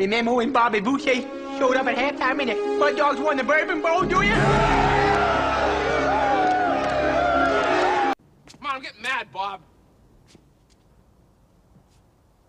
Remember 0.00 0.32
when 0.32 0.50
Bobby 0.50 0.80
Boucher 0.80 1.16
showed 1.58 1.76
up 1.76 1.86
at 1.86 1.94
halftime 1.94 2.40
and 2.40 2.48
the 2.48 2.54
Mud 2.78 2.96
Dogs 2.96 3.20
won 3.20 3.36
the 3.36 3.44
Bourbon 3.44 3.82
Bowl, 3.82 4.00
do 4.00 4.22
you? 4.22 4.32
Come 4.32 4.46
on, 8.62 8.76
I'm 8.76 8.80
getting 8.80 9.02
mad, 9.02 9.30
Bob. 9.30 9.60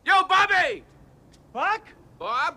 Yo, 0.05 0.23
Bobby! 0.29 0.85
Buck? 1.51 1.81
Bob? 2.17 2.55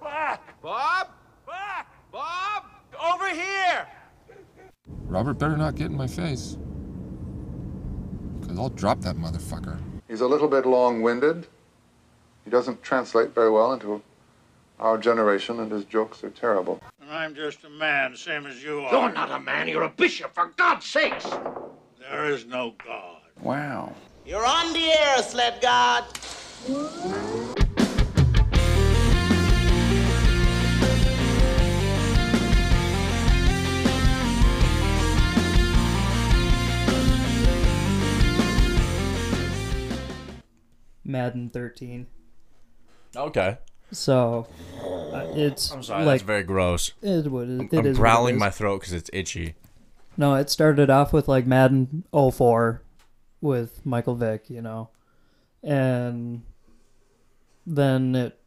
Buck! 0.00 0.40
Bob? 0.62 1.08
Buck! 1.44 1.86
Bob? 2.10 2.64
Over 2.98 3.28
here! 3.28 3.86
Robert 5.04 5.34
better 5.34 5.58
not 5.58 5.74
get 5.74 5.88
in 5.88 5.96
my 5.98 6.06
face. 6.06 6.56
Because 8.40 8.58
I'll 8.58 8.70
drop 8.70 9.02
that 9.02 9.16
motherfucker. 9.16 9.78
He's 10.08 10.22
a 10.22 10.26
little 10.26 10.48
bit 10.48 10.64
long 10.64 11.02
winded. 11.02 11.46
He 12.46 12.50
doesn't 12.50 12.82
translate 12.82 13.34
very 13.34 13.50
well 13.50 13.74
into 13.74 14.00
our 14.80 14.98
generation, 14.98 15.60
and 15.60 15.70
his 15.70 15.84
jokes 15.84 16.24
are 16.24 16.30
terrible. 16.30 16.80
I'm 17.08 17.34
just 17.34 17.64
a 17.64 17.70
man, 17.70 18.16
same 18.16 18.46
as 18.46 18.62
you 18.62 18.80
are. 18.80 18.92
You're 18.92 19.12
not 19.12 19.30
a 19.30 19.38
man, 19.38 19.68
you're 19.68 19.82
a 19.82 19.90
bishop, 19.90 20.34
for 20.34 20.46
God's 20.56 20.86
sakes! 20.86 21.26
There 21.98 22.26
is 22.30 22.46
no 22.46 22.74
God. 22.84 23.20
Wow. 23.40 23.94
You're 24.24 24.46
on 24.46 24.72
the 24.72 24.90
air, 24.92 25.22
sled 25.22 25.60
god. 25.60 26.04
Madden 41.04 41.50
13. 41.50 42.06
Okay. 43.16 43.58
So 43.92 44.46
uh, 45.12 45.26
it's 45.34 45.70
I'm 45.70 45.82
sorry, 45.82 46.04
like 46.04 46.14
that's 46.20 46.22
very 46.22 46.42
gross. 46.42 46.92
it 47.02 47.30
would 47.30 47.48
it 47.48 47.52
I'm 47.60 47.66
is 47.66 47.72
what 47.72 47.86
it 47.86 47.94
growling 47.96 48.34
is. 48.36 48.40
my 48.40 48.50
throat 48.50 48.80
because 48.80 48.92
it's 48.92 49.10
itchy. 49.12 49.54
No, 50.16 50.34
it 50.34 50.50
started 50.50 50.90
off 50.90 51.12
with 51.12 51.28
like 51.28 51.46
Madden 51.46 52.04
04 52.12 52.82
with 53.40 53.84
Michael 53.86 54.14
Vick, 54.14 54.50
you 54.50 54.60
know. 54.60 54.90
And 55.62 56.42
then 57.66 58.14
it 58.14 58.38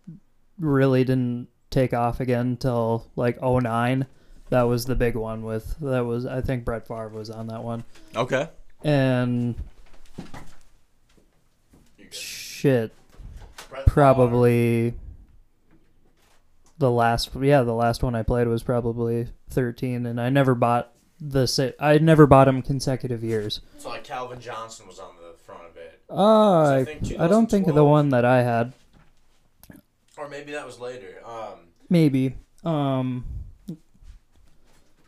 really 0.59 1.03
didn't 1.03 1.47
take 1.69 1.93
off 1.93 2.19
again 2.19 2.47
until 2.47 3.07
like 3.15 3.41
09. 3.41 4.05
That 4.49 4.63
was 4.63 4.85
the 4.85 4.95
big 4.95 5.15
one 5.15 5.43
with 5.43 5.77
that 5.79 6.05
was 6.05 6.25
I 6.25 6.41
think 6.41 6.63
Brett 6.63 6.87
Favre 6.87 7.09
was 7.09 7.29
on 7.29 7.47
that 7.47 7.63
one. 7.63 7.83
Okay. 8.15 8.49
And 8.83 9.55
shit 12.11 12.93
probably 13.87 14.93
the 16.77 16.91
last 16.91 17.29
yeah, 17.39 17.61
the 17.63 17.73
last 17.73 18.03
one 18.03 18.15
I 18.15 18.23
played 18.23 18.47
was 18.47 18.63
probably 18.63 19.27
13 19.51 20.05
and 20.05 20.19
I 20.19 20.29
never 20.29 20.55
bought 20.55 20.91
the 21.21 21.47
sa- 21.47 21.69
I 21.79 21.97
never 21.99 22.25
bought 22.27 22.45
them 22.45 22.61
consecutive 22.61 23.23
years. 23.23 23.61
So 23.77 23.89
like 23.89 24.03
Calvin 24.03 24.39
Johnson 24.41 24.87
was 24.87 24.99
on 24.99 25.11
the 25.21 25.37
front 25.43 25.61
of 25.69 25.77
it, 25.77 26.01
Uh, 26.09 26.83
I 27.19 27.23
I 27.23 27.27
don't 27.27 27.49
think 27.49 27.67
the 27.73 27.83
one 27.85 28.09
that 28.09 28.25
I 28.25 28.41
had. 28.43 28.73
or 30.17 30.27
maybe 30.27 30.51
that 30.53 30.65
was 30.65 30.79
later. 30.79 31.21
Um, 31.25 31.59
Maybe. 31.89 32.35
Um 32.63 33.25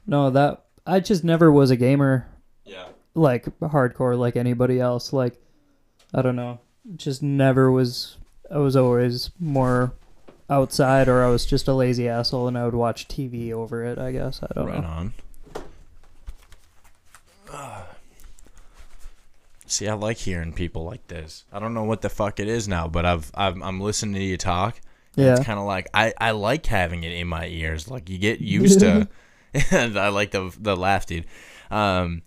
No, 0.07 0.29
that 0.29 0.65
I 0.85 0.99
just 0.99 1.23
never 1.23 1.51
was 1.51 1.71
a 1.71 1.75
gamer 1.75 2.27
yeah. 2.63 2.85
like 3.15 3.45
hardcore 3.59 4.17
like 4.17 4.35
anybody 4.35 4.79
else. 4.79 5.11
Like 5.13 5.41
I 6.13 6.21
don't 6.21 6.35
know. 6.35 6.59
Just 6.95 7.23
never 7.23 7.71
was 7.71 8.17
I 8.51 8.57
was 8.59 8.75
always 8.75 9.31
more 9.39 9.93
outside 10.49 11.07
or 11.07 11.23
I 11.23 11.29
was 11.29 11.45
just 11.45 11.67
a 11.67 11.73
lazy 11.73 12.07
asshole 12.07 12.47
and 12.47 12.57
I 12.57 12.65
would 12.65 12.75
watch 12.75 13.07
TV 13.07 13.51
over 13.51 13.83
it, 13.83 13.97
I 13.97 14.11
guess. 14.11 14.41
I 14.43 14.47
don't 14.53 14.67
Right 14.67 14.81
know. 14.81 14.87
on. 14.87 15.13
See, 19.67 19.87
I 19.87 19.93
like 19.93 20.17
hearing 20.17 20.53
people 20.53 20.83
like 20.85 21.07
this. 21.07 21.43
I 21.51 21.59
don't 21.59 21.73
know 21.73 21.83
what 21.83 22.01
the 22.01 22.09
fuck 22.09 22.39
it 22.39 22.47
is 22.47 22.67
now, 22.67 22.87
but 22.87 23.03
I've, 23.05 23.31
I've 23.33 23.59
I'm 23.61 23.81
listening 23.81 24.13
to 24.15 24.23
you 24.23 24.37
talk. 24.37 24.79
and 25.17 25.25
Yeah. 25.25 25.35
It's 25.35 25.45
kind 25.45 25.57
of 25.59 25.65
like 25.65 25.87
I, 25.93 26.13
I 26.21 26.31
like 26.31 26.65
having 26.67 27.03
it 27.03 27.13
in 27.13 27.27
my 27.27 27.47
ears. 27.47 27.89
Like 27.89 28.09
you 28.09 28.17
get 28.19 28.39
used 28.41 28.79
to. 28.81 29.07
and 29.71 29.97
I 29.97 30.09
like 30.09 30.31
the 30.31 30.55
the 30.59 30.75
laugh, 30.75 31.07
dude. 31.07 31.25
Um, 31.71 32.21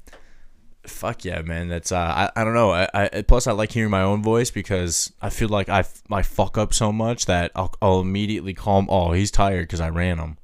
fuck 0.88 1.24
yeah, 1.24 1.42
man. 1.42 1.68
That's 1.68 1.92
uh, 1.92 1.98
I, 1.98 2.30
I 2.40 2.44
don't 2.44 2.54
know. 2.54 2.72
I, 2.72 2.88
I 2.94 3.22
plus 3.22 3.46
I 3.46 3.52
like 3.52 3.72
hearing 3.72 3.90
my 3.90 4.02
own 4.02 4.22
voice 4.22 4.50
because 4.50 5.12
I 5.22 5.30
feel 5.30 5.48
like 5.48 5.68
I, 5.68 5.84
I 6.10 6.22
fuck 6.22 6.58
up 6.58 6.74
so 6.74 6.92
much 6.92 7.26
that 7.26 7.52
I'll, 7.54 7.74
I'll 7.80 8.00
immediately 8.00 8.54
call 8.54 8.80
him. 8.80 8.88
Oh, 8.90 9.12
he's 9.12 9.30
tired 9.30 9.64
because 9.64 9.80
I 9.80 9.90
ran 9.90 10.18
him. 10.18 10.38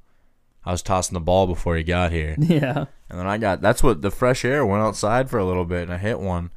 I 0.65 0.71
was 0.71 0.81
tossing 0.81 1.13
the 1.13 1.19
ball 1.19 1.45
before 1.45 1.75
he 1.77 1.83
got 1.83 2.11
here. 2.11 2.35
Yeah. 2.39 2.85
And 3.07 3.19
then 3.19 3.27
I 3.27 3.37
got 3.37 3.61
that's 3.61 3.83
what 3.83 4.01
the 4.01 4.09
fresh 4.09 4.43
air 4.43 4.65
went 4.65 4.81
outside 4.81 5.29
for 5.29 5.37
a 5.37 5.45
little 5.45 5.65
bit 5.65 5.83
and 5.83 5.93
I 5.93 5.97
hit 5.97 6.19
one, 6.19 6.49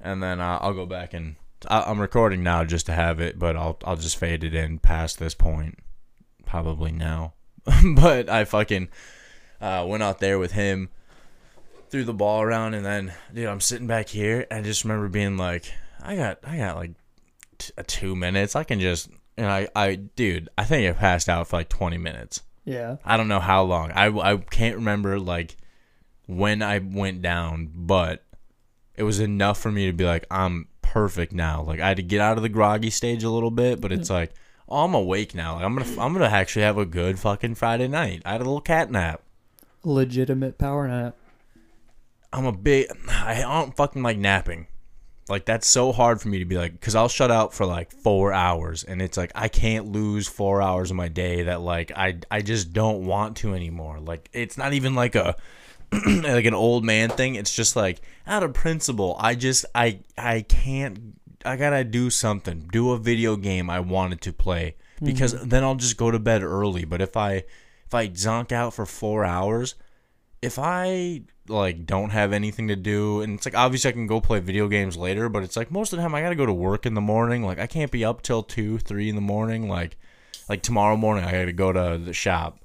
and 0.00 0.22
then 0.22 0.38
uh, 0.38 0.58
I'll 0.60 0.74
go 0.74 0.84
back 0.84 1.14
and 1.14 1.36
I, 1.66 1.82
I'm 1.82 2.00
recording 2.00 2.42
now 2.42 2.64
just 2.64 2.86
to 2.86 2.92
have 2.92 3.20
it, 3.20 3.38
but 3.38 3.56
I'll 3.56 3.78
I'll 3.84 3.96
just 3.96 4.18
fade 4.18 4.44
it 4.44 4.54
in 4.54 4.78
past 4.78 5.18
this 5.18 5.34
point, 5.34 5.78
probably 6.44 6.92
now. 6.92 7.32
but 7.94 8.28
I 8.28 8.44
fucking 8.44 8.88
uh, 9.60 9.84
went 9.88 10.02
out 10.02 10.20
there 10.20 10.38
with 10.38 10.52
him, 10.52 10.90
threw 11.90 12.04
the 12.04 12.14
ball 12.14 12.42
around, 12.42 12.74
and 12.74 12.84
then 12.84 13.12
dude, 13.32 13.46
I'm 13.46 13.60
sitting 13.60 13.86
back 13.86 14.08
here. 14.08 14.46
And 14.50 14.60
I 14.60 14.62
just 14.62 14.84
remember 14.84 15.08
being 15.08 15.36
like, 15.36 15.72
I 16.02 16.16
got 16.16 16.38
I 16.44 16.56
got 16.58 16.76
like 16.76 16.92
t- 17.58 17.72
uh, 17.76 17.82
two 17.86 18.16
minutes. 18.16 18.56
I 18.56 18.64
can 18.64 18.80
just 18.80 19.08
and 19.36 19.46
I 19.46 19.68
I 19.74 19.94
dude, 19.96 20.48
I 20.56 20.64
think 20.64 20.88
I 20.88 20.98
passed 20.98 21.28
out 21.28 21.48
for 21.48 21.56
like 21.56 21.68
20 21.68 21.98
minutes. 21.98 22.42
Yeah. 22.64 22.96
I 23.04 23.16
don't 23.16 23.28
know 23.28 23.40
how 23.40 23.62
long. 23.62 23.92
I, 23.92 24.08
I 24.08 24.36
can't 24.36 24.76
remember 24.76 25.18
like 25.18 25.56
when 26.26 26.60
I 26.62 26.78
went 26.78 27.22
down, 27.22 27.70
but 27.74 28.24
it 28.94 29.04
was 29.04 29.20
enough 29.20 29.58
for 29.58 29.72
me 29.72 29.86
to 29.86 29.92
be 29.92 30.04
like, 30.04 30.26
I'm 30.30 30.68
perfect 30.82 31.32
now. 31.32 31.62
Like 31.62 31.80
I 31.80 31.88
had 31.88 31.96
to 31.96 32.02
get 32.02 32.20
out 32.20 32.36
of 32.36 32.42
the 32.42 32.50
groggy 32.50 32.90
stage 32.90 33.24
a 33.24 33.30
little 33.30 33.50
bit, 33.50 33.80
but 33.80 33.90
it's 33.90 34.10
like, 34.10 34.32
oh, 34.68 34.84
I'm 34.84 34.94
awake 34.94 35.34
now. 35.34 35.54
Like 35.54 35.64
I'm 35.64 35.76
gonna 35.76 35.90
I'm 36.00 36.12
gonna 36.12 36.26
actually 36.26 36.62
have 36.62 36.76
a 36.76 36.84
good 36.84 37.18
fucking 37.18 37.54
Friday 37.54 37.88
night. 37.88 38.22
I 38.26 38.32
had 38.32 38.42
a 38.42 38.44
little 38.44 38.60
cat 38.60 38.90
nap. 38.90 39.22
Legitimate 39.82 40.58
power 40.58 40.86
nap. 40.88 41.16
I'm 42.32 42.46
a 42.46 42.52
big 42.52 42.86
I 43.08 43.40
don't 43.40 43.76
fucking 43.76 44.02
like 44.02 44.18
napping. 44.18 44.66
Like 45.28 45.44
that's 45.44 45.66
so 45.66 45.92
hard 45.92 46.20
for 46.20 46.28
me 46.28 46.38
to 46.38 46.44
be 46.44 46.56
like 46.56 46.80
cuz 46.80 46.94
I'll 46.94 47.08
shut 47.08 47.30
out 47.30 47.52
for 47.52 47.66
like 47.66 47.90
4 47.90 48.32
hours 48.32 48.84
and 48.84 49.02
it's 49.02 49.16
like 49.16 49.32
I 49.34 49.48
can't 49.48 49.92
lose 49.92 50.26
4 50.26 50.62
hours 50.62 50.90
of 50.90 50.96
my 50.96 51.08
day 51.08 51.44
that 51.44 51.60
like 51.60 51.92
I 51.94 52.18
I 52.30 52.42
just 52.42 52.72
don't 52.72 53.06
want 53.06 53.36
to 53.38 53.54
anymore. 53.54 54.00
Like 54.00 54.28
it's 54.32 54.56
not 54.56 54.72
even 54.72 54.94
like 54.94 55.14
a 55.14 55.36
like 56.06 56.44
an 56.44 56.54
old 56.54 56.84
man 56.84 57.10
thing. 57.10 57.34
It's 57.34 57.54
just 57.54 57.76
like 57.76 58.00
out 58.26 58.42
of 58.42 58.52
principle, 58.54 59.16
I 59.18 59.34
just 59.34 59.64
I 59.74 60.00
I 60.16 60.42
can't 60.42 61.18
I 61.44 61.56
got 61.56 61.70
to 61.70 61.84
do 61.84 62.10
something. 62.10 62.68
Do 62.72 62.92
a 62.92 62.98
video 62.98 63.36
game 63.36 63.70
I 63.70 63.80
wanted 63.80 64.20
to 64.22 64.32
play 64.32 64.76
because 65.02 65.34
mm-hmm. 65.34 65.48
then 65.48 65.64
I'll 65.64 65.76
just 65.76 65.96
go 65.96 66.10
to 66.10 66.18
bed 66.18 66.42
early. 66.42 66.84
But 66.84 67.00
if 67.00 67.16
I 67.16 67.44
if 67.86 67.94
I 67.94 68.08
zonk 68.08 68.52
out 68.52 68.74
for 68.74 68.84
4 68.84 69.24
hours, 69.24 69.74
if 70.42 70.58
I 70.58 71.22
like 71.48 71.86
don't 71.86 72.10
have 72.10 72.32
anything 72.32 72.68
to 72.68 72.76
do 72.76 73.20
and 73.20 73.34
it's 73.34 73.46
like 73.46 73.56
obviously 73.56 73.88
I 73.88 73.92
can 73.92 74.06
go 74.06 74.20
play 74.20 74.40
video 74.40 74.68
games 74.68 74.96
later, 74.96 75.28
but 75.28 75.42
it's 75.42 75.56
like 75.56 75.70
most 75.70 75.92
of 75.92 75.96
the 75.96 76.02
time 76.02 76.14
I 76.14 76.20
gotta 76.20 76.34
go 76.34 76.46
to 76.46 76.52
work 76.52 76.86
in 76.86 76.94
the 76.94 77.00
morning. 77.00 77.42
Like 77.42 77.58
I 77.58 77.66
can't 77.66 77.90
be 77.90 78.04
up 78.04 78.22
till 78.22 78.42
two, 78.42 78.78
three 78.78 79.08
in 79.08 79.14
the 79.14 79.20
morning. 79.20 79.68
Like 79.68 79.96
like 80.48 80.62
tomorrow 80.62 80.96
morning 80.96 81.24
I 81.24 81.32
gotta 81.32 81.52
go 81.52 81.72
to 81.72 81.98
the 82.02 82.12
shop. 82.12 82.58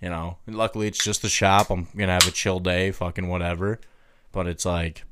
You 0.00 0.10
know. 0.10 0.38
And 0.46 0.56
luckily 0.56 0.88
it's 0.88 1.02
just 1.02 1.22
the 1.22 1.28
shop. 1.28 1.70
I'm 1.70 1.88
gonna 1.96 2.12
have 2.12 2.28
a 2.28 2.30
chill 2.30 2.60
day, 2.60 2.92
fucking 2.92 3.28
whatever. 3.28 3.80
But 4.32 4.46
it's 4.46 4.64
like 4.64 5.04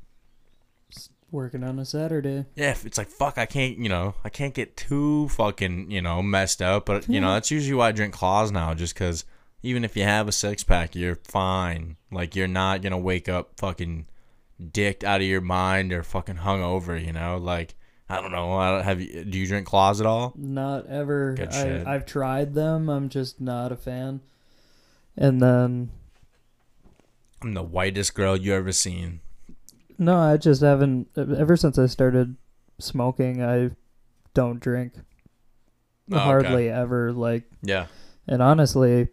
Working 1.30 1.64
on 1.64 1.80
a 1.80 1.84
Saturday. 1.84 2.44
yeah, 2.54 2.70
if 2.70 2.86
it's 2.86 2.96
like 2.96 3.08
fuck, 3.08 3.38
I 3.38 3.46
can't, 3.46 3.76
you 3.76 3.88
know, 3.88 4.14
I 4.24 4.28
can't 4.28 4.54
get 4.54 4.76
too 4.76 5.28
fucking, 5.30 5.90
you 5.90 6.00
know, 6.00 6.22
messed 6.22 6.62
up. 6.62 6.86
But 6.86 7.08
you 7.08 7.20
know, 7.20 7.32
that's 7.34 7.50
usually 7.50 7.74
why 7.74 7.88
I 7.88 7.92
drink 7.92 8.14
claws 8.14 8.52
now, 8.52 8.72
just 8.72 8.94
because 8.94 9.24
even 9.64 9.84
if 9.84 9.96
you 9.96 10.04
have 10.04 10.28
a 10.28 10.32
six 10.32 10.62
pack, 10.62 10.94
you're 10.94 11.16
fine. 11.24 11.96
Like 12.12 12.36
you're 12.36 12.46
not 12.48 12.82
gonna 12.82 12.98
wake 12.98 13.28
up 13.28 13.58
fucking 13.58 14.06
dicked 14.72 15.02
out 15.02 15.20
of 15.20 15.26
your 15.26 15.40
mind 15.40 15.92
or 15.92 16.02
fucking 16.02 16.36
hungover. 16.36 17.02
You 17.04 17.12
know, 17.12 17.38
like 17.38 17.74
I 18.08 18.20
don't 18.20 18.32
know. 18.32 18.52
I 18.52 18.70
don't 18.70 18.84
have 18.84 19.00
you. 19.00 19.24
Do 19.24 19.38
you 19.38 19.46
drink 19.46 19.66
claws 19.66 20.00
at 20.00 20.06
all? 20.06 20.32
Not 20.36 20.86
ever. 20.86 21.34
Good 21.34 21.52
shit. 21.52 21.86
I, 21.86 21.94
I've 21.94 22.06
tried 22.06 22.54
them. 22.54 22.88
I'm 22.88 23.08
just 23.08 23.40
not 23.40 23.72
a 23.72 23.76
fan. 23.76 24.20
And 25.16 25.40
then 25.40 25.90
I'm 27.42 27.54
the 27.54 27.62
whitest 27.62 28.14
girl 28.14 28.36
you 28.36 28.52
ever 28.54 28.72
seen. 28.72 29.20
no, 29.98 30.16
I 30.18 30.36
just 30.36 30.60
haven't. 30.60 31.08
Ever 31.16 31.56
since 31.56 31.78
I 31.78 31.86
started 31.86 32.36
smoking, 32.78 33.42
I 33.42 33.70
don't 34.34 34.60
drink. 34.60 34.92
Oh, 36.12 36.16
okay. 36.16 36.24
Hardly 36.24 36.68
ever. 36.68 37.12
Like, 37.12 37.44
Yeah. 37.62 37.86
and 38.28 38.42
honestly, 38.42 39.08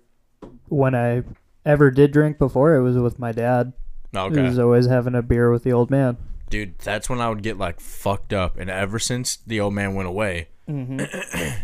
when 0.70 0.96
I 0.96 1.24
ever 1.66 1.92
did 1.92 2.12
drink 2.12 2.38
before, 2.38 2.76
it 2.76 2.82
was 2.82 2.98
with 2.98 3.20
my 3.20 3.32
dad. 3.32 3.74
He 4.12 4.18
Okay. 4.18 4.42
was 4.42 4.60
always 4.60 4.88
having 4.88 5.16
a 5.16 5.22
beer 5.22 5.52
with 5.52 5.64
the 5.64 5.72
old 5.74 5.90
man. 5.90 6.18
Dude, 6.50 6.78
that's 6.80 7.10
when 7.10 7.22
I 7.22 7.30
would 7.30 7.44
get 7.44 7.58
like 7.58 7.80
fucked 7.80 8.34
up. 8.34 8.58
And 8.58 8.70
ever 8.70 9.00
since 9.00 9.38
the 9.38 9.60
old 9.60 9.74
man 9.74 9.94
went 9.96 10.08
away, 10.10 10.48
Mm-hmm. 10.70 11.02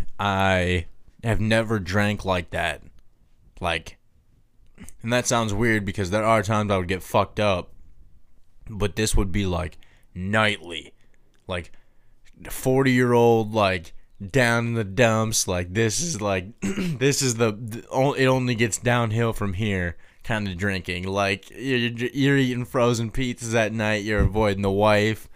I 0.20 0.86
have 1.24 1.40
never 1.40 1.80
drank 1.80 2.26
like 2.26 2.50
that. 2.50 2.82
Like, 3.62 3.98
and 5.02 5.14
that 5.14 5.28
sounds 5.28 5.54
weird 5.54 5.86
because 5.86 6.10
there 6.10 6.26
are 6.26 6.44
times 6.44 6.72
I 6.72 6.78
would 6.78 6.88
get 6.88 7.04
fucked 7.04 7.40
up, 7.40 7.72
but 8.70 8.96
this 8.96 9.16
would 9.16 9.32
be 9.32 9.46
like 9.46 9.78
nightly. 10.14 10.94
Like, 11.48 11.72
40 12.50 12.92
year 12.92 13.14
old, 13.14 13.54
like, 13.54 13.94
down 14.32 14.68
in 14.68 14.74
the 14.74 14.84
dumps. 14.84 15.48
Like, 15.48 15.74
this 15.74 16.00
is 16.02 16.22
like, 16.22 16.48
this 16.62 17.22
is 17.22 17.36
the, 17.36 17.58
it 18.18 18.26
only 18.28 18.56
gets 18.56 18.78
downhill 18.78 19.34
from 19.34 19.54
here 19.54 19.98
kind 20.24 20.48
of 20.48 20.58
drinking. 20.58 21.08
Like, 21.08 21.50
you're, 21.52 21.92
you're 22.14 22.38
eating 22.38 22.66
frozen 22.66 23.12
pizzas 23.12 23.54
at 23.56 23.74
night, 23.74 24.04
you're 24.04 24.22
avoiding 24.22 24.62
the 24.64 24.72
wife 24.72 25.30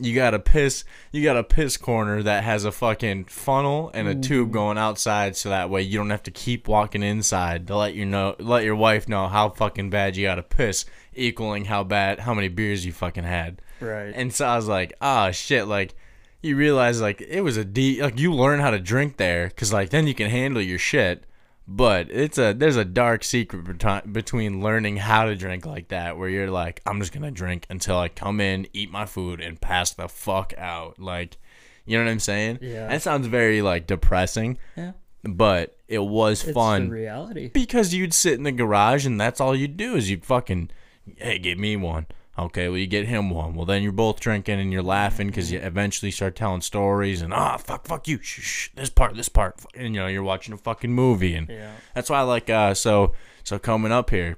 you 0.00 0.14
got 0.14 0.32
a 0.32 0.38
piss 0.38 0.84
you 1.10 1.24
got 1.24 1.36
a 1.36 1.42
piss 1.42 1.76
corner 1.76 2.22
that 2.22 2.44
has 2.44 2.64
a 2.64 2.70
fucking 2.70 3.24
funnel 3.24 3.90
and 3.94 4.06
a 4.06 4.14
tube 4.14 4.52
going 4.52 4.78
outside 4.78 5.34
so 5.34 5.48
that 5.48 5.68
way 5.68 5.82
you 5.82 5.98
don't 5.98 6.10
have 6.10 6.22
to 6.22 6.30
keep 6.30 6.68
walking 6.68 7.02
inside 7.02 7.66
to 7.66 7.76
let 7.76 7.94
you 7.94 8.06
know 8.06 8.36
let 8.38 8.62
your 8.62 8.76
wife 8.76 9.08
know 9.08 9.26
how 9.26 9.48
fucking 9.48 9.90
bad 9.90 10.16
you 10.16 10.24
got 10.24 10.36
to 10.36 10.42
piss 10.44 10.84
equaling 11.16 11.64
how 11.64 11.82
bad 11.82 12.20
how 12.20 12.32
many 12.32 12.46
beers 12.46 12.86
you 12.86 12.92
fucking 12.92 13.24
had 13.24 13.60
Right. 13.80 14.12
and 14.14 14.32
so 14.32 14.46
i 14.46 14.54
was 14.54 14.68
like 14.68 14.92
ah 15.00 15.32
shit 15.32 15.66
like 15.66 15.96
you 16.42 16.56
realize 16.56 17.00
like 17.00 17.20
it 17.20 17.40
was 17.40 17.56
a 17.56 17.64
deep 17.64 18.00
like 18.00 18.18
you 18.18 18.32
learn 18.32 18.60
how 18.60 18.70
to 18.70 18.78
drink 18.78 19.16
there 19.16 19.48
because 19.48 19.72
like 19.72 19.90
then 19.90 20.06
you 20.06 20.14
can 20.14 20.30
handle 20.30 20.62
your 20.62 20.78
shit 20.78 21.24
but 21.66 22.08
it's 22.10 22.38
a 22.38 22.52
there's 22.52 22.76
a 22.76 22.84
dark 22.84 23.22
secret 23.24 23.64
beti- 23.64 24.12
between 24.12 24.62
learning 24.62 24.96
how 24.96 25.24
to 25.24 25.34
drink 25.36 25.66
like 25.66 25.88
that 25.88 26.16
where 26.16 26.28
you're 26.28 26.50
like 26.50 26.80
i'm 26.86 27.00
just 27.00 27.12
gonna 27.12 27.30
drink 27.30 27.66
until 27.68 27.98
i 27.98 28.08
come 28.08 28.40
in 28.40 28.66
eat 28.72 28.90
my 28.90 29.04
food 29.04 29.40
and 29.40 29.60
pass 29.60 29.92
the 29.92 30.08
fuck 30.08 30.54
out 30.56 30.98
like 30.98 31.36
you 31.84 31.98
know 31.98 32.04
what 32.04 32.10
i'm 32.10 32.20
saying 32.20 32.58
Yeah. 32.62 32.86
that 32.88 33.02
sounds 33.02 33.26
very 33.26 33.60
like 33.60 33.86
depressing 33.86 34.58
yeah. 34.76 34.92
but 35.24 35.76
it 35.88 35.98
was 36.04 36.44
It's 36.44 36.52
fun 36.54 36.88
reality. 36.88 37.48
because 37.52 37.92
you'd 37.92 38.14
sit 38.14 38.34
in 38.34 38.44
the 38.44 38.52
garage 38.52 39.04
and 39.06 39.20
that's 39.20 39.40
all 39.40 39.54
you'd 39.56 39.76
do 39.76 39.96
is 39.96 40.08
you'd 40.08 40.24
fucking 40.24 40.70
hey 41.16 41.38
give 41.38 41.58
me 41.58 41.74
one 41.76 42.06
okay 42.38 42.68
well 42.68 42.78
you 42.78 42.86
get 42.86 43.06
him 43.06 43.30
one 43.30 43.54
well 43.54 43.66
then 43.66 43.82
you're 43.82 43.90
both 43.92 44.20
drinking 44.20 44.60
and 44.60 44.72
you're 44.72 44.82
laughing 44.82 45.26
because 45.26 45.50
you 45.50 45.58
eventually 45.58 46.10
start 46.10 46.36
telling 46.36 46.60
stories 46.60 47.20
and 47.20 47.34
ah 47.34 47.56
fuck 47.56 47.86
fuck 47.86 48.06
you 48.06 48.18
shh, 48.22 48.40
shh, 48.40 48.68
this 48.76 48.88
part 48.90 49.14
this 49.16 49.28
part 49.28 49.56
and 49.74 49.94
you 49.94 50.00
know 50.00 50.06
you're 50.06 50.22
watching 50.22 50.54
a 50.54 50.56
fucking 50.56 50.92
movie 50.92 51.34
and 51.34 51.48
Yeah. 51.48 51.72
that's 51.94 52.08
why 52.08 52.18
I 52.18 52.22
like 52.22 52.48
uh 52.48 52.74
so 52.74 53.12
so 53.42 53.58
coming 53.58 53.90
up 53.92 54.10
here 54.10 54.36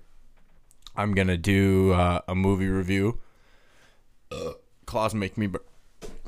I'm 0.96 1.14
gonna 1.14 1.36
do 1.36 1.92
uh, 1.92 2.20
a 2.26 2.34
movie 2.34 2.68
review 2.68 3.20
claws 4.86 5.14
make 5.14 5.36
me 5.38 5.48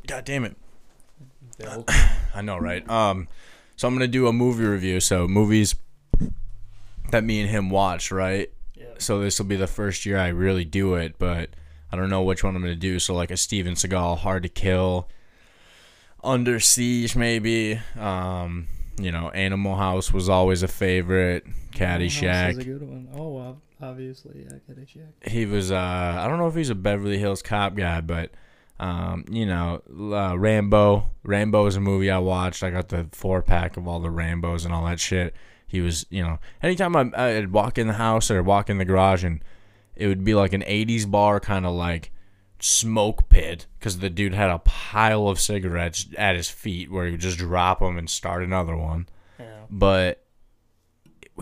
god 0.07 0.25
damn 0.25 0.45
it. 0.45 0.57
I 2.35 2.43
know, 2.43 2.59
right? 2.59 2.89
Um, 2.89 3.29
so 3.77 3.87
I'm 3.87 3.95
gonna 3.95 4.07
do 4.09 4.27
a 4.27 4.33
movie 4.33 4.65
review. 4.65 5.01
So 5.01 5.29
movies 5.29 5.75
that 7.11 7.25
me 7.25 7.41
and 7.41 7.51
him 7.51 7.71
watch, 7.71 8.11
right? 8.11 8.51
So 8.99 9.21
this 9.21 9.39
will 9.39 9.47
be 9.47 9.57
the 9.57 9.67
first 9.67 10.07
year 10.07 10.17
I 10.19 10.29
really 10.29 10.65
do 10.65 10.95
it, 10.95 11.17
but 11.19 11.51
I 11.93 11.97
don't 11.97 12.09
know 12.11 12.23
which 12.23 12.43
one 12.43 12.57
I'm 12.57 12.63
gonna 12.63 12.75
do. 12.75 12.99
So 12.99 13.15
like 13.15 13.31
a 13.31 13.37
Steven 13.37 13.75
Seagal, 13.75 14.19
Hard 14.19 14.43
to 14.45 14.49
Kill, 14.49 15.09
Under 16.25 16.61
Siege, 16.61 17.17
maybe. 17.17 17.81
Um, 17.99 18.69
you 19.01 19.11
know, 19.13 19.31
Animal 19.31 19.77
House 19.77 20.13
was 20.13 20.29
always 20.29 20.63
a 20.63 20.69
favorite. 20.69 21.45
House 21.47 21.55
is 21.55 21.63
a 21.75 21.79
Caddyshack. 21.79 22.65
good 22.65 22.83
one. 22.83 23.09
Oh, 23.15 23.39
ob- 23.39 23.61
obviously, 23.81 24.45
yeah, 24.45 24.59
Caddyshack. 24.69 25.29
He 25.29 25.47
was. 25.47 25.71
Uh, 25.73 26.17
I 26.19 26.27
don't 26.29 26.39
know 26.39 26.49
if 26.49 26.55
he's 26.55 26.71
a 26.71 26.75
Beverly 26.75 27.19
Hills 27.19 27.43
Cop 27.43 27.75
guy, 27.75 28.01
but. 28.01 28.31
Um, 28.81 29.27
you 29.31 29.47
know, 29.47 29.81
uh, 30.13 30.37
Rambo. 30.37 31.09
Rambo 31.23 31.67
is 31.67 31.77
a 31.77 31.81
movie 31.81 32.11
I 32.11 32.19
watched. 32.19 32.65
I 32.65 32.71
got 32.71 32.89
the 32.89 33.07
four 33.13 33.41
pack 33.41 33.77
of 33.77 33.87
all 33.87 34.01
the 34.01 34.09
Rambos 34.09 34.65
and 34.65 34.75
all 34.75 34.85
that 34.87 34.99
shit. 34.99 35.37
He 35.69 35.81
was, 35.81 36.05
you 36.11 36.21
know, 36.21 36.41
anytime 36.65 36.97
I, 36.97 37.13
I'd 37.15 37.53
walk 37.53 37.79
in 37.79 37.87
the 37.87 37.93
house 37.93 38.29
or 38.29 38.43
walk 38.43 38.69
in 38.69 38.79
the 38.79 38.85
garage 38.85 39.23
and 39.23 39.41
it 39.97 40.07
would 40.07 40.25
be 40.25 40.35
like 40.35 40.53
an 40.53 40.63
80s 40.63 41.11
bar 41.11 41.41
kind 41.41 41.67
of 41.67 41.73
like 41.73 42.13
smoke 42.61 43.29
pit 43.29 43.67
because 43.79 43.99
the 43.99 44.11
dude 44.11 44.35
had 44.35 44.51
a 44.51 44.59
pile 44.61 45.29
of 45.29 45.41
cigarettes 45.41 46.07
at 46.17 46.37
his 46.37 46.49
feet 46.49 46.91
where 46.91 47.07
he 47.07 47.13
would 47.13 47.21
just 47.21 47.39
drop 47.39 47.81
them 47.81 47.99
and 47.99 48.09
start 48.09 48.43
another 48.43 48.77
one. 48.77 49.09
Yeah. 49.39 49.65
But 49.71 50.25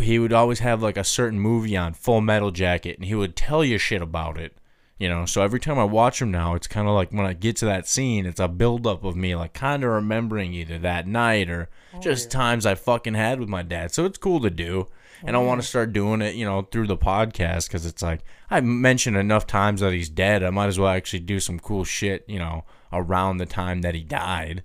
he 0.00 0.18
would 0.18 0.32
always 0.32 0.60
have 0.60 0.82
like 0.82 0.96
a 0.96 1.04
certain 1.04 1.38
movie 1.38 1.76
on 1.76 1.94
Full 1.94 2.20
Metal 2.20 2.50
Jacket 2.50 2.96
and 2.96 3.04
he 3.04 3.14
would 3.14 3.36
tell 3.36 3.64
you 3.64 3.78
shit 3.78 4.02
about 4.02 4.38
it. 4.38 4.56
You 4.98 5.08
know, 5.08 5.24
so 5.24 5.40
every 5.40 5.60
time 5.60 5.78
I 5.78 5.84
watch 5.84 6.20
him 6.20 6.30
now, 6.30 6.54
it's 6.54 6.66
kind 6.66 6.86
of 6.86 6.94
like 6.94 7.10
when 7.10 7.24
I 7.24 7.32
get 7.32 7.56
to 7.56 7.64
that 7.64 7.88
scene, 7.88 8.26
it's 8.26 8.38
a 8.38 8.48
buildup 8.48 9.02
of 9.02 9.16
me 9.16 9.34
like 9.34 9.54
kind 9.54 9.82
of 9.82 9.90
remembering 9.90 10.52
either 10.52 10.78
that 10.78 11.06
night 11.06 11.48
or 11.48 11.70
oh, 11.94 12.00
just 12.00 12.30
times 12.30 12.66
I 12.66 12.74
fucking 12.74 13.14
had 13.14 13.40
with 13.40 13.48
my 13.48 13.62
dad. 13.62 13.92
So 13.92 14.04
it's 14.04 14.18
cool 14.18 14.40
to 14.40 14.50
do. 14.50 14.88
And 15.24 15.36
I 15.36 15.38
want 15.40 15.60
to 15.60 15.66
start 15.66 15.92
doing 15.92 16.22
it, 16.22 16.34
you 16.34 16.44
know, 16.44 16.62
through 16.62 16.86
the 16.86 16.96
podcast 16.96 17.68
because 17.68 17.84
it's 17.86 18.02
like 18.02 18.20
I 18.50 18.60
mentioned 18.60 19.16
enough 19.16 19.46
times 19.46 19.80
that 19.80 19.92
he's 19.92 20.08
dead. 20.08 20.42
I 20.42 20.50
might 20.50 20.66
as 20.68 20.78
well 20.78 20.88
actually 20.90 21.20
do 21.20 21.40
some 21.40 21.58
cool 21.58 21.84
shit, 21.84 22.24
you 22.28 22.38
know, 22.38 22.64
around 22.92 23.36
the 23.38 23.46
time 23.46 23.82
that 23.82 23.94
he 23.94 24.02
died. 24.02 24.62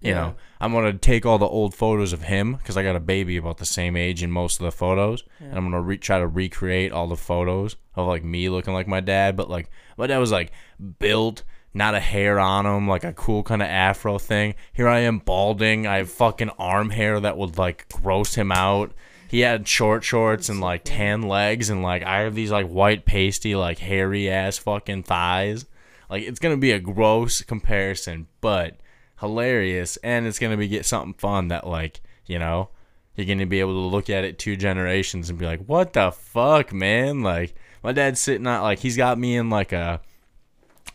You 0.00 0.10
Yeah. 0.10 0.14
know, 0.20 0.34
I'm 0.60 0.72
gonna 0.72 0.92
take 0.92 1.24
all 1.24 1.38
the 1.38 1.46
old 1.46 1.74
photos 1.74 2.12
of 2.12 2.22
him 2.24 2.56
because 2.56 2.76
I 2.76 2.82
got 2.82 2.94
a 2.96 3.00
baby 3.00 3.38
about 3.38 3.56
the 3.56 3.64
same 3.64 3.96
age 3.96 4.22
in 4.22 4.30
most 4.30 4.60
of 4.60 4.64
the 4.64 4.70
photos, 4.72 5.24
and 5.40 5.54
I'm 5.56 5.64
gonna 5.64 5.80
re- 5.80 5.96
try 5.96 6.18
to 6.18 6.26
recreate 6.26 6.92
all 6.92 7.06
the 7.06 7.16
photos 7.16 7.76
of 7.94 8.06
like 8.06 8.22
me 8.22 8.50
looking 8.50 8.74
like 8.74 8.86
my 8.86 9.00
dad, 9.00 9.34
but 9.36 9.48
like 9.48 9.70
my 9.96 10.06
dad 10.06 10.18
was 10.18 10.30
like 10.30 10.52
built, 10.98 11.42
not 11.72 11.94
a 11.94 12.00
hair 12.00 12.38
on 12.38 12.66
him, 12.66 12.86
like 12.86 13.02
a 13.04 13.14
cool 13.14 13.42
kind 13.42 13.62
of 13.62 13.68
afro 13.68 14.18
thing. 14.18 14.54
Here 14.74 14.88
I 14.88 14.98
am 15.00 15.20
balding. 15.20 15.86
I 15.86 15.96
have 15.98 16.10
fucking 16.10 16.50
arm 16.58 16.90
hair 16.90 17.18
that 17.20 17.38
would 17.38 17.56
like 17.56 17.88
gross 17.90 18.34
him 18.34 18.52
out. 18.52 18.92
He 19.34 19.40
had 19.40 19.66
short 19.66 20.04
shorts 20.04 20.48
and 20.48 20.60
like 20.60 20.82
tan 20.84 21.22
legs, 21.22 21.68
and 21.68 21.82
like 21.82 22.04
I 22.04 22.20
have 22.20 22.36
these 22.36 22.52
like 22.52 22.68
white 22.68 23.04
pasty, 23.04 23.56
like 23.56 23.80
hairy 23.80 24.30
ass 24.30 24.58
fucking 24.58 25.02
thighs. 25.02 25.66
Like 26.08 26.22
it's 26.22 26.38
gonna 26.38 26.56
be 26.56 26.70
a 26.70 26.78
gross 26.78 27.42
comparison, 27.42 28.28
but 28.40 28.76
hilarious, 29.18 29.96
and 30.04 30.24
it's 30.24 30.38
gonna 30.38 30.56
be 30.56 30.68
get 30.68 30.86
something 30.86 31.14
fun 31.14 31.48
that 31.48 31.66
like 31.66 32.00
you 32.26 32.38
know 32.38 32.68
you're 33.16 33.26
gonna 33.26 33.44
be 33.44 33.58
able 33.58 33.72
to 33.72 33.88
look 33.88 34.08
at 34.08 34.22
it 34.22 34.38
two 34.38 34.54
generations 34.54 35.28
and 35.28 35.36
be 35.36 35.46
like, 35.46 35.64
what 35.66 35.94
the 35.94 36.12
fuck, 36.12 36.72
man? 36.72 37.22
Like 37.22 37.56
my 37.82 37.90
dad's 37.90 38.20
sitting 38.20 38.46
on 38.46 38.62
like 38.62 38.78
he's 38.78 38.96
got 38.96 39.18
me 39.18 39.36
in 39.36 39.50
like 39.50 39.72
a 39.72 40.00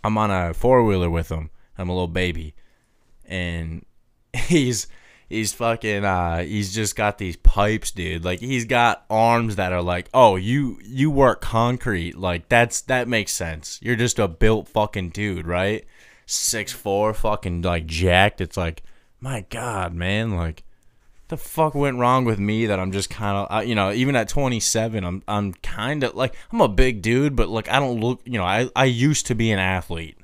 I'm 0.01 0.18
on 0.18 0.31
a 0.31 0.53
four 0.53 0.85
wheeler 0.85 1.09
with 1.09 1.27
him. 1.27 1.50
I'm 1.77 1.89
a 1.89 1.94
little 1.94 2.07
baby, 2.07 2.56
and 3.25 3.85
he's 4.33 4.88
he's 5.30 5.54
fucking 5.54 6.04
uh 6.04 6.44
he's 6.44 6.74
just 6.74 6.96
got 6.96 7.18
these 7.18 7.38
pipes, 7.38 7.92
dude. 7.92 8.26
Like 8.26 8.40
he's 8.40 8.66
got 8.66 9.06
arms 9.09 9.56
that 9.56 9.71
are 9.71 9.81
like, 9.81 10.09
oh, 10.14 10.36
you 10.36 10.80
you 10.83 11.12
work 11.12 11.40
concrete. 11.42 12.18
Like 12.18 12.50
that's 12.50 12.81
that 12.81 13.07
makes 13.07 13.31
sense. 13.31 13.80
You're 13.81 13.95
just 13.95 14.19
a 14.19 14.28
built 14.28 14.68
fucking 14.68 15.09
dude, 15.09 15.48
right? 15.48 15.86
Six 16.26 16.74
four, 16.74 17.14
fucking 17.14 17.62
like 17.62 17.86
jacked. 17.86 18.42
It's 18.42 18.57
like, 18.57 18.83
my 19.21 19.45
god, 19.50 19.94
man, 19.94 20.36
like 20.36 20.64
the 21.30 21.38
fuck 21.38 21.76
went 21.76 21.98
wrong 21.98 22.26
with 22.26 22.40
me 22.40 22.66
that 22.66 22.80
I'm 22.80 22.92
just 22.92 23.09
kind 23.09 23.38
of 23.38 23.66
you 23.66 23.76
know 23.76 23.92
even 23.92 24.16
at 24.16 24.30
27 24.30 25.04
I'm 25.04 25.24
I'm 25.28 25.54
kind 25.54 26.04
of 26.04 26.16
like 26.16 26.36
I'm 26.52 26.59
a 26.59 26.68
big 26.68 27.04
dude 27.04 27.36
but 27.36 27.48
like 27.50 27.69
I 27.69 27.80
don't 27.80 28.00
look 28.00 28.21
you 28.26 28.40
know 28.40 28.44
I 28.44 28.69
I 28.76 28.86
used 28.86 29.28
to 29.28 29.36
be 29.36 29.52
an 29.52 29.59
athlete 29.59 30.18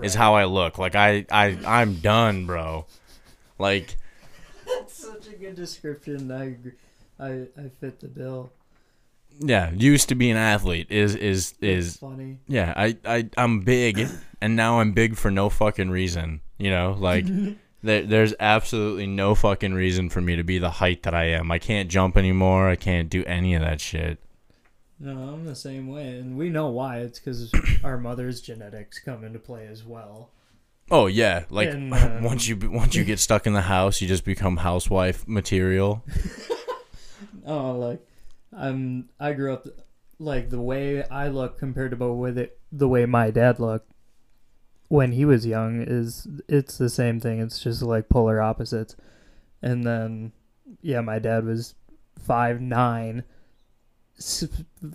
is 0.00 0.14
how 0.14 0.34
I 0.34 0.44
look 0.44 0.78
like 0.78 0.94
I 0.94 1.26
I 1.32 1.58
I'm 1.66 1.96
done 1.96 2.46
bro 2.46 2.86
like 3.58 3.96
That's 4.66 4.94
such 4.94 5.28
a 5.28 5.36
good 5.36 5.56
description. 5.56 6.30
I 6.30 6.44
agree. 6.46 6.72
I 7.18 7.30
I 7.58 7.68
fit 7.80 8.00
the 8.00 8.08
bill. 8.08 8.52
yeah 9.38 9.70
used 9.72 10.08
to 10.08 10.14
be 10.14 10.30
an 10.30 10.36
athlete 10.36 10.86
is 10.90 11.14
is 11.14 11.54
is 11.60 11.96
funny. 11.98 12.38
yeah 12.48 12.72
I 12.76 12.96
I 13.04 13.28
I'm 13.36 13.60
big 13.60 14.06
and 14.40 14.56
now 14.56 14.80
I'm 14.80 14.92
big 14.92 15.16
for 15.16 15.30
no 15.30 15.48
fucking 15.50 15.90
reason 15.90 16.40
you 16.58 16.70
know 16.70 16.96
like 16.98 17.26
there, 17.82 18.02
there's 18.02 18.34
absolutely 18.40 19.06
no 19.06 19.34
fucking 19.34 19.74
reason 19.74 20.08
for 20.10 20.20
me 20.22 20.36
to 20.36 20.42
be 20.42 20.58
the 20.58 20.70
height 20.70 21.02
that 21.04 21.14
I 21.14 21.24
am 21.30 21.50
I 21.52 21.58
can't 21.58 21.90
jump 21.90 22.16
anymore 22.16 22.68
I 22.68 22.76
can't 22.76 23.10
do 23.10 23.24
any 23.24 23.54
of 23.54 23.62
that 23.62 23.80
shit 23.80 24.18
No, 24.98 25.10
I'm 25.12 25.44
the 25.44 25.54
same 25.54 25.88
way, 25.88 26.18
and 26.18 26.38
we 26.38 26.48
know 26.48 26.68
why. 26.68 27.00
It's 27.00 27.18
because 27.18 27.52
our 27.84 27.98
mother's 27.98 28.40
genetics 28.40 28.98
come 28.98 29.24
into 29.24 29.38
play 29.38 29.66
as 29.66 29.84
well. 29.84 30.30
Oh 30.90 31.06
yeah, 31.06 31.44
like 31.50 31.70
And, 31.70 31.92
uh, 31.94 32.20
once 32.22 32.46
you 32.46 32.56
once 32.70 32.94
you 32.94 33.04
get 33.04 33.18
stuck 33.18 33.46
in 33.46 33.52
the 33.52 33.62
house, 33.62 34.00
you 34.00 34.08
just 34.08 34.24
become 34.24 34.58
housewife 34.58 35.26
material. 35.26 36.04
Oh, 37.48 37.78
like 37.78 38.04
I'm. 38.52 39.08
I 39.20 39.32
grew 39.32 39.54
up 39.54 39.68
like 40.18 40.50
the 40.50 40.60
way 40.60 41.04
I 41.04 41.28
look 41.28 41.58
compared 41.58 41.92
to 41.92 42.12
with 42.12 42.36
it, 42.38 42.58
the 42.72 42.88
way 42.88 43.06
my 43.06 43.30
dad 43.30 43.60
looked 43.60 43.88
when 44.88 45.12
he 45.12 45.24
was 45.24 45.46
young 45.46 45.82
is 45.86 46.26
it's 46.48 46.78
the 46.78 46.90
same 46.90 47.20
thing. 47.20 47.40
It's 47.40 47.60
just 47.60 47.82
like 47.82 48.08
polar 48.08 48.40
opposites. 48.40 48.96
And 49.62 49.84
then, 49.84 50.32
yeah, 50.82 51.00
my 51.00 51.18
dad 51.18 51.44
was 51.44 51.74
five 52.18 52.60
nine, 52.60 53.24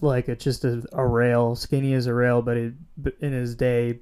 like 0.02 0.30
it's 0.30 0.44
just 0.44 0.66
a, 0.66 0.84
a 0.94 1.06
rail, 1.06 1.56
skinny 1.56 1.94
as 1.94 2.08
a 2.08 2.14
rail, 2.14 2.42
but 2.42 2.58
it, 2.58 2.74
in 3.20 3.34
his 3.34 3.56
day, 3.56 4.00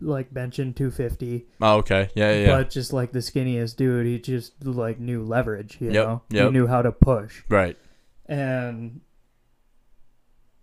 like 0.00 0.32
benching 0.32 0.74
250. 0.74 1.46
Oh, 1.60 1.76
okay. 1.78 2.08
Yeah, 2.14 2.32
yeah. 2.32 2.40
yeah. 2.40 2.56
But 2.56 2.70
just 2.70 2.92
like 2.92 3.12
the 3.12 3.18
skinniest 3.18 3.76
dude, 3.76 4.06
he 4.06 4.18
just 4.18 4.64
like 4.64 4.98
knew 4.98 5.22
leverage. 5.22 5.76
You 5.80 5.90
Yep, 5.92 6.06
know, 6.06 6.22
yep. 6.30 6.44
he 6.46 6.50
knew 6.52 6.66
how 6.66 6.82
to 6.82 6.92
push. 6.92 7.42
right. 7.48 7.76
And 8.26 9.00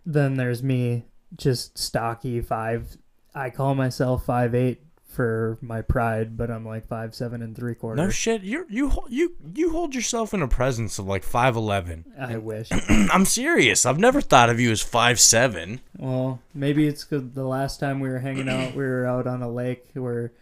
then 0.06 0.36
there's 0.36 0.62
me, 0.62 1.04
just 1.36 1.78
stocky 1.78 2.40
five. 2.40 2.96
I 3.34 3.50
call 3.50 3.74
myself 3.76 4.24
five 4.24 4.54
eight 4.54 4.82
for 5.10 5.58
my 5.60 5.82
pride, 5.82 6.36
but 6.36 6.50
I'm 6.50 6.64
like 6.64 6.86
five 6.86 7.14
seven 7.14 7.42
and 7.42 7.56
three 7.56 7.74
quarters. 7.74 8.04
No 8.04 8.10
shit. 8.10 8.42
You 8.42 8.64
you 8.70 8.92
you 9.08 9.34
you 9.54 9.70
hold 9.70 9.94
yourself 9.94 10.32
in 10.32 10.40
a 10.40 10.48
presence 10.48 10.98
of 10.98 11.06
like 11.06 11.24
five 11.24 11.56
eleven. 11.56 12.04
I 12.18 12.36
wish. 12.36 12.68
I'm 12.88 13.24
serious. 13.24 13.84
I've 13.84 13.98
never 13.98 14.20
thought 14.20 14.50
of 14.50 14.60
you 14.60 14.70
as 14.70 14.80
five 14.82 15.18
seven. 15.18 15.80
Well, 15.98 16.40
maybe 16.54 16.86
it's 16.86 17.02
'cause 17.04 17.22
the 17.34 17.44
last 17.44 17.80
time 17.80 17.98
we 18.00 18.08
were 18.08 18.20
hanging 18.20 18.48
out, 18.48 18.74
we 18.74 18.84
were 18.84 19.04
out 19.06 19.26
on 19.26 19.42
a 19.42 19.50
lake 19.50 19.84
where 19.94 20.32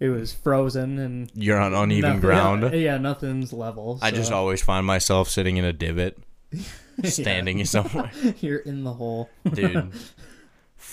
it 0.00 0.08
was 0.08 0.32
frozen 0.32 0.98
and 0.98 1.30
You're 1.34 1.60
on 1.60 1.72
uneven 1.72 2.02
nothing- 2.02 2.20
ground. 2.20 2.62
Yeah, 2.64 2.70
yeah, 2.72 2.98
nothing's 2.98 3.52
level. 3.52 4.00
I 4.02 4.10
just 4.10 4.32
always 4.32 4.60
find 4.60 4.84
myself 4.84 5.28
sitting 5.28 5.56
in 5.56 5.64
a 5.64 5.72
divot, 5.72 6.18
standing 7.04 7.64
somewhere. 7.64 8.10
you're 8.40 8.58
in 8.58 8.82
the 8.84 8.92
hole. 8.92 9.30
dude. 9.52 9.92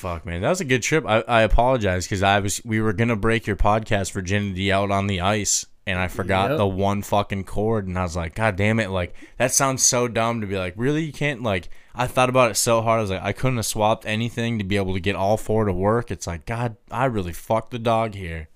Fuck, 0.01 0.25
man, 0.25 0.41
that 0.41 0.49
was 0.49 0.61
a 0.61 0.65
good 0.65 0.81
trip. 0.81 1.05
I, 1.05 1.21
I 1.27 1.41
apologize 1.43 2.05
because 2.05 2.23
I 2.23 2.39
was 2.39 2.59
we 2.65 2.81
were 2.81 2.91
gonna 2.93 3.15
break 3.15 3.45
your 3.45 3.55
podcast 3.55 4.11
virginity 4.11 4.71
out 4.71 4.89
on 4.89 5.05
the 5.05 5.21
ice, 5.21 5.65
and 5.85 5.99
I 5.99 6.07
forgot 6.07 6.49
Yep. 6.49 6.57
the 6.57 6.67
one 6.67 7.03
fucking 7.03 7.43
cord, 7.43 7.85
and 7.87 7.97
I 7.99 8.01
was 8.01 8.15
like, 8.15 8.33
God 8.33 8.55
damn 8.55 8.79
it! 8.79 8.89
Like 8.89 9.13
that 9.37 9.51
sounds 9.51 9.83
so 9.83 10.07
dumb 10.07 10.41
to 10.41 10.47
be 10.47 10.57
like, 10.57 10.73
really, 10.75 11.03
you 11.03 11.13
can't 11.13 11.43
like. 11.43 11.69
I 11.93 12.07
thought 12.07 12.29
about 12.29 12.49
it 12.49 12.55
so 12.55 12.81
hard. 12.81 12.97
I 12.97 13.01
was 13.01 13.11
like, 13.11 13.21
I 13.21 13.31
couldn't 13.31 13.57
have 13.57 13.65
swapped 13.65 14.05
anything 14.07 14.57
to 14.57 14.63
be 14.63 14.77
able 14.77 14.93
to 14.93 14.99
get 14.99 15.15
all 15.15 15.37
four 15.37 15.65
to 15.65 15.73
work. 15.73 16.09
It's 16.09 16.25
like, 16.25 16.45
God, 16.45 16.77
I 16.89 17.05
really 17.05 17.33
fucked 17.33 17.69
the 17.71 17.79
dog 17.79 18.15
here. 18.15 18.47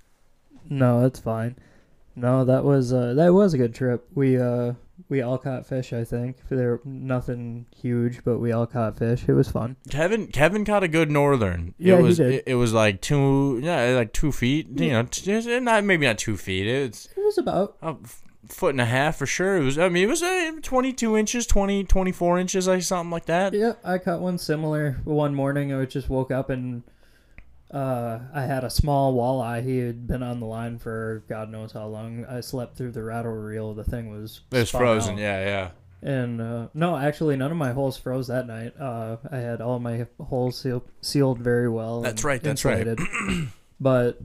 No, 0.70 1.02
that's 1.02 1.20
fine. 1.20 1.58
No, 2.16 2.44
that 2.46 2.64
was 2.64 2.92
uh, 2.92 3.14
that 3.14 3.34
was 3.34 3.54
a 3.54 3.58
good 3.60 3.76
trip. 3.76 4.08
We 4.16 4.40
uh 4.40 4.74
we 5.10 5.22
all 5.22 5.38
caught 5.38 5.66
fish. 5.68 5.94
I 5.94 6.04
think 6.04 6.38
there 6.50 6.80
nothing 6.84 7.66
huge, 7.76 8.24
but 8.24 8.40
we 8.40 8.52
all 8.52 8.66
caught 8.66 8.98
fish. 8.98 9.26
It 9.28 9.34
was 9.34 9.50
fun. 9.50 9.76
Kevin 9.90 10.28
Kevin 10.28 10.66
caught 10.66 10.84
a 10.84 10.88
good 10.88 11.12
northern. 11.12 11.74
Yeah, 11.78 11.96
it 11.96 11.98
he 11.98 12.04
was 12.04 12.18
did. 12.18 12.34
It, 12.34 12.44
it 12.48 12.56
was 12.56 12.74
like 12.74 13.02
two 13.02 13.60
yeah 13.64 13.96
like 13.96 14.14
two 14.14 14.32
feet. 14.32 14.68
You 14.80 14.90
know, 14.92 15.04
t- 15.04 15.60
not 15.60 15.84
maybe 15.84 16.06
not 16.06 16.18
two 16.18 16.38
feet. 16.38 16.68
It's 16.68 17.06
It 17.16 17.24
was 17.24 17.38
about 17.38 17.78
a 17.82 17.96
foot 18.48 18.72
and 18.72 18.82
a 18.82 18.86
half 18.86 19.18
for 19.18 19.26
sure. 19.26 19.58
It 19.58 19.64
was. 19.64 19.78
I 19.78 19.90
mean, 19.90 20.04
it 20.04 20.10
was 20.10 20.22
uh, 20.22 20.52
22 20.62 21.18
inches, 21.18 21.48
20, 21.48 21.84
24 21.86 22.40
inches, 22.40 22.68
like 22.68 22.84
something 22.84 23.12
like 23.12 23.26
that. 23.26 23.54
yeah. 23.54 23.74
I 23.84 23.98
caught 23.98 24.22
one 24.22 24.38
similar 24.38 25.00
one 25.04 25.34
morning. 25.36 25.74
I 25.74 25.86
just 25.86 26.10
woke 26.10 26.32
up 26.32 26.50
and 26.50 26.84
uh 27.76 28.20
I 28.34 28.42
had 28.44 28.64
a 28.64 28.70
small 28.70 29.14
walleye. 29.14 29.64
He 29.64 29.80
had 29.80 30.08
been 30.08 30.24
on 30.24 30.40
the 30.40 30.46
line 30.46 30.80
for 30.80 31.24
God 31.28 31.50
knows 31.50 31.72
how 31.74 31.88
long. 31.88 32.26
I 32.26 32.40
slept 32.42 32.78
through 32.78 32.92
the 32.94 33.04
rattle 33.04 33.34
reel. 33.34 33.74
The 33.74 33.84
thing 33.84 34.10
was 34.10 34.42
It 34.52 34.58
was 34.58 34.70
frozen. 34.72 35.16
out. 35.16 35.20
Yeah, 35.20 35.46
yeah. 35.46 35.70
And 36.02 36.40
uh, 36.40 36.68
no, 36.74 36.96
actually, 36.96 37.36
none 37.36 37.50
of 37.52 37.58
my 37.58 37.72
holes 37.72 37.98
froze 37.98 38.28
that 38.28 38.46
night. 38.48 38.74
Uh, 38.80 39.18
I 39.32 39.38
had 39.38 39.60
all 39.60 39.80
my 39.80 40.06
holes 40.22 40.60
sealed, 40.60 40.84
sealed 41.02 41.40
very 41.40 41.68
well. 41.68 42.02
That's 42.02 42.24
right, 42.24 42.42
that's 42.42 42.64
right. 42.64 42.88
but 43.80 44.22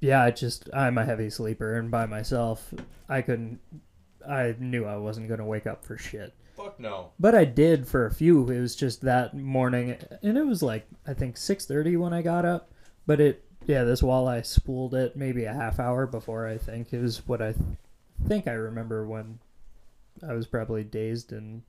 yeah, 0.00 0.22
I 0.22 0.30
just 0.30 0.68
I'm 0.72 0.96
a 0.96 1.04
heavy 1.04 1.28
sleeper, 1.28 1.74
and 1.76 1.90
by 1.90 2.06
myself, 2.06 2.72
I 3.08 3.22
couldn't. 3.22 3.58
I 4.28 4.54
knew 4.60 4.84
I 4.84 4.96
wasn't 4.96 5.28
gonna 5.28 5.44
wake 5.46 5.66
up 5.66 5.84
for 5.84 5.98
shit. 5.98 6.32
Fuck 6.56 6.80
no. 6.80 7.10
But 7.20 7.34
I 7.34 7.44
did 7.44 7.86
for 7.86 8.06
a 8.06 8.10
few. 8.14 8.48
It 8.50 8.60
was 8.60 8.74
just 8.74 9.02
that 9.02 9.34
morning, 9.34 9.96
and 10.22 10.38
it 10.38 10.46
was 10.46 10.62
like 10.62 10.86
I 11.06 11.12
think 11.14 11.36
six 11.36 11.66
thirty 11.66 11.96
when 11.96 12.12
I 12.12 12.22
got 12.22 12.44
up. 12.44 12.70
But 13.06 13.20
it, 13.20 13.44
yeah, 13.66 13.84
this 13.84 14.02
walleye 14.02 14.44
spooled 14.44 14.94
it 14.94 15.16
maybe 15.16 15.44
a 15.44 15.52
half 15.52 15.78
hour 15.78 16.06
before. 16.06 16.46
I 16.46 16.58
think 16.58 16.92
it 16.92 17.00
was 17.00 17.26
what 17.26 17.42
I 17.42 17.52
th- 17.52 17.64
think 18.26 18.48
I 18.48 18.52
remember 18.52 19.06
when 19.06 19.38
I 20.26 20.32
was 20.32 20.46
probably 20.46 20.82
dazed 20.82 21.32
and 21.32 21.62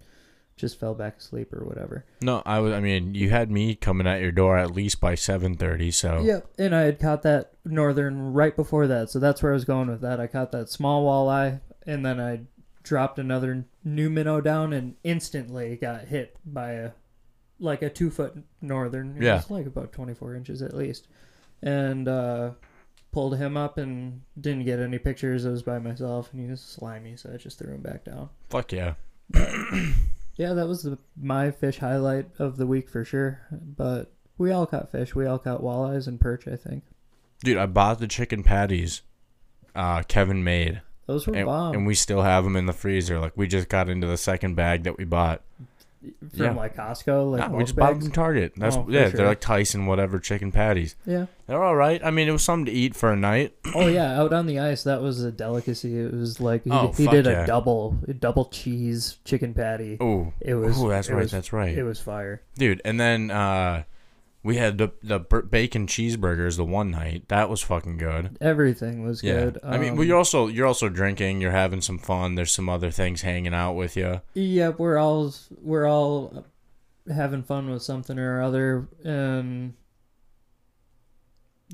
just 0.55 0.79
fell 0.79 0.95
back 0.95 1.17
asleep 1.17 1.53
or 1.53 1.63
whatever. 1.65 2.05
No, 2.21 2.41
I 2.45 2.59
was. 2.59 2.73
I 2.73 2.79
mean, 2.79 3.13
you 3.13 3.29
had 3.29 3.51
me 3.51 3.75
coming 3.75 4.07
at 4.07 4.21
your 4.21 4.31
door 4.31 4.57
at 4.57 4.71
least 4.71 4.99
by 4.99 5.13
7:30. 5.15 5.93
So 5.93 6.21
Yep, 6.23 6.47
and 6.57 6.75
I 6.75 6.81
had 6.81 6.99
caught 6.99 7.21
that 7.23 7.51
northern 7.63 8.33
right 8.33 8.55
before 8.55 8.87
that, 8.87 9.09
so 9.09 9.19
that's 9.19 9.43
where 9.43 9.51
I 9.51 9.55
was 9.55 9.65
going 9.65 9.89
with 9.89 10.01
that. 10.01 10.19
I 10.19 10.27
caught 10.27 10.51
that 10.53 10.69
small 10.69 11.05
walleye, 11.05 11.61
and 11.85 12.05
then 12.05 12.19
I 12.19 12.41
dropped 12.87 13.19
another 13.19 13.65
new 13.83 14.09
minnow 14.09 14.41
down, 14.41 14.73
and 14.73 14.95
instantly 15.03 15.75
got 15.75 16.05
hit 16.05 16.35
by 16.45 16.71
a 16.71 16.91
like 17.59 17.81
a 17.81 17.89
two 17.89 18.09
foot 18.11 18.37
northern. 18.61 19.17
It 19.17 19.23
Yeah. 19.23 19.35
was 19.35 19.49
like 19.51 19.65
about 19.65 19.91
twenty 19.91 20.13
four 20.13 20.35
inches 20.35 20.61
at 20.61 20.75
least, 20.75 21.07
and 21.61 22.07
uh, 22.07 22.51
pulled 23.11 23.37
him 23.37 23.57
up 23.57 23.77
and 23.77 24.21
didn't 24.39 24.65
get 24.65 24.79
any 24.79 24.99
pictures. 24.99 25.45
I 25.45 25.49
was 25.49 25.63
by 25.63 25.79
myself, 25.79 26.31
and 26.33 26.41
he 26.41 26.47
was 26.49 26.61
slimy, 26.61 27.15
so 27.17 27.31
I 27.33 27.37
just 27.37 27.57
threw 27.59 27.73
him 27.73 27.81
back 27.81 28.03
down. 28.03 28.29
fuck 28.49 28.71
yeah. 28.71 28.93
Yeah, 30.35 30.53
that 30.53 30.67
was 30.67 30.83
the, 30.83 30.99
my 31.19 31.49
fish 31.49 31.79
highlight 31.79 32.27
of 32.37 32.57
the 32.57 32.67
week 32.67 32.89
for 32.89 33.03
sure. 33.03 33.41
But 33.51 34.13
we 34.37 34.51
all 34.51 34.67
caught 34.67 34.91
fish. 34.91 35.15
We 35.15 35.25
all 35.25 35.39
caught 35.39 35.63
walleyes 35.63 36.05
and 36.07 36.19
perch, 36.19 36.47
I 36.47 36.55
think. 36.55 36.83
Dude, 37.43 37.57
I 37.57 37.65
bought 37.65 37.97
the 37.99 38.07
chicken 38.07 38.43
patties. 38.43 39.01
Uh, 39.73 40.03
Kevin 40.03 40.43
made, 40.43 40.81
Those 41.07 41.25
were 41.25 41.35
and, 41.35 41.45
bomb. 41.45 41.73
and 41.73 41.87
we 41.87 41.95
still 41.95 42.21
have 42.21 42.43
them 42.43 42.55
in 42.55 42.65
the 42.67 42.73
freezer. 42.73 43.19
Like 43.19 43.33
we 43.35 43.47
just 43.47 43.69
got 43.69 43.89
into 43.89 44.05
the 44.07 44.17
second 44.17 44.55
bag 44.55 44.83
that 44.83 44.97
we 44.97 45.05
bought. 45.05 45.41
from 46.01 46.11
yeah. 46.45 46.51
like 46.51 46.75
Costco, 46.75 47.31
like 47.31 47.49
Nah, 47.49 47.57
we 47.57 47.63
just 47.63 47.75
bought 47.75 47.93
them 47.93 48.01
from 48.01 48.11
Target. 48.11 48.53
That's 48.55 48.75
Oh, 48.75 48.85
yeah, 48.89 49.03
sure. 49.09 49.11
they're 49.17 49.27
like 49.27 49.39
Tyson 49.41 49.85
whatever 49.87 50.19
chicken 50.19 50.51
patties. 50.51 50.95
Yeah. 51.05 51.25
They're 51.47 51.63
all 51.63 51.75
right. 51.75 51.99
I 52.03 52.11
mean, 52.11 52.27
it 52.27 52.31
was 52.31 52.43
something 52.43 52.65
to 52.65 52.71
eat 52.71 52.95
for 52.95 53.11
a 53.11 53.15
night. 53.15 53.55
Oh 53.75 53.87
yeah, 53.87 54.19
out 54.19 54.31
on 54.33 54.45
the 54.47 54.59
ice, 54.59 54.83
that 54.83 55.01
was 55.01 55.23
a 55.23 55.31
delicacy. 55.31 55.97
It 55.99 56.13
was 56.13 56.39
like 56.39 56.63
he, 56.65 56.71
Oh, 56.71 56.91
he 56.91 57.07
did 57.07 57.25
yeah. 57.25 57.43
a 57.43 57.47
double, 57.47 57.97
a 58.07 58.13
double 58.13 58.45
cheese 58.45 59.17
chicken 59.25 59.53
patty. 59.53 59.97
Oh, 59.99 60.33
It 60.41 60.53
was. 60.55 60.77
Oh, 60.81 60.87
that's 60.89 61.09
right. 61.09 61.21
was- 61.23 61.31
that's 61.31 61.51
right. 61.53 61.75
It 61.77 61.83
was 61.83 61.99
fire. 61.99 62.41
dude. 62.57 62.81
And 62.85 62.99
then 62.99 63.31
uh, 63.31 63.83
we 64.43 64.57
had 64.57 64.77
the 64.77 64.91
the 65.03 65.19
bacon 65.19 65.87
cheeseburgers 65.87 66.57
the 66.57 66.63
one 66.65 66.91
night. 66.91 67.27
That 67.27 67.49
was 67.49 67.61
fucking 67.61 67.97
good. 67.97 68.37
Everything 68.39 69.03
was 69.03 69.21
Yeah. 69.23 69.33
good. 69.45 69.59
I 69.63 69.77
mean, 69.77 69.91
Um, 69.91 69.97
well, 69.97 70.07
you're 70.07 70.17
also 70.17 70.47
you're 70.47 70.67
also 70.67 70.89
drinking. 70.89 71.41
You're 71.41 71.51
having 71.51 71.81
some 71.81 71.97
fun. 71.97 72.35
There's 72.35 72.51
some 72.51 72.69
other 72.69 72.91
things 72.91 73.21
hanging 73.23 73.53
out 73.53 73.73
with 73.73 73.97
you. 73.97 74.21
Yep, 74.33 74.79
we're 74.79 74.97
all 74.97 75.33
we're 75.61 75.87
all 75.87 76.45
having 77.13 77.43
fun 77.43 77.69
with 77.69 77.81
something 77.83 78.17
or 78.19 78.41
other, 78.41 78.87
and 79.03 79.73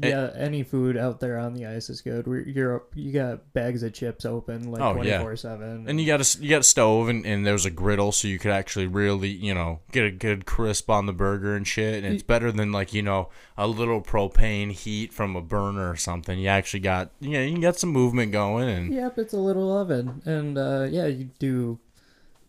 Eh. 0.01 0.09
yeah, 0.09 0.31
any 0.35 0.63
food 0.63 0.97
out 0.97 1.19
there 1.19 1.37
on 1.37 1.53
the 1.53 1.67
ice 1.67 1.87
is 1.87 2.01
good. 2.01 2.25
We're, 2.25 2.41
you're 2.41 2.83
you 2.95 3.11
got 3.11 3.53
bags 3.53 3.83
of 3.83 3.93
chips 3.93 4.25
open 4.25 4.71
like 4.71 4.81
Oh, 4.81 4.93
twenty 4.93 5.15
four 5.19 5.35
seven. 5.35 5.85
And 5.87 6.01
you 6.01 6.07
got 6.07 6.19
a 6.19 6.41
you 6.41 6.49
got 6.49 6.61
a 6.61 6.63
stove 6.63 7.09
and, 7.09 7.23
and 7.27 7.45
there 7.45 7.53
was 7.53 7.65
a 7.67 7.69
griddle 7.69 8.11
so 8.11 8.27
you 8.27 8.39
could 8.39 8.51
actually 8.51 8.87
really 8.87 9.29
you 9.29 9.53
know 9.53 9.81
get 9.91 10.05
a 10.05 10.11
good 10.11 10.47
crisp 10.47 10.89
on 10.89 11.05
the 11.05 11.13
burger 11.13 11.55
and 11.55 11.67
shit. 11.67 12.03
And 12.03 12.11
it's 12.11 12.23
better 12.23 12.51
than 12.51 12.71
like 12.71 12.91
you 12.93 13.03
know 13.03 13.29
a 13.55 13.67
little 13.67 14.01
propane 14.01 14.71
heat 14.71 15.13
from 15.13 15.35
a 15.35 15.41
burner 15.41 15.91
or 15.91 15.95
something. 15.95 16.39
You 16.39 16.47
actually 16.47 16.79
got 16.79 17.11
you 17.19 17.33
know 17.33 17.43
you 17.43 17.59
got 17.59 17.77
some 17.77 17.91
movement 17.91 18.31
going 18.31 18.69
and 18.69 18.91
Yep, 18.91 19.19
it's 19.19 19.33
a 19.33 19.39
little 19.39 19.77
oven, 19.77 20.23
and 20.25 20.57
uh, 20.57 20.87
yeah, 20.89 21.05
you 21.05 21.29
do 21.37 21.79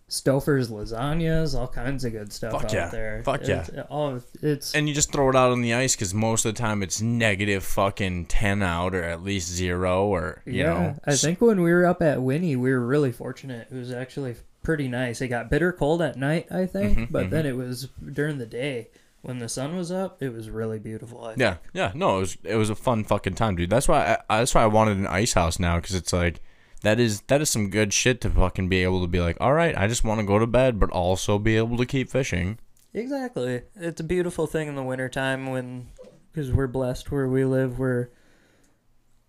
Stouffer's 0.08 0.70
lasagnas, 0.70 1.58
all 1.58 1.66
kinds 1.66 2.04
of 2.04 2.12
good 2.12 2.32
stuff 2.32 2.52
Fuck 2.52 2.64
out 2.64 2.72
yeah. 2.72 2.88
there. 2.88 3.22
Fuck 3.24 3.42
it's, 3.42 3.70
Oh, 3.90 4.20
it's 4.42 4.74
and 4.74 4.88
you 4.88 4.94
just 4.94 5.12
throw 5.12 5.30
it 5.30 5.36
out 5.36 5.50
on 5.50 5.62
the 5.62 5.74
ice 5.74 5.96
because 5.96 6.12
most 6.12 6.44
of 6.44 6.54
the 6.54 6.60
time 6.60 6.82
it's 6.82 7.00
negative 7.00 7.64
fucking 7.64 8.26
ten 8.26 8.62
out 8.62 8.94
or 8.94 9.02
at 9.02 9.22
least 9.22 9.48
zero 9.48 10.06
or 10.06 10.42
you 10.44 10.52
yeah. 10.54 10.64
know 10.66 10.96
I 11.06 11.16
think 11.16 11.40
when 11.40 11.62
we 11.62 11.72
were 11.72 11.86
up 11.86 12.02
at 12.02 12.20
Winnie, 12.22 12.56
we 12.56 12.70
were 12.70 12.86
really 12.86 13.12
fortunate. 13.12 13.68
It 13.70 13.76
was 13.76 13.90
actually 13.92 14.36
pretty 14.62 14.88
nice. 14.88 15.20
It 15.20 15.28
got 15.28 15.50
bitter 15.50 15.72
cold 15.72 16.02
at 16.02 16.16
night, 16.16 16.48
I 16.50 16.66
think, 16.66 16.98
Mm-hmm, 16.98 17.12
but 17.12 17.30
then 17.30 17.46
it 17.46 17.56
was 17.56 17.88
during 18.12 18.38
the 18.38 18.46
day 18.46 18.88
when 19.22 19.38
the 19.38 19.48
sun 19.48 19.74
was 19.74 19.90
up. 19.90 20.22
It 20.22 20.34
was 20.34 20.50
really 20.50 20.78
beautiful. 20.78 21.24
I 21.24 21.28
think. 21.28 21.40
Yeah, 21.40 21.56
yeah, 21.72 21.92
no, 21.94 22.18
it 22.18 22.20
was 22.20 22.36
it 22.44 22.56
was 22.56 22.68
a 22.70 22.74
fun 22.74 23.04
fucking 23.04 23.34
time, 23.34 23.56
dude. 23.56 23.70
That's 23.70 23.88
why 23.88 24.18
I, 24.28 24.38
that's 24.38 24.54
why 24.54 24.62
I 24.62 24.66
wanted 24.66 24.98
an 24.98 25.06
ice 25.06 25.32
house 25.32 25.58
now 25.58 25.76
because 25.76 25.94
it's 25.94 26.12
like 26.12 26.42
that 26.84 27.00
is 27.00 27.22
that 27.22 27.40
is 27.40 27.50
some 27.50 27.68
good 27.70 27.92
shit 27.92 28.20
to 28.22 28.30
fucking 28.30 28.68
be 28.68 28.82
able 28.84 29.00
to 29.02 29.08
be 29.08 29.20
like, 29.20 29.36
all 29.40 29.52
right, 29.52 29.76
I 29.76 29.88
just 29.88 30.04
want 30.04 30.20
to 30.20 30.26
go 30.26 30.38
to 30.38 30.46
bed, 30.46 30.78
but 30.78 30.90
also 30.90 31.38
be 31.38 31.56
able 31.56 31.76
to 31.78 31.86
keep 31.86 32.08
fishing. 32.08 32.58
Exactly. 32.92 33.62
It's 33.74 34.00
a 34.00 34.04
beautiful 34.04 34.46
thing 34.46 34.68
in 34.68 34.76
the 34.76 34.82
wintertime 34.82 35.50
when, 35.50 35.88
because 36.30 36.52
we're 36.52 36.68
blessed 36.68 37.10
where 37.10 37.28
we 37.28 37.44
live, 37.44 37.78
where 37.78 38.10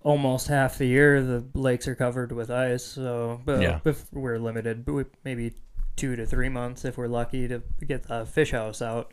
almost 0.04 0.48
half 0.48 0.78
the 0.78 0.86
year 0.86 1.22
the 1.24 1.44
lakes 1.56 1.88
are 1.88 1.96
covered 1.96 2.32
with 2.32 2.52
ice. 2.52 2.84
So, 2.84 3.42
but 3.44 3.62
Yeah. 3.62 3.80
we're 4.12 4.38
limited, 4.38 4.86
but 4.86 4.94
we, 4.94 5.06
maybe 5.24 5.54
two 5.96 6.16
to 6.16 6.26
three 6.26 6.50
months 6.50 6.86
if 6.86 6.98
we're 6.98 7.08
lucky 7.08 7.48
to 7.48 7.64
get 7.86 8.04
the 8.04 8.26
fish 8.26 8.52
house 8.52 8.82
out. 8.82 9.12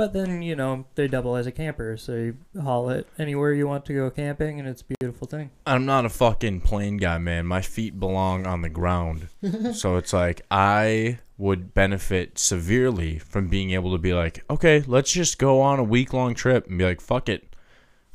But 0.00 0.14
then 0.14 0.40
you 0.40 0.56
know 0.56 0.86
they 0.94 1.08
double 1.08 1.36
as 1.36 1.46
a 1.46 1.52
camper, 1.52 1.98
so 1.98 2.14
you 2.14 2.36
haul 2.58 2.88
it 2.88 3.06
anywhere 3.18 3.52
you 3.52 3.68
want 3.68 3.84
to 3.84 3.92
go 3.92 4.08
camping, 4.08 4.58
and 4.58 4.66
it's 4.66 4.80
a 4.80 4.84
beautiful 4.98 5.26
thing. 5.26 5.50
I'm 5.66 5.84
not 5.84 6.06
a 6.06 6.08
fucking 6.08 6.62
plane 6.62 6.96
guy, 6.96 7.18
man. 7.18 7.44
My 7.44 7.60
feet 7.60 8.00
belong 8.00 8.46
on 8.46 8.62
the 8.62 8.70
ground. 8.70 9.28
so 9.74 9.96
it's 9.96 10.14
like 10.14 10.40
I 10.50 11.18
would 11.36 11.74
benefit 11.74 12.38
severely 12.38 13.18
from 13.18 13.48
being 13.48 13.72
able 13.72 13.92
to 13.92 13.98
be 13.98 14.14
like, 14.14 14.42
okay, 14.48 14.82
let's 14.86 15.12
just 15.12 15.38
go 15.38 15.60
on 15.60 15.78
a 15.78 15.84
week 15.84 16.14
long 16.14 16.32
trip 16.32 16.66
and 16.66 16.78
be 16.78 16.84
like, 16.86 17.02
fuck 17.02 17.28
it. 17.28 17.54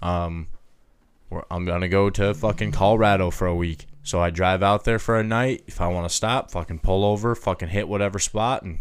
Um, 0.02 0.48
I'm 1.52 1.66
gonna 1.66 1.88
go 1.88 2.10
to 2.10 2.34
fucking 2.34 2.72
Colorado 2.72 3.30
for 3.30 3.46
a 3.46 3.54
week. 3.54 3.86
So 4.02 4.20
I 4.20 4.32
drive 4.32 4.64
out 4.64 4.86
there 4.86 4.98
for 4.98 5.20
a 5.20 5.24
night. 5.24 5.66
If 5.68 5.80
I 5.80 5.90
want 5.90 6.10
to 6.10 6.16
stop, 6.16 6.50
fucking 6.50 6.80
pull 6.80 7.06
over, 7.06 7.36
fucking 7.36 7.70
hit 7.70 7.88
whatever 7.88 8.18
spot, 8.18 8.64
and 8.64 8.80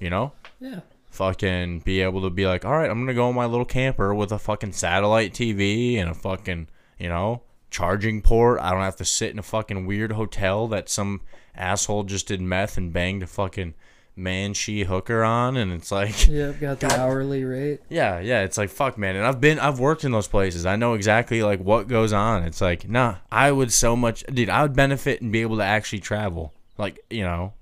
you 0.00 0.08
know, 0.08 0.32
Yeah. 0.58 0.80
Fucking 1.16 1.80
be 1.80 2.00
able 2.02 2.22
to 2.22 2.30
be 2.30 2.46
like, 2.46 2.64
all 2.64 2.72
right, 2.72 2.90
I'm 2.90 3.00
gonna 3.00 3.14
go 3.14 3.28
in 3.28 3.34
my 3.34 3.46
little 3.46 3.64
camper 3.64 4.14
with 4.14 4.30
a 4.32 4.38
fucking 4.38 4.72
satellite 4.72 5.32
TV 5.32 5.96
and 5.96 6.08
a 6.10 6.14
fucking, 6.14 6.68
you 6.98 7.08
know, 7.08 7.42
charging 7.70 8.22
port. 8.22 8.60
I 8.60 8.70
don't 8.70 8.82
have 8.82 8.96
to 8.96 9.04
sit 9.04 9.30
in 9.30 9.38
a 9.38 9.42
fucking 9.42 9.86
weird 9.86 10.12
hotel 10.12 10.68
that 10.68 10.88
some 10.88 11.22
asshole 11.54 12.04
just 12.04 12.28
did 12.28 12.40
meth 12.40 12.76
and 12.76 12.92
banged 12.92 13.22
a 13.22 13.26
fucking 13.26 13.74
man 14.18 14.54
she 14.54 14.84
hooker 14.84 15.22
on, 15.22 15.56
and 15.56 15.72
it's 15.72 15.90
like, 15.92 16.26
Yep, 16.28 16.60
got 16.60 16.80
the 16.80 16.98
hourly 16.98 17.44
rate. 17.44 17.80
yeah, 17.90 18.18
yeah, 18.20 18.42
it's 18.42 18.56
like 18.56 18.70
fuck, 18.70 18.96
man. 18.96 19.16
And 19.16 19.26
I've 19.26 19.40
been, 19.40 19.58
I've 19.58 19.78
worked 19.78 20.04
in 20.04 20.12
those 20.12 20.28
places. 20.28 20.64
I 20.64 20.76
know 20.76 20.94
exactly 20.94 21.42
like 21.42 21.60
what 21.60 21.88
goes 21.88 22.12
on. 22.12 22.44
It's 22.44 22.60
like, 22.60 22.88
nah, 22.88 23.16
I 23.30 23.52
would 23.52 23.72
so 23.72 23.94
much, 23.96 24.24
dude. 24.24 24.48
I 24.48 24.62
would 24.62 24.74
benefit 24.74 25.20
and 25.20 25.32
be 25.32 25.42
able 25.42 25.56
to 25.58 25.64
actually 25.64 26.00
travel, 26.00 26.54
like 26.78 26.98
you 27.10 27.24
know, 27.24 27.52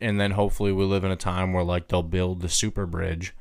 and 0.00 0.20
then 0.20 0.32
hopefully 0.32 0.72
we 0.72 0.84
live 0.84 1.04
in 1.04 1.10
a 1.10 1.16
time 1.16 1.52
where 1.52 1.64
like 1.64 1.88
they'll 1.88 2.02
build 2.02 2.40
the 2.40 2.48
super 2.48 2.86
bridge, 2.86 3.34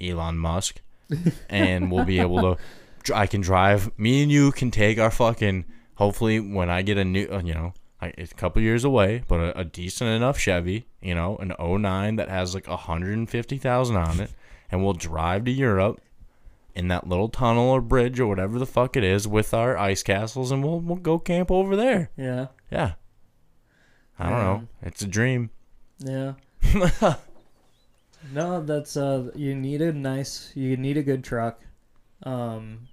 Elon 0.00 0.38
Musk, 0.38 0.80
and 1.48 1.90
we'll 1.90 2.04
be 2.04 2.20
able 2.20 2.56
to. 2.56 3.14
I 3.14 3.26
can 3.26 3.40
drive. 3.40 3.90
Me 3.98 4.22
and 4.22 4.30
you 4.30 4.52
can 4.52 4.70
take 4.70 4.98
our 4.98 5.10
fucking. 5.10 5.64
Hopefully, 5.94 6.40
when 6.40 6.70
I 6.70 6.82
get 6.82 6.96
a 6.96 7.04
new, 7.04 7.28
uh, 7.30 7.42
you 7.44 7.52
know, 7.52 7.74
I, 8.00 8.12
it's 8.16 8.32
a 8.32 8.34
couple 8.34 8.62
years 8.62 8.84
away, 8.84 9.22
but 9.28 9.40
a, 9.40 9.60
a 9.60 9.64
decent 9.64 10.10
enough 10.10 10.38
Chevy, 10.38 10.86
you 11.02 11.14
know, 11.14 11.36
an 11.36 11.52
09 11.58 12.16
that 12.16 12.28
has 12.28 12.54
like 12.54 12.66
150,000 12.66 13.96
on 13.96 14.20
it, 14.20 14.30
and 14.70 14.82
we'll 14.82 14.94
drive 14.94 15.44
to 15.44 15.50
Europe 15.50 16.00
in 16.74 16.88
that 16.88 17.06
little 17.06 17.28
tunnel 17.28 17.68
or 17.68 17.80
bridge 17.80 18.18
or 18.20 18.26
whatever 18.26 18.58
the 18.58 18.66
fuck 18.66 18.96
it 18.96 19.04
is 19.04 19.28
with 19.28 19.52
our 19.52 19.76
ice 19.76 20.02
castles, 20.02 20.50
and 20.50 20.64
we'll 20.64 20.80
we'll 20.80 20.96
go 20.96 21.18
camp 21.18 21.50
over 21.50 21.76
there. 21.76 22.10
Yeah. 22.16 22.46
Yeah. 22.70 22.92
I 24.18 24.28
don't 24.28 24.38
know. 24.38 24.68
It's 24.82 25.02
a 25.02 25.06
dream. 25.06 25.50
Yeah. 26.00 26.34
no, 28.32 28.62
that's 28.62 28.96
uh 28.96 29.30
you 29.34 29.54
need 29.54 29.82
a 29.82 29.92
nice 29.92 30.52
you 30.54 30.76
need 30.76 30.96
a 30.96 31.02
good 31.02 31.24
truck. 31.24 31.60
Um 32.22 32.88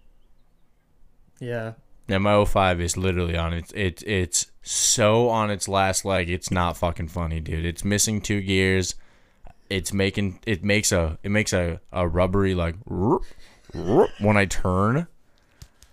Yeah. 1.40 1.74
Yeah, 2.08 2.20
my 2.20 2.46
05 2.46 2.80
is 2.80 2.96
literally 2.96 3.36
on 3.38 3.54
its 3.54 3.72
it's 3.76 4.04
it's 4.04 4.52
so 4.62 5.30
on 5.30 5.50
its 5.52 5.68
last 5.68 6.06
leg. 6.06 6.30
It's 6.30 6.52
not 6.52 6.78
fucking 6.78 7.10
funny, 7.10 7.40
dude. 7.40 7.66
It's 7.66 7.84
missing 7.84 8.22
two 8.22 8.42
gears. 8.42 8.96
It's 9.70 9.92
making 9.94 10.40
it 10.46 10.64
makes 10.64 10.92
a 10.92 11.18
it 11.24 11.32
makes 11.32 11.52
a, 11.54 11.82
a 11.92 12.08
rubbery 12.08 12.56
like 12.56 12.76
when 12.86 14.38
I 14.38 14.46
turn. 14.46 15.08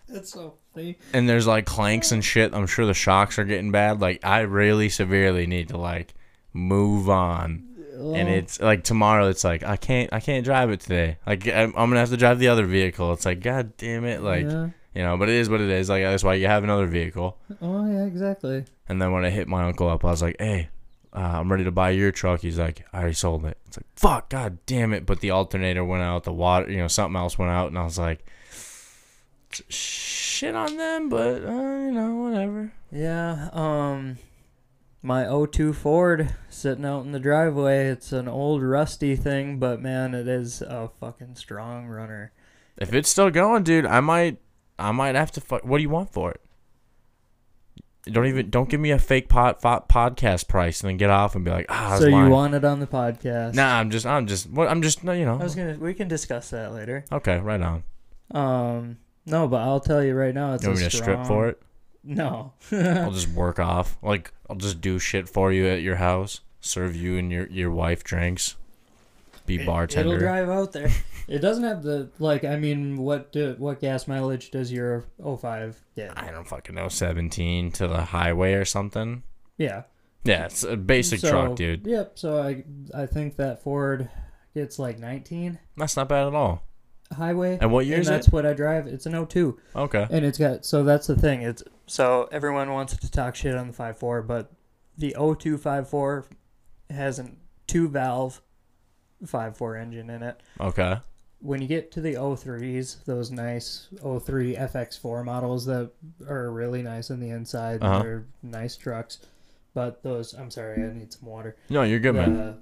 It's 0.09 0.33
so 0.33 0.55
funny. 0.73 0.97
and 1.13 1.29
there's 1.29 1.47
like 1.47 1.67
clanks 1.67 2.13
and 2.13 2.25
shit. 2.25 2.55
I'm 2.55 2.67
sure 2.69 2.87
the 2.87 2.95
shocks 2.95 3.39
are 3.39 3.45
getting 3.45 3.73
bad. 3.73 4.01
Like 4.01 4.25
I 4.25 4.41
really 4.41 4.89
severely 4.89 5.47
need 5.47 5.69
to 5.71 5.77
like 5.77 6.15
move 6.55 7.11
on. 7.11 7.69
And 7.97 8.29
it's 8.29 8.61
like 8.61 8.83
tomorrow. 8.83 9.29
It's 9.29 9.45
like 9.45 9.63
I 9.63 9.77
can't. 9.77 10.13
I 10.13 10.19
can't 10.21 10.45
drive 10.45 10.71
it 10.71 10.81
today. 10.81 11.19
Like 11.27 11.47
I'm, 11.47 11.69
I'm 11.77 11.89
gonna 11.91 12.01
have 12.01 12.11
to 12.11 12.17
drive 12.17 12.39
the 12.39 12.49
other 12.49 12.65
vehicle. 12.67 13.13
It's 13.13 13.25
like 13.25 13.41
God 13.41 13.77
damn 13.77 14.05
it. 14.05 14.21
Like 14.23 14.45
Yeah. 14.45 14.71
you 14.95 15.03
know. 15.03 15.17
But 15.17 15.29
it 15.29 15.37
is 15.37 15.49
what 15.49 15.61
it 15.61 15.71
is. 15.71 15.89
Like 15.89 16.03
that's 16.03 16.25
why 16.25 16.35
you 16.35 16.47
have 16.49 16.65
another 16.65 16.87
vehicle. 16.87 17.39
Oh 17.63 17.87
yeah, 17.91 18.05
exactly. 18.05 18.65
And 18.89 19.01
then 19.01 19.13
when 19.13 19.25
I 19.25 19.31
hit 19.31 19.47
my 19.49 19.65
uncle 19.65 19.89
up, 19.89 20.05
I 20.05 20.11
was 20.11 20.23
like, 20.23 20.37
Hey, 20.41 20.69
uh, 21.15 21.19
I'm 21.21 21.51
ready 21.51 21.65
to 21.65 21.71
buy 21.71 21.91
your 21.91 22.11
truck. 22.11 22.41
He's 22.41 22.59
like, 22.59 22.85
I 22.93 22.99
already 22.99 23.15
sold 23.15 23.45
it. 23.47 23.59
It's 23.69 23.77
like 23.79 23.87
fuck. 23.95 24.29
God 24.29 24.59
damn 24.67 24.93
it. 24.93 25.07
But 25.07 25.21
the 25.21 25.31
alternator 25.31 25.85
went 25.85 26.03
out. 26.03 26.25
The 26.25 26.33
water. 26.33 26.71
You 26.71 26.79
know, 26.79 26.89
something 26.89 27.17
else 27.17 27.39
went 27.39 27.53
out. 27.53 27.69
And 27.69 27.79
I 27.79 27.85
was 27.85 27.99
like, 27.99 28.27
shit 29.69 30.55
on 30.55 30.77
them. 30.77 31.09
But 31.09 31.45
uh, 31.45 31.51
you 31.53 31.93
know, 31.93 32.17
whatever. 32.17 32.73
Yeah, 32.91 33.51
um 33.53 34.19
my 35.05 35.27
02 35.47 35.75
Ford 35.75 36.35
sitting 36.49 36.85
out 36.85 37.05
in 37.05 37.13
the 37.13 37.21
driveway. 37.21 37.89
It's 37.89 38.11
an 38.11 38.27
old 38.27 38.63
rusty 38.63 39.17
thing, 39.17 39.59
but 39.59 39.81
man, 39.81 40.15
it 40.15 40.27
is 40.27 40.63
a 40.63 40.91
fucking 40.99 41.35
strong 41.37 41.87
runner. 41.87 42.33
If 42.79 42.95
it's 42.95 43.11
still 43.11 43.31
going, 43.31 43.65
dude, 43.65 43.85
I 43.85 44.01
might, 44.01 44.39
I 44.79 44.93
might 44.93 45.15
have 45.15 45.31
to. 45.33 45.43
Fuck, 45.43 45.65
what 45.65 45.77
do 45.77 45.83
you 45.83 45.91
want 45.91 46.11
for 46.11 46.31
it? 46.31 46.41
Don't 48.07 48.27
even, 48.27 48.49
don't 48.49 48.69
give 48.69 48.81
me 48.81 48.91
a 48.91 48.99
fake 48.99 49.29
pod, 49.29 49.61
podcast 49.61 50.49
price 50.49 50.81
and 50.81 50.89
then 50.89 50.97
get 50.97 51.11
off 51.11 51.35
and 51.35 51.45
be 51.45 51.51
like, 51.51 51.67
ah, 51.69 51.99
so 51.99 52.07
you 52.07 52.13
lying." 52.13 52.31
want 52.31 52.55
it 52.55 52.65
on 52.65 52.81
the 52.81 52.87
podcast? 52.87 53.55
Nah, 53.55 53.79
I'm 53.79 53.91
just, 53.91 54.07
I'm 54.07 54.27
just, 54.27 54.49
what, 54.51 54.69
I'm 54.69 54.81
just, 54.83 55.05
you 55.05 55.25
know. 55.25 55.39
I 55.39 55.45
was 55.45 55.55
gonna. 55.55 55.77
We 55.79 55.95
can 55.95 56.09
discuss 56.09 56.51
that 56.51 56.73
later. 56.73 57.05
okay, 57.13 57.39
right 57.39 57.61
on. 57.61 57.85
Um, 58.31 58.99
no, 59.27 59.49
but 59.49 59.61
I'll 59.61 59.81
tell 59.81 60.03
you 60.03 60.15
right 60.15 60.35
now, 60.35 60.55
it's 60.55 60.65
You 60.65 60.71
want 60.71 60.81
a 60.81 60.85
to 60.85 60.91
strong... 60.91 61.03
strip 61.03 61.27
for 61.27 61.49
it? 61.49 61.63
No. 62.05 62.53
I'll 62.71 63.11
just 63.11 63.29
work 63.29 63.59
off. 63.59 63.97
Like, 64.03 64.33
I'll 64.49 64.57
just 64.57 64.81
do 64.81 64.99
shit 64.99 65.29
for 65.29 65.53
you 65.53 65.67
at 65.67 65.81
your 65.83 65.97
house, 65.97 66.41
serve 66.61 66.95
you 66.95 67.17
and 67.17 67.33
your 67.33 67.47
your 67.49 67.71
wife 67.71 68.05
drinks, 68.05 68.57
be 69.47 69.65
bartender. 69.65 70.15
It'll 70.15 70.21
drive 70.21 70.49
out 70.49 70.73
there. 70.73 70.91
it 71.29 71.39
doesn't 71.39 71.65
have 71.65 71.83
the 71.83 72.11
like. 72.19 72.45
I 72.45 72.57
mean, 72.57 72.99
what 72.99 73.33
do, 73.33 73.55
what 73.59 73.81
gas 73.81 74.07
mileage 74.07 74.51
does 74.51 74.71
your 74.71 75.05
05 75.23 75.81
get? 75.97 76.13
I 76.17 76.31
don't 76.31 76.47
fucking 76.47 76.75
know, 76.75 76.89
seventeen 76.89 77.71
to 77.73 77.89
the 77.89 78.03
highway 78.03 78.55
or 78.55 78.65
something. 78.65 79.23
Yeah. 79.57 79.85
Yeah, 80.25 80.47
it's 80.47 80.65
a 80.65 80.77
basic 80.77 81.21
So, 81.21 81.31
truck, 81.31 81.57
dude. 81.57 81.87
Yep. 81.87 82.19
So 82.19 82.43
I 82.43 82.65
I 82.95 83.07
think 83.07 83.37
that 83.37 83.63
Ford 83.63 84.09
gets 84.55 84.79
like 84.79 84.99
19 84.99 85.59
That's 85.77 85.97
not 85.97 86.09
bad 86.09 86.29
at 86.29 86.35
all. 86.35 86.63
Highway. 87.13 87.59
And 87.61 87.71
what 87.73 87.87
year 87.87 88.01
is 88.01 88.07
that's 88.09 88.29
it? 88.29 88.33
what 88.33 88.47
I 88.47 88.53
drive. 88.55 88.87
It's 88.87 89.07
an 89.07 89.27
02. 89.27 89.59
Okay. 89.77 90.07
And 90.11 90.25
it's 90.25 90.39
got 90.39 90.65
so 90.65 90.83
that's 90.85 91.07
the 91.07 91.17
thing. 91.17 91.43
It's 91.43 91.63
so 91.87 92.29
everyone 92.33 92.73
wants 92.73 92.97
to 92.97 93.11
talk 93.11 93.35
shit 93.35 93.55
on 93.55 93.69
the 93.69 93.73
5.4, 93.75 94.27
but 94.27 94.53
the 94.97 95.11
02 95.19 95.59
5.4 95.59 96.25
has 96.91 97.19
a 97.19 97.31
two 97.67 97.89
valve 97.89 98.41
5.4 99.25 99.81
engine 99.81 100.11
in 100.11 100.23
it. 100.23 100.41
Okay. 100.61 100.99
When 101.41 101.61
you 101.61 101.69
get 101.69 101.93
to 101.93 102.01
the 102.01 102.15
03s, 102.15 103.05
those 103.05 103.31
nice 103.31 103.89
03 104.01 104.57
FX4 104.57 105.25
models 105.25 105.67
that 105.67 105.91
are 106.27 106.51
really 106.51 106.83
nice 106.83 107.11
on 107.11 107.21
the 107.21 107.29
inside, 107.31 107.83
Uh-huh. 107.83 108.03
they're 108.03 108.25
nice 108.43 108.77
trucks. 108.77 109.19
But 109.75 110.03
those, 110.03 110.33
I'm 110.35 110.51
sorry, 110.51 110.83
I 110.85 110.93
need 110.95 111.13
some 111.13 111.29
water. 111.29 111.57
No, 111.69 111.83
you're 111.83 111.99
good, 111.99 112.15
man. 112.15 112.59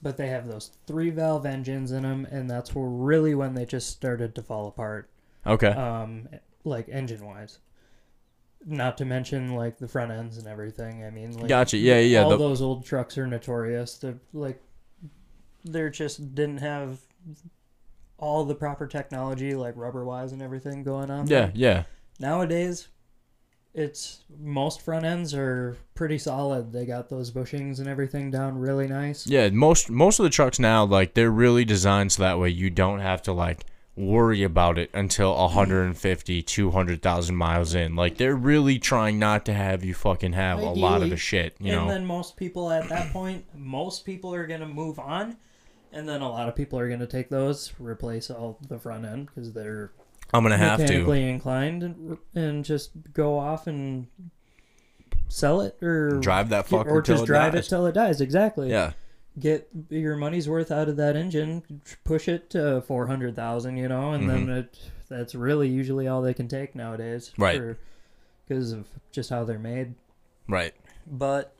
But 0.00 0.16
they 0.16 0.28
have 0.28 0.46
those 0.46 0.70
three 0.86 1.10
valve 1.10 1.44
engines 1.44 1.90
in 1.90 2.04
them, 2.04 2.26
and 2.30 2.48
that's 2.48 2.74
where 2.74 2.86
really 2.86 3.34
when 3.34 3.54
they 3.54 3.64
just 3.66 3.90
started 3.90 4.34
to 4.36 4.42
fall 4.42 4.68
apart, 4.68 5.10
Okay. 5.44 5.68
um, 5.72 6.28
like 6.64 6.88
engine 6.88 7.24
wise. 7.26 7.58
Not 8.64 8.96
to 8.98 9.04
mention 9.04 9.54
like 9.54 9.78
the 9.78 9.88
front 9.88 10.12
ends 10.12 10.38
and 10.38 10.46
everything. 10.46 11.04
I 11.04 11.10
mean, 11.10 11.32
like 11.38 11.48
Gotcha. 11.48 11.78
Yeah, 11.78 11.98
yeah. 11.98 12.22
all 12.22 12.30
the- 12.30 12.36
those 12.38 12.62
old 12.62 12.84
trucks 12.84 13.18
are 13.18 13.26
notorious. 13.26 13.96
They're 13.98 14.18
like, 14.32 14.60
they're 15.64 15.90
just 15.90 16.34
didn't 16.34 16.58
have 16.58 17.00
all 18.18 18.44
the 18.44 18.54
proper 18.54 18.86
technology, 18.86 19.54
like 19.54 19.76
rubber 19.76 20.04
wise 20.04 20.32
and 20.32 20.42
everything 20.42 20.82
going 20.84 21.10
on. 21.10 21.26
yeah, 21.26 21.50
yeah. 21.54 21.84
Nowadays, 22.20 22.88
it's 23.74 24.24
most 24.40 24.80
front 24.80 25.04
ends 25.04 25.34
are 25.34 25.76
pretty 25.94 26.18
solid. 26.18 26.72
They 26.72 26.86
got 26.86 27.08
those 27.08 27.30
bushings 27.30 27.78
and 27.78 27.88
everything 27.88 28.30
down 28.30 28.58
really 28.58 28.88
nice. 28.88 29.26
Yeah, 29.26 29.48
most 29.50 29.90
most 29.90 30.18
of 30.18 30.24
the 30.24 30.30
trucks 30.30 30.58
now 30.58 30.84
like 30.84 31.14
they're 31.14 31.30
really 31.30 31.64
designed 31.64 32.12
so 32.12 32.22
that 32.22 32.38
way 32.38 32.48
you 32.48 32.70
don't 32.70 33.00
have 33.00 33.22
to 33.22 33.32
like 33.32 33.64
worry 33.98 34.44
about 34.44 34.78
it 34.78 34.90
until 34.94 35.34
150 35.36 36.42
200,000 36.42 37.36
miles 37.36 37.74
in. 37.74 37.96
Like 37.96 38.16
they're 38.16 38.36
really 38.36 38.78
trying 38.78 39.18
not 39.18 39.44
to 39.46 39.52
have 39.52 39.84
you 39.84 39.92
fucking 39.92 40.34
have 40.34 40.60
a 40.60 40.70
lot 40.70 41.02
of 41.02 41.10
the 41.10 41.16
shit, 41.16 41.56
you 41.58 41.72
and 41.72 41.86
know. 41.86 41.92
then 41.92 42.06
most 42.06 42.36
people 42.36 42.70
at 42.70 42.88
that 42.88 43.12
point, 43.12 43.44
most 43.54 44.04
people 44.04 44.32
are 44.34 44.46
gonna 44.46 44.68
move 44.68 44.98
on, 44.98 45.36
and 45.92 46.08
then 46.08 46.20
a 46.20 46.28
lot 46.28 46.48
of 46.48 46.54
people 46.54 46.78
are 46.78 46.88
gonna 46.88 47.06
take 47.06 47.28
those, 47.28 47.72
replace 47.78 48.30
all 48.30 48.58
the 48.68 48.78
front 48.78 49.04
end 49.04 49.26
because 49.26 49.52
they're 49.52 49.90
I'm 50.32 50.42
going 50.42 50.52
to 50.52 50.58
have 50.58 50.78
to. 50.78 50.82
mechanically 50.84 51.28
inclined, 51.28 51.82
and, 51.82 52.18
and 52.34 52.64
just 52.64 52.90
go 53.12 53.38
off 53.38 53.66
and 53.66 54.06
sell 55.28 55.60
it 55.60 55.76
or 55.82 56.18
Drive 56.20 56.48
that 56.50 56.66
fucker 56.68 56.86
or 56.86 57.02
till 57.02 57.14
just 57.16 57.24
it 57.24 57.26
drive 57.26 57.52
dies. 57.52 57.66
it 57.66 57.68
till 57.68 57.86
it 57.86 57.92
dies. 57.92 58.20
Exactly. 58.20 58.70
Yeah. 58.70 58.92
Get 59.38 59.68
your 59.88 60.16
money's 60.16 60.48
worth 60.48 60.70
out 60.72 60.88
of 60.88 60.96
that 60.96 61.14
engine, 61.14 61.80
push 62.04 62.26
it 62.28 62.50
to 62.50 62.80
four 62.82 63.06
hundred 63.06 63.36
thousand, 63.36 63.76
you 63.76 63.86
know, 63.88 64.12
and 64.12 64.28
then 64.28 64.48
it 64.48 64.78
that's 65.08 65.34
really 65.34 65.68
usually 65.68 66.08
all 66.08 66.22
they 66.22 66.34
can 66.34 66.48
take 66.48 66.74
nowadays, 66.74 67.30
Mm-hmm. 67.38 67.42
Right. 67.42 67.76
Because 68.48 68.72
of 68.72 68.86
just 69.12 69.30
how 69.30 69.44
they're 69.44 69.58
made. 69.58 69.94
Right. 70.48 70.74
But 71.06 71.54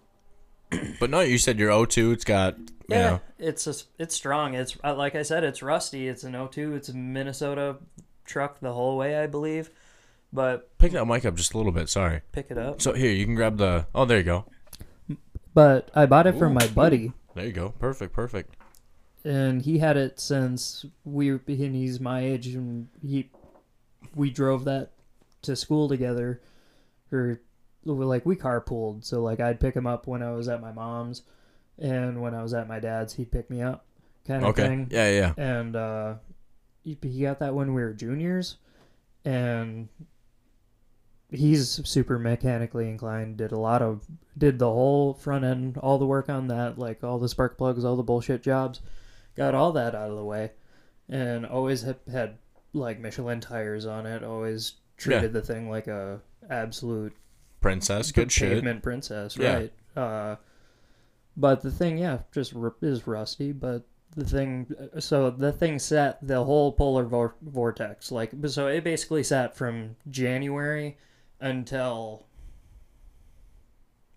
But 0.99 1.11
no, 1.11 1.21
you 1.21 1.39
said 1.39 1.59
your 1.59 1.71
O2 1.71 2.15
it's 2.15 2.25
got 2.25 2.59
You 2.59 2.67
Yeah, 2.89 3.03
know? 3.11 3.21
it's 3.39 3.67
a, 3.67 3.75
it's 3.99 4.15
strong. 4.15 4.55
It's 4.55 4.77
uh, 4.83 4.95
like 4.95 5.15
I 5.15 5.23
said, 5.23 5.45
it's 5.45 5.63
rusty. 5.63 6.09
It's 6.09 6.25
an 6.25 6.33
O2. 6.33 6.75
It's 6.77 6.89
a 6.89 6.95
Minnesota 6.95 7.77
truck 8.29 8.61
the 8.61 8.73
whole 8.73 8.97
way, 8.97 9.19
I 9.19 9.27
believe. 9.27 9.71
But 10.33 10.77
Pick 10.79 10.93
that 10.93 11.07
mic 11.07 11.25
up 11.25 11.35
just 11.35 11.55
a 11.55 11.57
little 11.57 11.73
bit. 11.73 11.89
Sorry. 11.89 12.21
pick 12.33 12.51
it 12.51 12.59
up. 12.59 12.81
So 12.81 12.93
here, 12.93 13.11
you 13.11 13.25
can 13.25 13.35
grab 13.35 13.57
the. 13.57 13.87
Oh, 13.95 14.05
there 14.05 14.19
you 14.19 14.25
go. 14.25 14.45
But 15.55 15.91
I 15.95 16.07
bought 16.07 16.27
it 16.27 16.37
from 16.39 16.55
my 16.55 16.67
buddy, 16.69 17.13
There 17.35 17.47
you 17.47 17.53
go. 17.53 17.71
Perfect. 17.81 18.13
Perfect. 18.13 18.55
and 19.25 19.63
he 19.63 19.79
had 19.79 19.97
it 19.97 20.21
since 20.21 20.85
we 21.05 21.33
were. 21.33 21.41
And 21.49 21.75
he's 21.75 21.99
my 21.99 22.21
age, 22.21 22.47
and 22.49 22.89
he 23.03 23.31
we 24.15 24.31
drove 24.31 24.65
that 24.67 24.93
to 25.43 25.57
school 25.57 25.89
together, 25.89 26.41
or 27.11 27.41
like 27.85 28.25
we 28.27 28.37
carpooled. 28.37 29.05
So 29.05 29.23
like 29.23 29.41
I'd 29.41 29.59
pick 29.61 29.75
him 29.75 29.87
up 29.87 30.07
when 30.07 30.23
I 30.23 30.31
was 30.33 30.49
at 30.49 30.61
my 30.61 30.71
mom's, 30.73 31.23
and 31.79 32.21
when 32.21 32.35
I 32.35 32.43
was 32.43 32.55
at 32.55 32.69
my 32.69 32.79
dad's, 32.79 33.15
he'd 33.15 33.33
pick 33.33 33.49
me 33.51 33.63
up, 33.63 33.85
kind 34.27 34.45
of 34.45 34.51
Okay. 34.51 34.63
thing. 34.69 34.89
Yeah, 34.91 35.11
yeah. 35.11 35.33
and 35.37 35.75
uh, 35.75 36.15
he, 37.03 37.21
got 37.23 37.39
that 37.41 37.55
when 37.55 37.75
we 37.75 37.83
were 37.83 37.93
juniors, 37.93 38.57
and 39.25 39.89
he's 41.31 41.87
super 41.89 42.19
mechanically 42.19 42.89
inclined. 42.89 43.37
Did 43.37 43.53
a 43.53 43.59
lot 43.59 43.83
of 43.83 44.07
did 44.37 44.59
the 44.59 44.69
whole 44.71 45.15
front 45.15 45.45
end, 45.45 45.77
all 45.79 45.99
the 45.99 46.07
work 46.07 46.29
on 46.29 46.49
that, 46.49 46.79
like 46.79 47.03
all 47.05 47.19
the 47.19 47.29
spark 47.29 47.59
plugs, 47.59 47.85
all 47.85 47.97
the 47.97 48.03
bullshit 48.03 48.43
jobs, 48.43 48.81
got 49.37 49.55
all 49.55 49.73
that 49.73 49.95
out 49.95 50.11
of 50.11 50.17
the 50.17 50.25
way, 50.25 50.53
and 51.09 51.45
always 51.47 51.83
had, 51.83 51.97
had 52.11 52.39
like 52.73 53.01
Michelin 53.01 53.41
tires 53.41 53.85
on 53.87 54.07
it. 54.07 54.23
Always 54.23 54.75
treated 54.97 55.23
Yeah. 55.23 55.29
the 55.29 55.43
thing 55.43 55.69
like 55.71 55.87
a 55.87 56.21
absolute 56.49 57.15
Princess. 57.61 58.13
Good 58.13 58.31
shit. 58.31 58.53
pavement 58.53 58.83
princess, 58.83 59.37
Yeah. 59.37 59.55
right? 59.55 59.73
Uh, 59.97 60.37
but 61.37 61.61
the 61.63 61.71
thing, 61.73 61.99
yeah, 61.99 62.21
just 62.33 62.55
r- 62.55 62.75
is 62.81 63.07
rusty. 63.07 63.51
But 63.53 63.83
the 64.15 64.25
thing, 64.25 64.67
so 64.99 65.31
the 65.31 65.53
thing 65.53 65.79
sat 65.79 66.19
the 66.27 66.43
whole 66.45 66.73
polar 66.73 67.05
vor- 67.05 67.37
vortex, 67.43 68.11
like 68.11 68.33
so 68.49 68.67
it 68.67 68.83
basically 68.85 69.23
sat 69.23 69.57
from 69.57 69.97
January 70.11 70.97
until 71.41 72.27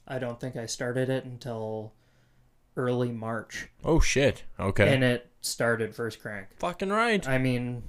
I 0.08 0.20
don't 0.20 0.40
think 0.40 0.56
I 0.56 0.66
started 0.66 1.10
it 1.10 1.26
until 1.26 1.94
early 2.76 3.12
March, 3.12 3.70
Oh 3.84 4.00
shit. 4.00 4.44
Okay. 4.60 4.94
and 4.94 5.04
it 5.04 5.30
started 5.42 5.94
first 5.96 6.22
crank. 6.22 6.48
Fucking 6.60 6.90
right. 6.90 7.28
I 7.28 7.38
mean, 7.38 7.84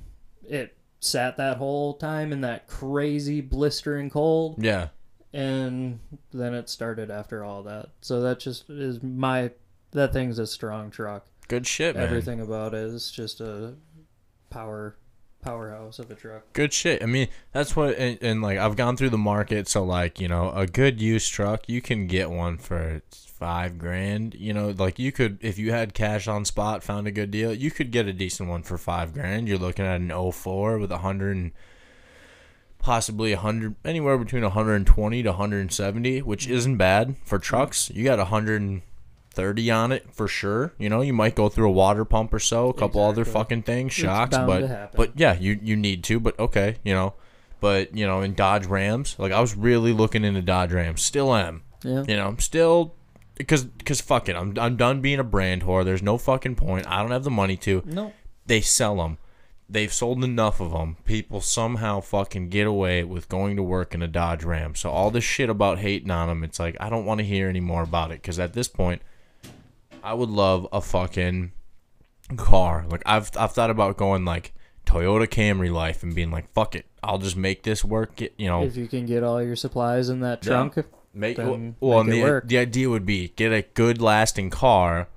it 0.49 0.77
sat 1.01 1.37
that 1.37 1.57
whole 1.57 1.95
time 1.95 2.33
in 2.33 2.41
that 2.43 2.67
crazy 2.69 3.41
blistering 3.41 4.11
cold 4.11 4.63
Yeah. 4.63 4.89
and 5.33 5.99
then 6.33 6.55
it 6.55 6.69
started 6.69 7.11
after 7.11 7.43
all 7.45 7.63
that. 7.65 7.91
So 8.03 8.21
that 8.23 8.39
just 8.41 8.69
is 8.71 9.03
my 9.03 9.51
that 9.93 10.13
thing's 10.13 10.39
a 10.39 10.47
strong 10.47 10.91
truck. 10.91 11.27
Good 11.49 11.67
shit, 11.67 11.97
man. 11.97 12.05
Everything 12.05 12.41
about 12.41 12.75
it 12.75 12.81
is 12.81 13.11
just 13.11 13.41
a 13.41 13.75
power 14.51 14.97
powerhouse 15.43 15.99
of 15.99 16.11
a 16.11 16.15
truck. 16.15 16.53
Good 16.53 16.73
shit. 16.73 17.03
I 17.03 17.07
mean, 17.07 17.29
that's 17.53 17.75
what, 17.75 17.97
and, 17.99 18.17
and 18.23 18.41
like 18.41 18.59
I've 18.59 18.77
gone 18.77 18.97
through 18.97 19.11
the 19.11 19.19
market, 19.19 19.69
so 19.69 19.85
like 19.85 20.21
you 20.21 20.29
know, 20.29 20.51
a 20.53 20.67
good 20.67 21.01
used 21.01 21.33
truck, 21.33 21.69
you 21.69 21.83
can 21.83 22.07
get 22.07 22.31
one 22.31 22.59
for 22.59 23.03
five 23.11 23.77
grand. 23.77 24.35
You 24.35 24.55
know, 24.55 24.71
like 24.71 24.99
you 24.99 25.13
could 25.13 25.39
if 25.43 25.59
you 25.59 25.73
had 25.73 25.95
cash 25.95 26.29
on 26.29 26.45
spot, 26.45 26.83
found 26.83 27.07
a 27.07 27.11
good 27.11 27.31
deal, 27.31 27.53
you 27.53 27.71
could 27.71 27.91
get 27.91 28.07
a 28.07 28.13
decent 28.13 28.49
one 28.49 28.63
for 28.63 28.79
five 28.79 29.13
grand. 29.13 29.49
You're 29.49 29.59
looking 29.59 29.85
at 29.85 30.01
an 30.01 30.33
04 30.33 30.79
with 30.79 30.93
a 30.93 30.99
hundred 30.99 31.37
and 31.37 31.53
possibly 32.79 33.33
a 33.33 33.39
hundred, 33.39 33.77
anywhere 33.85 34.19
between 34.19 34.43
120 34.43 35.23
to 35.23 35.29
170, 35.29 36.23
which 36.23 36.45
mm-hmm. 36.45 36.55
isn't 36.55 36.77
bad 36.77 37.17
for 37.25 37.39
trucks. 37.39 37.91
You 37.91 38.05
got 38.05 38.19
a 38.19 38.27
hundred 38.27 38.83
and 39.33 39.45
thirty 39.45 39.71
on 39.71 39.93
it 39.93 40.13
for 40.13 40.29
sure. 40.29 40.73
You 40.79 40.89
know, 40.89 41.01
you 41.01 41.13
might 41.13 41.35
go 41.35 41.49
through 41.49 41.69
a 41.69 41.73
water 41.73 42.05
pump 42.05 42.33
or 42.33 42.39
so, 42.39 42.69
a 42.69 42.75
couple 42.75 43.03
other 43.03 43.25
fucking 43.25 43.63
things, 43.63 43.93
shocks, 43.93 44.37
but 44.37 44.95
but 44.95 45.13
yeah, 45.19 45.39
you 45.39 45.59
you 45.63 45.77
need 45.77 46.05
to, 46.05 46.21
but 46.21 46.39
okay, 46.39 46.77
you 46.85 46.95
know. 46.95 47.15
But 47.61 47.97
you 47.97 48.07
know, 48.07 48.23
in 48.23 48.35
Dodge 48.35 48.67
Rams, 48.67 49.15
like 49.19 49.33
I 49.33 49.41
was 49.41 49.57
really 49.57 49.93
looking 49.93 50.25
into 50.25 50.43
Dodge 50.43 50.73
Rams, 50.73 51.01
still 51.03 51.35
am. 51.35 51.63
Yeah. 51.85 52.05
You 52.09 52.17
know, 52.17 52.27
I'm 52.27 52.39
still 52.41 52.95
because 53.37 53.65
because 53.65 54.01
fuck 54.01 54.29
it, 54.29 54.37
I'm 54.37 54.59
I'm 54.59 54.77
done 54.77 55.01
being 55.01 55.21
a 55.21 55.25
brand 55.25 55.63
whore. 55.63 55.85
There's 55.85 56.03
no 56.03 56.19
fucking 56.19 56.57
point. 56.57 56.89
I 56.89 57.01
don't 57.01 57.13
have 57.13 57.25
the 57.25 57.31
money 57.31 57.57
to. 57.59 57.83
No. 57.87 58.13
They 58.47 58.61
sell 58.61 58.97
them. 58.97 59.19
They've 59.69 59.93
sold 59.93 60.23
enough 60.23 60.61
of 60.61 60.73
them. 60.73 60.97
People 61.05 61.41
somehow 61.41 62.01
fucking 62.01 62.51
get 62.51 62.67
away 62.67 63.05
with 63.05 63.29
going 63.29 63.57
to 63.57 63.63
work 63.63 63.95
in 63.95 64.03
a 64.03 64.09
Dodge 64.09 64.45
Ram. 64.45 64.75
So 64.75 64.91
all 64.91 65.11
this 65.11 65.25
shit 65.25 65.49
about 65.49 65.79
hating 65.79 66.11
on 66.11 66.29
them, 66.29 66.45
it's 66.45 66.59
like 66.59 66.77
I 66.81 66.91
don't 66.91 67.07
want 67.07 67.21
to 67.21 67.25
hear 67.25 67.49
any 67.49 67.61
more 67.61 67.83
about 67.83 68.11
it 68.11 68.21
because 68.21 68.41
at 68.41 68.53
this 68.53 68.69
point, 68.69 69.01
I 70.03 70.15
would 70.15 70.31
love 70.31 70.67
a 70.73 70.81
fucking 70.81 71.53
car. 72.37 72.85
Like 72.89 73.03
I've 73.07 73.31
I've 73.37 73.53
thought 73.53 73.71
about 73.71 73.97
going 73.97 74.25
like 74.25 74.53
Toyota 74.87 75.27
Camry 75.27 75.73
life 75.73 76.03
and 76.03 76.15
being 76.15 76.31
like, 76.31 76.53
fuck 76.53 76.75
it, 76.75 76.87
I'll 77.03 77.19
just 77.19 77.37
make 77.37 77.63
this 77.63 77.85
work. 77.85 78.17
Get 78.17 78.35
you 78.37 78.49
know, 78.49 78.63
If 78.65 78.77
you 78.77 78.89
can 78.89 79.07
get 79.07 79.23
all 79.23 79.43
your 79.43 79.57
supplies 79.57 80.09
in 80.09 80.21
that 80.21 80.45
Yeah. 80.45 80.51
trunk, 80.53 80.87
make 81.15 81.39
well. 81.39 81.57
make 81.57 81.77
and 81.83 82.09
it 82.09 82.13
the 82.13 82.23
work. 82.23 82.49
the 82.49 82.59
idea 82.59 82.89
would 82.91 83.07
be 83.07 83.29
get 83.37 83.53
a 83.53 83.63
good 83.75 84.01
lasting 84.01 84.51
car, 84.51 85.09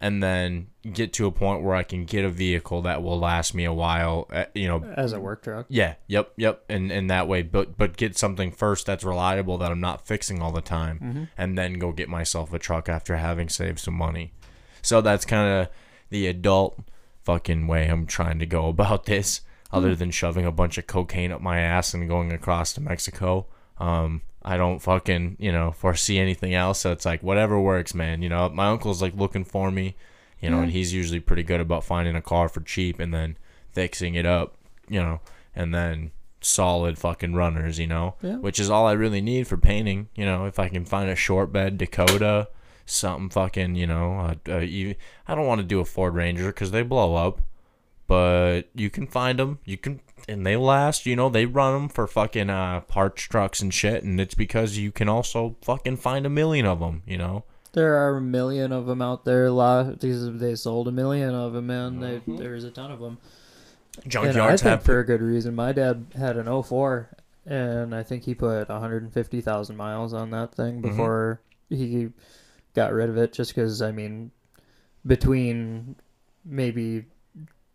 and 0.00 0.22
then 0.22 0.68
get 0.92 1.12
to 1.12 1.26
a 1.26 1.30
point 1.30 1.62
where 1.62 1.74
I 1.74 1.82
can 1.82 2.04
get 2.06 2.24
a 2.24 2.30
vehicle 2.30 2.80
that 2.82 3.02
will 3.02 3.18
last 3.18 3.54
me 3.54 3.64
a 3.64 3.72
while. 3.72 4.26
uh, 4.32 4.46
You 4.54 4.66
know, 4.68 4.84
as 4.96 5.12
a 5.12 5.20
work 5.20 5.42
truck. 5.42 5.66
yeah, 5.68 5.94
yep, 6.06 6.32
yep, 6.36 6.64
and 6.68 6.90
and 6.90 7.10
that 7.10 7.28
way, 7.28 7.42
but 7.42 7.76
but 7.76 7.96
get 7.96 8.16
something 8.16 8.50
first 8.50 8.86
that's 8.86 9.04
reliable 9.04 9.58
that 9.58 9.70
I'm 9.70 9.80
not 9.80 10.06
fixing 10.06 10.40
all 10.40 10.52
the 10.52 10.60
time, 10.62 10.98
Mm-hmm. 11.00 11.24
and 11.36 11.58
then 11.58 11.74
go 11.74 11.92
get 11.92 12.08
myself 12.08 12.52
a 12.52 12.58
truck 12.58 12.88
after 12.88 13.16
having 13.16 13.48
saved 13.48 13.78
some 13.78 13.94
money. 13.94 14.32
So 14.82 15.00
that's 15.02 15.24
kind 15.26 15.48
of 15.60 15.68
the 16.08 16.26
adult 16.26 16.80
fucking 17.22 17.66
way 17.66 17.86
I'm 17.88 18.06
trying 18.06 18.38
to 18.38 18.46
go 18.46 18.68
about 18.74 19.04
this. 19.04 19.42
Other 19.72 19.94
than 19.94 20.10
shoving 20.10 20.44
a 20.46 20.50
bunch 20.50 20.78
of 20.78 20.88
cocaine 20.88 21.30
up 21.30 21.40
my 21.40 21.60
ass 21.60 21.94
and 21.94 22.08
going 22.08 22.32
across 22.32 22.72
to 22.72 22.80
Mexico, 22.80 23.46
um, 23.78 24.22
I 24.42 24.56
don't 24.56 24.78
fucking 24.80 25.36
you 25.38 25.52
know 25.52 25.72
foresee 25.72 26.18
anything 26.18 26.54
else. 26.54 26.80
So 26.80 26.92
it's 26.92 27.04
like 27.04 27.22
whatever 27.22 27.60
works, 27.60 27.94
man. 27.94 28.22
You 28.22 28.28
know, 28.28 28.48
my 28.48 28.68
uncle's 28.68 29.02
like 29.02 29.14
looking 29.14 29.44
for 29.44 29.70
me, 29.70 29.96
you 30.40 30.50
know, 30.50 30.60
and 30.60 30.72
he's 30.72 30.92
usually 30.94 31.20
pretty 31.20 31.42
good 31.42 31.60
about 31.60 31.84
finding 31.84 32.16
a 32.16 32.22
car 32.22 32.48
for 32.48 32.60
cheap 32.60 32.98
and 33.00 33.12
then 33.12 33.36
fixing 33.72 34.14
it 34.14 34.26
up, 34.26 34.56
you 34.88 35.00
know, 35.00 35.20
and 35.54 35.74
then 35.74 36.10
solid 36.40 36.98
fucking 36.98 37.34
runners, 37.34 37.78
you 37.78 37.86
know, 37.86 38.14
Yeah. 38.22 38.36
which 38.36 38.58
is 38.58 38.70
all 38.70 38.86
I 38.86 38.92
really 38.92 39.20
need 39.20 39.46
for 39.46 39.58
painting. 39.58 40.08
You 40.14 40.24
know, 40.24 40.46
if 40.46 40.58
I 40.58 40.68
can 40.68 40.86
find 40.86 41.10
a 41.10 41.14
short 41.16 41.52
bed 41.52 41.76
Dakota, 41.76 42.48
something 42.86 43.28
fucking, 43.28 43.74
you 43.76 43.86
know, 43.86 44.14
uh, 44.18 44.34
uh, 44.54 44.58
you, 44.58 44.94
I 45.28 45.34
don't 45.34 45.46
want 45.46 45.60
to 45.60 45.66
do 45.66 45.80
a 45.80 45.84
Ford 45.84 46.14
Ranger 46.14 46.46
because 46.46 46.70
they 46.70 46.82
blow 46.82 47.14
up, 47.14 47.42
but 48.10 48.62
you 48.74 48.90
can 48.90 49.06
find 49.06 49.38
them. 49.38 49.60
You 49.64 49.76
can, 49.76 50.00
and 50.28 50.44
they 50.44 50.56
last. 50.56 51.06
You 51.06 51.14
know, 51.14 51.28
they 51.28 51.46
run 51.46 51.74
them 51.74 51.88
for 51.88 52.08
fucking 52.08 52.50
uh, 52.50 52.80
parts 52.80 53.22
trucks 53.22 53.60
and 53.60 53.72
shit, 53.72 54.02
and 54.02 54.20
it's 54.20 54.34
because 54.34 54.76
you 54.76 54.90
can 54.90 55.08
also 55.08 55.54
fucking 55.62 55.98
find 55.98 56.26
a 56.26 56.28
million 56.28 56.66
of 56.66 56.80
them. 56.80 57.04
You 57.06 57.18
know. 57.18 57.44
There 57.72 57.94
are 57.94 58.16
a 58.16 58.20
million 58.20 58.72
of 58.72 58.86
them 58.86 59.00
out 59.00 59.24
there. 59.24 59.46
A 59.46 59.52
lot. 59.52 60.00
These 60.00 60.38
they 60.40 60.56
sold 60.56 60.88
a 60.88 60.90
million 60.90 61.36
of 61.36 61.52
them, 61.52 61.70
and 61.70 62.02
they, 62.02 62.20
there's 62.26 62.64
a 62.64 62.72
ton 62.72 62.90
of 62.90 62.98
them. 62.98 63.18
And 64.02 64.12
I 64.16 64.32
Junkyards 64.32 64.48
think 64.48 64.62
have 64.62 64.82
for 64.82 64.98
a 64.98 65.06
good 65.06 65.22
reason. 65.22 65.54
My 65.54 65.70
dad 65.70 66.06
had 66.16 66.36
an 66.36 66.62
04, 66.64 67.10
and 67.46 67.94
I 67.94 68.02
think 68.02 68.24
he 68.24 68.34
put 68.34 68.68
150,000 68.68 69.76
miles 69.76 70.12
on 70.12 70.30
that 70.30 70.52
thing 70.52 70.82
Mm-hmm. 70.82 70.88
before 70.88 71.40
he 71.68 72.08
got 72.74 72.92
rid 72.92 73.08
of 73.08 73.16
it. 73.16 73.32
Just 73.32 73.54
because, 73.54 73.80
I 73.80 73.92
mean, 73.92 74.32
between 75.06 75.94
maybe 76.44 77.04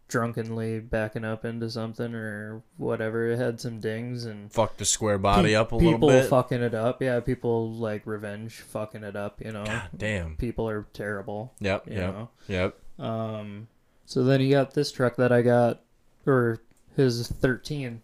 drunkenly 0.07 0.79
backing 0.79 1.25
up 1.25 1.43
into 1.45 1.69
something 1.69 2.13
or 2.13 2.61
whatever, 2.77 3.27
it 3.31 3.37
had 3.37 3.59
some 3.59 3.79
dings 3.79 4.25
and 4.25 4.51
fucked 4.51 4.77
the 4.77 4.85
square 4.85 5.17
body 5.17 5.49
pe- 5.49 5.55
up 5.55 5.71
a 5.71 5.75
little 5.75 5.93
bit. 5.99 6.23
People 6.23 6.29
fucking 6.29 6.61
it 6.61 6.73
up. 6.75 7.01
Yeah, 7.01 7.19
people 7.19 7.71
like 7.73 8.05
revenge 8.05 8.55
fucking 8.61 9.03
it 9.03 9.15
up. 9.15 9.41
You 9.43 9.51
know, 9.51 9.65
God 9.65 9.89
Damn. 9.97 10.35
people 10.35 10.69
are 10.69 10.85
terrible. 10.93 11.53
Yep. 11.59 11.87
You 11.87 11.93
Yep. 11.95 12.13
know? 12.13 12.29
Yep. 12.47 12.79
Um, 12.99 13.67
so 14.05 14.23
then 14.23 14.39
he 14.39 14.49
got 14.49 14.73
this 14.73 14.91
truck 14.91 15.15
that 15.17 15.31
I 15.31 15.41
got, 15.41 15.81
or 16.25 16.59
his 16.95 17.27
13, 17.27 18.01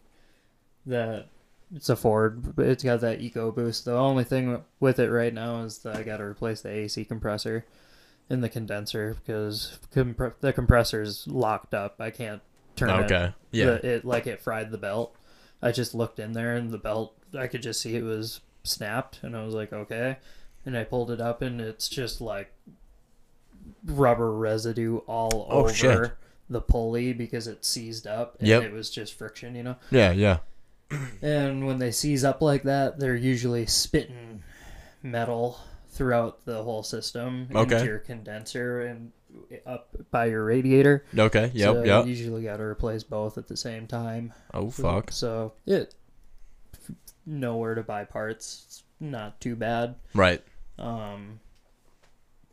that 0.88 1.28
it's 1.74 1.90
a 1.90 1.96
Ford, 1.96 2.56
but 2.56 2.66
it's 2.66 2.84
got 2.84 3.02
that 3.02 3.22
Eco 3.22 3.52
Boost. 3.52 3.86
The 3.86 3.94
only 3.96 4.24
thing 4.24 4.62
with 4.80 5.00
it 5.00 5.10
right 5.10 5.34
now 5.34 5.62
is 5.64 5.78
that 5.80 5.96
I 5.96 6.04
got 6.04 6.18
to 6.18 6.24
replace 6.24 6.62
the 6.62 6.70
AC 6.70 7.06
compressor 7.06 7.64
in 8.32 8.42
the 8.42 8.50
condenser 8.50 9.18
because 9.26 9.78
compre- 9.94 10.34
the 10.40 10.54
compressor's 10.54 11.28
locked 11.28 11.74
up. 11.74 12.00
I 12.00 12.10
can't 12.12 12.42
turn 12.76 12.90
it. 12.90 12.94
Okay. 13.04 13.34
Yeah. 13.52 13.66
The- 13.66 13.88
it 13.96 14.06
like 14.06 14.26
it 14.28 14.42
fried 14.42 14.72
the 14.72 14.78
belt. 14.78 15.16
I 15.62 15.72
just 15.72 15.94
looked 15.94 16.20
in 16.20 16.34
there 16.34 16.56
and 16.56 16.72
the 16.72 16.78
belt, 16.78 17.14
I 17.38 17.48
could 17.48 17.62
just 17.62 17.82
see 17.82 17.96
it 17.96 18.04
was 18.04 18.42
snapped, 18.64 19.20
and 19.22 19.36
I 19.38 19.44
was 19.44 19.54
like, 19.54 19.72
okay. 19.74 20.18
And 20.66 20.78
I 20.78 20.84
pulled 20.84 21.12
it 21.12 21.20
up, 21.22 21.42
and 21.42 21.60
it's 21.62 21.88
just 21.90 22.22
like 22.22 22.52
rubber 23.86 24.32
residue 24.32 24.98
all 25.08 25.48
Oh, 25.50 25.60
over 25.66 25.74
shit. 25.74 26.12
the 26.50 26.62
pulley 26.62 27.14
because 27.14 27.48
it 27.48 27.64
seized 27.66 28.08
up, 28.08 28.38
and 28.40 28.48
Yep. 28.48 28.64
it 28.64 28.72
was 28.74 28.90
just 28.90 29.14
friction, 29.14 29.56
you 29.56 29.64
know. 29.64 29.76
Yeah. 29.92 30.12
Yeah. 30.12 30.38
And 31.22 31.66
when 31.66 31.80
they 31.80 31.92
seize 31.92 32.24
up 32.24 32.42
like 32.42 32.64
that, 32.64 33.00
they're 33.00 33.16
usually 33.16 33.66
spitting 33.66 34.44
metal 35.02 35.60
throughout 35.92 36.46
the 36.46 36.64
whole 36.64 36.84
system 36.84 37.48
Okay. 37.54 37.76
into 37.76 37.86
your 37.86 38.00
condenser 38.00 38.82
and 38.82 39.12
up 39.66 39.96
by 40.10 40.26
your 40.26 40.44
radiator. 40.46 41.06
Okay. 41.18 41.52
Yep. 41.54 41.74
so 41.74 41.84
yep. 41.84 42.06
You 42.06 42.12
usually 42.12 42.44
got 42.44 42.58
to 42.58 42.64
replace 42.64 43.04
both 43.04 43.38
at 43.38 43.48
the 43.48 43.58
same 43.58 43.88
time. 43.88 44.34
Oh 44.54 44.70
fuck. 44.70 45.12
So 45.12 45.54
it 45.66 45.96
nowhere 47.26 47.76
to 47.76 47.84
buy 47.84 48.06
parts. 48.06 48.64
It's 48.68 48.84
not 49.00 49.40
too 49.40 49.56
bad. 49.56 49.96
Right. 50.14 50.42
Um, 50.80 51.40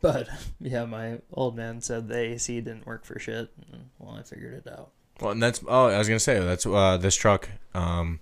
but 0.01 0.29
yeah, 0.59 0.85
my 0.85 1.19
old 1.31 1.55
man 1.55 1.81
said 1.81 2.07
the 2.07 2.17
AC 2.17 2.61
didn't 2.61 2.85
work 2.85 3.05
for 3.05 3.19
shit. 3.19 3.49
And, 3.71 3.89
well, 3.97 4.15
I 4.15 4.23
figured 4.23 4.53
it 4.65 4.71
out. 4.71 4.91
Well, 5.19 5.31
and 5.31 5.43
that's 5.43 5.61
oh, 5.67 5.87
I 5.87 5.97
was 5.97 6.07
gonna 6.07 6.19
say 6.19 6.39
that's 6.39 6.65
uh 6.65 6.97
this 6.97 7.15
truck. 7.15 7.49
Um, 7.73 8.19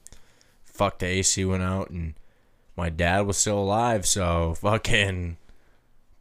fuck 0.63 0.99
the 0.99 1.05
AC 1.07 1.43
went 1.45 1.63
out 1.63 1.89
and 1.89 2.15
my 2.77 2.89
dad 2.89 3.25
was 3.25 3.37
still 3.37 3.59
alive, 3.59 4.05
so 4.05 4.53
fucking 4.61 5.37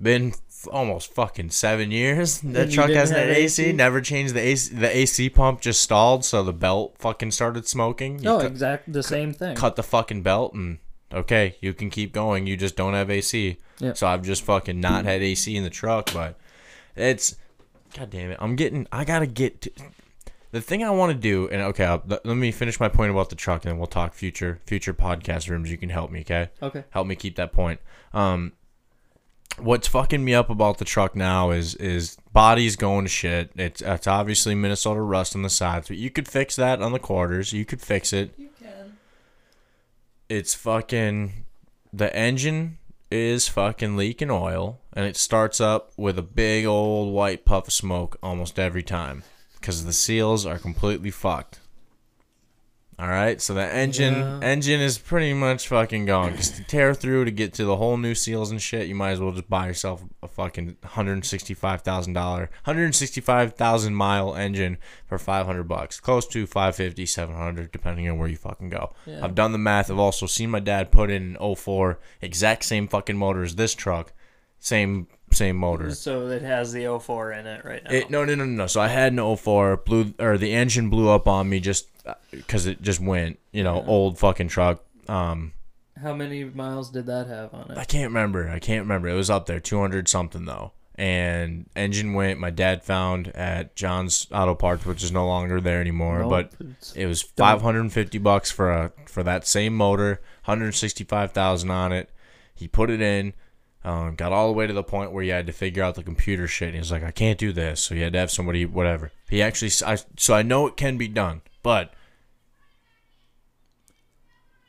been 0.03 0.29
f- 0.49 0.69
almost 0.73 1.13
fucking 1.15 1.51
seven 1.51 1.91
years. 1.91 2.41
That 2.43 2.71
truck 2.71 2.91
hasn't 2.91 3.19
had 3.19 3.29
AC. 3.31 3.65
AC? 3.65 3.73
Never 3.73 4.01
changed 4.01 4.35
the 4.35 4.41
AC. 4.41 4.75
The 4.75 4.97
AC 4.97 5.31
pump 5.31 5.61
just 5.61 5.81
stalled, 5.81 6.25
so 6.25 6.43
the 6.43 6.53
belt 6.53 6.97
fucking 6.99 7.31
started 7.31 7.67
smoking. 7.69 8.19
You 8.19 8.25
No, 8.25 8.39
cut- 8.39 8.51
exactly 8.51 8.93
the 8.93 9.03
same 9.03 9.33
thing. 9.33 9.55
cut 9.57 9.77
the 9.77 9.83
fucking 9.83 10.23
belt 10.23 10.55
and 10.55 10.79
okay, 11.13 11.57
you 11.61 11.73
can 11.75 11.91
keep 11.91 12.13
going. 12.13 12.47
You 12.47 12.57
just 12.57 12.77
don't 12.77 12.95
have 12.95 13.11
AC. 13.11 13.59
Yeah. 13.79 13.93
So 13.93 14.07
I've 14.07 14.23
just 14.23 14.43
fucking 14.43 14.81
not 14.81 15.05
had 15.05 15.23
AC 15.23 15.55
in 15.55 15.63
the 15.63 15.71
truck, 15.71 16.11
but 16.13 16.39
it's 16.97 17.37
god 17.97 18.11
damn 18.11 18.31
it. 18.31 18.39
I'm 18.41 18.57
getting 18.57 18.87
I 18.91 19.05
got 19.05 19.19
to 19.21 19.27
get 19.27 19.61
to, 19.63 19.71
the 20.53 20.61
thing 20.61 20.83
I 20.85 20.91
want 20.91 21.13
to 21.13 21.19
do 21.19 21.49
and 21.49 21.61
okay, 21.63 21.85
I'll, 21.85 22.03
let, 22.07 22.25
let 22.25 22.37
me 22.37 22.51
finish 22.53 22.79
my 22.81 22.89
point 22.89 23.11
about 23.11 23.31
the 23.31 23.37
truck 23.37 23.65
and 23.65 23.71
then 23.73 23.79
we'll 23.79 23.87
talk 23.87 24.15
future 24.15 24.61
future 24.67 24.95
podcast 24.95 25.49
rooms. 25.51 25.71
You 25.71 25.77
can 25.79 25.91
help 25.91 26.11
me, 26.11 26.21
okay? 26.21 26.51
Okay. 26.63 26.85
Help 26.91 27.07
me 27.07 27.15
keep 27.17 27.37
that 27.37 27.53
point. 27.53 27.81
Um 28.15 28.53
what's 29.59 29.89
fucking 29.89 30.23
me 30.23 30.35
up 30.35 30.51
about 30.51 30.77
the 30.79 30.85
truck 30.85 31.17
now 31.17 31.51
is 31.51 31.75
is 31.77 32.17
body's 32.33 32.77
going 32.77 33.05
to 33.05 33.09
shit. 33.09 33.51
It's 33.57 33.81
it's 33.83 34.07
obviously 34.07 34.55
Minnesota 34.55 35.01
rust 35.01 35.35
on 35.35 35.43
the 35.43 35.51
sides, 35.51 35.89
but 35.89 35.97
you 35.97 36.11
could 36.11 36.29
fix 36.29 36.57
that 36.57 36.83
on 36.83 36.93
the 36.93 36.99
quarters. 36.99 37.53
You 37.53 37.65
could 37.65 37.81
fix 37.81 38.13
it 38.13 38.33
You 38.37 38.49
can. 38.63 38.99
it's 40.29 40.55
fucking 40.55 41.45
the 41.93 42.15
engine 42.15 42.79
is 43.11 43.49
fucking 43.49 43.97
leaking 43.97 44.31
oil 44.31 44.79
and 44.93 45.07
it 45.07 45.17
starts 45.17 45.61
up 45.61 45.93
with 45.97 46.19
a 46.19 46.23
big 46.23 46.67
old 46.67 47.15
white 47.15 47.45
puff 47.45 47.69
of 47.69 47.73
smoke 47.73 48.19
almost 48.23 48.59
every 48.59 48.83
time 48.83 49.23
because 49.67 49.85
the 49.85 49.93
seals 49.93 50.47
are 50.47 50.59
completely 50.61 51.11
fucked. 51.11 51.59
All 53.01 53.09
right 53.09 53.43
so 53.43 53.53
the 53.53 53.65
engine 53.75 54.15
Yeah. 54.15 54.39
engine 54.43 54.81
is 54.81 54.97
pretty 54.97 55.35
much 55.35 55.67
fucking 55.67 56.07
gone. 56.07 56.37
Just 56.37 56.55
to 56.57 56.63
tear 56.63 56.95
through 56.95 57.25
to 57.25 57.33
get 57.33 57.53
to 57.55 57.65
the 57.65 57.77
whole 57.77 57.97
new 57.97 58.15
seals 58.15 58.53
and 58.53 58.63
shit 58.63 58.87
you 58.87 58.95
might 58.95 59.11
as 59.11 59.21
well 59.21 59.33
just 59.33 59.51
buy 59.51 59.67
yourself 59.67 60.05
a 60.23 60.29
fucking 60.29 60.77
$165000 60.83 62.49
165000 62.65 63.95
mile 63.95 64.37
engine 64.37 64.79
for 65.05 65.19
500 65.19 65.65
bucks. 65.65 65.99
Close 65.99 66.29
to 66.29 66.47
550 66.47 67.05
700 67.05 67.73
depending 67.73 68.09
on 68.09 68.19
where 68.19 68.29
you 68.29 68.37
fucking 68.37 68.69
go. 68.71 68.95
Yeah. 69.05 69.25
i've 69.25 69.35
done 69.35 69.51
the 69.51 69.59
math. 69.59 69.91
I've 69.91 69.99
also 69.99 70.27
seen 70.27 70.51
my 70.51 70.61
dad 70.61 70.93
put 70.93 71.11
in 71.11 71.37
an 71.37 71.55
04 71.57 71.99
exact 72.23 72.65
same 72.65 72.87
fucking 72.87 73.17
motor 73.19 73.43
as 73.43 73.57
this 73.57 73.75
truck. 73.75 74.13
Same 74.61 75.09
same 75.33 75.57
motor 75.57 75.91
So 75.95 76.29
it 76.29 76.43
has 76.43 76.73
the 76.73 76.99
04 76.99 77.33
in 77.33 77.47
it 77.47 77.65
right 77.65 77.83
now. 77.85 77.91
it, 77.91 78.11
no, 78.11 78.25
no, 78.25 78.35
no, 78.35 78.45
no. 78.45 78.67
So 78.67 78.81
I 78.81 78.89
had 78.89 79.13
an 79.13 79.37
04, 79.37 79.79
blew, 79.79 80.15
or 80.19 80.39
the 80.39 80.53
engine 80.53 80.89
blew 80.89 81.09
up 81.11 81.27
on 81.29 81.49
me 81.49 81.61
just 81.61 81.89
because 82.31 82.67
it 82.67 82.81
just 82.81 83.01
went, 83.01 83.39
you 83.53 83.63
know, 83.65 83.85
old 83.87 84.19
fucking 84.19 84.49
truck. 84.49 84.85
Um, 85.09 85.53
How 86.01 86.15
many 86.15 86.45
miles 86.45 86.91
did 86.91 87.07
that 87.07 87.27
have 87.27 87.53
on 87.53 87.71
it? 87.71 87.79
I 87.79 87.85
can't 87.85 88.09
remember. 88.11 88.49
I 88.49 88.59
can't 88.59 88.83
remember. 88.83 89.09
It 89.09 89.15
was 89.15 89.31
up 89.31 89.47
there, 89.47 89.61
200 89.61 90.09
something 90.09 90.45
though. 90.45 90.73
And 90.99 91.69
engine 91.77 92.15
went. 92.15 92.41
My 92.41 92.49
dad 92.49 92.83
found 92.83 93.29
at 93.29 93.77
John's 93.77 94.27
Auto 94.33 94.55
Parts, 94.55 94.87
which 94.87 95.05
is 95.05 95.13
no 95.13 95.27
longer 95.27 95.61
there 95.61 95.83
anymore. 95.83 96.21
Nope, 96.21 96.31
but 96.31 96.53
it 96.95 97.05
was 97.07 97.21
550 97.21 98.17
bucks 98.19 98.51
for 98.51 98.71
a 98.71 98.93
for 99.05 99.23
that 99.23 99.47
same 99.47 99.77
motor, 99.77 100.23
165,000 100.47 101.71
on 101.71 101.93
it. 101.93 102.11
He 102.55 102.67
put 102.69 102.89
it 102.89 103.03
in. 103.03 103.35
Um, 103.87 104.17
got 104.17 104.33
all 104.33 104.49
the 104.49 104.53
way 104.53 104.67
to 104.67 104.73
the 104.73 104.83
point 104.83 105.13
where 105.13 105.23
you 105.23 105.31
had 105.31 105.47
to 105.47 105.53
figure 105.53 105.81
out 105.85 105.95
the 105.95 106.03
computer 106.03 106.49
shit. 106.49 106.73
He 106.75 106.81
was 106.81 106.91
like, 106.91 107.05
I 107.05 107.13
can't 107.13 107.39
do 107.39 107.53
this, 107.53 107.81
so 107.81 107.95
you 107.95 108.03
had 108.03 108.15
to 108.15 108.19
have 108.19 108.33
somebody, 108.33 108.67
whatever. 108.67 109.13
He 109.31 109.41
actually, 109.41 109.71
I, 109.87 109.97
so 110.17 110.35
I 110.35 110.43
know 110.43 110.67
it 110.67 110.77
can 110.77 110.99
be 110.99 111.07
done, 111.07 111.43
but 111.63 111.93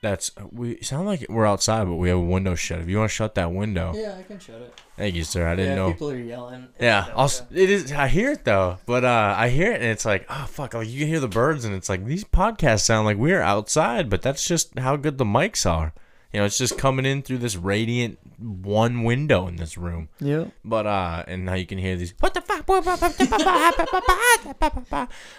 that's 0.01 0.29
we 0.51 0.79
sound 0.83 1.07
like 1.07 1.25
we're 1.29 1.47
outside, 1.47 1.85
but 1.85 1.95
we 1.95 2.09
have 2.09 2.19
a 2.19 2.21
window 2.21 2.53
shut. 2.53 2.79
If 2.79 2.87
you 2.87 2.99
want 2.99 3.09
to 3.09 3.15
shut 3.15 3.33
that 3.33 3.51
window, 3.51 3.93
Yeah, 3.95 4.15
I 4.19 4.21
can 4.21 4.37
shut 4.37 4.61
it. 4.61 4.79
thank 4.95 5.15
you, 5.15 5.23
sir. 5.23 5.47
I 5.47 5.55
didn't 5.55 5.71
yeah, 5.71 5.75
know. 5.75 5.91
people 5.93 6.11
are 6.11 6.15
yelling. 6.15 6.67
Yeah, 6.79 7.07
I'll, 7.15 7.31
it 7.51 7.69
is. 7.71 7.91
I 7.91 8.07
hear 8.07 8.31
it 8.33 8.45
though, 8.45 8.77
but 8.85 9.03
uh, 9.03 9.33
I 9.35 9.49
hear 9.49 9.71
it 9.71 9.81
and 9.81 9.89
it's 9.89 10.05
like, 10.05 10.27
oh 10.29 10.45
fuck! 10.47 10.75
Like 10.75 10.87
you 10.87 10.99
can 10.99 11.07
hear 11.07 11.19
the 11.19 11.27
birds 11.27 11.65
and 11.65 11.73
it's 11.73 11.89
like 11.89 12.05
these 12.05 12.23
podcasts 12.23 12.81
sound 12.81 13.05
like 13.07 13.17
we're 13.17 13.41
outside, 13.41 14.09
but 14.11 14.21
that's 14.21 14.47
just 14.47 14.77
how 14.77 14.95
good 14.95 15.17
the 15.17 15.25
mics 15.25 15.67
are. 15.69 15.93
You 16.31 16.41
know, 16.41 16.45
it's 16.45 16.59
just 16.59 16.77
coming 16.77 17.05
in 17.07 17.23
through 17.23 17.39
this 17.39 17.55
radiant 17.55 18.19
one 18.39 19.03
window 19.03 19.47
in 19.47 19.55
this 19.55 19.77
room. 19.77 20.09
Yeah. 20.19 20.45
But 20.63 20.85
uh, 20.85 21.23
and 21.27 21.45
now 21.45 21.53
you 21.53 21.65
can 21.65 21.77
hear 21.77 21.95
these. 21.95 22.13
What 22.19 22.33
the 22.33 22.41
fuck? 22.41 22.67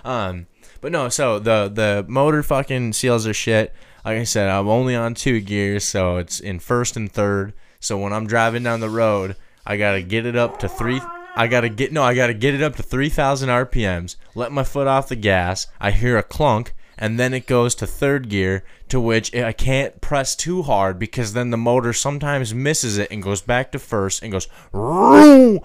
Um, 0.05 0.47
but 0.81 0.93
no. 0.93 1.09
So 1.09 1.39
the 1.39 1.71
the 1.73 2.05
motor 2.09 2.43
fucking 2.43 2.93
seals 2.93 3.27
are 3.27 3.35
shit. 3.35 3.75
Like 4.05 4.19
I 4.19 4.25
said, 4.25 4.49
I'm 4.49 4.69
only 4.69 4.95
on 4.95 5.15
two 5.15 5.41
gears, 5.41 5.85
so 5.85 6.17
it's 6.17 6.41
in 6.41 6.61
first 6.61 6.97
and 6.97 7.11
third. 7.11 7.53
So 7.81 7.99
when 7.99 8.13
I'm 8.13 8.27
driving 8.27 8.63
down 8.63 8.81
the 8.81 8.91
road, 8.91 9.37
I 9.67 9.77
gotta 9.77 10.03
get 10.03 10.27
it 10.27 10.37
up 10.37 10.59
to 10.61 10.69
three. 10.69 11.01
I 11.37 11.47
gotta 11.47 11.69
get 11.69 11.93
no. 11.93 12.03
I 12.03 12.15
gotta 12.15 12.35
get 12.35 12.55
it 12.55 12.63
up 12.63 12.77
to 12.77 12.83
three 12.83 13.09
thousand 13.09 13.49
RPMs. 13.49 14.17
Let 14.35 14.51
my 14.53 14.65
foot 14.65 14.87
off 14.87 15.09
the 15.09 15.17
gas. 15.17 15.67
I 15.81 15.91
hear 15.91 16.17
a 16.17 16.23
clunk, 16.23 16.75
and 16.99 17.19
then 17.19 17.33
it 17.33 17.47
goes 17.47 17.75
to 17.77 17.87
third 17.87 18.29
gear, 18.29 18.65
to 18.89 19.01
which 19.01 19.35
I 19.35 19.53
can't 19.53 20.01
press 20.01 20.35
too 20.35 20.63
hard 20.63 20.99
because 20.99 21.33
then 21.33 21.51
the 21.51 21.57
motor 21.57 21.93
sometimes 21.93 22.53
misses 22.53 22.99
it 22.99 23.11
and 23.11 23.23
goes 23.23 23.41
back 23.41 23.73
to 23.73 23.79
first 23.79 24.23
and 24.23 24.33
goes. 24.33 24.49
"Roo!" 24.73 25.61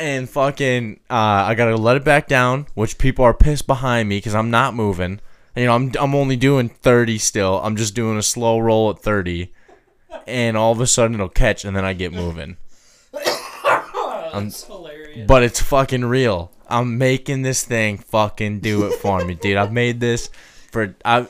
And 0.00 0.30
fucking, 0.30 1.00
uh, 1.10 1.44
I 1.46 1.54
gotta 1.54 1.76
let 1.76 1.96
it 1.96 2.04
back 2.04 2.26
down, 2.26 2.66
which 2.74 2.96
people 2.96 3.24
are 3.24 3.34
pissed 3.34 3.66
behind 3.66 4.08
me 4.08 4.16
because 4.16 4.34
I'm 4.34 4.50
not 4.50 4.74
moving. 4.74 5.20
You 5.54 5.66
know, 5.66 5.74
I'm 5.74 5.92
I'm 6.00 6.14
only 6.14 6.36
doing 6.36 6.68
30 6.68 7.18
still. 7.18 7.60
I'm 7.62 7.76
just 7.76 7.94
doing 7.94 8.16
a 8.16 8.22
slow 8.22 8.58
roll 8.58 8.88
at 8.90 9.00
30, 9.00 9.52
and 10.26 10.56
all 10.56 10.72
of 10.72 10.80
a 10.80 10.86
sudden 10.86 11.14
it'll 11.14 11.28
catch, 11.28 11.64
and 11.64 11.76
then 11.76 11.84
I 11.84 11.92
get 11.92 12.12
moving. 12.12 12.56
That's 13.12 14.64
hilarious. 14.64 14.99
But 15.26 15.42
it's 15.42 15.60
fucking 15.60 16.04
real. 16.04 16.52
I'm 16.68 16.98
making 16.98 17.42
this 17.42 17.64
thing 17.64 17.98
fucking 17.98 18.60
do 18.60 18.86
it 18.86 18.94
for 18.94 19.24
me, 19.24 19.34
dude. 19.34 19.56
I've 19.56 19.72
made 19.72 20.00
this 20.00 20.30
for 20.70 20.94
I've 21.04 21.28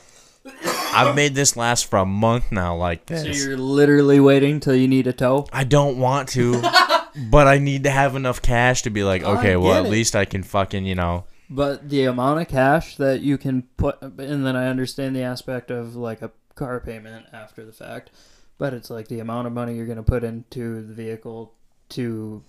I've 0.92 1.14
made 1.14 1.34
this 1.34 1.56
last 1.56 1.88
for 1.88 1.98
a 1.98 2.06
month 2.06 2.50
now, 2.52 2.76
like 2.76 3.06
this. 3.06 3.22
So 3.22 3.48
you're 3.48 3.56
literally 3.58 4.20
waiting 4.20 4.60
till 4.60 4.74
you 4.74 4.88
need 4.88 5.06
a 5.06 5.12
tow? 5.12 5.46
I 5.52 5.64
don't 5.64 5.98
want 5.98 6.28
to, 6.30 6.60
but 7.30 7.46
I 7.46 7.58
need 7.58 7.84
to 7.84 7.90
have 7.90 8.16
enough 8.16 8.42
cash 8.42 8.82
to 8.82 8.90
be 8.90 9.02
like, 9.04 9.22
okay, 9.22 9.56
well 9.56 9.80
at 9.80 9.86
it. 9.86 9.90
least 9.90 10.16
I 10.16 10.24
can 10.24 10.42
fucking 10.42 10.84
you 10.84 10.94
know. 10.94 11.24
But 11.48 11.88
the 11.88 12.04
amount 12.04 12.40
of 12.40 12.48
cash 12.48 12.96
that 12.96 13.22
you 13.22 13.36
can 13.36 13.62
put, 13.76 14.00
and 14.02 14.46
then 14.46 14.56
I 14.56 14.68
understand 14.68 15.16
the 15.16 15.22
aspect 15.22 15.70
of 15.70 15.96
like 15.96 16.22
a 16.22 16.30
car 16.54 16.80
payment 16.80 17.26
after 17.32 17.64
the 17.64 17.72
fact, 17.72 18.10
but 18.58 18.72
it's 18.72 18.90
like 18.90 19.08
the 19.08 19.20
amount 19.20 19.46
of 19.46 19.52
money 19.52 19.74
you're 19.74 19.86
going 19.86 19.96
to 19.96 20.02
put 20.02 20.22
into 20.22 20.82
the 20.86 20.94
vehicle 20.94 21.54
to 21.90 22.42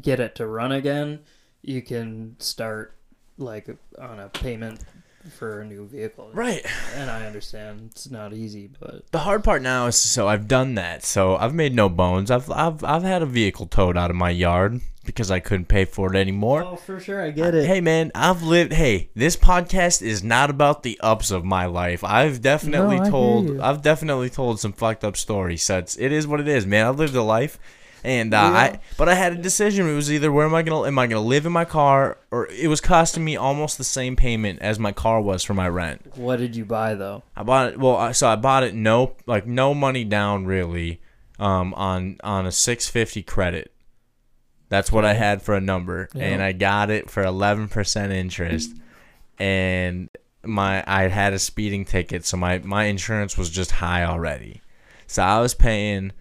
get 0.00 0.20
it 0.20 0.34
to 0.36 0.46
run 0.46 0.72
again. 0.72 1.20
You 1.62 1.82
can 1.82 2.36
start 2.38 2.94
like 3.38 3.68
on 3.98 4.20
a 4.20 4.28
payment 4.28 4.80
for 5.36 5.60
a 5.60 5.64
new 5.66 5.86
vehicle. 5.86 6.30
Right. 6.32 6.64
And 6.94 7.10
I 7.10 7.26
understand 7.26 7.88
it's 7.90 8.08
not 8.10 8.32
easy, 8.32 8.70
but 8.78 9.10
The 9.10 9.18
hard 9.18 9.42
part 9.42 9.60
now 9.60 9.86
is 9.86 9.96
so 9.96 10.28
I've 10.28 10.46
done 10.46 10.76
that. 10.76 11.04
So 11.04 11.36
I've 11.36 11.54
made 11.54 11.74
no 11.74 11.88
bones. 11.88 12.30
I've 12.30 12.50
I've 12.50 12.84
I've 12.84 13.02
had 13.02 13.22
a 13.22 13.26
vehicle 13.26 13.66
towed 13.66 13.96
out 13.96 14.10
of 14.10 14.16
my 14.16 14.30
yard 14.30 14.80
because 15.04 15.30
I 15.30 15.40
couldn't 15.40 15.66
pay 15.66 15.84
for 15.84 16.12
it 16.14 16.16
anymore. 16.18 16.62
oh, 16.64 16.76
for 16.76 16.98
sure, 17.00 17.20
I 17.22 17.30
get 17.30 17.54
it. 17.54 17.66
Hey 17.66 17.80
man, 17.80 18.12
I've 18.14 18.42
lived. 18.42 18.72
Hey, 18.72 19.10
this 19.16 19.36
podcast 19.36 20.00
is 20.02 20.22
not 20.22 20.48
about 20.50 20.82
the 20.84 20.98
ups 21.00 21.30
of 21.32 21.44
my 21.44 21.66
life. 21.66 22.04
I've 22.04 22.40
definitely 22.40 23.00
No, 23.00 23.10
told. 23.10 23.60
I've 23.60 23.82
definitely 23.82 24.30
told 24.30 24.60
some 24.60 24.72
fucked 24.72 25.02
up 25.04 25.16
stories. 25.16 25.62
So 25.64 25.78
it 25.78 26.12
is 26.12 26.26
what 26.26 26.40
it 26.40 26.46
is, 26.48 26.66
man. 26.66 26.86
I've 26.86 26.98
lived 26.98 27.14
a 27.16 27.22
life, 27.22 27.58
and 28.06 28.32
uh, 28.32 28.38
I. 28.38 28.80
But 28.96 29.08
I 29.08 29.14
had 29.14 29.32
a 29.32 29.36
decision. 29.36 29.88
It 29.88 29.94
was 29.94 30.10
either 30.10 30.30
where 30.30 30.46
am 30.46 30.54
I 30.54 30.62
gonna 30.62 30.86
am 30.86 30.98
I 30.98 31.06
gonna 31.08 31.20
live 31.20 31.44
in 31.44 31.52
my 31.52 31.64
car, 31.64 32.18
or 32.30 32.46
it 32.46 32.68
was 32.68 32.80
costing 32.80 33.24
me 33.24 33.36
almost 33.36 33.78
the 33.78 33.84
same 33.84 34.14
payment 34.14 34.60
as 34.62 34.78
my 34.78 34.92
car 34.92 35.20
was 35.20 35.42
for 35.42 35.54
my 35.54 35.68
rent. 35.68 36.16
What 36.16 36.36
did 36.36 36.54
you 36.54 36.64
buy 36.64 36.94
though? 36.94 37.24
I 37.36 37.42
bought 37.42 37.72
it. 37.72 37.78
Well, 37.78 38.14
so 38.14 38.28
I 38.28 38.36
bought 38.36 38.62
it 38.62 38.74
no 38.74 39.16
like 39.26 39.46
no 39.46 39.74
money 39.74 40.04
down 40.04 40.46
really, 40.46 41.00
um, 41.38 41.74
on 41.74 42.18
on 42.22 42.46
a 42.46 42.52
six 42.52 42.88
fifty 42.88 43.22
credit. 43.22 43.72
That's 44.68 44.90
what 44.90 45.04
I 45.04 45.14
had 45.14 45.42
for 45.42 45.54
a 45.54 45.60
number, 45.60 46.08
and 46.14 46.42
I 46.42 46.52
got 46.52 46.90
it 46.90 47.10
for 47.10 47.24
eleven 47.24 47.68
percent 47.68 48.12
interest, 48.12 48.70
and 49.38 50.08
my 50.44 50.84
I 50.86 51.08
had 51.08 51.32
a 51.32 51.38
speeding 51.40 51.84
ticket, 51.84 52.24
so 52.24 52.36
my 52.36 52.58
my 52.60 52.84
insurance 52.84 53.36
was 53.36 53.50
just 53.50 53.72
high 53.72 54.04
already, 54.04 54.62
so 55.08 55.22
I 55.22 55.40
was 55.40 55.54
paying. 55.54 56.12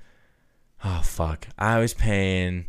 Oh 0.85 1.01
fuck, 1.03 1.47
I 1.57 1.79
was 1.79 1.93
paying. 1.93 2.67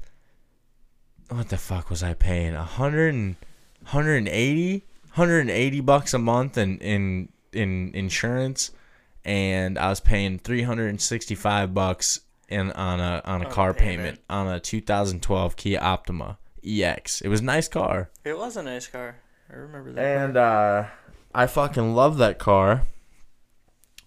What 1.28 1.48
the 1.48 1.56
fuck 1.56 1.90
was 1.90 2.02
I 2.02 2.14
paying? 2.14 2.54
A 2.54 2.64
hundred 2.64 3.14
and 3.14 3.36
180 3.82 4.84
180 5.14 5.80
bucks 5.80 6.12
a 6.12 6.18
month 6.18 6.58
in 6.58 6.78
in 6.78 7.28
in 7.52 7.92
insurance 7.94 8.70
and 9.24 9.78
I 9.78 9.88
was 9.88 10.00
paying 10.00 10.38
365 10.38 11.72
bucks 11.72 12.20
in 12.48 12.70
on 12.72 13.00
a 13.00 13.22
on 13.24 13.42
a 13.42 13.50
car 13.50 13.74
payment. 13.74 14.20
on 14.28 14.46
a 14.46 14.60
2012 14.60 15.56
Kia 15.56 15.80
Optima 15.80 16.38
EX. 16.64 17.20
It 17.20 17.28
was 17.28 17.40
a 17.40 17.44
nice 17.44 17.66
car. 17.68 18.10
It 18.24 18.36
was 18.36 18.56
a 18.56 18.62
nice 18.62 18.86
car. 18.86 19.16
I 19.50 19.56
remember 19.56 19.92
that. 19.92 20.04
And 20.04 20.36
uh 20.36 20.84
I 21.34 21.46
fucking 21.46 21.94
love 21.94 22.18
that 22.18 22.38
car. 22.38 22.82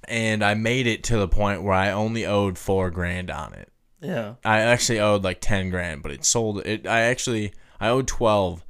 And 0.08 0.43
I 0.43 0.54
made 0.56 0.88
it 0.88 1.04
to 1.06 1.17
the 1.17 1.28
point 1.28 1.63
where 1.63 1.74
I 1.74 1.91
only 1.91 2.26
owed 2.26 2.58
4 2.58 2.89
grand 2.89 3.30
on 3.30 3.54
it. 3.54 3.68
Yeah. 4.01 4.35
I 4.43 4.59
actually 4.59 4.99
owed 4.99 5.23
like 5.23 5.41
10 5.41 5.69
grand, 5.69 6.03
but 6.03 6.12
it 6.12 6.25
sold 6.25 6.65
it 6.65 6.88
I 6.88 7.01
actually 7.01 7.53
I 7.79 7.89
owed 7.89 8.07
12 8.07 8.65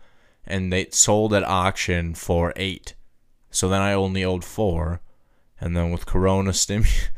and 0.45 0.73
they 0.73 0.87
sold 0.91 1.33
at 1.33 1.43
auction 1.43 2.15
for 2.15 2.53
8. 2.55 2.95
So 3.51 3.69
then 3.69 3.81
I 3.81 3.93
only 3.93 4.23
owed 4.23 4.43
4 4.43 5.01
and 5.61 5.75
then 5.75 5.91
with 5.91 6.05
corona 6.05 6.51
stimmy 6.51 7.09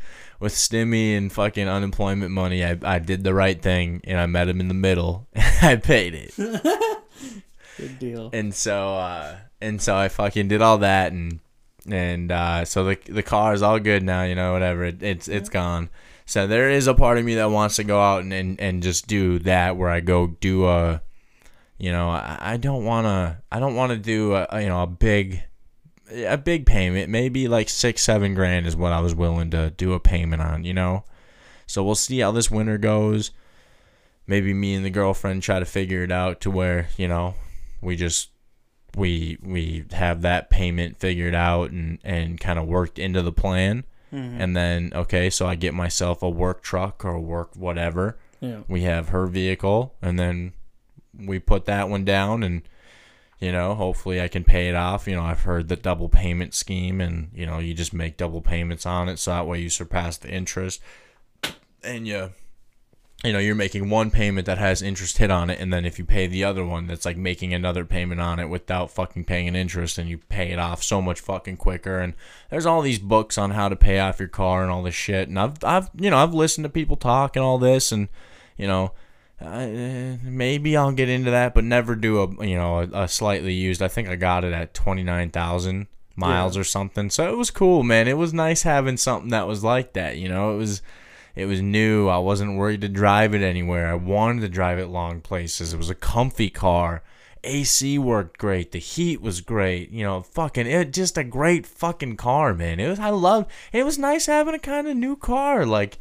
with 0.42 0.54
stimmy 0.54 1.16
and 1.16 1.32
fucking 1.32 1.68
unemployment 1.68 2.32
money, 2.32 2.64
I 2.64 2.76
I 2.82 2.98
did 2.98 3.22
the 3.22 3.32
right 3.32 3.60
thing 3.60 4.00
and 4.04 4.18
I 4.18 4.26
met 4.26 4.48
him 4.48 4.60
in 4.60 4.68
the 4.68 4.74
middle. 4.74 5.28
I 5.62 5.76
paid 5.76 6.14
it. 6.14 6.34
Good 7.78 7.98
deal. 7.98 8.30
And 8.32 8.52
so 8.52 8.96
uh 8.96 9.36
and 9.60 9.80
so 9.80 9.96
I 9.96 10.08
fucking 10.08 10.48
did 10.48 10.60
all 10.60 10.78
that 10.78 11.12
and 11.12 11.40
and 11.88 12.30
uh 12.30 12.64
so 12.64 12.84
the 12.84 12.98
the 13.06 13.22
car 13.22 13.54
is 13.54 13.62
all 13.62 13.78
good 13.78 14.02
now, 14.02 14.24
you 14.24 14.34
know, 14.34 14.52
whatever. 14.52 14.84
It, 14.84 15.02
it's 15.02 15.28
it's 15.28 15.48
gone. 15.48 15.88
So 16.26 16.46
there 16.46 16.70
is 16.70 16.86
a 16.86 16.94
part 16.94 17.18
of 17.18 17.24
me 17.24 17.34
that 17.34 17.50
wants 17.50 17.76
to 17.76 17.84
go 17.84 18.00
out 18.00 18.22
and, 18.22 18.32
and, 18.32 18.60
and 18.60 18.82
just 18.82 19.06
do 19.06 19.38
that 19.40 19.76
where 19.76 19.90
I 19.90 20.00
go 20.00 20.26
do 20.26 20.66
a 20.66 21.02
you 21.82 21.90
know, 21.90 22.10
I, 22.10 22.58
don't 22.58 22.84
want 22.84 23.06
to 23.06 23.42
I 23.50 23.58
don't 23.58 23.74
want 23.74 23.90
to 23.90 23.98
do 23.98 24.34
a, 24.34 24.46
you 24.60 24.68
know 24.68 24.84
a 24.84 24.86
big 24.86 25.42
a 26.12 26.38
big 26.38 26.64
payment, 26.64 27.10
maybe 27.10 27.48
like 27.48 27.68
6 27.68 28.00
7 28.00 28.34
grand 28.34 28.68
is 28.68 28.76
what 28.76 28.92
I 28.92 29.00
was 29.00 29.16
willing 29.16 29.50
to 29.50 29.70
do 29.70 29.92
a 29.92 29.98
payment 29.98 30.42
on, 30.42 30.62
you 30.62 30.74
know. 30.74 31.02
So 31.66 31.82
we'll 31.82 31.96
see 31.96 32.20
how 32.20 32.30
this 32.30 32.52
winter 32.52 32.78
goes. 32.78 33.32
Maybe 34.28 34.54
me 34.54 34.74
and 34.74 34.84
the 34.84 34.90
girlfriend 34.90 35.42
try 35.42 35.58
to 35.58 35.64
figure 35.64 36.04
it 36.04 36.12
out 36.12 36.40
to 36.42 36.52
where, 36.52 36.88
you 36.96 37.08
know, 37.08 37.34
we 37.80 37.96
just 37.96 38.30
we 38.96 39.38
we 39.42 39.84
have 39.90 40.22
that 40.22 40.50
payment 40.50 40.98
figured 40.98 41.34
out 41.34 41.72
and 41.72 41.98
and 42.04 42.38
kind 42.38 42.60
of 42.60 42.68
worked 42.68 43.00
into 43.00 43.22
the 43.22 43.32
plan 43.32 43.84
Mm-hmm. 44.12 44.40
and 44.42 44.54
then 44.54 44.92
okay 44.94 45.30
so 45.30 45.46
i 45.46 45.54
get 45.54 45.72
myself 45.72 46.22
a 46.22 46.28
work 46.28 46.62
truck 46.62 47.02
or 47.04 47.18
work 47.18 47.56
whatever. 47.56 48.18
Yeah. 48.40 48.60
we 48.68 48.82
have 48.82 49.08
her 49.08 49.26
vehicle 49.26 49.94
and 50.02 50.18
then 50.18 50.52
we 51.18 51.38
put 51.38 51.64
that 51.66 51.88
one 51.88 52.04
down 52.04 52.42
and 52.42 52.62
you 53.38 53.52
know 53.52 53.74
hopefully 53.74 54.20
i 54.20 54.28
can 54.28 54.44
pay 54.44 54.68
it 54.68 54.74
off. 54.74 55.06
You 55.08 55.16
know 55.16 55.22
i've 55.22 55.42
heard 55.42 55.68
the 55.68 55.76
double 55.76 56.08
payment 56.10 56.52
scheme 56.52 57.00
and 57.00 57.30
you 57.34 57.46
know 57.46 57.58
you 57.58 57.72
just 57.72 57.94
make 57.94 58.16
double 58.18 58.40
payments 58.42 58.84
on 58.84 59.08
it 59.08 59.18
so 59.18 59.30
that 59.30 59.46
way 59.46 59.60
you 59.60 59.70
surpass 59.70 60.18
the 60.18 60.28
interest 60.28 60.80
and 61.82 62.06
you 62.06 62.32
you 63.24 63.32
know 63.32 63.38
you're 63.38 63.54
making 63.54 63.88
one 63.88 64.10
payment 64.10 64.46
that 64.46 64.58
has 64.58 64.82
interest 64.82 65.18
hit 65.18 65.30
on 65.30 65.48
it 65.48 65.60
and 65.60 65.72
then 65.72 65.84
if 65.84 65.98
you 65.98 66.04
pay 66.04 66.26
the 66.26 66.42
other 66.42 66.64
one 66.64 66.86
that's 66.86 67.04
like 67.04 67.16
making 67.16 67.54
another 67.54 67.84
payment 67.84 68.20
on 68.20 68.38
it 68.38 68.48
without 68.48 68.90
fucking 68.90 69.24
paying 69.24 69.46
an 69.46 69.54
interest 69.54 69.98
and 69.98 70.08
you 70.08 70.18
pay 70.18 70.50
it 70.50 70.58
off 70.58 70.82
so 70.82 71.00
much 71.00 71.20
fucking 71.20 71.56
quicker 71.56 71.98
and 71.98 72.14
there's 72.50 72.66
all 72.66 72.82
these 72.82 72.98
books 72.98 73.38
on 73.38 73.52
how 73.52 73.68
to 73.68 73.76
pay 73.76 74.00
off 74.00 74.18
your 74.18 74.28
car 74.28 74.62
and 74.62 74.70
all 74.70 74.82
this 74.82 74.94
shit 74.94 75.28
and 75.28 75.38
I've 75.38 75.62
I've 75.62 75.88
you 75.94 76.10
know 76.10 76.18
I've 76.18 76.34
listened 76.34 76.64
to 76.64 76.70
people 76.70 76.96
talk 76.96 77.36
and 77.36 77.44
all 77.44 77.58
this 77.58 77.92
and 77.92 78.08
you 78.56 78.66
know 78.66 78.92
I, 79.40 79.64
eh, 79.64 80.16
maybe 80.22 80.76
I'll 80.76 80.92
get 80.92 81.08
into 81.08 81.30
that 81.30 81.54
but 81.54 81.64
never 81.64 81.94
do 81.94 82.22
a 82.22 82.46
you 82.46 82.56
know 82.56 82.80
a, 82.80 83.04
a 83.04 83.08
slightly 83.08 83.54
used 83.54 83.82
I 83.82 83.88
think 83.88 84.08
I 84.08 84.16
got 84.16 84.44
it 84.44 84.52
at 84.52 84.74
29,000 84.74 85.86
miles 86.14 86.56
or 86.56 86.64
something 86.64 87.08
so 87.08 87.32
it 87.32 87.36
was 87.36 87.50
cool 87.50 87.82
man 87.82 88.06
it 88.06 88.18
was 88.18 88.34
nice 88.34 88.64
having 88.64 88.96
something 88.96 89.30
that 89.30 89.46
was 89.46 89.64
like 89.64 89.94
that 89.94 90.18
you 90.18 90.28
know 90.28 90.54
it 90.54 90.58
was 90.58 90.82
it 91.34 91.46
was 91.46 91.62
new. 91.62 92.08
I 92.08 92.18
wasn't 92.18 92.56
worried 92.56 92.82
to 92.82 92.88
drive 92.88 93.34
it 93.34 93.42
anywhere. 93.42 93.90
I 93.90 93.94
wanted 93.94 94.40
to 94.42 94.48
drive 94.48 94.78
it 94.78 94.86
long 94.86 95.20
places. 95.20 95.72
It 95.72 95.78
was 95.78 95.90
a 95.90 95.94
comfy 95.94 96.50
car. 96.50 97.02
AC 97.44 97.98
worked 97.98 98.38
great. 98.38 98.72
The 98.72 98.78
heat 98.78 99.20
was 99.20 99.40
great. 99.40 99.90
You 99.90 100.04
know, 100.04 100.22
fucking 100.22 100.66
it 100.66 100.92
just 100.92 101.18
a 101.18 101.24
great 101.24 101.66
fucking 101.66 102.16
car, 102.16 102.54
man. 102.54 102.78
It 102.78 102.88
was 102.88 103.00
I 103.00 103.10
love 103.10 103.46
it 103.72 103.84
was 103.84 103.98
nice 103.98 104.26
having 104.26 104.54
a 104.54 104.58
kind 104.58 104.86
of 104.86 104.96
new 104.96 105.16
car. 105.16 105.66
Like, 105.66 105.98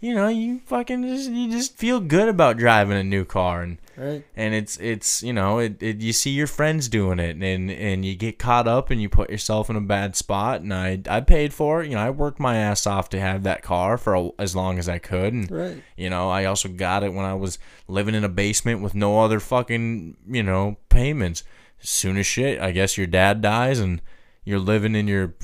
you 0.00 0.14
know, 0.14 0.28
you 0.28 0.60
fucking 0.66 1.02
just 1.02 1.30
you 1.30 1.50
just 1.50 1.76
feel 1.76 2.00
good 2.00 2.28
about 2.28 2.58
driving 2.58 2.98
a 2.98 3.02
new 3.02 3.24
car 3.24 3.62
and 3.62 3.78
Right. 3.96 4.24
and 4.36 4.54
it's 4.54 4.76
it's 4.78 5.22
you 5.22 5.32
know 5.32 5.58
it, 5.58 5.82
it 5.82 6.00
you 6.00 6.12
see 6.12 6.30
your 6.30 6.46
friends 6.46 6.88
doing 6.88 7.18
it 7.18 7.36
and 7.42 7.70
and 7.70 8.04
you 8.04 8.14
get 8.14 8.38
caught 8.38 8.68
up 8.68 8.90
and 8.90 9.00
you 9.00 9.08
put 9.08 9.30
yourself 9.30 9.70
in 9.70 9.76
a 9.76 9.80
bad 9.80 10.14
spot 10.16 10.60
and 10.60 10.72
I 10.74 11.00
I 11.08 11.20
paid 11.20 11.54
for 11.54 11.82
it 11.82 11.88
you 11.88 11.94
know 11.96 12.02
I 12.02 12.10
worked 12.10 12.38
my 12.38 12.56
ass 12.56 12.86
off 12.86 13.08
to 13.10 13.20
have 13.20 13.42
that 13.44 13.62
car 13.62 13.96
for 13.96 14.14
a, 14.14 14.30
as 14.38 14.54
long 14.54 14.78
as 14.78 14.88
I 14.88 14.98
could 14.98 15.32
and 15.32 15.50
Right. 15.50 15.82
you 15.96 16.10
know 16.10 16.28
I 16.28 16.44
also 16.44 16.68
got 16.68 17.02
it 17.04 17.12
when 17.14 17.24
I 17.24 17.34
was 17.34 17.58
living 17.88 18.14
in 18.14 18.24
a 18.24 18.28
basement 18.28 18.82
with 18.82 18.94
no 18.94 19.20
other 19.20 19.40
fucking 19.40 20.16
you 20.28 20.42
know 20.42 20.76
payments 20.88 21.42
soon 21.78 22.16
as 22.16 22.26
shit 22.26 22.60
I 22.60 22.72
guess 22.72 22.96
your 22.98 23.06
dad 23.06 23.40
dies 23.40 23.78
and 23.80 24.02
you're 24.44 24.58
living 24.60 24.94
in 24.94 25.08
your 25.08 25.34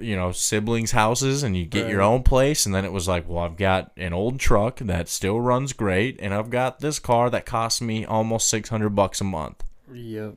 you 0.00 0.16
know 0.16 0.32
siblings 0.32 0.90
houses 0.92 1.42
and 1.42 1.56
you 1.56 1.64
get 1.64 1.88
your 1.90 2.02
own 2.02 2.22
place 2.22 2.66
and 2.66 2.74
then 2.74 2.84
it 2.84 2.92
was 2.92 3.06
like 3.08 3.28
well 3.28 3.44
I've 3.44 3.56
got 3.56 3.92
an 3.96 4.12
old 4.12 4.38
truck 4.40 4.78
that 4.80 5.08
still 5.08 5.40
runs 5.40 5.72
great 5.72 6.18
and 6.20 6.32
I've 6.34 6.50
got 6.50 6.80
this 6.80 6.98
car 6.98 7.30
that 7.30 7.46
costs 7.46 7.80
me 7.80 8.04
almost 8.04 8.48
600 8.48 8.90
bucks 8.90 9.20
a 9.20 9.24
month 9.24 9.62
Yep. 9.92 10.34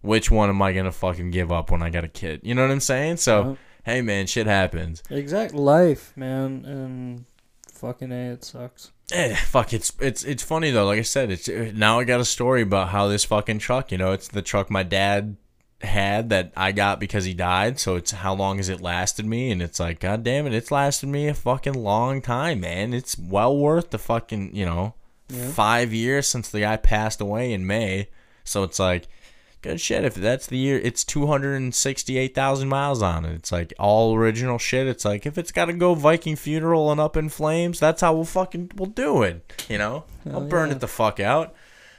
which 0.00 0.30
one 0.30 0.48
am 0.48 0.60
I 0.62 0.72
gonna 0.72 0.92
fucking 0.92 1.30
give 1.30 1.52
up 1.52 1.70
when 1.70 1.82
I 1.82 1.90
got 1.90 2.04
a 2.04 2.08
kid 2.08 2.40
you 2.42 2.54
know 2.54 2.62
what 2.62 2.70
I'm 2.70 2.80
saying 2.80 3.18
so 3.18 3.40
Uh-huh. 3.40 3.54
hey 3.84 4.02
man 4.02 4.26
shit 4.26 4.46
happens 4.46 5.02
Exact 5.10 5.54
life, 5.54 6.12
man, 6.16 6.64
and 6.64 7.24
fucking 7.72 8.12
a, 8.12 8.32
it 8.32 8.44
sucks. 8.44 8.92
Eh, 9.10 9.34
fuck, 9.34 9.72
it's 9.74 9.92
it's 10.00 10.22
it's 10.24 10.42
funny 10.42 10.70
though. 10.70 10.86
Like 10.86 11.00
I 11.00 11.02
said, 11.02 11.30
it's 11.30 11.48
uh, 11.48 11.70
now 11.74 11.98
I 11.98 12.04
got 12.04 12.20
a 12.20 12.24
story 12.24 12.62
about 12.62 12.88
how 12.90 13.08
this 13.08 13.24
fucking 13.24 13.58
truck. 13.58 13.92
You 13.92 13.98
know, 13.98 14.12
it's 14.12 14.28
the 14.28 14.40
truck 14.40 14.70
my 14.70 14.82
dad 14.84 15.36
had 15.82 16.30
that 16.30 16.52
I 16.56 16.72
got 16.72 17.00
because 17.00 17.24
he 17.24 17.34
died. 17.34 17.78
So 17.78 17.96
it's 17.96 18.10
how 18.10 18.34
long 18.34 18.56
has 18.58 18.68
it 18.68 18.80
lasted 18.80 19.26
me? 19.26 19.50
And 19.50 19.60
it's 19.60 19.80
like, 19.80 20.00
god 20.00 20.22
damn 20.22 20.46
it, 20.46 20.54
it's 20.54 20.70
lasted 20.70 21.08
me 21.08 21.28
a 21.28 21.34
fucking 21.34 21.74
long 21.74 22.22
time, 22.22 22.60
man. 22.60 22.94
It's 22.94 23.18
well 23.18 23.56
worth 23.56 23.90
the 23.90 23.98
fucking 23.98 24.54
you 24.54 24.66
know 24.66 24.94
five 25.28 25.92
years 25.92 26.26
since 26.26 26.48
the 26.48 26.60
guy 26.60 26.76
passed 26.76 27.20
away 27.20 27.52
in 27.52 27.66
May. 27.66 28.08
So 28.44 28.62
it's 28.62 28.78
like. 28.78 29.08
Good 29.62 29.80
shit. 29.80 30.04
If 30.04 30.16
that's 30.16 30.48
the 30.48 30.58
year, 30.58 30.80
it's 30.82 31.04
two 31.04 31.28
hundred 31.28 31.54
and 31.54 31.72
sixty-eight 31.72 32.34
thousand 32.34 32.68
miles 32.68 33.00
on 33.00 33.24
it. 33.24 33.32
It's 33.34 33.52
like 33.52 33.72
all 33.78 34.12
original 34.16 34.58
shit. 34.58 34.88
It's 34.88 35.04
like 35.04 35.24
if 35.24 35.38
it's 35.38 35.52
got 35.52 35.66
to 35.66 35.72
go 35.72 35.94
Viking 35.94 36.34
funeral 36.34 36.90
and 36.90 37.00
up 37.00 37.16
in 37.16 37.28
flames, 37.28 37.78
that's 37.78 38.00
how 38.00 38.12
we'll 38.12 38.24
fucking 38.24 38.72
we'll 38.74 38.90
do 38.90 39.22
it. 39.22 39.52
You 39.68 39.78
know, 39.78 40.02
I'll 40.32 40.40
burn 40.40 40.70
yeah. 40.70 40.74
it 40.74 40.80
the 40.80 40.88
fuck 40.88 41.20
out. 41.20 41.54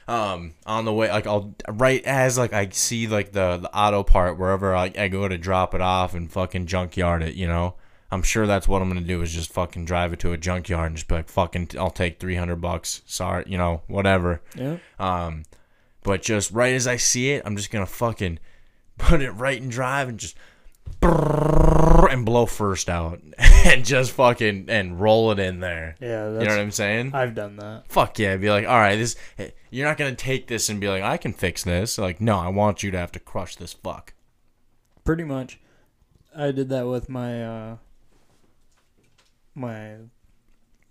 Um, 0.06 0.54
on 0.66 0.84
the 0.84 0.92
way, 0.92 1.08
like 1.10 1.26
I'll 1.26 1.54
right 1.68 2.04
as 2.04 2.36
like 2.36 2.52
I 2.52 2.68
see 2.68 3.06
like 3.06 3.32
the 3.32 3.56
the 3.56 3.74
auto 3.74 4.02
part 4.02 4.38
wherever 4.38 4.74
I, 4.74 4.92
I 4.98 5.08
go 5.08 5.26
to 5.28 5.38
drop 5.38 5.74
it 5.74 5.80
off 5.80 6.14
and 6.14 6.30
fucking 6.30 6.66
junkyard 6.66 7.22
it. 7.22 7.34
You 7.34 7.46
know, 7.46 7.76
I'm 8.10 8.22
sure 8.22 8.46
that's 8.46 8.68
what 8.68 8.82
I'm 8.82 8.88
gonna 8.88 9.00
do 9.00 9.22
is 9.22 9.32
just 9.32 9.52
fucking 9.52 9.86
drive 9.86 10.12
it 10.12 10.20
to 10.20 10.32
a 10.32 10.36
junkyard 10.36 10.88
and 10.88 10.96
just 10.96 11.08
be 11.08 11.14
like 11.14 11.28
fucking 11.28 11.70
I'll 11.78 11.90
take 11.90 12.20
three 12.20 12.36
hundred 12.36 12.56
bucks. 12.56 13.02
Sorry, 13.06 13.44
you 13.46 13.56
know, 13.56 13.82
whatever. 13.86 14.42
Yeah. 14.54 14.76
Um, 14.98 15.44
but 16.02 16.22
just 16.22 16.50
right 16.50 16.74
as 16.74 16.86
I 16.86 16.96
see 16.96 17.30
it, 17.30 17.42
I'm 17.46 17.56
just 17.56 17.70
gonna 17.70 17.86
fucking 17.86 18.38
put 18.98 19.22
it 19.22 19.30
right 19.30 19.60
in 19.60 19.70
drive 19.70 20.08
and 20.08 20.18
just 20.18 20.36
and 21.02 22.24
blow 22.24 22.46
first 22.46 22.88
out 22.88 23.20
and 23.38 23.84
just 23.84 24.12
fucking 24.12 24.66
and 24.68 25.00
roll 25.00 25.32
it 25.32 25.38
in 25.38 25.60
there. 25.60 25.96
Yeah, 26.00 26.30
that's, 26.30 26.42
You 26.42 26.48
know 26.48 26.56
what 26.56 26.62
I'm 26.62 26.70
saying? 26.70 27.14
I've 27.14 27.34
done 27.34 27.56
that. 27.56 27.84
Fuck 27.88 28.18
yeah! 28.18 28.36
Be 28.36 28.50
like, 28.50 28.66
all 28.66 28.78
right, 28.78 28.96
this 28.96 29.16
you're 29.70 29.86
not 29.86 29.98
gonna 29.98 30.14
take 30.14 30.46
this 30.46 30.68
and 30.68 30.80
be 30.80 30.88
like, 30.88 31.02
I 31.02 31.16
can 31.16 31.32
fix 31.32 31.64
this. 31.64 31.98
Like, 31.98 32.20
no, 32.20 32.38
I 32.38 32.48
want 32.48 32.82
you 32.82 32.90
to 32.90 32.98
have 32.98 33.12
to 33.12 33.20
crush 33.20 33.56
this 33.56 33.72
fuck. 33.72 34.14
Pretty 35.04 35.24
much. 35.24 35.60
I 36.36 36.50
did 36.50 36.68
that 36.70 36.86
with 36.86 37.08
my 37.08 37.44
uh 37.44 37.76
my 39.54 39.96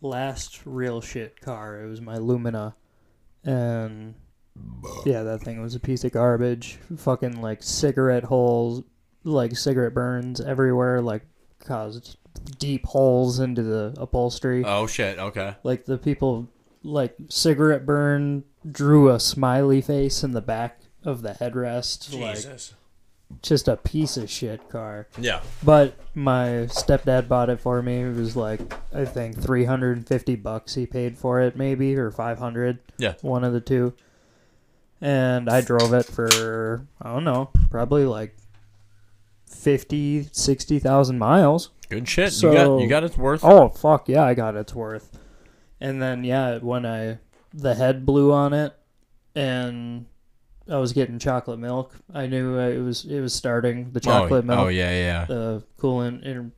last 0.01 0.62
real 0.65 1.01
shit 1.01 1.41
car. 1.41 1.82
It 1.82 1.89
was 1.89 2.01
my 2.01 2.17
Lumina 2.17 2.75
and 3.43 4.15
yeah, 5.06 5.23
that 5.23 5.41
thing 5.41 5.62
was 5.62 5.75
a 5.75 5.79
piece 5.79 6.03
of 6.03 6.12
garbage. 6.12 6.77
Fucking 6.97 7.41
like 7.41 7.63
cigarette 7.63 8.23
holes, 8.23 8.84
like 9.23 9.55
cigarette 9.57 9.93
burns 9.93 10.41
everywhere, 10.41 11.01
like 11.01 11.25
caused 11.59 12.17
deep 12.57 12.86
holes 12.86 13.39
into 13.39 13.63
the 13.63 13.93
upholstery. 13.97 14.63
Oh 14.65 14.88
shit! 14.88 15.19
Okay. 15.19 15.55
Like 15.63 15.86
the 15.86 15.97
people 15.97 16.49
like 16.84 17.15
cigarette 17.30 17.86
burn 17.86 18.43
drew 18.69 19.09
a 19.09 19.19
smiley 19.19 19.82
face 19.82 20.24
in 20.24 20.32
the 20.32 20.41
back 20.41 20.82
of 21.03 21.21
the 21.21 21.32
headrest. 21.32 22.19
Like 22.19 22.45
just 23.41 23.67
a 23.67 23.78
piece 23.78 24.17
of 24.17 24.30
shit 24.30 24.69
car. 24.69 25.07
Yeah. 25.17 25.41
But 25.63 25.95
my 26.13 26.67
stepdad 26.69 27.28
bought 27.28 27.49
it 27.49 27.59
for 27.59 27.82
me. 27.82 28.01
It 28.01 28.15
was 28.15 28.36
like 28.36 28.61
I 28.93 29.05
think 29.05 29.41
350 29.41 30.36
bucks 30.36 30.76
he 30.76 30.86
paid 30.86 31.17
for 31.17 31.41
it 31.41 31.55
maybe 31.55 31.95
or 31.95 32.11
500. 32.11 32.80
Yeah. 32.97 33.13
One 33.21 33.43
of 33.43 33.53
the 33.53 33.61
two. 33.61 33.93
And 35.01 35.49
I 35.49 35.61
drove 35.61 35.93
it 35.93 36.05
for 36.05 36.86
I 37.01 37.13
don't 37.13 37.24
know, 37.24 37.49
probably 37.69 38.05
like 38.05 38.36
50 39.54 40.30
60,000 40.32 41.18
miles. 41.18 41.70
Good 41.89 42.08
shit. 42.08 42.34
So- 42.34 42.51
you 42.51 42.58
got 42.58 42.78
you 42.80 42.88
got 42.88 43.04
its 43.04 43.18
worth. 43.18 43.43
Oh 43.43 43.70
fuck 43.70 44.10
yeah, 44.10 44.24
I 44.24 44.34
got 44.34 44.56
its 44.56 44.74
worth. 44.74 45.18
And 45.80 46.01
then 46.01 46.24
yeah, 46.24 46.58
when 46.60 46.86
I 46.86 47.20
the 47.54 47.76
head 47.76 48.06
blew 48.06 48.32
on 48.32 48.54
it, 48.54 48.74
and 49.36 50.06
I 50.70 50.78
was 50.78 50.93
getting 50.93 51.20
chocolate 51.20 51.60
milk, 51.60 51.93
I 52.14 52.28
knew 52.28 52.58
it 52.58 52.80
was 52.80 53.06
it 53.06 53.20
was 53.20 53.34
starting 53.34 53.91
the 53.91 53.99
chocolate 53.99 54.45
oh, 54.45 54.47
milk. 54.47 54.60
oh 54.60 54.68
yeah, 54.70 54.91
yeah. 54.91 55.26
The 55.26 55.64
coolant 55.78 56.24
inter- 56.24 56.51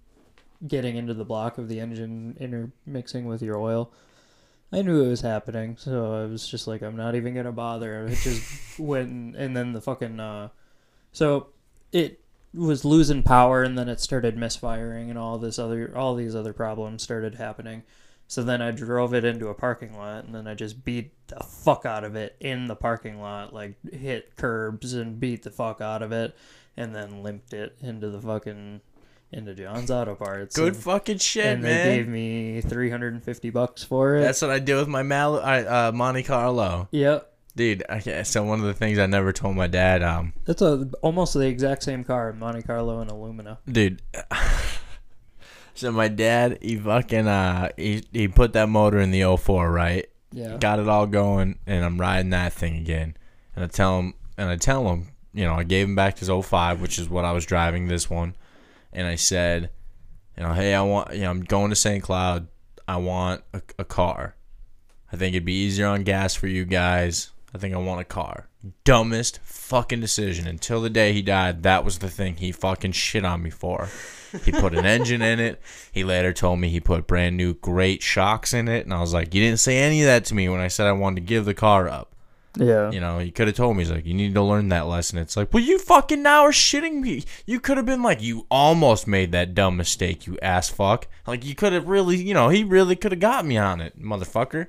getting 0.66 0.96
into 0.96 1.14
the 1.14 1.26
block 1.26 1.58
of 1.58 1.68
the 1.68 1.80
engine, 1.80 2.38
intermixing 2.40 3.26
with 3.26 3.42
your 3.42 3.58
oil. 3.58 3.92
I 4.72 4.82
knew 4.82 5.04
it 5.04 5.10
was 5.10 5.22
happening, 5.22 5.78
so 5.78 6.14
I 6.14 6.26
was 6.26 6.48
just 6.48 6.68
like, 6.68 6.82
I'm 6.82 6.96
not 6.96 7.16
even 7.16 7.34
gonna 7.34 7.52
bother. 7.52 8.08
It 8.08 8.18
just 8.18 8.80
went, 8.80 9.36
and 9.36 9.56
then 9.56 9.74
the 9.74 9.82
fucking, 9.82 10.20
uh, 10.20 10.50
so 11.12 11.48
it 11.92 12.25
was 12.56 12.86
losing 12.86 13.24
power, 13.24 13.64
and 13.64 13.78
then 13.78 13.90
it 13.90 14.00
started 14.00 14.38
misfiring, 14.38 15.10
and 15.10 15.20
all 15.20 15.38
this 15.38 15.60
other, 15.60 15.96
all 15.96 16.16
these 16.16 16.36
other 16.36 16.54
problems 16.54 17.04
started 17.04 17.36
happening. 17.36 17.84
So 18.28 18.42
then 18.42 18.62
I 18.62 18.72
drove 18.72 19.14
it 19.14 19.24
into 19.24 19.50
a 19.50 19.54
parking 19.54 19.96
lot, 19.96 20.26
and 20.26 20.34
then 20.34 20.48
I 20.48 20.56
just 20.56 20.84
beat 20.84 21.12
the 21.28 21.44
fuck 21.44 21.86
out 21.86 22.04
of 22.04 22.16
it 22.16 22.36
in 22.40 22.68
the 22.68 22.76
parking 22.76 23.22
lot, 23.22 23.54
like 23.54 23.76
hit 23.94 24.36
curbs 24.36 24.94
and 24.94 25.20
beat 25.20 25.44
the 25.44 25.52
fuck 25.52 25.80
out 25.80 26.02
of 26.02 26.12
it, 26.12 26.36
and 26.76 26.96
then 26.96 27.22
limped 27.22 27.54
it 27.54 27.78
into 27.82 28.10
the 28.10 28.20
fucking 28.20 28.82
into 29.32 29.54
John's 29.54 29.92
Auto 29.92 30.16
Parts. 30.16 30.56
Good 30.56 30.74
and, 30.74 30.84
fucking 30.84 31.18
shit, 31.20 31.46
and 31.46 31.62
man. 31.62 31.88
they 31.88 31.98
gave 31.98 32.08
me 32.08 32.62
three 32.62 32.90
hundred 32.90 33.14
and 33.14 33.24
fifty 33.24 33.50
bucks 33.52 33.84
for 33.84 34.16
it. 34.16 34.22
That's 34.22 34.42
what 34.42 34.52
I 34.52 34.60
did 34.60 34.76
with 34.76 34.88
my 34.88 35.04
Mal- 35.04 35.40
I, 35.42 35.60
uh, 35.64 35.92
Monte 35.92 36.24
Carlo. 36.24 36.88
yep. 36.92 37.32
Dude, 37.56 37.84
I, 37.90 38.24
so 38.24 38.44
one 38.44 38.60
of 38.60 38.66
the 38.66 38.74
things 38.74 39.00
I 39.00 39.06
never 39.06 39.32
told 39.32 39.56
my 39.56 39.68
dad, 39.68 40.04
um, 40.04 40.34
That's 40.44 40.62
a 40.62 40.90
almost 41.02 41.34
the 41.34 41.48
exact 41.48 41.84
same 41.84 42.04
car, 42.04 42.34
Monte 42.34 42.64
Carlo 42.64 43.00
and 43.00 43.10
Illumina. 43.10 43.58
dude. 43.66 44.02
so 45.74 45.92
my 45.92 46.10
dad, 46.10 46.58
he 46.62 46.76
fucking 46.78 47.28
uh, 47.28 47.70
he 47.78 48.04
he 48.12 48.28
put 48.28 48.54
that 48.54 48.68
motor 48.68 49.00
in 49.00 49.12
the 49.12 49.38
04, 49.38 49.72
right? 49.72 50.06
Yeah. 50.34 50.58
Got 50.58 50.80
it 50.80 50.90
all 50.90 51.08
going, 51.08 51.60
and 51.66 51.86
I'm 51.86 52.00
riding 52.00 52.32
that 52.32 52.52
thing 52.52 52.76
again. 52.76 53.16
And 53.56 53.64
I 53.64 53.68
tell 53.68 54.00
him, 54.00 54.16
and 54.38 54.50
I 54.50 54.58
tell 54.58 54.90
him, 54.90 55.08
you 55.34 55.46
know, 55.46 55.54
I 55.54 55.64
gave 55.64 55.88
him 55.88 55.96
back 55.96 56.20
his 56.20 56.30
05, 56.30 56.82
which 56.82 57.00
is 57.00 57.10
what 57.10 57.24
I 57.24 57.32
was 57.32 57.46
driving 57.46 57.88
this 57.88 58.10
one, 58.10 58.36
and 58.92 59.08
I 59.08 59.16
said, 59.16 59.70
you 60.38 60.44
know, 60.44 60.52
hey, 60.52 60.74
I 60.76 60.82
want, 60.82 61.14
you 61.14 61.22
know, 61.22 61.30
I'm 61.30 61.42
going 61.42 61.70
to 61.70 61.76
St. 61.78 62.04
Cloud. 62.04 62.48
I 62.86 62.98
want 62.98 63.44
a, 63.54 63.62
a 63.80 63.86
car. 63.86 64.36
I 65.12 65.16
think 65.16 65.34
it'd 65.34 65.46
be 65.46 65.54
easier 65.54 65.88
on 65.88 66.04
gas 66.04 66.36
for 66.36 66.48
you 66.48 66.66
guys. 66.66 67.32
I 67.56 67.58
think 67.58 67.74
I 67.74 67.78
want 67.78 68.02
a 68.02 68.04
car. 68.04 68.50
Dumbest 68.84 69.40
fucking 69.42 70.02
decision. 70.02 70.46
Until 70.46 70.82
the 70.82 70.90
day 70.90 71.14
he 71.14 71.22
died, 71.22 71.64
that 71.64 71.86
was 71.86 72.00
the 72.00 72.10
thing 72.10 72.36
he 72.36 72.52
fucking 72.52 72.92
shit 72.92 73.24
on 73.24 73.44
me 73.44 73.50
for. 73.50 73.88
He 74.44 74.52
put 74.52 74.76
an 74.76 74.86
engine 74.86 75.22
in 75.22 75.40
it. 75.40 75.62
He 75.90 76.04
later 76.04 76.34
told 76.34 76.60
me 76.60 76.68
he 76.68 76.82
put 76.82 77.08
brand 77.08 77.38
new 77.38 77.54
great 77.54 78.04
shocks 78.04 78.54
in 78.54 78.68
it. 78.68 78.84
And 78.84 78.94
I 78.94 79.00
was 79.00 79.14
like, 79.14 79.34
You 79.34 79.42
didn't 79.42 79.62
say 79.62 79.78
any 79.78 80.02
of 80.02 80.08
that 80.08 80.26
to 80.26 80.36
me 80.36 80.50
when 80.50 80.60
I 80.60 80.68
said 80.68 80.86
I 80.86 80.92
wanted 80.92 81.22
to 81.22 81.22
give 81.22 81.46
the 81.46 81.54
car 81.54 81.88
up. 81.88 82.12
Yeah. 82.58 82.92
You 82.92 83.00
know, 83.00 83.20
he 83.20 83.32
could 83.32 83.48
have 83.48 83.56
told 83.56 83.78
me, 83.78 83.84
he's 83.84 83.92
like, 83.92 84.06
You 84.06 84.14
need 84.14 84.34
to 84.34 84.42
learn 84.42 84.68
that 84.70 84.88
lesson. 84.88 85.18
It's 85.18 85.38
like, 85.38 85.54
Well, 85.54 85.64
you 85.64 85.80
fucking 85.80 86.22
now 86.22 86.42
are 86.42 86.52
shitting 86.52 87.00
me. 87.00 87.24
You 87.46 87.62
could 87.62 87.78
have 87.78 87.86
been 87.86 88.04
like, 88.04 88.22
You 88.22 88.48
almost 88.52 89.08
made 89.08 89.32
that 89.32 89.56
dumb 89.56 89.78
mistake, 89.78 90.28
you 90.28 90.38
ass 90.42 90.68
fuck. 90.68 91.08
Like, 91.26 91.46
you 91.46 91.56
could 91.56 91.72
have 91.72 91.88
really, 91.88 92.18
you 92.18 92.34
know, 92.34 92.50
he 92.50 92.66
really 92.66 92.98
could 92.98 93.14
have 93.14 93.22
got 93.22 93.46
me 93.46 93.58
on 93.58 93.80
it, 93.80 93.98
motherfucker. 93.98 94.68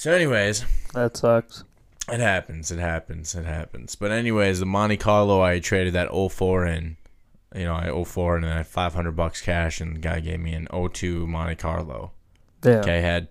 So, 0.00 0.14
anyways, 0.14 0.64
That 0.94 1.14
sucks. 1.14 1.62
it 2.10 2.20
happens. 2.20 2.70
It 2.70 2.78
happens. 2.78 3.34
It 3.34 3.44
happens. 3.44 3.96
But 3.96 4.12
anyways, 4.12 4.58
the 4.58 4.64
Monte 4.64 4.96
Carlo, 4.96 5.42
I 5.42 5.58
traded 5.58 5.92
that 5.92 6.08
04 6.10 6.64
in. 6.64 6.96
You 7.54 7.64
know, 7.64 7.74
I 7.74 8.04
04 8.04 8.36
and 8.36 8.44
then 8.44 8.50
I 8.52 8.56
had 8.56 8.66
500 8.66 9.12
bucks 9.12 9.42
cash, 9.42 9.78
and 9.78 9.96
the 9.96 10.00
guy 10.00 10.20
gave 10.20 10.40
me 10.40 10.54
an 10.54 10.68
02 10.72 11.26
Monte 11.26 11.56
Carlo. 11.56 12.12
Yeah. 12.64 12.76
Okay, 12.76 13.02
had 13.02 13.28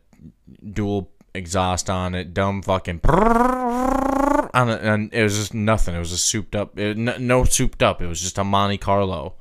dual 0.72 1.09
exhaust 1.34 1.89
on 1.89 2.13
it, 2.13 2.36
dumb 2.36 2.61
fucking. 2.61 2.99
On 3.03 4.70
it, 4.70 4.84
and 4.84 5.11
it 5.11 5.24
was 5.24 5.38
just 5.38 5.55
nothing. 5.55 5.95
It 5.95 5.99
was 5.99 6.11
just 6.11 6.28
souped 6.28 6.55
up. 6.55 6.78
It, 6.78 6.99
no, 6.99 7.17
no 7.17 7.45
souped 7.45 7.82
up. 7.82 7.99
It 7.99 8.05
was 8.05 8.22
just 8.22 8.38
a 8.38 8.43
Monte 8.43 8.78
Carlo. 8.78 9.34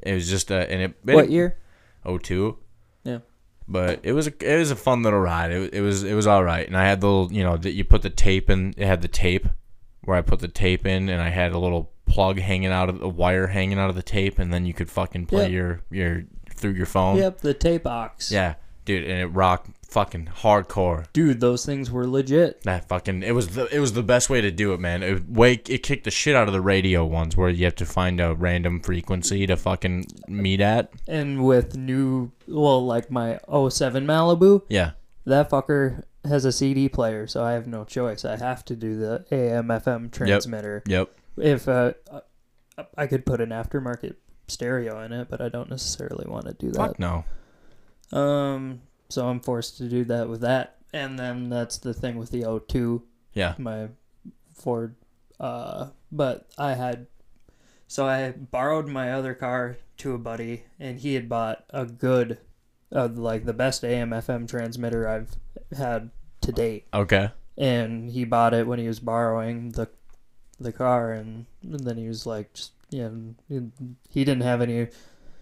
It 0.00 0.14
was 0.14 0.30
just 0.30 0.52
a 0.52 0.70
and 0.70 0.80
it. 0.80 0.94
it 1.08 1.14
What 1.16 1.28
year? 1.28 1.56
02 2.04 2.44
Yeah. 2.44 2.61
But 3.68 4.00
it 4.02 4.12
was 4.12 4.26
a 4.26 4.32
it 4.54 4.58
was 4.58 4.70
a 4.70 4.76
fun 4.76 5.02
little 5.02 5.20
ride. 5.20 5.50
It, 5.52 5.74
it 5.74 5.80
was 5.80 6.02
it 6.04 6.14
was 6.14 6.26
all 6.26 6.44
right, 6.44 6.66
and 6.66 6.76
I 6.76 6.84
had 6.86 7.00
the 7.00 7.06
little 7.08 7.32
you 7.32 7.42
know 7.42 7.56
that 7.56 7.72
you 7.72 7.84
put 7.84 8.02
the 8.02 8.10
tape 8.10 8.50
in. 8.50 8.74
It 8.76 8.86
had 8.86 9.02
the 9.02 9.08
tape 9.08 9.46
where 10.02 10.16
I 10.16 10.22
put 10.22 10.40
the 10.40 10.48
tape 10.48 10.86
in, 10.86 11.08
and 11.08 11.20
I 11.22 11.28
had 11.30 11.52
a 11.52 11.58
little 11.58 11.92
plug 12.06 12.38
hanging 12.38 12.70
out 12.70 12.88
of 12.88 12.98
the 12.98 13.08
wire 13.08 13.46
hanging 13.46 13.78
out 13.78 13.88
of 13.88 13.96
the 13.96 14.02
tape, 14.02 14.38
and 14.38 14.52
then 14.52 14.66
you 14.66 14.74
could 14.74 14.90
fucking 14.90 15.26
play 15.26 15.44
Yep. 15.44 15.50
your 15.52 15.80
your 15.90 16.22
through 16.54 16.72
your 16.72 16.86
phone. 16.86 17.16
Yep, 17.16 17.40
the 17.40 17.54
tape 17.54 17.84
box. 17.84 18.30
Yeah, 18.30 18.54
dude, 18.84 19.04
and 19.08 19.20
it 19.20 19.26
rocked 19.26 19.70
fucking 19.92 20.30
hardcore. 20.40 21.06
Dude, 21.12 21.40
those 21.40 21.64
things 21.66 21.90
were 21.90 22.06
legit. 22.06 22.62
That 22.62 22.88
fucking 22.88 23.22
it 23.22 23.32
was 23.32 23.48
the 23.54 23.66
it 23.74 23.78
was 23.78 23.92
the 23.92 24.02
best 24.02 24.28
way 24.30 24.40
to 24.40 24.50
do 24.50 24.72
it, 24.72 24.80
man. 24.80 25.02
It 25.02 25.28
wake 25.28 25.68
it 25.70 25.82
kicked 25.82 26.04
the 26.04 26.10
shit 26.10 26.34
out 26.34 26.48
of 26.48 26.52
the 26.54 26.60
radio 26.60 27.04
ones 27.04 27.36
where 27.36 27.48
you 27.50 27.64
have 27.64 27.76
to 27.76 27.86
find 27.86 28.20
a 28.20 28.34
random 28.34 28.80
frequency 28.80 29.46
to 29.46 29.56
fucking 29.56 30.06
meet 30.28 30.60
at. 30.60 30.90
And 31.06 31.44
with 31.44 31.76
new, 31.76 32.32
well, 32.48 32.84
like 32.84 33.10
my 33.10 33.38
07 33.48 34.06
Malibu, 34.06 34.62
Yeah. 34.68 34.92
that 35.26 35.50
fucker 35.50 36.02
has 36.24 36.44
a 36.44 36.52
CD 36.52 36.88
player, 36.88 37.26
so 37.26 37.42
I 37.44 37.52
have 37.52 37.66
no 37.66 37.84
choice. 37.84 38.24
I 38.24 38.36
have 38.36 38.64
to 38.66 38.76
do 38.76 38.96
the 38.96 39.24
AM 39.30 39.68
FM 39.68 40.10
transmitter. 40.10 40.82
Yep. 40.86 41.08
yep. 41.36 41.46
If 41.46 41.68
uh, 41.68 41.92
I 42.96 43.06
could 43.06 43.26
put 43.26 43.40
an 43.40 43.50
aftermarket 43.50 44.14
stereo 44.48 45.02
in 45.02 45.12
it, 45.12 45.28
but 45.28 45.40
I 45.40 45.48
don't 45.48 45.68
necessarily 45.70 46.26
want 46.28 46.46
to 46.46 46.52
do 46.54 46.70
that. 46.72 46.78
Fuck 46.78 46.98
no. 46.98 47.24
Um, 48.12 48.82
so 49.12 49.28
I'm 49.28 49.40
forced 49.40 49.76
to 49.78 49.88
do 49.88 50.04
that 50.04 50.28
with 50.28 50.40
that, 50.40 50.76
and 50.92 51.18
then 51.18 51.48
that's 51.48 51.78
the 51.78 51.94
thing 51.94 52.16
with 52.16 52.30
the 52.30 52.42
O2, 52.42 53.02
Yeah. 53.34 53.54
my 53.58 53.88
Ford. 54.54 54.94
Uh, 55.40 55.88
but 56.10 56.46
I 56.58 56.74
had, 56.74 57.06
so 57.88 58.06
I 58.06 58.30
borrowed 58.32 58.86
my 58.88 59.12
other 59.12 59.34
car 59.34 59.76
to 59.98 60.14
a 60.14 60.18
buddy, 60.18 60.64
and 60.78 60.98
he 61.00 61.14
had 61.14 61.28
bought 61.28 61.64
a 61.70 61.84
good, 61.86 62.38
uh, 62.94 63.08
like 63.12 63.44
the 63.44 63.52
best 63.52 63.84
AM/FM 63.84 64.46
transmitter 64.48 65.08
I've 65.08 65.36
had 65.76 66.10
to 66.42 66.52
date, 66.52 66.86
Okay. 66.94 67.30
and 67.56 68.10
he 68.10 68.24
bought 68.24 68.54
it 68.54 68.66
when 68.66 68.78
he 68.78 68.86
was 68.88 69.00
borrowing 69.00 69.70
the, 69.70 69.88
the 70.60 70.72
car, 70.72 71.12
and, 71.12 71.46
and 71.62 71.80
then 71.80 71.96
he 71.96 72.06
was 72.08 72.24
like, 72.26 72.52
just 72.54 72.72
yeah, 72.90 73.08
he 73.48 74.24
didn't 74.24 74.42
have 74.42 74.60
any 74.60 74.88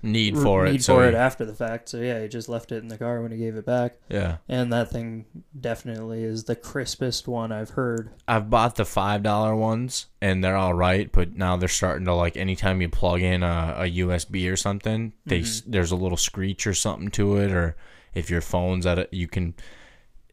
Need 0.02 0.38
for 0.38 0.66
it. 0.66 0.72
need 0.72 0.82
so 0.84 0.96
for 0.96 1.10
he- 1.10 1.14
after 1.16 1.44
the 1.44 1.52
fact. 1.54 1.90
So 1.90 1.98
yeah, 1.98 2.22
he 2.22 2.28
just 2.28 2.48
left 2.48 2.72
it 2.72 2.76
in 2.82 2.88
the 2.88 2.96
car 2.96 3.20
when 3.20 3.32
he 3.32 3.38
gave 3.38 3.56
it 3.56 3.66
back. 3.66 3.96
Yeah. 4.08 4.38
And 4.48 4.72
that 4.72 4.90
thing 4.90 5.26
definitely 5.58 6.24
is 6.24 6.44
the 6.44 6.56
crispest 6.56 7.28
one 7.28 7.52
I've 7.52 7.70
heard. 7.70 8.10
I've 8.26 8.48
bought 8.48 8.76
the 8.76 8.84
five 8.86 9.22
dollar 9.22 9.54
ones 9.54 10.06
and 10.22 10.42
they're 10.42 10.56
all 10.56 10.74
right, 10.74 11.10
but 11.12 11.36
now 11.36 11.56
they're 11.56 11.68
starting 11.68 12.06
to 12.06 12.14
like 12.14 12.36
anytime 12.36 12.80
you 12.80 12.88
plug 12.88 13.20
in 13.20 13.42
a, 13.42 13.74
a 13.78 13.90
USB 13.98 14.50
or 14.50 14.56
something, 14.56 15.12
they 15.26 15.40
Mm-hmm. 15.40 15.70
there's 15.70 15.90
a 15.92 15.96
little 15.96 16.16
screech 16.18 16.66
or 16.66 16.74
something 16.74 17.08
to 17.10 17.36
it, 17.36 17.52
or 17.52 17.76
if 18.14 18.30
your 18.30 18.40
phone's 18.40 18.86
at 18.86 18.98
it, 18.98 19.08
you 19.12 19.28
can 19.28 19.54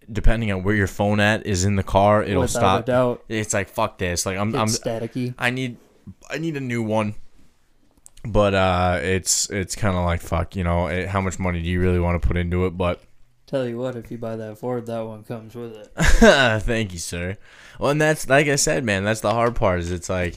depending 0.10 0.50
on 0.54 0.64
where 0.64 0.76
your 0.76 0.88
phone 0.88 1.20
at 1.20 1.46
is 1.46 1.66
in 1.66 1.76
the 1.76 1.84
car, 1.84 2.24
it'll 2.24 2.44
Without 2.44 2.86
stop. 2.86 3.26
It's 3.28 3.54
like 3.54 3.68
fuck 3.70 3.98
this. 3.98 4.26
Like 4.26 4.38
I'm 4.38 4.56
I'm 4.56 4.68
staticky. 4.68 5.36
I 5.38 5.50
need 5.50 5.76
I 6.30 6.38
need 6.38 6.56
a 6.56 6.62
new 6.62 6.82
one. 6.82 7.16
But 8.32 8.54
uh, 8.54 9.00
it's 9.02 9.50
it's 9.50 9.76
kind 9.76 9.96
of 9.96 10.04
like 10.06 10.22
fuck, 10.22 10.56
you 10.56 10.64
know. 10.64 10.88
It, 10.88 11.08
how 11.08 11.22
much 11.22 11.40
money 11.40 11.62
do 11.62 11.68
you 11.68 11.80
really 11.80 12.00
want 12.00 12.22
to 12.22 12.28
put 12.28 12.38
into 12.38 12.66
it? 12.66 12.72
But 12.72 13.02
Tell 13.48 13.66
you 13.66 13.78
what, 13.78 13.96
if 13.96 14.12
you 14.12 14.18
buy 14.18 14.36
that 14.36 14.58
Ford, 14.60 14.86
that 14.88 15.00
one 15.00 15.24
comes 15.24 15.56
with 15.56 15.74
it. 15.78 15.88
Thank 16.64 16.92
you, 16.92 17.00
sir. 17.00 17.38
Well, 17.80 17.92
and 17.92 18.02
that's 18.02 18.28
like 18.28 18.48
I 18.48 18.56
said, 18.58 18.84
man. 18.84 19.06
That's 19.06 19.22
the 19.22 19.32
hard 19.32 19.56
part. 19.56 19.80
Is 19.80 19.90
it's 19.90 20.10
like 20.10 20.36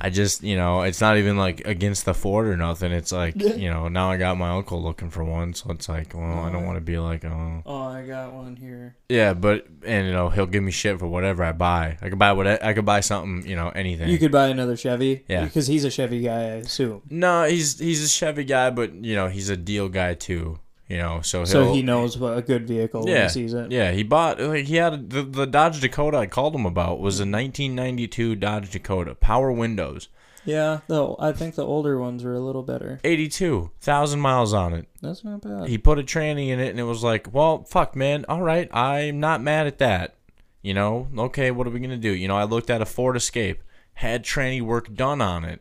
I 0.00 0.10
just 0.10 0.42
you 0.42 0.56
know 0.56 0.82
it's 0.82 1.00
not 1.00 1.18
even 1.18 1.36
like 1.36 1.64
against 1.66 2.04
the 2.04 2.14
Ford 2.14 2.48
or 2.48 2.56
nothing. 2.56 2.90
It's 2.90 3.12
like 3.12 3.36
you 3.40 3.70
know 3.70 3.86
now 3.86 4.10
I 4.10 4.16
got 4.16 4.36
my 4.38 4.50
uncle 4.50 4.82
looking 4.82 5.08
for 5.08 5.22
one, 5.22 5.54
so 5.54 5.70
it's 5.70 5.88
like 5.88 6.14
well 6.14 6.40
I 6.40 6.50
don't 6.50 6.66
want 6.66 6.78
to 6.78 6.80
be 6.80 6.98
like 6.98 7.24
oh 7.24 7.62
Oh, 7.64 7.82
I 7.82 8.04
got 8.04 8.32
one 8.32 8.56
here. 8.56 8.96
yeah, 9.08 9.34
but 9.34 9.66
and 9.84 10.06
you 10.08 10.12
know 10.12 10.28
he'll 10.28 10.46
give 10.46 10.64
me 10.64 10.72
shit 10.72 10.98
for 10.98 11.06
whatever 11.06 11.44
I 11.44 11.52
buy. 11.52 11.96
I 12.02 12.08
could 12.08 12.18
buy 12.18 12.32
what 12.32 12.48
I 12.48 12.72
could 12.74 12.84
buy 12.86 13.00
something 13.00 13.48
you 13.48 13.54
know 13.54 13.68
anything. 13.68 14.08
You 14.08 14.18
could 14.18 14.32
buy 14.32 14.48
another 14.48 14.76
Chevy. 14.76 15.24
Yeah. 15.28 15.44
Because 15.44 15.68
he's 15.68 15.84
a 15.84 15.90
Chevy 15.90 16.22
guy, 16.22 16.40
I 16.40 16.54
assume. 16.66 17.02
no, 17.08 17.44
he's 17.44 17.78
he's 17.78 18.02
a 18.04 18.08
Chevy 18.08 18.42
guy, 18.42 18.70
but 18.70 18.92
you 18.94 19.14
know 19.14 19.28
he's 19.28 19.48
a 19.48 19.56
deal 19.56 19.88
guy 19.88 20.14
too. 20.14 20.58
You 20.88 20.96
know, 20.96 21.20
so 21.20 21.40
he'll, 21.40 21.46
So 21.46 21.72
he 21.72 21.82
knows 21.82 22.16
what 22.16 22.38
a 22.38 22.42
good 22.42 22.66
vehicle 22.66 23.04
when 23.04 23.12
yeah, 23.12 23.24
he 23.24 23.28
sees 23.28 23.52
it. 23.52 23.70
Yeah, 23.70 23.92
he 23.92 24.02
bought 24.02 24.40
like 24.40 24.64
he 24.64 24.76
had 24.76 25.10
the, 25.10 25.22
the 25.22 25.46
Dodge 25.46 25.80
Dakota 25.80 26.16
I 26.16 26.26
called 26.26 26.54
him 26.54 26.64
about 26.64 26.98
was 26.98 27.20
a 27.20 27.24
1992 27.24 28.36
Dodge 28.36 28.70
Dakota, 28.70 29.14
power 29.14 29.52
windows. 29.52 30.08
Yeah, 30.46 30.80
though 30.86 31.16
I 31.18 31.32
think 31.32 31.56
the 31.56 31.66
older 31.66 31.98
ones 31.98 32.24
were 32.24 32.32
a 32.32 32.40
little 32.40 32.62
better. 32.62 33.00
82,000 33.04 34.18
miles 34.18 34.54
on 34.54 34.72
it. 34.72 34.88
That's 35.02 35.22
not 35.22 35.42
bad. 35.42 35.68
He 35.68 35.76
put 35.76 35.98
a 35.98 36.02
tranny 36.02 36.48
in 36.48 36.58
it 36.58 36.70
and 36.70 36.80
it 36.80 36.84
was 36.84 37.04
like, 37.04 37.34
well, 37.34 37.64
fuck, 37.64 37.94
man. 37.94 38.24
All 38.30 38.40
right. 38.40 38.74
I'm 38.74 39.20
not 39.20 39.42
mad 39.42 39.66
at 39.66 39.76
that. 39.78 40.16
You 40.62 40.72
know, 40.72 41.08
okay, 41.18 41.50
what 41.50 41.66
are 41.66 41.70
we 41.70 41.80
going 41.80 41.90
to 41.90 41.98
do? 41.98 42.10
You 42.10 42.28
know, 42.28 42.36
I 42.36 42.44
looked 42.44 42.70
at 42.70 42.80
a 42.80 42.86
Ford 42.86 43.16
Escape, 43.16 43.62
had 43.94 44.24
tranny 44.24 44.62
work 44.62 44.94
done 44.94 45.20
on 45.20 45.44
it. 45.44 45.60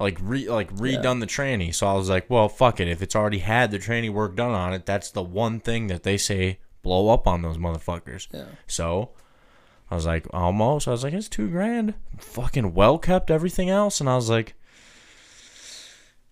Like 0.00 0.18
re 0.20 0.48
like 0.48 0.74
redone 0.76 1.20
the 1.20 1.26
tranny. 1.26 1.74
So 1.74 1.86
I 1.86 1.92
was 1.92 2.08
like, 2.08 2.28
well, 2.30 2.48
fuck 2.48 2.80
it. 2.80 2.88
If 2.88 3.02
it's 3.02 3.14
already 3.14 3.40
had 3.40 3.70
the 3.70 3.78
tranny 3.78 4.10
work 4.10 4.34
done 4.34 4.52
on 4.52 4.72
it, 4.72 4.86
that's 4.86 5.10
the 5.10 5.22
one 5.22 5.60
thing 5.60 5.88
that 5.88 6.02
they 6.02 6.16
say 6.16 6.58
blow 6.82 7.10
up 7.10 7.28
on 7.28 7.42
those 7.42 7.58
motherfuckers. 7.58 8.26
Yeah. 8.32 8.46
So 8.66 9.10
I 9.90 9.96
was 9.96 10.06
like, 10.06 10.26
almost. 10.32 10.88
I 10.88 10.92
was 10.92 11.04
like, 11.04 11.12
it's 11.12 11.28
two 11.28 11.48
grand. 11.48 11.94
Fucking 12.18 12.72
well 12.72 12.98
kept, 12.98 13.30
everything 13.30 13.68
else. 13.68 14.00
And 14.00 14.08
I 14.08 14.16
was 14.16 14.30
like, 14.30 14.54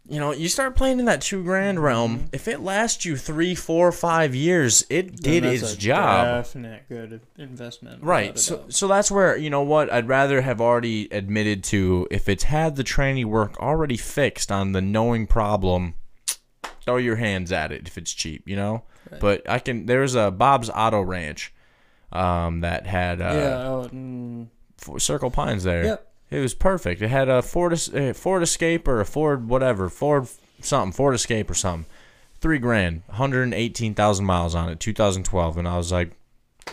you 0.09 0.19
know, 0.19 0.33
you 0.33 0.49
start 0.49 0.75
playing 0.75 0.99
in 0.99 1.05
that 1.05 1.21
two 1.21 1.43
grand 1.43 1.83
realm. 1.83 2.29
If 2.33 2.49
it 2.49 2.61
lasts 2.61 3.05
you 3.05 3.17
three, 3.17 3.55
four, 3.55 3.93
five 3.93 4.35
years, 4.35 4.85
it 4.89 5.17
did 5.17 5.45
its 5.45 5.77
job. 5.77 6.27
Definite 6.27 6.89
good 6.89 7.21
investment. 7.37 8.03
Right. 8.03 8.39
So, 8.39 8.57
doubt. 8.57 8.73
so 8.73 8.89
that's 8.89 9.11
where 9.11 9.37
you 9.37 9.51
know 9.51 9.63
what 9.63 9.93
I'd 9.93 10.09
rather 10.09 10.41
have 10.41 10.61
already 10.61 11.09
admitted 11.13 11.63
to 11.65 12.09
if 12.11 12.29
it's 12.29 12.45
had 12.45 12.77
the 12.77 12.85
tranny 12.85 13.25
work 13.25 13.59
already 13.59 13.97
fixed 13.97 14.51
on 14.51 14.73
the 14.73 14.81
knowing 14.81 15.27
problem. 15.27 15.95
Throw 16.85 16.97
your 16.97 17.17
hands 17.17 17.53
at 17.53 17.71
it 17.71 17.87
if 17.87 17.99
it's 17.99 18.13
cheap, 18.15 18.49
you 18.49 18.57
know. 18.57 18.85
But 19.21 19.49
I 19.49 19.59
can. 19.59 19.87
There's 19.87 20.15
a 20.15 20.31
Bob's 20.31 20.71
Auto 20.71 21.01
Ranch, 21.01 21.53
um, 22.13 22.61
that 22.61 22.87
had 22.87 23.21
uh, 23.21 23.33
yeah, 23.35 23.89
in 23.91 24.51
F- 24.81 25.01
Circle 25.01 25.31
Pines 25.31 25.65
there. 25.65 25.85
Yep. 25.85 26.08
It 26.31 26.41
was 26.41 26.55
perfect. 26.55 27.01
It 27.03 27.09
had 27.09 27.29
a 27.29 27.41
Ford 27.43 27.73
Es- 27.73 27.93
uh, 27.93 28.13
Ford 28.15 28.43
Escape 28.43 28.87
or 28.87 29.01
a 29.01 29.05
Ford 29.07 29.49
whatever 29.49 29.89
Ford 29.89 30.29
something 30.61 30.93
Ford 30.93 31.15
Escape 31.15 31.51
or 31.51 31.55
something. 31.55 31.87
Three 32.41 32.59
grand, 32.59 33.03
118,000 33.07 34.25
miles 34.25 34.55
on 34.55 34.69
it, 34.69 34.79
2012, 34.79 35.57
and 35.59 35.67
I 35.67 35.77
was 35.77 35.91
like, 35.91 36.13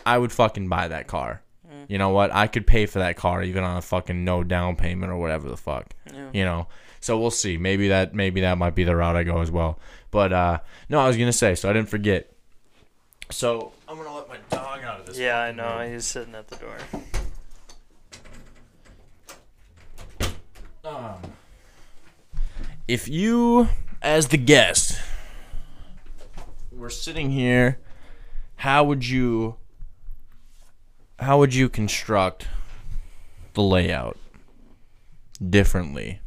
I 0.05 0.17
would 0.19 0.31
fucking 0.31 0.67
buy 0.69 0.87
that 0.89 1.07
car. 1.07 1.41
You 1.87 1.97
know 1.99 2.09
what? 2.09 2.33
I 2.33 2.47
could 2.47 2.65
pay 2.65 2.85
for 2.87 2.97
that 2.99 3.15
car 3.15 3.43
even 3.43 3.63
on 3.63 3.77
a 3.77 3.81
fucking 3.81 4.23
no 4.25 4.43
down 4.43 4.75
payment 4.75 5.11
or 5.11 5.17
whatever 5.17 5.47
the 5.49 5.57
fuck. 5.57 5.93
You 6.33 6.43
know. 6.43 6.67
So 6.99 7.19
we'll 7.19 7.29
see. 7.31 7.57
Maybe 7.57 7.89
that 7.89 8.15
maybe 8.15 8.41
that 8.41 8.57
might 8.57 8.73
be 8.73 8.83
the 8.83 8.95
route 8.95 9.15
I 9.15 9.23
go 9.23 9.39
as 9.41 9.51
well. 9.51 9.77
But 10.09 10.33
uh 10.33 10.59
no, 10.89 10.99
I 10.99 11.05
was 11.07 11.15
gonna 11.17 11.31
say 11.31 11.53
so 11.53 11.69
I 11.69 11.73
didn't 11.73 11.89
forget. 11.89 12.31
So 13.29 13.71
I'm 13.87 13.97
gonna 13.97 14.15
let 14.15 14.27
my 14.27 14.37
dog 14.49 14.83
out 14.83 15.01
of 15.01 15.05
this. 15.05 15.19
Yeah, 15.19 15.37
I 15.37 15.51
know. 15.51 15.87
He's 15.87 16.05
sitting 16.05 16.33
at 16.33 16.47
the 16.47 16.55
door. 16.55 16.77
Um, 20.85 21.15
if 22.87 23.07
you 23.07 23.69
as 24.03 24.27
the 24.27 24.37
guest 24.37 25.01
were 26.71 26.91
sitting 26.91 27.31
here 27.31 27.79
how 28.57 28.83
would 28.83 29.07
you 29.07 29.55
how 31.17 31.39
would 31.39 31.55
you 31.55 31.69
construct 31.69 32.47
the 33.53 33.63
layout 33.63 34.17
differently? 35.49 36.19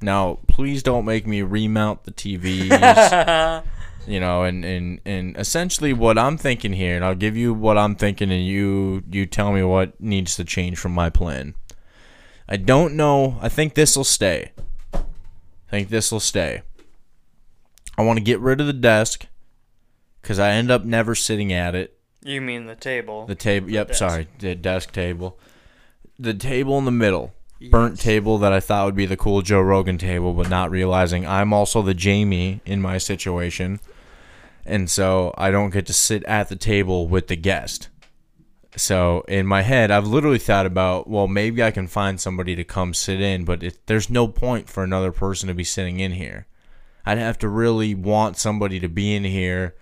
Now 0.00 0.38
please 0.46 0.84
don't 0.84 1.04
make 1.04 1.26
me 1.26 1.42
remount 1.42 2.04
the 2.04 2.12
tvs 2.12 3.64
you 4.06 4.20
know 4.20 4.44
and, 4.44 4.64
and 4.64 5.00
and 5.04 5.36
essentially 5.36 5.92
what 5.92 6.18
i'm 6.18 6.36
thinking 6.36 6.72
here 6.72 6.96
and 6.96 7.04
i'll 7.04 7.14
give 7.14 7.36
you 7.36 7.54
what 7.54 7.78
i'm 7.78 7.94
thinking 7.94 8.30
and 8.32 8.44
you 8.44 9.02
you 9.10 9.26
tell 9.26 9.52
me 9.52 9.62
what 9.62 10.00
needs 10.00 10.34
to 10.36 10.44
change 10.44 10.78
from 10.78 10.92
my 10.92 11.08
plan 11.08 11.54
i 12.52 12.56
don't 12.56 12.94
know 12.94 13.38
i 13.40 13.48
think 13.48 13.74
this 13.74 13.96
will 13.96 14.04
stay 14.04 14.52
I 15.72 15.76
think 15.76 15.88
this 15.88 16.12
will 16.12 16.20
stay. 16.20 16.62
I 17.96 18.02
want 18.02 18.18
to 18.18 18.24
get 18.24 18.40
rid 18.40 18.60
of 18.60 18.66
the 18.66 18.74
desk 18.74 19.26
because 20.20 20.38
I 20.38 20.50
end 20.50 20.70
up 20.70 20.84
never 20.84 21.14
sitting 21.14 21.50
at 21.50 21.74
it. 21.74 21.98
You 22.22 22.42
mean 22.42 22.66
the 22.66 22.76
table? 22.76 23.24
The 23.24 23.34
table, 23.34 23.70
yep, 23.70 23.88
desk. 23.88 23.98
sorry, 23.98 24.28
the 24.38 24.54
desk 24.54 24.92
table. 24.92 25.38
The 26.18 26.34
table 26.34 26.76
in 26.78 26.84
the 26.84 26.90
middle, 26.90 27.32
burnt 27.70 27.98
table 27.98 28.36
that 28.38 28.52
I 28.52 28.60
thought 28.60 28.84
would 28.84 28.94
be 28.94 29.06
the 29.06 29.16
cool 29.16 29.40
Joe 29.40 29.62
Rogan 29.62 29.96
table, 29.96 30.34
but 30.34 30.50
not 30.50 30.70
realizing 30.70 31.26
I'm 31.26 31.54
also 31.54 31.80
the 31.80 31.94
Jamie 31.94 32.60
in 32.66 32.82
my 32.82 32.98
situation. 32.98 33.80
And 34.66 34.90
so 34.90 35.34
I 35.38 35.50
don't 35.50 35.70
get 35.70 35.86
to 35.86 35.94
sit 35.94 36.22
at 36.24 36.50
the 36.50 36.56
table 36.56 37.08
with 37.08 37.28
the 37.28 37.36
guest. 37.36 37.88
So 38.76 39.24
in 39.28 39.46
my 39.46 39.62
head, 39.62 39.90
I've 39.90 40.06
literally 40.06 40.38
thought 40.38 40.64
about, 40.64 41.08
well, 41.08 41.28
maybe 41.28 41.62
I 41.62 41.70
can 41.70 41.86
find 41.86 42.18
somebody 42.20 42.56
to 42.56 42.64
come 42.64 42.94
sit 42.94 43.20
in, 43.20 43.44
but 43.44 43.62
it, 43.62 43.78
there's 43.86 44.08
no 44.08 44.26
point 44.26 44.68
for 44.68 44.82
another 44.82 45.12
person 45.12 45.48
to 45.48 45.54
be 45.54 45.64
sitting 45.64 46.00
in 46.00 46.12
here. 46.12 46.46
I'd 47.04 47.18
have 47.18 47.38
to 47.40 47.48
really 47.48 47.94
want 47.94 48.38
somebody 48.38 48.80
to 48.80 48.88
be 48.88 49.14
in 49.14 49.24
here 49.24 49.74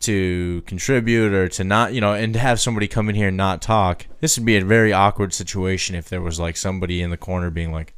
to 0.00 0.62
contribute 0.66 1.32
or 1.32 1.48
to 1.48 1.64
not, 1.64 1.92
you 1.92 2.00
know, 2.00 2.14
and 2.14 2.32
to 2.32 2.38
have 2.38 2.60
somebody 2.60 2.86
come 2.86 3.08
in 3.08 3.14
here 3.14 3.28
and 3.28 3.36
not 3.36 3.60
talk. 3.60 4.06
This 4.20 4.38
would 4.38 4.46
be 4.46 4.56
a 4.56 4.64
very 4.64 4.92
awkward 4.92 5.34
situation 5.34 5.96
if 5.96 6.08
there 6.08 6.20
was 6.22 6.38
like 6.40 6.56
somebody 6.56 7.02
in 7.02 7.10
the 7.10 7.16
corner 7.16 7.50
being 7.50 7.72
like, 7.72 7.94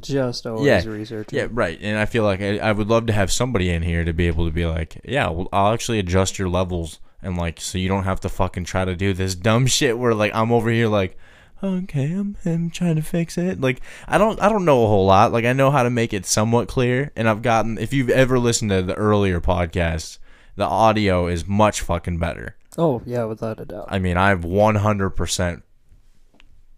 Just 0.00 0.46
always 0.46 0.66
yeah, 0.66 0.84
researching. 0.84 1.38
yeah, 1.38 1.46
right. 1.50 1.78
And 1.80 1.98
I 1.98 2.04
feel 2.04 2.24
like 2.24 2.40
I, 2.40 2.58
I 2.58 2.72
would 2.72 2.88
love 2.88 3.06
to 3.06 3.12
have 3.12 3.32
somebody 3.32 3.70
in 3.70 3.82
here 3.82 4.04
to 4.04 4.12
be 4.12 4.26
able 4.26 4.44
to 4.44 4.52
be 4.52 4.66
like, 4.66 5.00
yeah, 5.04 5.28
well, 5.30 5.48
I'll 5.52 5.72
actually 5.72 5.98
adjust 5.98 6.38
your 6.38 6.48
levels 6.48 6.98
and 7.24 7.36
like, 7.36 7.60
so 7.60 7.78
you 7.78 7.88
don't 7.88 8.04
have 8.04 8.20
to 8.20 8.28
fucking 8.28 8.64
try 8.64 8.84
to 8.84 8.94
do 8.96 9.12
this 9.12 9.34
dumb 9.34 9.66
shit 9.78 9.98
where 9.98 10.14
like 10.14 10.34
I'm 10.34 10.52
over 10.52 10.70
here 10.70 10.88
like, 10.88 11.16
okay, 11.62 12.12
I'm, 12.12 12.36
I'm 12.44 12.70
trying 12.70 12.96
to 12.96 13.02
fix 13.02 13.38
it. 13.38 13.60
Like 13.60 13.80
I 14.06 14.18
don't 14.18 14.40
I 14.40 14.48
don't 14.48 14.64
know 14.64 14.84
a 14.84 14.88
whole 14.88 15.06
lot. 15.06 15.32
Like 15.32 15.44
I 15.44 15.52
know 15.52 15.70
how 15.70 15.82
to 15.82 15.90
make 15.90 16.12
it 16.12 16.26
somewhat 16.26 16.68
clear, 16.68 17.10
and 17.16 17.28
I've 17.28 17.42
gotten. 17.42 17.78
If 17.78 17.92
you've 17.92 18.10
ever 18.10 18.38
listened 18.38 18.70
to 18.70 18.82
the 18.82 18.94
earlier 18.94 19.40
podcasts, 19.40 20.18
the 20.56 20.64
audio 20.66 21.26
is 21.26 21.46
much 21.46 21.80
fucking 21.80 22.18
better. 22.18 22.56
Oh 22.76 23.02
yeah, 23.06 23.24
without 23.24 23.60
a 23.60 23.64
doubt. 23.64 23.86
I 23.88 23.98
mean, 23.98 24.16
I've 24.16 24.40
100% 24.44 25.62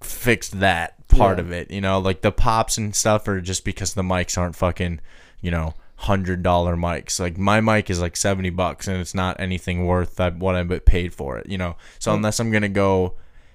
fixed 0.02 0.60
that 0.60 1.08
part 1.08 1.38
Yeah. 1.38 1.44
of 1.44 1.52
it. 1.52 1.70
You 1.70 1.80
know, 1.80 1.98
like 1.98 2.20
the 2.22 2.32
pops 2.32 2.76
and 2.78 2.94
stuff 2.94 3.26
are 3.28 3.40
just 3.40 3.64
because 3.64 3.94
the 3.94 4.02
mics 4.02 4.36
aren't 4.38 4.56
fucking, 4.56 5.00
you 5.40 5.50
know, 5.50 5.74
hundred 5.96 6.42
dollar 6.42 6.76
mics. 6.76 7.18
Like 7.20 7.38
my 7.38 7.60
mic 7.60 7.90
is 7.90 8.00
like 8.00 8.16
seventy 8.16 8.50
bucks, 8.50 8.88
and 8.88 9.00
it's 9.00 9.14
not 9.14 9.40
anything 9.40 9.86
worth 9.86 10.16
that 10.16 10.36
what 10.36 10.54
I 10.54 10.64
paid 10.78 11.14
for 11.14 11.38
it. 11.38 11.48
You 11.48 11.58
know, 11.58 11.76
so 11.98 12.14
unless 12.14 12.38
I'm 12.40 12.50
gonna 12.50 12.68
go, 12.68 13.14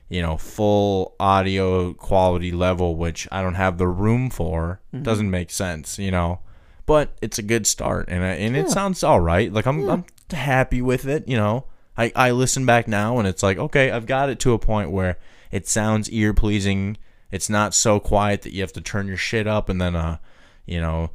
you 0.10 0.22
know, 0.22 0.38
full 0.38 1.16
audio 1.20 1.94
quality 1.94 2.52
level, 2.52 2.96
which 2.96 3.28
I 3.32 3.42
don't 3.42 3.56
have 3.56 3.78
the 3.78 3.88
room 3.88 4.30
for, 4.30 4.82
doesn't 5.02 5.30
make 5.30 5.52
sense. 5.52 5.98
You 6.00 6.12
know. 6.12 6.40
But 6.88 7.16
it's 7.22 7.38
a 7.38 7.44
good 7.44 7.68
start, 7.68 8.10
and 8.10 8.24
I, 8.24 8.30
and 8.30 8.58
it 8.58 8.70
sounds 8.70 9.04
all 9.04 9.22
right. 9.22 9.54
Like 9.54 9.66
I'm, 9.66 9.88
I'm 9.88 10.06
happy 10.32 10.82
with 10.82 11.06
it. 11.06 11.28
You 11.28 11.38
know, 11.38 11.66
I, 11.98 12.12
I 12.16 12.32
listen 12.32 12.66
back 12.66 12.88
now 12.88 13.20
and 13.20 13.28
it's 13.28 13.44
like, 13.44 13.58
okay, 13.58 13.92
I've 13.92 14.06
got 14.06 14.30
it 14.30 14.40
to 14.42 14.54
a 14.54 14.60
point 14.60 14.92
where 14.92 15.18
it 15.52 15.68
sounds 15.68 16.10
ear 16.10 16.34
pleasing. 16.34 16.98
It's 17.32 17.50
not 17.50 17.74
so 17.74 18.00
quiet 18.00 18.42
that 18.42 18.54
you 18.54 18.62
have 18.62 18.74
to 18.74 18.82
turn 18.82 19.08
your 19.08 19.18
shit 19.18 19.48
up 19.48 19.70
and 19.70 19.80
then, 19.80 19.96
uh, 19.96 20.18
you 20.66 20.82
know, 20.82 21.12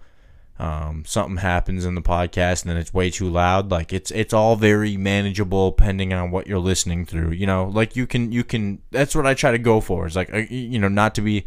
um, 0.58 1.04
something 1.06 1.36
happens 1.38 1.84
in 1.84 1.94
the 1.94 2.02
podcast 2.02 2.62
and 2.62 2.70
then 2.70 2.76
it's 2.76 2.94
way 2.94 3.10
too 3.10 3.28
loud. 3.28 3.70
Like 3.70 3.92
it's, 3.92 4.10
it's 4.10 4.32
all 4.32 4.56
very 4.56 4.96
manageable 4.96 5.70
depending 5.70 6.12
on 6.12 6.30
what 6.30 6.46
you're 6.46 6.58
listening 6.58 7.04
through, 7.06 7.32
you 7.32 7.46
know, 7.46 7.64
like 7.64 7.96
you 7.96 8.06
can, 8.06 8.32
you 8.32 8.44
can, 8.44 8.80
that's 8.90 9.14
what 9.14 9.26
I 9.26 9.34
try 9.34 9.50
to 9.50 9.58
go 9.58 9.80
for. 9.80 10.06
It's 10.06 10.16
like, 10.16 10.32
uh, 10.32 10.44
you 10.48 10.78
know, 10.78 10.88
not 10.88 11.14
to 11.16 11.20
be 11.20 11.46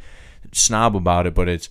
snob 0.51 0.95
about 0.95 1.26
it, 1.28 1.34
but 1.34 1.49
it's, 1.49 1.70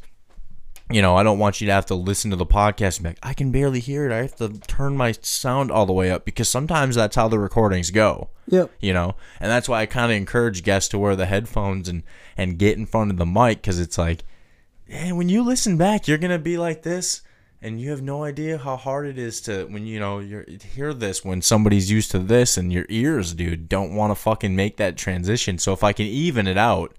you 0.91 1.03
know, 1.03 1.17
I 1.17 1.23
don't 1.23 1.39
want 1.39 1.61
you 1.61 1.67
to 1.67 1.73
have 1.73 1.87
to 1.87 1.95
listen 1.95 2.31
to 2.31 2.37
the 2.37 2.47
podcast 2.47 2.97
and 2.97 3.05
be 3.05 3.09
like, 3.11 3.19
I 3.23 3.35
can 3.35 3.53
barely 3.53 3.81
hear 3.81 4.07
it. 4.07 4.13
I 4.13 4.23
have 4.23 4.37
to 4.37 4.49
turn 4.61 4.97
my 4.97 5.13
sound 5.21 5.71
all 5.71 5.85
the 5.85 5.93
way 5.93 6.11
up 6.11 6.25
because 6.25 6.49
sometimes 6.49 6.97
that's 6.97 7.17
how 7.17 7.29
the 7.29 7.39
recordings 7.39 7.91
go. 7.91 8.31
Yep. 8.47 8.71
You 8.81 8.95
know, 8.95 9.15
and 9.39 9.51
that's 9.51 9.69
why 9.69 9.83
I 9.83 9.87
kind 9.87 10.11
of 10.11 10.17
encourage 10.17 10.63
guests 10.63 10.89
to 10.91 10.99
wear 10.99 11.15
the 11.15 11.27
headphones 11.27 11.89
and 11.89 12.03
and 12.39 12.59
get 12.59 12.79
in 12.79 12.87
front 12.87 13.11
of 13.11 13.19
the 13.19 13.27
mic 13.27 13.61
because 13.61 13.79
it's 13.79 13.99
like, 13.99 14.25
and 14.89 15.19
when 15.19 15.29
you 15.29 15.43
listen 15.43 15.77
back, 15.77 16.09
you're 16.09 16.17
gonna 16.17 16.39
be 16.39 16.57
like 16.57 16.83
this, 16.83 17.21
and 17.61 17.81
you 17.81 17.91
have 17.91 18.03
no 18.03 18.25
idea 18.25 18.59
how 18.59 18.77
hard 18.77 19.07
it 19.07 19.19
is 19.19 19.41
to 19.43 19.65
when 19.67 19.87
you 19.87 19.99
know 19.99 20.19
you 20.21 20.45
hear 20.75 20.95
this 20.95 21.25
when 21.25 21.43
somebody's 21.43 21.91
used 21.91 22.11
to 22.13 22.19
this, 22.19 22.57
and 22.57 22.73
your 22.73 22.87
ears, 22.89 23.35
dude, 23.35 23.69
don't 23.69 23.95
want 23.95 24.11
to 24.11 24.15
fucking 24.15 24.55
make 24.55 24.77
that 24.77 24.97
transition. 24.97 25.59
So 25.59 25.73
if 25.73 25.83
I 25.83 25.93
can 25.93 26.07
even 26.07 26.47
it 26.47 26.59
out, 26.59 26.95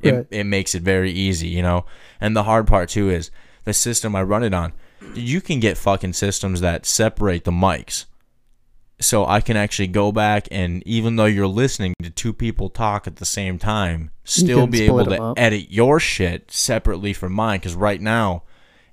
it, 0.00 0.12
Right. 0.12 0.26
it 0.30 0.44
makes 0.44 0.74
it 0.74 0.82
very 0.82 1.10
easy, 1.12 1.48
you 1.48 1.62
know. 1.62 1.84
And 2.20 2.36
the 2.36 2.44
hard 2.44 2.66
part 2.66 2.88
too 2.90 3.10
is 3.10 3.30
the 3.64 3.72
system 3.72 4.14
I 4.14 4.22
run 4.22 4.42
it 4.44 4.54
on. 4.54 4.72
You 5.14 5.40
can 5.40 5.60
get 5.60 5.76
fucking 5.76 6.12
systems 6.14 6.60
that 6.60 6.86
separate 6.86 7.44
the 7.44 7.50
mics. 7.50 8.06
So 9.00 9.26
I 9.26 9.40
can 9.40 9.56
actually 9.56 9.88
go 9.88 10.12
back 10.12 10.46
and 10.50 10.82
even 10.86 11.16
though 11.16 11.24
you're 11.24 11.46
listening 11.48 11.94
to 12.02 12.10
two 12.10 12.32
people 12.32 12.70
talk 12.70 13.06
at 13.06 13.16
the 13.16 13.24
same 13.24 13.58
time, 13.58 14.10
still 14.22 14.66
be 14.66 14.84
able 14.84 15.04
to 15.04 15.20
up. 15.22 15.38
edit 15.38 15.70
your 15.70 15.98
shit 15.98 16.50
separately 16.50 17.12
from 17.12 17.32
mine 17.32 17.60
cuz 17.60 17.74
right 17.74 18.00
now 18.00 18.44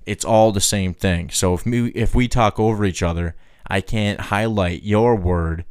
it's 0.06 0.24
all 0.24 0.52
the 0.52 0.60
same 0.60 0.94
thing. 0.94 1.30
So 1.30 1.54
if 1.54 1.66
me 1.66 1.88
if 1.94 2.14
we 2.14 2.28
talk 2.28 2.58
over 2.58 2.84
each 2.84 3.02
other, 3.02 3.36
I 3.66 3.80
can't 3.80 4.20
highlight 4.20 4.82
your 4.82 5.16
word 5.16 5.64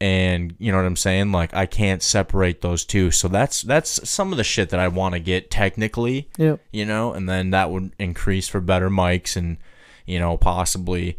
and 0.00 0.54
you 0.58 0.70
know 0.70 0.78
what 0.78 0.86
I'm 0.86 0.96
saying? 0.96 1.32
Like 1.32 1.54
I 1.54 1.66
can't 1.66 2.02
separate 2.02 2.60
those 2.60 2.84
two. 2.84 3.10
So 3.10 3.28
that's 3.28 3.62
that's 3.62 4.08
some 4.08 4.32
of 4.32 4.36
the 4.36 4.44
shit 4.44 4.70
that 4.70 4.80
I 4.80 4.88
want 4.88 5.14
to 5.14 5.20
get 5.20 5.50
technically. 5.50 6.28
Yep. 6.36 6.60
You 6.72 6.84
know, 6.84 7.12
and 7.12 7.28
then 7.28 7.50
that 7.50 7.70
would 7.70 7.92
increase 7.98 8.48
for 8.48 8.60
better 8.60 8.90
mics 8.90 9.36
and 9.36 9.56
you 10.04 10.18
know 10.18 10.36
possibly 10.36 11.18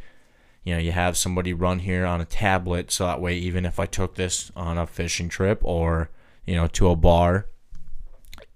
you 0.64 0.74
know 0.74 0.80
you 0.80 0.92
have 0.92 1.18
somebody 1.18 1.54
run 1.54 1.80
here 1.80 2.06
on 2.06 2.22
a 2.22 2.26
tablet 2.26 2.92
so 2.92 3.06
that 3.08 3.22
way 3.22 3.36
even 3.36 3.66
if 3.66 3.80
I 3.80 3.86
took 3.86 4.16
this 4.16 4.52
on 4.56 4.78
a 4.78 4.86
fishing 4.86 5.30
trip 5.30 5.60
or 5.64 6.10
you 6.46 6.56
know 6.56 6.68
to 6.68 6.90
a 6.90 6.96
bar 6.96 7.48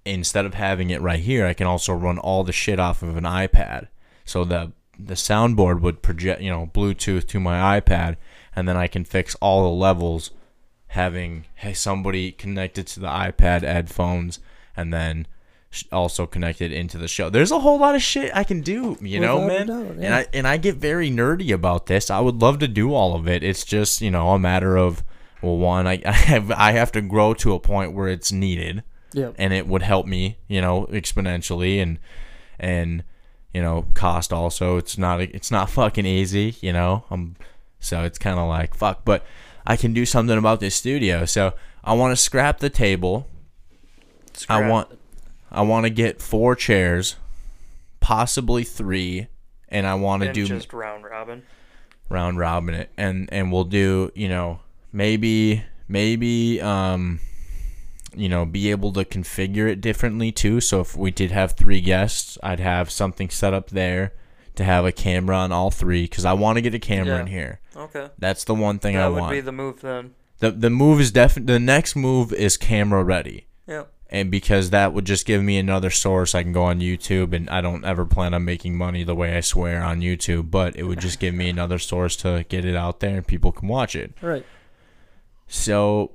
instead 0.05 0.45
of 0.45 0.53
having 0.53 0.89
it 0.89 1.01
right 1.01 1.19
here, 1.19 1.45
I 1.45 1.53
can 1.53 1.67
also 1.67 1.93
run 1.93 2.17
all 2.17 2.43
the 2.43 2.51
shit 2.51 2.79
off 2.79 3.01
of 3.03 3.17
an 3.17 3.23
iPad. 3.23 3.87
So 4.25 4.43
the 4.43 4.71
the 4.97 5.13
soundboard 5.13 5.79
would 5.81 6.01
project, 6.01 6.41
you 6.41 6.49
know, 6.49 6.69
Bluetooth 6.73 7.25
to 7.27 7.39
my 7.39 7.79
iPad, 7.79 8.17
and 8.55 8.67
then 8.67 8.75
I 8.75 8.87
can 8.87 9.05
fix 9.05 9.35
all 9.35 9.63
the 9.63 9.69
levels, 9.69 10.31
having 10.87 11.45
hey 11.55 11.73
somebody 11.73 12.31
connected 12.31 12.87
to 12.87 12.99
the 12.99 13.07
iPad 13.07 13.61
headphones, 13.61 14.39
and 14.75 14.93
then 14.93 15.27
also 15.91 16.25
connected 16.25 16.71
into 16.71 16.97
the 16.97 17.07
show. 17.07 17.29
There's 17.29 17.51
a 17.51 17.59
whole 17.59 17.79
lot 17.79 17.95
of 17.95 18.01
shit 18.01 18.35
I 18.35 18.43
can 18.43 18.61
do, 18.61 18.97
you 19.01 19.19
know, 19.19 19.39
Without 19.39 19.45
a 19.45 19.65
man. 19.65 19.67
doubt, 19.67 19.95
And. 20.03 20.15
I 20.15 20.27
and 20.33 20.47
I 20.47 20.57
get 20.57 20.75
very 20.75 21.09
nerdy 21.11 21.53
about 21.53 21.85
this. 21.85 22.09
I 22.09 22.19
would 22.19 22.41
love 22.41 22.59
to 22.59 22.67
do 22.67 22.93
all 22.93 23.15
of 23.15 23.27
it. 23.27 23.43
It's 23.43 23.63
just 23.63 24.01
you 24.01 24.11
know 24.11 24.29
a 24.31 24.39
matter 24.39 24.77
of 24.77 25.03
well, 25.41 25.57
one, 25.57 25.87
I 25.87 26.01
I 26.05 26.11
have 26.11 26.51
I 26.51 26.71
have 26.71 26.91
to 26.93 27.01
grow 27.01 27.33
to 27.35 27.53
a 27.53 27.59
point 27.59 27.93
where 27.93 28.07
it's 28.07 28.31
needed 28.31 28.83
Yep. 29.13 29.35
and 29.37 29.53
it 29.53 29.67
would 29.67 29.81
help 29.81 30.05
me, 30.05 30.37
you 30.47 30.61
know, 30.61 30.85
exponentially 30.91 31.81
and 31.81 31.99
and 32.59 33.03
you 33.53 33.61
know, 33.61 33.87
cost 33.95 34.31
also. 34.31 34.77
It's 34.77 34.97
not 34.97 35.21
it's 35.21 35.49
not 35.51 35.69
fucking 35.71 36.05
easy, 36.05 36.55
you 36.61 36.71
know. 36.73 37.05
Um 37.09 37.35
so 37.79 38.03
it's 38.03 38.17
kind 38.19 38.39
of 38.39 38.47
like 38.47 38.75
fuck, 38.75 39.05
but 39.05 39.25
I 39.65 39.75
can 39.75 39.93
do 39.93 40.05
something 40.05 40.37
about 40.37 40.59
this 40.59 40.75
studio. 40.75 41.25
So 41.25 41.53
I 41.83 41.93
want 41.93 42.11
to 42.11 42.15
scrap 42.15 42.59
the 42.59 42.69
table. 42.69 43.27
I 44.47 44.67
want 44.69 44.89
I 45.51 45.61
want 45.61 45.85
to 45.85 45.89
get 45.89 46.21
four 46.21 46.55
chairs, 46.55 47.15
possibly 47.99 48.63
3, 48.63 49.27
and 49.69 49.87
I 49.87 49.95
want 49.95 50.23
to 50.23 50.31
do 50.31 50.45
just 50.45 50.71
round 50.73 51.03
robin. 51.03 51.43
round 52.09 52.37
robin 52.37 52.75
it 52.75 52.89
and 52.97 53.29
and 53.31 53.51
we'll 53.51 53.63
do 53.63 54.11
you 54.15 54.29
know 54.29 54.59
maybe 54.91 55.63
maybe 55.87 56.61
um 56.61 57.19
you 58.15 58.27
know 58.29 58.45
be 58.45 58.71
able 58.71 58.91
to 58.93 59.03
configure 59.05 59.67
it 59.69 59.81
differently 59.81 60.31
too 60.31 60.59
so 60.61 60.79
if 60.81 60.95
we 60.95 61.11
did 61.11 61.31
have 61.31 61.51
three 61.53 61.81
guests 61.81 62.37
i'd 62.43 62.59
have 62.59 62.89
something 62.89 63.29
set 63.29 63.53
up 63.53 63.69
there 63.69 64.13
to 64.55 64.63
have 64.63 64.85
a 64.85 64.91
camera 64.91 65.35
on 65.37 65.51
all 65.51 65.71
three 65.71 66.03
because 66.03 66.25
i 66.25 66.33
want 66.33 66.57
to 66.57 66.61
get 66.61 66.73
a 66.73 66.79
camera 66.79 67.15
Yeah. 67.15 67.21
in 67.21 67.27
here 67.27 67.59
Okay. 67.75 68.09
that's 68.17 68.43
the 68.43 68.55
one 68.55 68.79
thing 68.79 68.97
i 68.97 69.07
want 69.07 69.15
That 69.15 69.21
would 69.27 69.31
be 69.35 69.41
the 69.41 69.51
move 69.51 69.81
then. 69.81 70.13
the, 70.39 70.51
the 70.51 70.69
move 70.69 70.99
is 70.99 71.11
definitely 71.11 71.53
the 71.53 71.59
next 71.59 71.95
move 71.95 72.33
is 72.33 72.57
camera 72.57 73.03
ready 73.03 73.45
Yep. 73.67 73.91
and 74.09 74.31
because 74.31 74.71
that 74.71 74.93
would 74.93 75.05
just 75.05 75.25
give 75.27 75.43
me 75.43 75.57
another 75.59 75.91
source 75.91 76.33
I 76.33 76.41
can 76.41 76.51
go 76.53 76.63
on 76.63 76.79
YouTube 76.79 77.33
and 77.33 77.47
I 77.51 77.61
don't 77.61 77.85
ever 77.85 78.03
plan 78.05 78.33
on 78.33 78.43
making 78.43 78.75
money 78.75 79.03
the 79.03 79.13
way 79.15 79.37
I 79.37 79.41
swear 79.41 79.83
on 79.83 80.01
YouTube 80.01 80.49
but 80.49 80.75
it 80.75 80.83
would 80.83 80.99
just 80.99 81.19
give 81.19 81.35
me 81.35 81.47
another 81.49 81.77
source 81.77 82.15
to 82.17 82.43
get 82.49 82.65
it 82.65 82.75
out 82.75 82.99
there 82.99 83.17
and 83.17 83.27
people 83.27 83.51
can 83.51 83.67
watch 83.67 83.95
it 83.95 84.13
Right. 84.21 84.45
so 85.47 86.11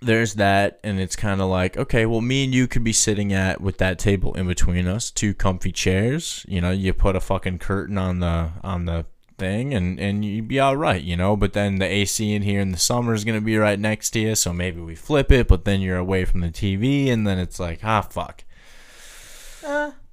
there's 0.00 0.34
that 0.34 0.78
and 0.84 1.00
it's 1.00 1.16
kind 1.16 1.40
of 1.40 1.48
like 1.48 1.76
okay 1.76 2.06
well 2.06 2.20
me 2.20 2.44
and 2.44 2.54
you 2.54 2.68
could 2.68 2.84
be 2.84 2.92
sitting 2.92 3.32
at 3.32 3.60
with 3.60 3.78
that 3.78 3.98
table 3.98 4.32
in 4.34 4.46
between 4.46 4.86
us 4.86 5.10
two 5.10 5.34
comfy 5.34 5.72
chairs 5.72 6.44
you 6.48 6.60
know 6.60 6.70
you 6.70 6.92
put 6.92 7.16
a 7.16 7.20
fucking 7.20 7.58
curtain 7.58 7.98
on 7.98 8.20
the 8.20 8.50
on 8.62 8.84
the 8.84 9.04
thing 9.38 9.72
and 9.74 9.98
and 10.00 10.24
you'd 10.24 10.46
be 10.48 10.58
all 10.60 10.76
right 10.76 11.02
you 11.02 11.16
know 11.16 11.36
but 11.36 11.52
then 11.52 11.78
the 11.78 11.84
AC 11.86 12.32
in 12.32 12.42
here 12.42 12.60
in 12.60 12.70
the 12.72 12.78
summer 12.78 13.12
is 13.14 13.24
going 13.24 13.36
to 13.38 13.44
be 13.44 13.56
right 13.56 13.78
next 13.78 14.10
to 14.10 14.20
you 14.20 14.34
so 14.34 14.52
maybe 14.52 14.80
we 14.80 14.94
flip 14.94 15.30
it 15.32 15.46
but 15.48 15.64
then 15.64 15.80
you're 15.80 15.96
away 15.96 16.24
from 16.24 16.40
the 16.40 16.48
TV 16.48 17.08
and 17.10 17.26
then 17.26 17.38
it's 17.38 17.58
like 17.60 17.80
ah 17.84 18.00
fuck 18.00 18.44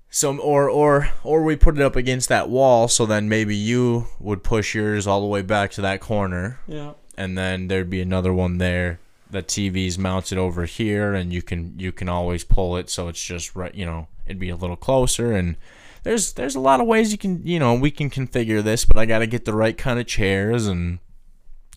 so 0.09 0.37
or 0.37 0.69
or 0.69 1.09
or 1.23 1.43
we 1.43 1.55
put 1.55 1.75
it 1.75 1.81
up 1.81 1.95
against 1.95 2.29
that 2.29 2.49
wall 2.49 2.87
so 2.87 3.05
then 3.05 3.27
maybe 3.29 3.55
you 3.55 4.07
would 4.19 4.43
push 4.43 4.73
yours 4.75 5.05
all 5.07 5.21
the 5.21 5.27
way 5.27 5.41
back 5.41 5.71
to 5.71 5.81
that 5.81 5.99
corner 6.01 6.59
Yeah. 6.67 6.93
and 7.17 7.37
then 7.37 7.67
there'd 7.67 7.89
be 7.89 8.01
another 8.01 8.33
one 8.33 8.57
there. 8.57 8.99
The 9.35 9.43
TV's 9.43 9.97
mounted 9.97 10.37
over 10.37 10.63
here, 10.63 11.13
and 11.13 11.33
you 11.33 11.41
can 11.41 11.77
you 11.77 11.91
can 11.91 12.07
always 12.07 12.45
pull 12.45 12.77
it 12.77 12.89
so 12.89 13.09
it's 13.09 13.21
just 13.21 13.53
right. 13.53 13.75
You 13.75 13.85
know, 13.85 14.07
it'd 14.25 14.39
be 14.39 14.49
a 14.49 14.55
little 14.55 14.77
closer. 14.77 15.33
And 15.33 15.57
there's 16.03 16.33
there's 16.33 16.55
a 16.55 16.59
lot 16.61 16.79
of 16.79 16.87
ways 16.87 17.11
you 17.11 17.17
can 17.17 17.45
you 17.45 17.59
know 17.59 17.73
we 17.73 17.91
can 17.91 18.09
configure 18.09 18.63
this, 18.63 18.85
but 18.85 18.95
I 18.95 19.05
got 19.05 19.19
to 19.19 19.27
get 19.27 19.43
the 19.43 19.53
right 19.53 19.77
kind 19.77 19.99
of 19.99 20.07
chairs, 20.07 20.67
and 20.67 20.99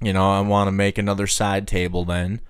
you 0.01 0.13
know 0.13 0.31
I 0.31 0.41
want 0.41 0.69
to 0.69 0.73
make 0.73 0.99
another 0.99 1.27
side 1.27 1.67
table 1.67 2.05
then, 2.05 2.41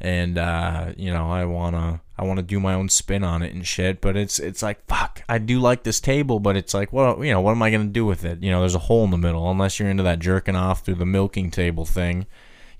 and 0.00 0.38
uh, 0.38 0.94
you 0.96 1.12
know 1.12 1.30
I 1.30 1.44
wanna 1.44 2.00
I 2.16 2.24
want 2.24 2.38
to 2.38 2.42
do 2.42 2.60
my 2.60 2.72
own 2.72 2.88
spin 2.88 3.22
on 3.22 3.42
it 3.42 3.52
and 3.52 3.66
shit. 3.66 4.00
But 4.00 4.16
it's 4.16 4.38
it's 4.38 4.62
like 4.62 4.86
fuck. 4.86 5.22
I 5.28 5.36
do 5.36 5.60
like 5.60 5.82
this 5.82 6.00
table, 6.00 6.40
but 6.40 6.56
it's 6.56 6.72
like 6.72 6.94
what 6.94 7.18
you 7.20 7.32
know 7.32 7.42
what 7.42 7.52
am 7.52 7.62
I 7.62 7.70
gonna 7.70 7.84
do 7.86 8.06
with 8.06 8.24
it? 8.24 8.42
You 8.42 8.50
know, 8.50 8.60
there's 8.60 8.74
a 8.74 8.78
hole 8.78 9.04
in 9.04 9.10
the 9.10 9.18
middle. 9.18 9.50
Unless 9.50 9.78
you're 9.78 9.90
into 9.90 10.02
that 10.04 10.20
jerking 10.20 10.56
off 10.56 10.82
through 10.84 10.94
the 10.94 11.04
milking 11.04 11.50
table 11.50 11.84
thing, 11.84 12.26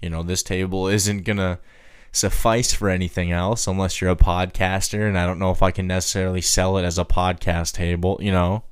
you 0.02 0.10
know 0.10 0.22
this 0.22 0.42
table 0.42 0.88
isn't 0.88 1.24
gonna 1.24 1.58
suffice 2.12 2.72
for 2.72 2.88
anything 2.88 3.30
else 3.30 3.66
unless 3.66 4.00
you're 4.00 4.10
a 4.10 4.16
podcaster. 4.16 5.06
And 5.08 5.16
I 5.18 5.26
don't 5.26 5.38
know 5.38 5.50
if 5.50 5.62
I 5.62 5.70
can 5.70 5.86
necessarily 5.86 6.40
sell 6.40 6.76
it 6.78 6.84
as 6.84 6.98
a 6.98 7.04
podcast 7.04 7.74
table. 7.74 8.18
You 8.20 8.32
know, 8.32 8.64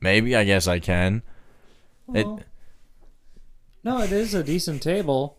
maybe 0.00 0.36
I 0.36 0.44
guess 0.44 0.66
I 0.66 0.78
can. 0.78 1.22
Well, 2.06 2.40
no, 3.82 4.00
it 4.00 4.12
is 4.12 4.34
a 4.34 4.42
decent 4.44 4.82
table. 4.82 5.38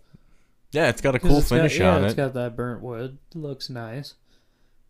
Yeah, 0.71 0.89
it's 0.89 1.01
got 1.01 1.15
a 1.15 1.19
cool 1.19 1.37
it's 1.39 1.49
got- 1.49 1.57
finish 1.57 1.79
yeah, 1.79 1.95
on 1.95 2.03
It's 2.03 2.13
it. 2.13 2.17
got 2.17 2.33
that 2.33 2.55
burnt 2.55 2.81
wood. 2.81 3.17
It 3.33 3.37
looks 3.37 3.69
nice. 3.69 4.15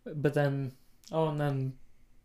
But 0.04 0.34
then, 0.34 0.72
oh, 1.12 1.28
and 1.28 1.40
then 1.40 1.74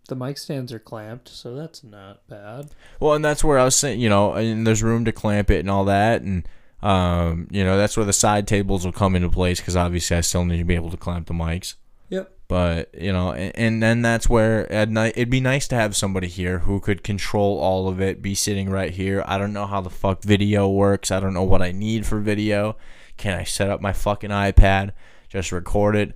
the 0.07 0.15
mic 0.15 0.37
stands 0.37 0.71
are 0.73 0.79
clamped, 0.79 1.29
so 1.29 1.53
that's 1.55 1.83
not 1.83 2.27
bad. 2.27 2.69
Well, 2.99 3.13
and 3.13 3.23
that's 3.23 3.43
where 3.43 3.59
I 3.59 3.65
was 3.65 3.75
saying, 3.75 3.99
you 3.99 4.09
know, 4.09 4.33
and 4.33 4.65
there's 4.65 4.81
room 4.83 5.05
to 5.05 5.11
clamp 5.11 5.51
it 5.51 5.59
and 5.59 5.69
all 5.69 5.85
that, 5.85 6.21
and 6.21 6.47
um, 6.83 7.47
you 7.49 7.63
know, 7.63 7.77
that's 7.77 7.95
where 7.95 8.05
the 8.05 8.13
side 8.13 8.45
tables 8.45 8.83
will 8.83 8.91
come 8.91 9.15
into 9.15 9.29
place 9.29 9.61
because 9.61 9.77
obviously 9.77 10.17
I 10.17 10.21
still 10.21 10.43
need 10.43 10.57
to 10.57 10.65
be 10.65 10.75
able 10.75 10.91
to 10.91 10.97
clamp 10.97 11.27
the 11.27 11.33
mics. 11.33 11.75
Yep. 12.09 12.31
But 12.49 12.93
you 12.93 13.13
know, 13.13 13.31
and, 13.31 13.55
and 13.55 13.81
then 13.81 14.01
that's 14.01 14.27
where 14.27 14.69
at 14.69 14.89
night 14.89 15.13
it'd 15.15 15.29
be 15.29 15.39
nice 15.39 15.65
to 15.69 15.75
have 15.75 15.95
somebody 15.95 16.27
here 16.27 16.59
who 16.59 16.81
could 16.81 17.01
control 17.01 17.57
all 17.57 17.87
of 17.87 18.01
it, 18.01 18.21
be 18.21 18.35
sitting 18.35 18.69
right 18.69 18.91
here. 18.91 19.23
I 19.25 19.37
don't 19.37 19.53
know 19.53 19.65
how 19.65 19.79
the 19.79 19.89
fuck 19.89 20.23
video 20.23 20.67
works. 20.67 21.09
I 21.09 21.21
don't 21.21 21.33
know 21.33 21.43
what 21.43 21.61
I 21.61 21.71
need 21.71 22.05
for 22.05 22.19
video. 22.19 22.75
Can 23.15 23.39
I 23.39 23.45
set 23.45 23.69
up 23.69 23.79
my 23.79 23.93
fucking 23.93 24.31
iPad, 24.31 24.91
just 25.29 25.53
record 25.53 25.95
it, 25.95 26.13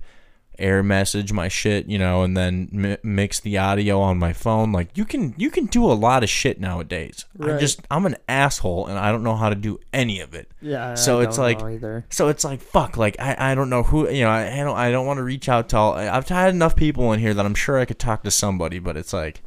air 0.58 0.82
message 0.82 1.32
my 1.32 1.48
shit, 1.48 1.86
you 1.86 1.98
know, 1.98 2.22
and 2.22 2.36
then 2.36 2.68
mi- 2.72 2.96
mix 3.02 3.38
the 3.40 3.56
audio 3.58 4.00
on 4.00 4.18
my 4.18 4.32
phone? 4.32 4.72
Like 4.72 4.96
you 4.96 5.04
can 5.04 5.34
you 5.36 5.50
can 5.50 5.66
do 5.66 5.84
a 5.84 5.94
lot 5.94 6.22
of 6.22 6.28
shit 6.28 6.60
nowadays. 6.60 7.24
I 7.40 7.56
just 7.58 7.80
I'm 7.90 8.06
an 8.06 8.16
asshole 8.28 8.86
and 8.86 8.98
I 8.98 9.10
don't 9.12 9.22
know 9.22 9.36
how 9.36 9.48
to 9.48 9.54
do 9.54 9.78
any 9.92 10.20
of 10.20 10.34
it. 10.34 10.50
Yeah. 10.60 10.90
I 10.92 10.94
So 10.94 11.20
it's 11.20 11.36
don't 11.36 11.44
like 11.44 11.62
either. 11.62 12.04
so 12.10 12.28
it's 12.28 12.44
like 12.44 12.60
fuck. 12.60 12.96
Like 12.96 13.16
I, 13.20 13.52
I 13.52 13.54
don't 13.54 13.70
know 13.70 13.82
who 13.84 14.08
you 14.10 14.22
know. 14.24 14.30
I, 14.30 14.52
I 14.60 14.64
don't 14.64 14.76
I 14.76 14.90
don't 14.90 15.06
want 15.06 15.18
to 15.18 15.24
reach 15.24 15.48
out 15.48 15.68
to 15.70 15.76
all. 15.76 15.94
I've 15.94 16.28
had 16.28 16.54
enough 16.54 16.76
people 16.76 17.12
in 17.12 17.20
here 17.20 17.34
that 17.34 17.46
I'm 17.46 17.54
sure 17.54 17.78
I 17.78 17.84
could 17.84 17.98
talk 17.98 18.22
to 18.24 18.30
somebody, 18.30 18.78
but 18.78 18.96
it's 18.96 19.12
like 19.12 19.42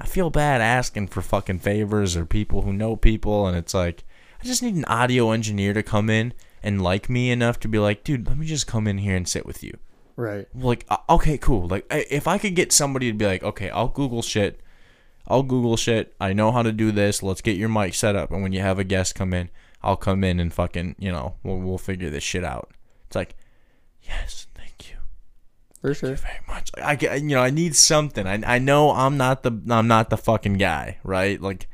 I 0.00 0.06
feel 0.06 0.30
bad 0.30 0.60
asking 0.60 1.08
for 1.08 1.22
fucking 1.22 1.60
favors 1.60 2.16
or 2.16 2.24
people 2.26 2.62
who 2.62 2.72
know 2.72 2.96
people, 2.96 3.46
and 3.46 3.56
it's 3.56 3.74
like 3.74 4.04
I 4.42 4.44
just 4.46 4.62
need 4.62 4.74
an 4.74 4.84
audio 4.86 5.30
engineer 5.30 5.72
to 5.72 5.82
come 5.82 6.10
in 6.10 6.32
and 6.62 6.82
like 6.82 7.08
me 7.10 7.30
enough 7.30 7.60
to 7.60 7.68
be 7.68 7.78
like, 7.78 8.04
dude, 8.04 8.26
let 8.26 8.38
me 8.38 8.46
just 8.46 8.66
come 8.66 8.86
in 8.86 8.98
here 8.98 9.14
and 9.16 9.28
sit 9.28 9.44
with 9.46 9.62
you. 9.62 9.76
Right. 10.16 10.46
Like 10.54 10.86
uh, 10.88 10.98
okay, 11.10 11.38
cool. 11.38 11.66
Like 11.68 11.86
if 11.90 12.28
I 12.28 12.38
could 12.38 12.54
get 12.54 12.72
somebody 12.72 13.10
to 13.10 13.16
be 13.16 13.26
like, 13.26 13.42
okay, 13.42 13.70
I'll 13.70 13.88
Google 13.88 14.22
shit. 14.22 14.60
I'll 15.26 15.42
Google 15.42 15.76
shit. 15.76 16.14
I 16.20 16.32
know 16.34 16.52
how 16.52 16.62
to 16.62 16.72
do 16.72 16.92
this. 16.92 17.22
Let's 17.22 17.40
get 17.40 17.56
your 17.56 17.68
mic 17.68 17.94
set 17.94 18.14
up. 18.14 18.30
And 18.30 18.42
when 18.42 18.52
you 18.52 18.60
have 18.60 18.78
a 18.78 18.84
guest 18.84 19.14
come 19.14 19.32
in, 19.32 19.48
I'll 19.82 19.96
come 19.96 20.22
in 20.22 20.38
and 20.38 20.52
fucking, 20.52 20.96
you 20.98 21.10
know, 21.10 21.34
we'll, 21.42 21.58
we'll 21.58 21.78
figure 21.78 22.10
this 22.10 22.22
shit 22.22 22.44
out. 22.44 22.70
It's 23.06 23.16
like, 23.16 23.34
yes, 24.02 24.46
thank 24.54 24.90
you 24.90 24.96
For 25.80 25.94
sure. 25.94 26.14
very 26.14 26.40
much. 26.46 26.70
I 26.82 26.94
get, 26.94 27.22
you 27.22 27.30
know, 27.30 27.42
I 27.42 27.50
need 27.50 27.74
something. 27.74 28.26
I, 28.26 28.42
I 28.56 28.58
know 28.58 28.90
I'm 28.90 29.16
not 29.16 29.42
the 29.42 29.52
I'm 29.68 29.88
not 29.88 30.10
the 30.10 30.16
fucking 30.18 30.58
guy, 30.58 30.98
right? 31.02 31.40
Like, 31.40 31.68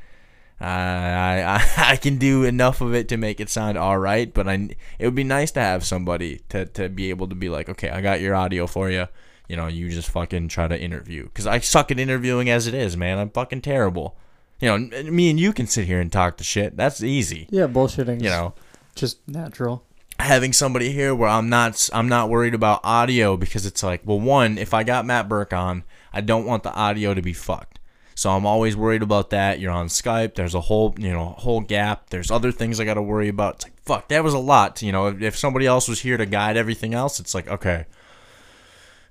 I, 0.60 1.42
I 1.42 1.72
I 1.92 1.96
can 1.96 2.18
do 2.18 2.44
enough 2.44 2.80
of 2.80 2.94
it 2.94 3.08
to 3.08 3.16
make 3.16 3.40
it 3.40 3.48
sound 3.48 3.78
all 3.78 3.98
right, 3.98 4.32
but 4.32 4.48
I 4.48 4.68
it 4.98 5.06
would 5.06 5.14
be 5.14 5.24
nice 5.24 5.50
to 5.52 5.60
have 5.60 5.84
somebody 5.84 6.40
to 6.50 6.66
to 6.66 6.88
be 6.88 7.10
able 7.10 7.28
to 7.28 7.34
be 7.34 7.48
like, 7.48 7.68
okay, 7.68 7.88
I 7.90 8.00
got 8.00 8.20
your 8.20 8.34
audio 8.34 8.66
for 8.66 8.90
you. 8.90 9.06
You 9.48 9.56
know, 9.56 9.66
you 9.66 9.88
just 9.88 10.10
fucking 10.10 10.48
try 10.48 10.68
to 10.68 10.80
interview 10.80 11.24
because 11.24 11.46
I 11.46 11.58
suck 11.58 11.90
at 11.90 11.98
interviewing 11.98 12.48
as 12.50 12.66
it 12.66 12.74
is, 12.74 12.96
man. 12.96 13.18
I'm 13.18 13.30
fucking 13.30 13.62
terrible. 13.62 14.16
You 14.60 14.68
know, 14.68 15.10
me 15.10 15.30
and 15.30 15.40
you 15.40 15.52
can 15.52 15.66
sit 15.66 15.86
here 15.86 16.00
and 16.00 16.12
talk 16.12 16.36
to 16.36 16.44
shit. 16.44 16.76
That's 16.76 17.02
easy. 17.02 17.48
Yeah, 17.50 17.66
bullshitting. 17.66 18.22
You 18.22 18.28
know, 18.28 18.54
just 18.94 19.26
natural. 19.26 19.82
having 20.18 20.52
somebody 20.52 20.92
here 20.92 21.14
where 21.14 21.30
I'm 21.30 21.48
not 21.48 21.88
I'm 21.94 22.08
not 22.08 22.28
worried 22.28 22.54
about 22.54 22.80
audio 22.84 23.36
because 23.36 23.64
it's 23.66 23.82
like, 23.82 24.02
well, 24.04 24.20
one, 24.20 24.58
if 24.58 24.74
I 24.74 24.84
got 24.84 25.06
Matt 25.06 25.28
Burke 25.28 25.54
on, 25.54 25.82
I 26.12 26.20
don't 26.20 26.44
want 26.44 26.62
the 26.62 26.74
audio 26.74 27.14
to 27.14 27.22
be 27.22 27.32
fucked. 27.32 27.79
So 28.20 28.28
I'm 28.28 28.44
always 28.44 28.76
worried 28.76 29.00
about 29.02 29.30
that. 29.30 29.60
You're 29.60 29.72
on 29.72 29.86
Skype. 29.86 30.34
There's 30.34 30.54
a 30.54 30.60
whole, 30.60 30.94
you 30.98 31.10
know, 31.10 31.30
whole 31.38 31.62
gap. 31.62 32.10
There's 32.10 32.30
other 32.30 32.52
things 32.52 32.78
I 32.78 32.84
got 32.84 32.94
to 32.94 33.02
worry 33.02 33.28
about. 33.28 33.54
It's 33.54 33.64
like, 33.64 33.82
fuck, 33.82 34.08
that 34.08 34.22
was 34.22 34.34
a 34.34 34.38
lot. 34.38 34.82
You 34.82 34.92
know, 34.92 35.06
if, 35.06 35.22
if 35.22 35.38
somebody 35.38 35.64
else 35.64 35.88
was 35.88 36.00
here 36.00 36.18
to 36.18 36.26
guide 36.26 36.58
everything 36.58 36.92
else, 36.92 37.18
it's 37.18 37.34
like, 37.34 37.48
okay, 37.48 37.86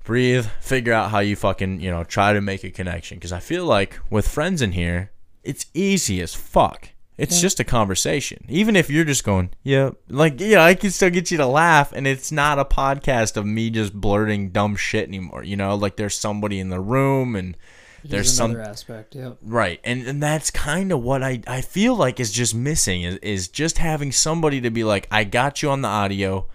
breathe, 0.03 0.45
figure 0.61 0.93
out 0.93 1.09
how 1.09 1.17
you 1.21 1.35
fucking, 1.35 1.79
you 1.79 1.89
know, 1.89 2.03
try 2.03 2.33
to 2.33 2.39
make 2.39 2.63
a 2.63 2.69
connection. 2.69 3.17
Because 3.17 3.31
I 3.31 3.39
feel 3.39 3.65
like 3.65 3.99
with 4.11 4.27
friends 4.27 4.61
in 4.61 4.73
here, 4.73 5.09
it's 5.43 5.65
easy 5.73 6.21
as 6.21 6.35
fuck. 6.35 6.89
It's 7.17 7.41
just 7.41 7.59
a 7.59 7.63
conversation. 7.63 8.45
Even 8.47 8.75
if 8.75 8.91
you're 8.91 9.05
just 9.05 9.23
going, 9.23 9.49
yeah, 9.63 9.89
like, 10.07 10.39
yeah, 10.39 10.63
I 10.63 10.75
can 10.75 10.91
still 10.91 11.09
get 11.09 11.31
you 11.31 11.37
to 11.37 11.47
laugh. 11.47 11.91
And 11.93 12.05
it's 12.05 12.31
not 12.31 12.59
a 12.59 12.63
podcast 12.63 13.37
of 13.37 13.47
me 13.47 13.71
just 13.71 13.91
blurting 13.91 14.51
dumb 14.51 14.75
shit 14.75 15.07
anymore. 15.07 15.43
You 15.43 15.57
know, 15.57 15.73
like 15.73 15.95
there's 15.95 16.15
somebody 16.15 16.59
in 16.59 16.69
the 16.69 16.79
room 16.79 17.35
and 17.35 17.57
there's 18.03 18.11
There's 18.11 18.33
some 18.33 18.59
aspect. 18.59 19.15
Yep. 19.15 19.37
Right. 19.41 19.79
And 19.83 20.05
and 20.07 20.21
that's 20.21 20.51
kind 20.51 20.91
of 20.91 21.01
what 21.01 21.23
I, 21.23 21.41
I 21.47 21.61
feel 21.61 21.95
like 21.95 22.19
is 22.19 22.31
just 22.31 22.55
missing 22.55 23.03
is, 23.03 23.17
is 23.17 23.47
just 23.47 23.77
having 23.77 24.11
somebody 24.11 24.61
to 24.61 24.69
be 24.69 24.83
like, 24.83 25.07
I 25.11 25.23
got 25.23 25.61
you 25.61 25.69
on 25.69 25.81
the 25.81 25.87
audio, 25.87 26.47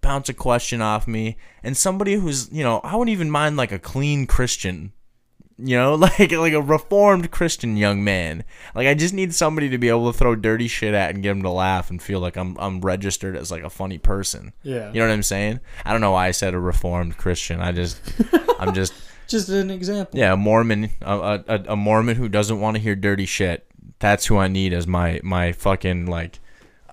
bounce 0.00 0.28
a 0.28 0.34
question 0.34 0.82
off 0.82 1.06
me, 1.08 1.36
and 1.62 1.76
somebody 1.76 2.14
who's, 2.14 2.50
you 2.52 2.62
know, 2.62 2.80
I 2.80 2.96
wouldn't 2.96 3.12
even 3.12 3.30
mind 3.30 3.56
like 3.56 3.72
a 3.72 3.78
clean 3.78 4.26
Christian. 4.26 4.92
You 5.58 5.76
know, 5.76 5.94
like 5.96 6.32
like 6.32 6.54
a 6.54 6.62
reformed 6.62 7.30
Christian 7.30 7.76
young 7.76 8.02
man. 8.02 8.42
Like 8.74 8.88
I 8.88 8.94
just 8.94 9.14
need 9.14 9.34
somebody 9.34 9.68
to 9.68 9.78
be 9.78 9.88
able 9.88 10.10
to 10.10 10.18
throw 10.18 10.34
dirty 10.34 10.66
shit 10.66 10.94
at 10.94 11.14
and 11.14 11.22
get 11.22 11.28
them 11.28 11.42
to 11.42 11.50
laugh 11.50 11.90
and 11.90 12.02
feel 12.02 12.20
like 12.20 12.36
I'm 12.36 12.56
I'm 12.58 12.80
registered 12.80 13.36
as 13.36 13.50
like 13.50 13.62
a 13.62 13.70
funny 13.70 13.98
person. 13.98 14.54
Yeah. 14.62 14.88
You 14.92 15.00
know 15.00 15.06
what 15.06 15.12
I'm 15.12 15.22
saying? 15.22 15.60
I 15.84 15.92
don't 15.92 16.00
know 16.00 16.12
why 16.12 16.26
I 16.26 16.32
said 16.32 16.54
a 16.54 16.58
reformed 16.58 17.16
Christian. 17.16 17.60
I 17.60 17.70
just 17.70 18.00
I'm 18.58 18.74
just 18.74 18.92
Just 19.32 19.48
an 19.48 19.70
example. 19.70 20.20
yeah, 20.20 20.34
a 20.34 20.36
Mormon, 20.36 20.90
a, 21.00 21.42
a, 21.48 21.64
a 21.68 21.76
Mormon 21.76 22.16
who 22.16 22.28
doesn't 22.28 22.60
want 22.60 22.76
to 22.76 22.82
hear 22.82 22.94
dirty 22.94 23.24
shit. 23.24 23.66
That's 23.98 24.26
who 24.26 24.36
I 24.36 24.46
need 24.46 24.74
as 24.74 24.86
my 24.86 25.20
my 25.22 25.52
fucking 25.52 26.04
like 26.04 26.38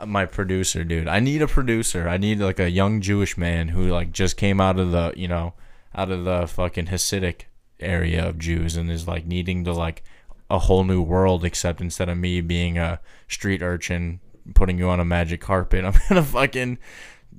my 0.08 0.26
producer, 0.26 0.86
dude. 0.86 1.10
I 1.10 1.20
need 1.20 1.42
a 1.42 1.48
producer. 1.48 2.08
I 2.08 2.16
need 2.16 2.40
like 2.40 2.60
a 2.60 2.70
young 2.70 3.02
Jewish 3.02 3.38
man 3.38 3.68
who 3.68 3.90
like 3.90 4.14
just 4.14 4.38
came 4.38 4.62
out 4.62 4.80
of 4.80 4.92
the 4.92 5.14
you 5.18 5.28
know 5.28 5.54
out 5.94 6.12
of 6.12 6.24
the 6.24 6.48
fucking 6.48 6.86
Hasidic 6.86 7.42
area 7.82 8.26
of 8.26 8.40
Jews 8.40 8.78
and 8.78 8.90
is 8.90 9.06
like 9.06 9.26
needing 9.26 9.66
to 9.66 9.74
like 9.74 10.02
a 10.50 10.60
whole 10.60 10.86
new 10.86 11.02
world. 11.02 11.44
Except 11.44 11.82
instead 11.82 12.08
of 12.08 12.18
me 12.18 12.40
being 12.40 12.78
a 12.78 13.02
street 13.28 13.62
urchin 13.62 14.22
putting 14.54 14.78
you 14.78 14.88
on 14.88 15.02
a 15.02 15.06
magic 15.06 15.42
carpet, 15.42 15.84
I'm 15.86 15.94
gonna 16.08 16.24
fucking 16.24 16.78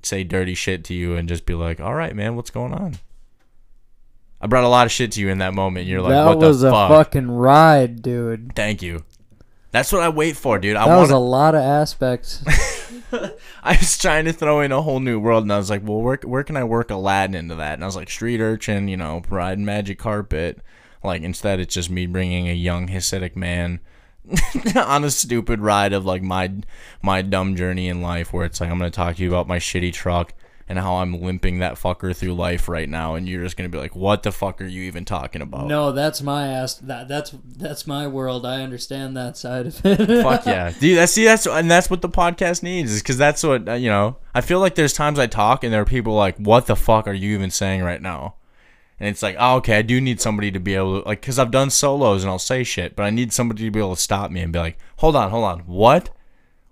say 0.02 0.24
dirty 0.24 0.54
shit 0.54 0.84
to 0.84 0.94
you 0.94 1.14
and 1.14 1.26
just 1.26 1.46
be 1.46 1.54
like, 1.54 1.80
all 1.80 1.94
right, 1.94 2.14
man, 2.14 2.36
what's 2.36 2.50
going 2.50 2.74
on? 2.74 2.98
I 4.40 4.46
brought 4.46 4.64
a 4.64 4.68
lot 4.68 4.86
of 4.86 4.92
shit 4.92 5.12
to 5.12 5.20
you 5.20 5.28
in 5.28 5.38
that 5.38 5.54
moment. 5.54 5.86
You're 5.86 6.00
like, 6.00 6.12
that 6.12 6.26
what 6.26 6.38
was 6.38 6.62
the 6.62 6.68
a 6.68 6.88
fucking 6.88 7.30
ride, 7.30 8.02
dude. 8.02 8.54
Thank 8.54 8.82
you. 8.82 9.04
That's 9.70 9.92
what 9.92 10.02
I 10.02 10.08
wait 10.08 10.36
for, 10.36 10.58
dude. 10.58 10.76
I 10.76 10.88
That 10.88 10.98
was 10.98 11.10
a 11.10 11.18
lot 11.18 11.54
of 11.54 11.62
aspects. 11.62 12.42
I 13.62 13.76
was 13.76 13.98
trying 13.98 14.24
to 14.26 14.32
throw 14.32 14.60
in 14.60 14.72
a 14.72 14.82
whole 14.82 15.00
new 15.00 15.18
world, 15.18 15.44
and 15.44 15.52
I 15.52 15.58
was 15.58 15.70
like, 15.70 15.86
well, 15.86 16.00
where 16.00 16.18
where 16.24 16.44
can 16.44 16.56
I 16.56 16.64
work 16.64 16.90
Aladdin 16.90 17.34
into 17.34 17.54
that? 17.56 17.74
And 17.74 17.82
I 17.82 17.86
was 17.86 17.96
like, 17.96 18.10
street 18.10 18.40
urchin, 18.40 18.88
you 18.88 18.96
know, 18.96 19.22
riding 19.28 19.64
magic 19.64 19.98
carpet. 19.98 20.60
Like 21.02 21.22
instead, 21.22 21.60
it's 21.60 21.74
just 21.74 21.90
me 21.90 22.06
bringing 22.06 22.48
a 22.48 22.54
young 22.54 22.88
Hasidic 22.88 23.36
man 23.36 23.80
on 24.76 25.04
a 25.04 25.10
stupid 25.10 25.60
ride 25.60 25.92
of 25.92 26.04
like 26.04 26.22
my 26.22 26.52
my 27.02 27.22
dumb 27.22 27.56
journey 27.56 27.88
in 27.88 28.02
life, 28.02 28.32
where 28.32 28.44
it's 28.44 28.60
like 28.60 28.70
I'm 28.70 28.78
gonna 28.78 28.90
talk 28.90 29.16
to 29.16 29.22
you 29.22 29.28
about 29.28 29.48
my 29.48 29.58
shitty 29.58 29.92
truck 29.92 30.34
and 30.70 30.78
how 30.78 30.98
I'm 30.98 31.20
limping 31.20 31.58
that 31.58 31.74
fucker 31.74 32.14
through 32.14 32.34
life 32.34 32.68
right 32.68 32.88
now, 32.88 33.16
and 33.16 33.28
you're 33.28 33.42
just 33.42 33.56
gonna 33.56 33.68
be 33.68 33.76
like, 33.76 33.96
what 33.96 34.22
the 34.22 34.30
fuck 34.30 34.60
are 34.62 34.66
you 34.66 34.82
even 34.82 35.04
talking 35.04 35.42
about? 35.42 35.66
no, 35.66 35.90
that's 35.90 36.22
my 36.22 36.46
ass. 36.46 36.76
That 36.76 37.08
that's 37.08 37.34
that's 37.44 37.88
my 37.88 38.06
world. 38.06 38.46
I 38.46 38.62
understand 38.62 39.16
that 39.16 39.36
side 39.36 39.66
of 39.66 39.84
it. 39.84 40.22
Fuck 40.22 40.46
yeah, 40.46 40.70
dude. 40.80 40.96
That's 40.96 41.10
see, 41.12 41.24
that's 41.24 41.44
and 41.44 41.68
that's 41.68 41.90
what 41.90 42.02
the 42.02 42.08
podcast 42.08 42.62
needs 42.62 42.92
is 42.92 43.02
because 43.02 43.18
that's 43.18 43.42
what 43.42 43.68
uh, 43.68 43.72
you 43.72 43.90
know. 43.90 44.16
I 44.32 44.42
feel 44.42 44.60
like 44.60 44.76
there's 44.76 44.92
times 44.92 45.18
I 45.18 45.26
talk 45.26 45.64
and 45.64 45.72
there 45.72 45.82
are 45.82 45.86
people 45.86 46.14
like, 46.14 46.36
"What 46.36 46.66
the 46.66 46.76
fuck 46.76 47.08
are 47.08 47.12
you 47.12 47.34
even 47.34 47.50
saying 47.50 47.82
right 47.82 48.00
now?" 48.00 48.36
And 49.00 49.08
it's 49.08 49.22
like, 49.22 49.34
oh, 49.40 49.56
okay, 49.56 49.78
I 49.78 49.82
do 49.82 50.00
need 50.00 50.20
somebody 50.20 50.52
to 50.52 50.60
be 50.60 50.74
able 50.76 51.00
to 51.00 51.08
like, 51.08 51.22
because 51.22 51.38
I've 51.38 51.50
done 51.50 51.70
solos 51.70 52.22
and 52.22 52.30
I'll 52.30 52.38
say 52.38 52.62
shit, 52.62 52.94
but 52.94 53.02
I 53.02 53.10
need 53.10 53.32
somebody 53.32 53.64
to 53.64 53.70
be 53.70 53.80
able 53.80 53.96
to 53.96 54.00
stop 54.00 54.30
me 54.30 54.42
and 54.42 54.52
be 54.52 54.58
like, 54.58 54.78
hold 54.98 55.16
on, 55.16 55.30
hold 55.30 55.44
on, 55.44 55.60
what? 55.60 56.10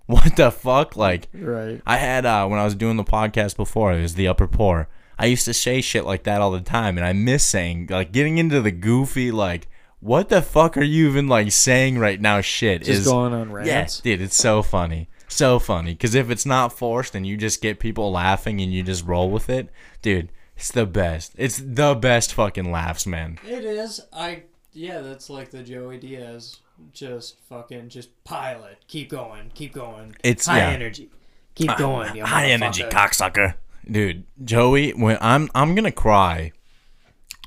What 0.15 0.35
the 0.37 0.49
fuck? 0.49 0.95
Like, 0.95 1.27
Right. 1.33 1.81
I 1.85 1.97
had 1.97 2.25
uh 2.25 2.47
when 2.47 2.59
I 2.59 2.65
was 2.65 2.73
doing 2.73 2.97
the 2.97 3.03
podcast 3.03 3.55
before, 3.55 3.93
it 3.93 4.01
was 4.01 4.15
the 4.15 4.27
upper 4.27 4.47
poor. 4.47 4.87
I 5.19 5.27
used 5.27 5.45
to 5.45 5.53
say 5.53 5.81
shit 5.81 6.03
like 6.03 6.23
that 6.23 6.41
all 6.41 6.49
the 6.49 6.61
time, 6.61 6.97
and 6.97 7.05
I 7.05 7.13
miss 7.13 7.43
saying 7.43 7.87
like 7.91 8.11
getting 8.11 8.39
into 8.39 8.59
the 8.59 8.71
goofy 8.71 9.31
like, 9.31 9.67
what 9.99 10.29
the 10.29 10.41
fuck 10.41 10.77
are 10.77 10.83
you 10.83 11.09
even 11.09 11.27
like 11.27 11.51
saying 11.51 11.99
right 11.99 12.19
now? 12.19 12.41
Shit 12.41 12.83
Just 12.83 13.01
is 13.01 13.05
going 13.05 13.33
on 13.33 13.65
yeah, 13.65 13.87
dude, 14.01 14.21
it's 14.21 14.35
so 14.37 14.63
funny. 14.63 15.09
So 15.27 15.59
funny. 15.59 15.91
Because 15.93 16.15
if 16.15 16.31
it's 16.31 16.45
not 16.45 16.73
forced 16.73 17.13
and 17.13 17.27
you 17.27 17.37
just 17.37 17.61
get 17.61 17.79
people 17.79 18.11
laughing 18.11 18.61
and 18.61 18.73
you 18.73 18.81
just 18.81 19.05
roll 19.05 19.29
with 19.29 19.47
it, 19.47 19.69
dude, 20.01 20.31
it's 20.55 20.71
the 20.71 20.87
best. 20.87 21.33
It's 21.37 21.61
the 21.63 21.93
best 21.93 22.33
fucking 22.33 22.71
laughs, 22.71 23.05
man. 23.05 23.37
It 23.45 23.63
is. 23.63 24.01
I 24.11 24.43
yeah, 24.73 25.01
that's 25.01 25.29
like 25.29 25.51
the 25.51 25.61
Joey 25.63 25.97
Diaz. 25.97 26.59
Just 26.93 27.37
fucking 27.47 27.89
just 27.89 28.23
pile 28.23 28.63
it. 28.65 28.79
Keep 28.87 29.09
going. 29.09 29.51
Keep 29.53 29.73
going. 29.73 30.15
It's- 30.23 30.45
high 30.45 30.59
yeah. 30.59 30.69
energy. 30.69 31.09
Keep 31.55 31.77
going. 31.77 32.17
High 32.19 32.47
energy 32.47 32.83
cocksucker. 32.83 33.55
Dude, 33.89 34.23
Joey, 34.43 34.91
when 34.91 35.17
I'm 35.19 35.49
I'm 35.55 35.75
gonna 35.75 35.91
cry. 35.91 36.51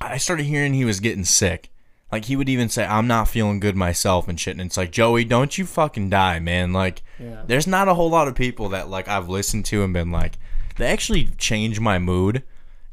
I 0.00 0.16
started 0.18 0.44
hearing 0.46 0.74
he 0.74 0.84
was 0.84 1.00
getting 1.00 1.24
sick. 1.24 1.70
Like 2.10 2.26
he 2.26 2.36
would 2.36 2.48
even 2.48 2.68
say, 2.68 2.84
I'm 2.84 3.06
not 3.06 3.28
feeling 3.28 3.58
good 3.60 3.76
myself 3.76 4.28
and 4.28 4.38
shit. 4.38 4.52
And 4.52 4.60
it's 4.66 4.76
like, 4.76 4.90
Joey, 4.92 5.24
don't 5.24 5.56
you 5.56 5.64
fucking 5.64 6.10
die, 6.10 6.40
man. 6.40 6.72
Like 6.72 7.02
Yeah. 7.18 7.42
there's 7.46 7.66
not 7.66 7.88
a 7.88 7.94
whole 7.94 8.10
lot 8.10 8.28
of 8.28 8.34
people 8.34 8.68
that 8.70 8.88
like 8.90 9.08
I've 9.08 9.28
listened 9.30 9.64
to 9.66 9.82
and 9.82 9.92
been 9.94 10.10
like, 10.10 10.36
they 10.76 10.86
actually 10.86 11.26
change 11.38 11.80
my 11.80 11.98
mood. 11.98 12.42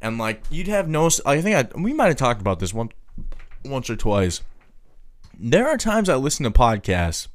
And 0.01 0.17
like 0.17 0.43
you'd 0.49 0.67
have 0.67 0.87
no 0.87 1.09
I 1.25 1.41
think 1.41 1.55
I 1.75 1.79
we 1.79 1.91
might 1.93 2.07
have 2.07 2.15
talked 2.15 2.39
about 2.39 2.59
this 2.59 2.73
one 2.73 2.89
once 3.65 3.89
or 3.89 3.95
twice. 3.97 4.41
There 5.41 5.67
are 5.67 5.77
times 5.77 6.09
I 6.09 6.15
listen 6.15 6.43
to 6.43 6.51
podcasts 6.51 7.27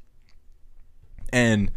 and 1.33 1.71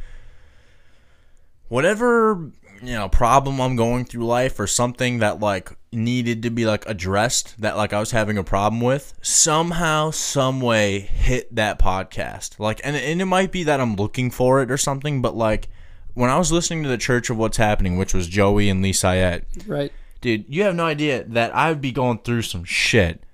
whatever 1.68 2.50
you 2.82 2.94
know 2.94 3.08
problem 3.08 3.60
I'm 3.60 3.76
going 3.76 4.04
through 4.04 4.26
life 4.26 4.60
or 4.60 4.66
something 4.66 5.18
that 5.18 5.40
like 5.40 5.70
needed 5.90 6.42
to 6.42 6.50
be 6.50 6.64
like 6.66 6.86
addressed 6.86 7.60
that 7.60 7.76
like 7.76 7.92
I 7.92 7.98
was 7.98 8.10
having 8.12 8.38
a 8.38 8.44
problem 8.44 8.80
with 8.80 9.14
somehow 9.22 10.10
some 10.10 10.60
way 10.60 11.00
hit 11.00 11.52
that 11.54 11.78
podcast 11.78 12.60
like 12.60 12.80
and, 12.84 12.94
and 12.94 13.20
it 13.20 13.24
might 13.24 13.50
be 13.50 13.64
that 13.64 13.80
I'm 13.80 13.96
looking 13.96 14.30
for 14.30 14.62
it 14.62 14.70
or 14.70 14.76
something 14.76 15.20
but 15.22 15.34
like 15.34 15.68
when 16.14 16.30
I 16.30 16.38
was 16.38 16.52
listening 16.52 16.82
to 16.82 16.88
the 16.88 16.98
Church 16.98 17.30
of 17.30 17.36
What's 17.36 17.56
Happening 17.56 17.96
which 17.96 18.14
was 18.14 18.28
Joey 18.28 18.68
and 18.68 18.82
Lee 18.82 18.92
Syatt 18.92 19.44
Right. 19.66 19.92
dude, 20.20 20.44
you 20.48 20.62
have 20.64 20.74
no 20.74 20.84
idea 20.84 21.24
that 21.24 21.54
I 21.56 21.70
would 21.70 21.80
be 21.80 21.92
going 21.92 22.18
through 22.18 22.42
some 22.42 22.64
shit. 22.64 23.24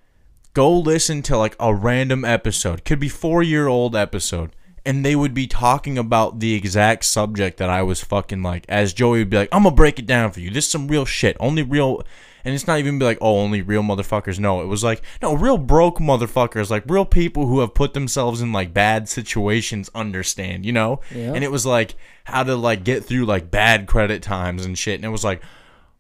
Go 0.55 0.79
listen 0.79 1.21
to 1.23 1.37
like 1.37 1.57
a 1.59 1.75
random 1.75 2.25
episode, 2.25 2.85
could 2.85 3.01
be 3.01 3.09
four 3.09 3.43
year 3.43 3.67
old 3.67 3.97
episode, 3.97 4.55
and 4.87 5.05
they 5.05 5.17
would 5.17 5.35
be 5.35 5.49
talking 5.49 5.99
about 5.99 6.39
the 6.39 6.55
exact 6.55 7.05
subject 7.05 7.59
that 7.59 7.69
I 7.69 7.83
was 7.83 8.03
fucking 8.05 8.43
like. 8.45 8.65
As 8.69 8.93
Joey 8.93 9.19
would 9.19 9.31
be 9.31 9.37
like, 9.37 9.49
"I'm 9.51 9.65
gonna 9.65 9.75
break 9.75 9.99
it 9.99 10.07
down 10.07 10.31
for 10.31 10.39
you. 10.39 10.51
This 10.51 10.67
is 10.67 10.71
some 10.71 10.87
real 10.87 11.05
shit. 11.05 11.37
Only 11.41 11.63
real." 11.63 12.05
And 12.45 12.55
it's 12.55 12.67
not 12.67 12.79
even 12.79 12.99
be 12.99 13.07
like, 13.07 13.19
oh, 13.23 13.39
only 13.39 13.63
real 13.63 13.83
motherfuckers. 13.83 14.39
No, 14.39 14.61
it 14.61 14.67
was 14.67 14.85
like, 14.85 15.01
no, 15.23 15.33
real 15.33 15.57
broke 15.57 15.99
motherfuckers, 15.99 16.69
like 16.69 16.85
real 16.87 17.07
people 17.07 17.47
who 17.47 17.61
have 17.61 17.73
put 17.73 17.95
themselves 17.95 18.43
in 18.43 18.53
like 18.53 18.75
bad 18.75 19.09
situations 19.09 19.91
understand, 19.95 20.67
you 20.67 20.73
know? 20.73 21.01
Yeah. 21.11 21.33
And 21.33 21.43
it 21.43 21.51
was 21.51 21.65
like 21.65 21.95
how 22.25 22.43
to 22.43 22.55
like 22.55 22.85
get 22.85 23.03
through 23.03 23.25
like 23.25 23.51
bad 23.51 23.87
credit 23.87 24.23
times 24.23 24.67
and 24.67 24.79
shit. 24.79 24.97
And 24.97 25.07
it 25.07 25.09
was 25.09 25.25
like, 25.25 25.41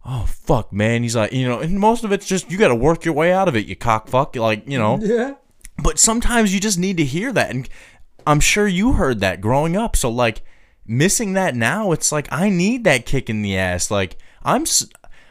oh 0.04 0.26
fuck 0.26 0.72
man. 0.72 1.02
He's 1.02 1.16
like 1.16 1.32
you 1.32 1.46
know 1.48 1.60
and 1.60 1.78
most 1.78 2.04
of 2.04 2.12
it's 2.12 2.26
just 2.26 2.50
you 2.50 2.58
got 2.58 2.68
to 2.68 2.74
work 2.74 3.04
your 3.04 3.14
way 3.14 3.32
out 3.32 3.48
of 3.48 3.56
it 3.56 3.66
you 3.66 3.76
cock 3.76 4.08
fuck 4.08 4.36
like 4.36 4.68
you 4.68 4.78
know. 4.78 4.98
Yeah. 5.00 5.34
but 5.82 5.98
sometimes 5.98 6.54
you 6.54 6.60
just 6.60 6.78
need 6.78 6.96
to 6.98 7.04
hear 7.04 7.32
that 7.32 7.50
and 7.50 7.68
i'm 8.26 8.40
sure 8.40 8.66
you 8.68 8.92
heard 8.92 9.20
that 9.20 9.40
growing 9.40 9.76
up. 9.76 9.96
So 9.96 10.10
like 10.10 10.42
missing 10.86 11.32
that 11.32 11.54
now 11.54 11.92
it's 11.92 12.12
like 12.12 12.28
i 12.30 12.48
need 12.48 12.84
that 12.84 13.06
kick 13.06 13.30
in 13.30 13.42
the 13.42 13.56
ass. 13.56 13.90
Like 13.90 14.16
i'm 14.42 14.64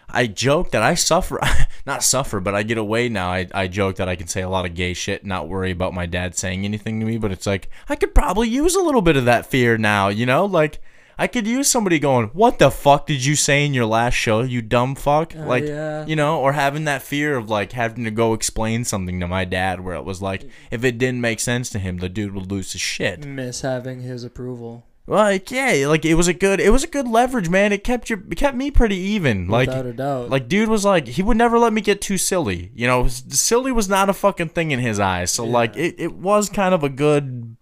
i 0.10 0.28
joke 0.28 0.72
that 0.72 0.84
i 0.84 0.94
suffer 0.94 1.40
not 1.86 2.04
suffer 2.04 2.40
but 2.40 2.54
i 2.54 2.64
get 2.64 2.78
away 2.78 3.10
now. 3.10 3.30
I, 3.32 3.48
I 3.54 3.68
joke 3.68 3.96
that 3.98 4.10
i 4.10 4.16
can 4.16 4.28
say 4.28 4.42
a 4.42 4.50
lot 4.50 4.66
of 4.66 4.76
gay 4.76 4.94
shit 4.94 5.22
and 5.22 5.30
not 5.30 5.48
worry 5.48 5.72
about 5.72 5.94
my 5.94 6.06
dad 6.06 6.36
saying 6.36 6.66
anything 6.66 7.00
to 7.00 7.06
me 7.06 7.18
but 7.18 7.32
it's 7.32 7.48
like 7.48 7.70
i 7.90 7.96
could 7.96 8.14
probably 8.14 8.50
use 8.50 8.76
a 8.76 8.82
little 8.82 9.02
bit 9.02 9.18
of 9.18 9.26
that 9.26 9.46
fear 9.46 9.78
now 9.78 10.10
you 10.10 10.26
know? 10.26 10.46
Like 10.46 10.82
I 11.18 11.28
could 11.28 11.48
use 11.48 11.68
somebody 11.68 12.00
going, 12.00 12.28
"What 12.34 12.60
the 12.60 12.72
fuck 12.72 13.08
did 13.08 13.24
you 13.24 13.36
say 13.36 13.66
in 13.66 13.74
your 13.74 13.86
last 13.86 14.16
show, 14.16 14.42
you 14.42 14.62
dumb 14.62 14.96
fuck?" 14.96 15.34
Oh, 15.36 15.46
like, 15.46 15.66
yeah. 15.66 16.06
you 16.06 16.16
know, 16.16 16.40
or 16.40 16.54
having 16.54 16.86
that 16.86 17.04
fear 17.04 17.38
of 17.38 17.50
like 17.50 17.72
having 17.74 18.04
to 18.06 18.12
go 18.12 18.34
explain 18.34 18.84
something 18.84 19.20
to 19.20 19.28
my 19.28 19.46
dad, 19.46 19.82
where 19.82 19.96
it 19.96 20.06
was 20.06 20.22
like, 20.22 20.44
if 20.72 20.84
it 20.84 20.98
didn't 20.98 21.22
make 21.22 21.40
sense 21.40 21.70
to 21.72 21.80
him, 21.80 21.98
the 21.98 22.10
dude 22.10 22.34
would 22.34 22.52
lose 22.52 22.72
his 22.74 22.82
shit. 22.82 23.26
Miss 23.26 23.62
having 23.62 24.02
his 24.02 24.24
approval. 24.24 24.86
Like 25.06 25.52
yeah, 25.52 25.86
like 25.88 26.06
it 26.06 26.14
was 26.14 26.30
a 26.30 26.34
good 26.34 26.62
it 26.62 26.70
was 26.70 26.86
a 26.86 26.88
good 26.88 27.10
leverage, 27.10 27.50
man. 27.50 27.74
It 27.74 27.84
kept 27.84 28.10
your 28.10 28.20
it 28.32 28.38
kept 28.38 28.56
me 28.56 28.72
pretty 28.72 28.96
even. 28.96 29.50
Like 29.50 29.68
Without 29.68 29.86
a 29.86 29.92
doubt. 29.92 30.30
like 30.30 30.48
dude 30.48 30.70
was 30.70 30.86
like 30.86 31.08
he 31.08 31.22
would 31.22 31.36
never 31.36 31.60
let 31.60 31.74
me 31.74 31.82
get 31.82 32.00
too 32.00 32.18
silly. 32.18 32.72
You 32.74 32.88
know, 32.88 33.08
silly 33.10 33.74
was 33.74 33.90
not 33.90 34.10
a 34.10 34.14
fucking 34.14 34.50
thing 34.50 34.72
in 34.72 34.80
his 34.80 35.02
eyes. 35.02 35.30
So 35.30 35.44
like 35.46 35.76
it, 35.76 35.96
it 35.98 36.14
was 36.14 36.50
kind 36.50 36.74
of 36.74 36.86
a 36.86 36.90
good 36.90 37.58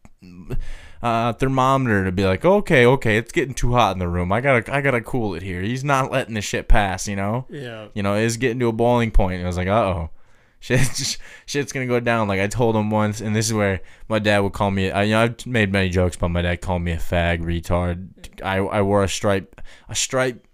uh, 1.01 1.33
thermometer 1.33 2.05
to 2.05 2.11
be 2.11 2.25
like, 2.25 2.45
okay, 2.45 2.85
okay, 2.85 3.17
it's 3.17 3.31
getting 3.31 3.53
too 3.53 3.73
hot 3.73 3.93
in 3.93 3.99
the 3.99 4.07
room. 4.07 4.31
I 4.31 4.41
gotta 4.41 4.73
I 4.73 4.81
gotta 4.81 5.01
cool 5.01 5.35
it 5.35 5.41
here. 5.41 5.61
He's 5.61 5.83
not 5.83 6.11
letting 6.11 6.35
the 6.35 6.41
shit 6.41 6.67
pass. 6.67 7.07
You 7.07 7.15
know. 7.15 7.45
Yeah. 7.49 7.87
You 7.93 8.03
know, 8.03 8.15
it's 8.15 8.37
getting 8.37 8.59
to 8.59 8.67
a 8.67 8.73
boiling 8.73 9.11
point. 9.11 9.35
And 9.35 9.43
I 9.43 9.47
was 9.47 9.57
like, 9.57 9.67
uh 9.67 9.71
oh. 9.71 10.09
Shit, 10.63 11.17
shit's 11.47 11.71
gonna 11.71 11.87
go 11.87 11.99
down. 11.99 12.27
Like 12.27 12.39
I 12.39 12.45
told 12.45 12.75
him 12.75 12.91
once, 12.91 13.19
and 13.19 13.35
this 13.35 13.47
is 13.47 13.53
where 13.53 13.81
my 14.07 14.19
dad 14.19 14.41
would 14.41 14.53
call 14.53 14.69
me. 14.69 14.91
I, 14.91 15.03
you 15.03 15.11
know, 15.13 15.21
I've 15.21 15.47
made 15.47 15.71
many 15.71 15.89
jokes 15.89 16.17
but 16.17 16.29
my 16.29 16.43
dad 16.43 16.61
called 16.61 16.83
me 16.83 16.91
a 16.91 16.97
fag, 16.97 17.41
retard. 17.41 18.09
I, 18.43 18.57
I 18.57 18.83
wore 18.83 19.03
a 19.03 19.09
stripe, 19.09 19.59
a 19.89 19.95
stripe, 19.95 20.47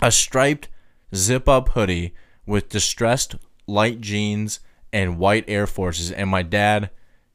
a 0.00 0.10
striped 0.10 0.70
zip 1.14 1.46
up 1.46 1.68
hoodie 1.70 2.14
with 2.46 2.70
distressed 2.70 3.36
light 3.66 4.00
jeans 4.00 4.60
and 4.94 5.18
white 5.18 5.44
Air 5.46 5.66
Forces, 5.66 6.10
and 6.10 6.30
my 6.30 6.42
dad 6.42 6.88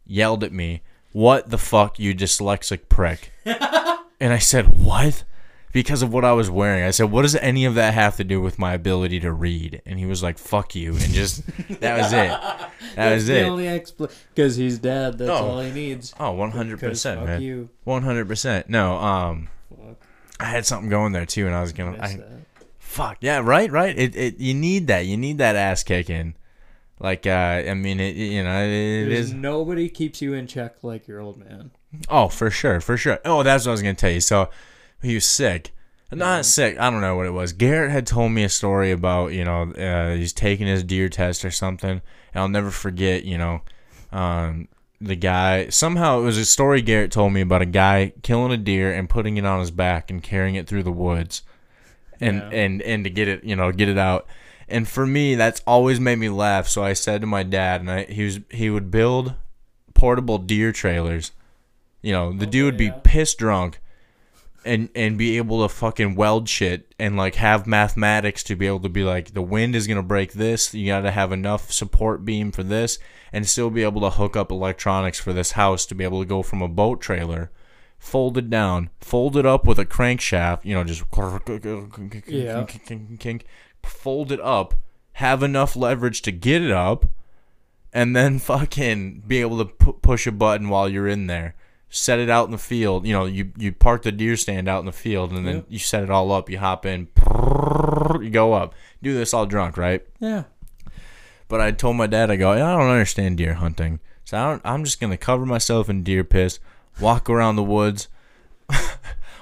yelled 0.06 0.44
at 0.44 0.52
me, 0.52 0.82
"What 1.14 1.50
the 1.50 1.58
fuck, 1.58 1.98
you 2.00 2.14
dyslexic 2.14 2.90
prick!" 2.90 3.32
and 3.46 4.34
I 4.34 4.40
said, 4.40 4.78
"What?" 4.78 5.24
Because 5.72 6.04
of 6.04 6.14
what 6.14 6.24
I 6.24 6.34
was 6.34 6.52
wearing. 6.52 6.84
I 6.84 6.92
said, 6.92 7.10
"What 7.10 7.24
does 7.24 7.36
any 7.38 7.66
of 7.66 7.74
that 7.76 7.96
have 7.96 8.18
to 8.18 8.24
do 8.24 8.40
with 8.40 8.60
my 8.60 8.74
ability 8.74 9.20
to 9.22 9.32
read?" 9.32 9.82
And 9.88 9.98
he 9.98 10.06
was 10.06 10.22
like, 10.22 10.38
"Fuck 10.38 10.76
you," 10.76 10.92
and 10.92 11.00
just 11.14 11.42
that 11.80 11.98
was 11.98 12.14
it. 12.14 12.32
That 12.96 13.12
was 13.16 13.26
the 13.26 13.40
it. 13.40 13.44
only 13.46 13.64
expl 13.66 14.12
because 14.36 14.56
he's 14.56 14.78
dead. 14.78 15.18
That's 15.18 15.32
Oh. 15.32 15.48
all 15.48 15.60
he 15.62 15.72
needs. 15.72 16.14
Oh, 16.20 16.32
100%, 16.34 16.80
'Cause 16.80 17.02
fuck 17.02 17.24
man. 17.26 17.42
you. 17.42 17.70
100%. 17.88 18.70
No, 18.70 18.98
um 18.98 19.48
Fuck. 19.76 19.98
I 20.40 20.46
had 20.46 20.64
something 20.68 20.90
going 20.90 21.12
there 21.12 21.26
too 21.26 21.48
and 21.48 21.56
I 21.56 21.62
was 21.62 21.74
going 21.74 21.96
to 21.96 22.00
Miss 22.02 22.12
I 22.12 22.18
that. 22.18 22.28
fuck. 22.78 23.18
Yeah, 23.22 23.40
right, 23.44 23.72
right. 23.72 23.98
It 23.98 24.16
it 24.16 24.38
you 24.40 24.54
need 24.54 24.86
that. 24.88 25.08
You 25.08 25.18
need 25.18 25.40
that 25.40 25.56
ass 25.56 25.82
kicking. 25.82 26.36
Like 27.04 27.28
uh 27.28 27.30
I 27.70 27.74
mean 27.74 28.00
it 28.00 28.16
you 28.16 28.44
know, 28.44 28.64
it 28.64 29.10
There's 29.10 29.28
is 29.28 29.34
nobody 29.34 29.90
keeps 29.90 30.22
you 30.22 30.34
in 30.34 30.48
check 30.48 30.84
like 30.84 31.08
your 31.08 31.20
old 31.20 31.38
man. 31.38 31.72
Oh, 32.10 32.30
for 32.30 32.50
sure, 32.50 32.80
for 32.80 32.96
sure. 32.98 33.20
Oh, 33.26 33.44
that's 33.44 33.66
what 33.66 33.72
I 33.72 33.74
was 33.74 33.82
gonna 33.82 33.94
tell 33.94 34.10
you. 34.10 34.22
So 34.22 34.50
he 35.02 35.14
was 35.16 35.26
sick. 35.26 35.72
Not 36.12 36.46
sick. 36.46 36.80
I 36.80 36.90
don't 36.92 37.02
know 37.02 37.16
what 37.16 37.26
it 37.26 37.32
was. 37.32 37.54
Garrett 37.54 37.92
had 37.92 38.06
told 38.08 38.32
me 38.32 38.44
a 38.44 38.50
story 38.50 38.92
about 38.92 39.34
you 39.34 39.44
know 39.44 39.72
uh, 39.74 40.16
he's 40.16 40.32
taking 40.32 40.66
his 40.68 40.84
deer 40.84 41.10
test 41.10 41.44
or 41.44 41.52
something, 41.52 41.90
and 41.90 42.02
I'll 42.36 42.48
never 42.48 42.70
forget. 42.72 43.26
You 43.26 43.38
know, 43.38 43.62
um, 44.12 44.68
the 45.02 45.16
guy 45.16 45.70
somehow 45.70 46.20
it 46.20 46.24
was 46.24 46.38
a 46.38 46.46
story 46.46 46.82
Garrett 46.82 47.12
told 47.12 47.34
me 47.34 47.42
about 47.42 47.64
a 47.64 47.66
guy 47.66 48.14
killing 48.22 48.52
a 48.52 48.58
deer 48.58 48.94
and 48.94 49.10
putting 49.10 49.38
it 49.38 49.46
on 49.46 49.60
his 49.60 49.72
back 49.72 50.10
and 50.12 50.22
carrying 50.24 50.56
it 50.56 50.68
through 50.68 50.84
the 50.84 50.92
woods, 50.92 51.42
and 52.22 52.38
Yeah. 52.38 52.50
and 52.50 52.82
and 52.84 53.04
to 53.04 53.10
get 53.10 53.28
it 53.28 53.44
you 53.44 53.56
know 53.56 53.72
get 53.72 53.90
it 53.90 53.98
out. 53.98 54.28
And 54.68 54.88
for 54.88 55.06
me, 55.06 55.36
that's 55.36 55.62
always 55.68 56.00
made 56.00 56.20
me 56.20 56.30
laugh. 56.30 56.68
So 56.68 56.84
I 56.84 56.94
said 56.94 57.22
to 57.22 57.28
my 57.28 57.44
dad, 57.44 57.82
and 57.82 57.92
I, 57.92 58.04
he 58.06 58.24
was 58.24 58.40
he 58.50 58.70
would 58.70 58.92
build 58.92 59.36
portable 59.94 60.38
deer 60.38 60.72
trailers. 60.72 61.32
You 62.02 62.12
know, 62.12 62.34
the 62.34 62.46
dude 62.46 62.66
would 62.66 62.78
be 62.78 62.86
yeah. 62.86 63.00
pissed 63.04 63.38
drunk 63.38 63.80
and 64.66 64.90
and 64.96 65.18
be 65.18 65.38
able 65.38 65.62
to 65.62 65.74
fucking 65.74 66.16
weld 66.16 66.48
shit 66.48 66.94
and 67.00 67.18
like 67.18 67.36
have 67.36 67.68
mathematics 67.68 68.44
to 68.44 68.56
be 68.56 68.68
able 68.68 68.80
to 68.82 68.90
be 68.90 69.04
like 69.04 69.34
the 69.34 69.42
wind 69.42 69.76
is 69.76 69.88
gonna 69.88 70.04
break 70.04 70.34
this. 70.34 70.74
You 70.74 70.88
gotta 70.88 71.12
have 71.12 71.32
enough 71.32 71.72
support 71.72 72.26
beam 72.26 72.52
for 72.52 72.64
this, 72.64 73.00
and 73.32 73.48
still 73.48 73.70
be 73.70 73.84
able 73.84 74.02
to 74.02 74.12
hook 74.12 74.36
up 74.36 74.52
electronics 74.52 75.20
for 75.20 75.34
this 75.34 75.52
house 75.52 75.86
to 75.88 75.96
be 75.96 76.04
able 76.04 76.22
to 76.22 76.28
go 76.28 76.44
from 76.44 76.62
a 76.62 76.68
boat 76.68 77.02
trailer, 77.02 77.52
folded 77.98 78.50
down, 78.50 78.90
folded 79.00 79.46
up 79.46 79.66
with 79.66 79.80
a 79.80 79.86
crankshaft. 79.86 80.66
You 80.66 80.76
know, 80.76 80.84
just 80.84 81.10
Yeah. 82.28 82.60
Fold 83.84 84.32
it 84.32 84.40
up, 84.42 84.74
have 85.14 85.44
enough 85.44 85.76
leverage 85.76 86.22
to 86.24 86.32
get 86.32 86.62
it 86.62 86.72
up, 86.72 87.06
and 87.92 88.16
then 88.16 88.40
fucking 88.52 89.24
be 89.28 89.40
able 89.42 89.58
to 89.60 89.66
pu- 89.66 89.94
push 89.94 90.26
a 90.28 90.32
button 90.32 90.70
while 90.70 90.90
you're 90.90 91.08
in 91.08 91.28
there. 91.28 91.56
Set 91.90 92.18
it 92.18 92.28
out 92.30 92.46
in 92.46 92.52
the 92.52 92.58
field. 92.58 93.06
You 93.06 93.14
know, 93.14 93.26
you 93.26 93.52
you 93.56 93.72
park 93.72 94.02
the 94.02 94.12
deer 94.12 94.36
stand 94.36 94.68
out 94.68 94.80
in 94.80 94.88
the 94.88 94.92
field, 94.92 95.32
and 95.32 95.46
then 95.48 95.56
Yeah. 95.58 95.62
you 95.70 95.80
set 95.80 96.02
it 96.04 96.10
all 96.10 96.32
up. 96.32 96.50
You 96.50 96.58
hop 96.58 96.86
in, 96.88 97.08
you 98.20 98.32
go 98.32 98.54
up. 98.54 98.74
Do 99.04 99.14
this 99.14 99.32
all 99.34 99.46
drunk, 99.46 99.78
right? 99.78 100.04
Yeah. 100.20 100.46
But 101.48 101.62
I 101.62 101.70
told 101.70 101.98
my 101.98 102.08
dad, 102.08 102.32
I 102.32 102.36
go, 102.36 102.50
I 102.52 102.58
don't 102.58 102.90
understand 102.90 103.38
deer 103.38 103.54
hunting, 103.54 104.00
so 104.26 104.38
I 104.40 104.50
don't, 104.50 104.62
I'm 104.66 104.84
just 104.84 105.00
gonna 105.00 105.18
cover 105.18 105.46
myself 105.46 105.88
in 105.88 106.02
deer 106.02 106.24
piss, 106.24 106.60
walk 107.00 107.30
around 107.30 107.58
the 107.58 107.64
woods, 107.64 108.08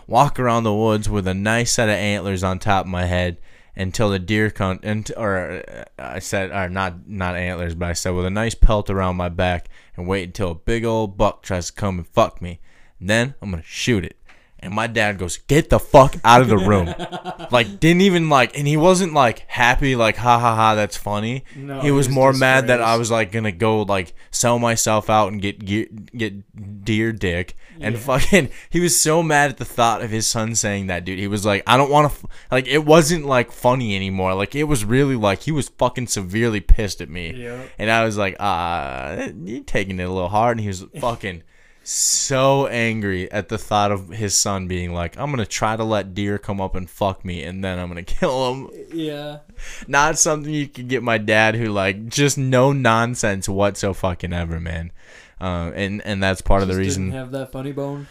walk 0.07 0.37
around 0.37 0.63
the 0.63 0.73
woods 0.73 1.07
with 1.09 1.27
a 1.27 1.33
nice 1.33 1.71
set 1.71 1.87
of 1.87 1.95
antlers 1.95 2.43
on 2.43 2.59
top 2.59 2.85
of 2.85 2.91
my 2.91 3.05
head 3.05 3.37
until 3.76 4.09
the 4.09 4.19
deer 4.19 4.49
come. 4.49 4.80
And 4.84 5.11
or 5.17 5.63
uh, 5.67 5.84
I 5.97 6.19
said, 6.19 6.51
or 6.51 6.69
not 6.69 7.07
not 7.07 7.36
antlers, 7.36 7.76
but 7.76 7.89
I 7.89 7.93
said 7.93 8.11
with 8.11 8.26
a 8.26 8.30
nice 8.30 8.55
pelt 8.55 8.89
around 8.89 9.15
my 9.17 9.30
back, 9.30 9.69
and 9.95 10.07
wait 10.07 10.24
until 10.24 10.51
a 10.51 10.55
big 10.55 10.86
old 10.86 11.17
buck 11.17 11.43
tries 11.43 11.67
to 11.67 11.74
come 11.74 11.97
and 11.97 12.07
fuck 12.07 12.41
me. 12.41 12.59
And 12.99 13.09
then 13.09 13.36
I'm 13.41 13.51
gonna 13.51 13.63
shoot 13.63 14.05
it. 14.05 14.17
And 14.62 14.74
my 14.74 14.88
dad 14.88 15.18
goes, 15.18 15.38
"Get 15.38 15.70
the 15.70 15.80
fuck 15.80 16.16
out 16.24 16.41
of 16.41 16.47
the 16.47 16.57
room!" 16.57 16.93
like 17.51 17.80
didn't 17.80 18.01
even 18.01 18.30
like, 18.30 18.57
and 18.57 18.68
he 18.68 18.78
wasn't 18.78 19.14
like 19.14 19.39
happy, 19.47 19.95
like 19.95 20.18
ha 20.18 20.38
ha 20.39 20.55
ha, 20.55 20.76
that's 20.76 20.97
funny. 20.97 21.45
No, 21.55 21.80
he 21.82 21.91
was 21.91 22.07
was 22.07 22.16
more 22.16 22.34
mad 22.34 22.68
that 22.68 22.82
I 22.82 22.97
was 22.97 23.12
like 23.12 23.32
gonna 23.32 23.51
go 23.51 23.84
like 23.84 24.14
sell 24.32 24.59
myself 24.59 25.09
out 25.09 25.32
and 25.32 25.41
get 25.41 25.64
ge- 25.64 25.89
get 26.16 26.84
deer 26.84 27.12
dick 27.12 27.55
and 27.80 27.97
fucking. 27.97 28.49
He 28.70 28.80
was 28.80 28.99
so 28.99 29.24
mad 29.24 29.49
at 29.51 29.57
the 29.57 29.66
thought 29.66 30.01
of 30.01 30.09
his 30.09 30.28
son 30.28 30.55
saying 30.55 30.88
that, 30.88 31.05
dude. 31.05 31.20
He 31.20 31.28
was 31.28 31.45
like, 31.45 31.64
I 31.66 31.78
don't 31.78 31.91
want 31.91 32.12
to 32.12 32.18
f-. 32.18 32.26
like. 32.51 32.68
It 32.68 32.86
wasn't 32.86 33.26
like 33.26 33.51
funny 33.51 33.95
anymore. 33.95 34.34
Like 34.34 34.55
it 34.55 34.64
was 34.66 34.86
really 34.86 35.16
like 35.16 35.41
he 35.41 35.51
was 35.51 35.70
fucking 35.70 36.07
severely 36.07 36.62
pissed 36.62 37.01
at 37.01 37.09
me. 37.09 37.34
Yep. 37.34 37.70
And 37.80 37.91
I 37.91 38.03
was 38.03 38.18
like, 38.18 38.36
ah, 38.39 39.28
you're 39.43 39.64
taking 39.64 39.99
it 39.99 40.03
a 40.03 40.12
little 40.12 40.30
hard. 40.30 40.57
And 40.57 40.62
he 40.62 40.68
was 40.68 40.86
fucking 40.99 41.43
so 41.84 42.67
angry 42.67 43.32
at 43.32 43.49
the 43.49 43.57
thought 43.57 43.91
of 43.91 44.09
his 44.09 44.38
son 44.38 44.67
being 44.67 44.93
like, 44.93 45.17
I'm 45.17 45.32
gonna 45.32 45.45
try 45.45 45.75
to 45.75 45.84
let 45.84 46.13
deer 46.13 46.38
come 46.38 46.61
up 46.61 46.75
and 46.75 46.89
fuck 46.89 47.25
me, 47.25 47.43
and 47.43 47.63
then 47.63 47.79
I'm 47.79 47.88
gonna 47.88 48.03
kill 48.19 48.53
him. 48.53 48.69
Yeah. 48.93 49.39
Not 49.88 50.17
something 50.19 50.53
you 50.53 50.67
could 50.67 50.88
get 50.88 51.03
my 51.03 51.17
dad, 51.17 51.55
who 51.55 51.69
like 51.69 52.07
just 52.07 52.38
no 52.38 52.71
nonsense 52.71 53.49
whatsoever, 53.49 53.93
fucking 53.93 54.34
ever, 54.34 54.59
man. 54.59 54.91
Uh, 55.39 55.71
and 55.73 56.01
and 56.05 56.21
that's 56.21 56.41
part 56.41 56.61
of 56.61 56.67
the 56.67 56.75
reason. 56.75 57.11
Have 57.11 57.32
that 57.32 57.51
funny 57.51 57.71
bone. 57.71 58.07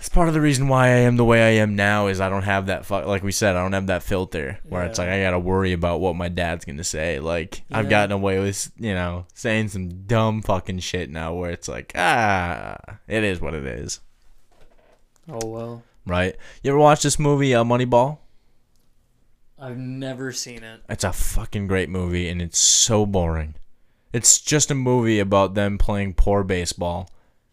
That's 0.00 0.08
part 0.08 0.28
of 0.28 0.34
the 0.34 0.40
reason 0.40 0.66
why 0.68 0.86
I 0.86 1.00
am 1.00 1.18
the 1.18 1.26
way 1.26 1.42
I 1.42 1.60
am 1.60 1.76
now 1.76 2.06
is 2.06 2.22
I 2.22 2.30
don't 2.30 2.44
have 2.44 2.66
that 2.68 2.86
fu- 2.86 2.94
like 3.04 3.22
we 3.22 3.32
said 3.32 3.54
I 3.54 3.62
don't 3.62 3.74
have 3.74 3.88
that 3.88 4.02
filter 4.02 4.58
where 4.66 4.84
it's 4.84 4.98
like 4.98 5.10
I 5.10 5.20
gotta 5.20 5.38
worry 5.38 5.72
about 5.74 6.00
what 6.00 6.16
my 6.16 6.28
dad's 6.30 6.64
gonna 6.64 6.84
say. 6.84 7.20
Like 7.20 7.60
I've 7.70 7.90
gotten 7.90 8.10
away 8.12 8.38
with 8.38 8.72
you 8.78 8.94
know 8.94 9.26
saying 9.34 9.68
some 9.68 9.90
dumb 10.06 10.40
fucking 10.40 10.78
shit 10.78 11.10
now 11.10 11.34
where 11.34 11.50
it's 11.50 11.68
like 11.68 11.92
ah 11.96 12.78
it 13.08 13.24
is 13.24 13.42
what 13.42 13.52
it 13.52 13.66
is, 13.66 14.00
Oh 15.28 15.46
well. 15.46 15.82
right? 16.06 16.34
You 16.62 16.70
ever 16.70 16.78
watch 16.78 17.02
this 17.02 17.18
movie 17.18 17.54
uh, 17.54 17.62
Moneyball? 17.62 18.18
I've 19.58 19.76
never 19.76 20.32
seen 20.32 20.62
it. 20.64 20.80
It's 20.88 21.04
a 21.04 21.12
fucking 21.12 21.66
great 21.66 21.90
movie 21.90 22.26
and 22.30 22.40
it's 22.40 22.58
so 22.58 23.04
boring. 23.04 23.54
It's 24.14 24.40
just 24.40 24.70
a 24.70 24.74
movie 24.74 25.18
about 25.18 25.52
them 25.52 25.76
playing 25.76 26.14
poor 26.14 26.42
baseball 26.42 27.10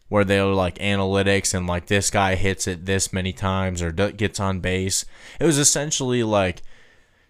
where 0.08 0.24
they're 0.24 0.46
like 0.46 0.78
analytics 0.78 1.54
and 1.54 1.66
like 1.66 1.86
this 1.86 2.10
guy 2.10 2.34
hits 2.34 2.66
it 2.66 2.86
this 2.86 3.12
many 3.12 3.32
times 3.32 3.82
or 3.82 3.92
gets 3.92 4.40
on 4.40 4.60
base. 4.60 5.04
It 5.38 5.44
was 5.44 5.58
essentially 5.58 6.22
like 6.22 6.62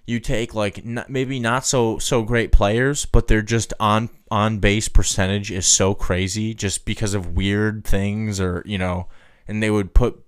you 0.07 0.21
take 0.21 0.55
like 0.55 0.79
n- 0.79 1.05
maybe 1.09 1.39
not 1.39 1.67
so 1.67 1.99
so 1.99 2.23
great 2.23 2.53
players, 2.53 3.05
but 3.05 3.27
they're 3.27 3.43
just 3.43 3.75
on 3.79 4.09
on 4.31 4.59
base 4.59 4.89
percentage 4.89 5.51
is 5.51 5.67
so 5.67 5.95
crazy 5.95 6.55
just 6.55 6.85
because 6.85 7.15
of 7.15 7.37
weird 7.37 7.85
things 7.85 8.41
or 8.41 8.63
you 8.65 8.79
know, 8.79 9.09
and 9.47 9.63
they 9.63 9.71
would 9.71 9.93
put 9.93 10.25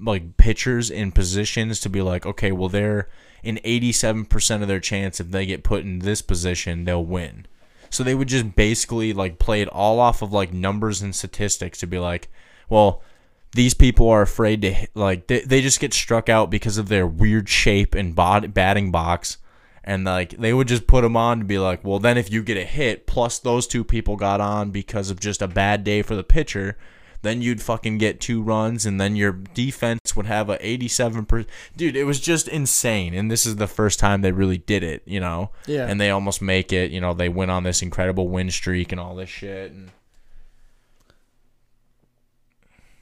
like 0.00 0.36
pitchers 0.36 0.90
in 0.90 1.12
positions 1.12 1.78
to 1.80 1.88
be 1.88 2.02
like, 2.02 2.26
okay, 2.26 2.52
well 2.52 2.68
they're 2.68 3.08
in 3.42 3.56
87% 3.64 4.62
of 4.62 4.68
their 4.68 4.80
chance 4.80 5.20
if 5.20 5.30
they 5.30 5.46
get 5.46 5.64
put 5.64 5.82
in 5.82 6.00
this 6.00 6.22
position, 6.22 6.84
they'll 6.84 7.04
win. 7.04 7.46
So 7.92 8.02
they 8.02 8.14
would 8.14 8.28
just 8.28 8.56
basically 8.56 9.12
like 9.12 9.38
play 9.38 9.60
it 9.60 9.68
all 9.68 10.00
off 10.00 10.22
of 10.22 10.32
like 10.32 10.50
numbers 10.50 11.02
and 11.02 11.14
statistics 11.14 11.78
to 11.80 11.86
be 11.86 11.98
like, 11.98 12.28
well, 12.70 13.02
these 13.54 13.74
people 13.74 14.08
are 14.08 14.22
afraid 14.22 14.62
to 14.62 14.74
like 14.94 15.26
they, 15.26 15.40
they 15.40 15.60
just 15.60 15.78
get 15.78 15.92
struck 15.92 16.30
out 16.30 16.50
because 16.50 16.78
of 16.78 16.88
their 16.88 17.06
weird 17.06 17.50
shape 17.50 17.94
and 17.94 18.14
bod- 18.14 18.54
batting 18.54 18.90
box. 18.90 19.36
And 19.84 20.04
like 20.04 20.30
they 20.38 20.54
would 20.54 20.68
just 20.68 20.86
put 20.86 21.02
them 21.02 21.18
on 21.18 21.40
to 21.40 21.44
be 21.44 21.58
like, 21.58 21.84
well, 21.84 21.98
then 21.98 22.16
if 22.16 22.32
you 22.32 22.42
get 22.42 22.56
a 22.56 22.64
hit 22.64 23.06
plus 23.06 23.38
those 23.38 23.66
two 23.66 23.84
people 23.84 24.16
got 24.16 24.40
on 24.40 24.70
because 24.70 25.10
of 25.10 25.20
just 25.20 25.42
a 25.42 25.48
bad 25.48 25.84
day 25.84 26.00
for 26.00 26.16
the 26.16 26.24
pitcher, 26.24 26.78
then 27.22 27.40
you'd 27.42 27.62
fucking 27.62 27.98
get 27.98 28.20
two 28.20 28.42
runs 28.42 28.84
and 28.84 29.00
then 29.00 29.16
your 29.16 29.32
defense 29.32 30.14
would 30.14 30.26
have 30.26 30.50
a 30.50 30.58
87% 30.58 31.46
dude 31.76 31.96
it 31.96 32.04
was 32.04 32.20
just 32.20 32.46
insane 32.48 33.14
and 33.14 33.30
this 33.30 33.46
is 33.46 33.56
the 33.56 33.66
first 33.66 33.98
time 33.98 34.20
they 34.20 34.32
really 34.32 34.58
did 34.58 34.82
it 34.82 35.02
you 35.06 35.20
know 35.20 35.50
Yeah. 35.66 35.86
and 35.86 36.00
they 36.00 36.10
almost 36.10 36.42
make 36.42 36.72
it 36.72 36.90
you 36.90 37.00
know 37.00 37.14
they 37.14 37.28
went 37.28 37.50
on 37.50 37.62
this 37.62 37.80
incredible 37.82 38.28
win 38.28 38.50
streak 38.50 38.92
and 38.92 39.00
all 39.00 39.14
this 39.14 39.30
shit 39.30 39.70
and 39.72 39.90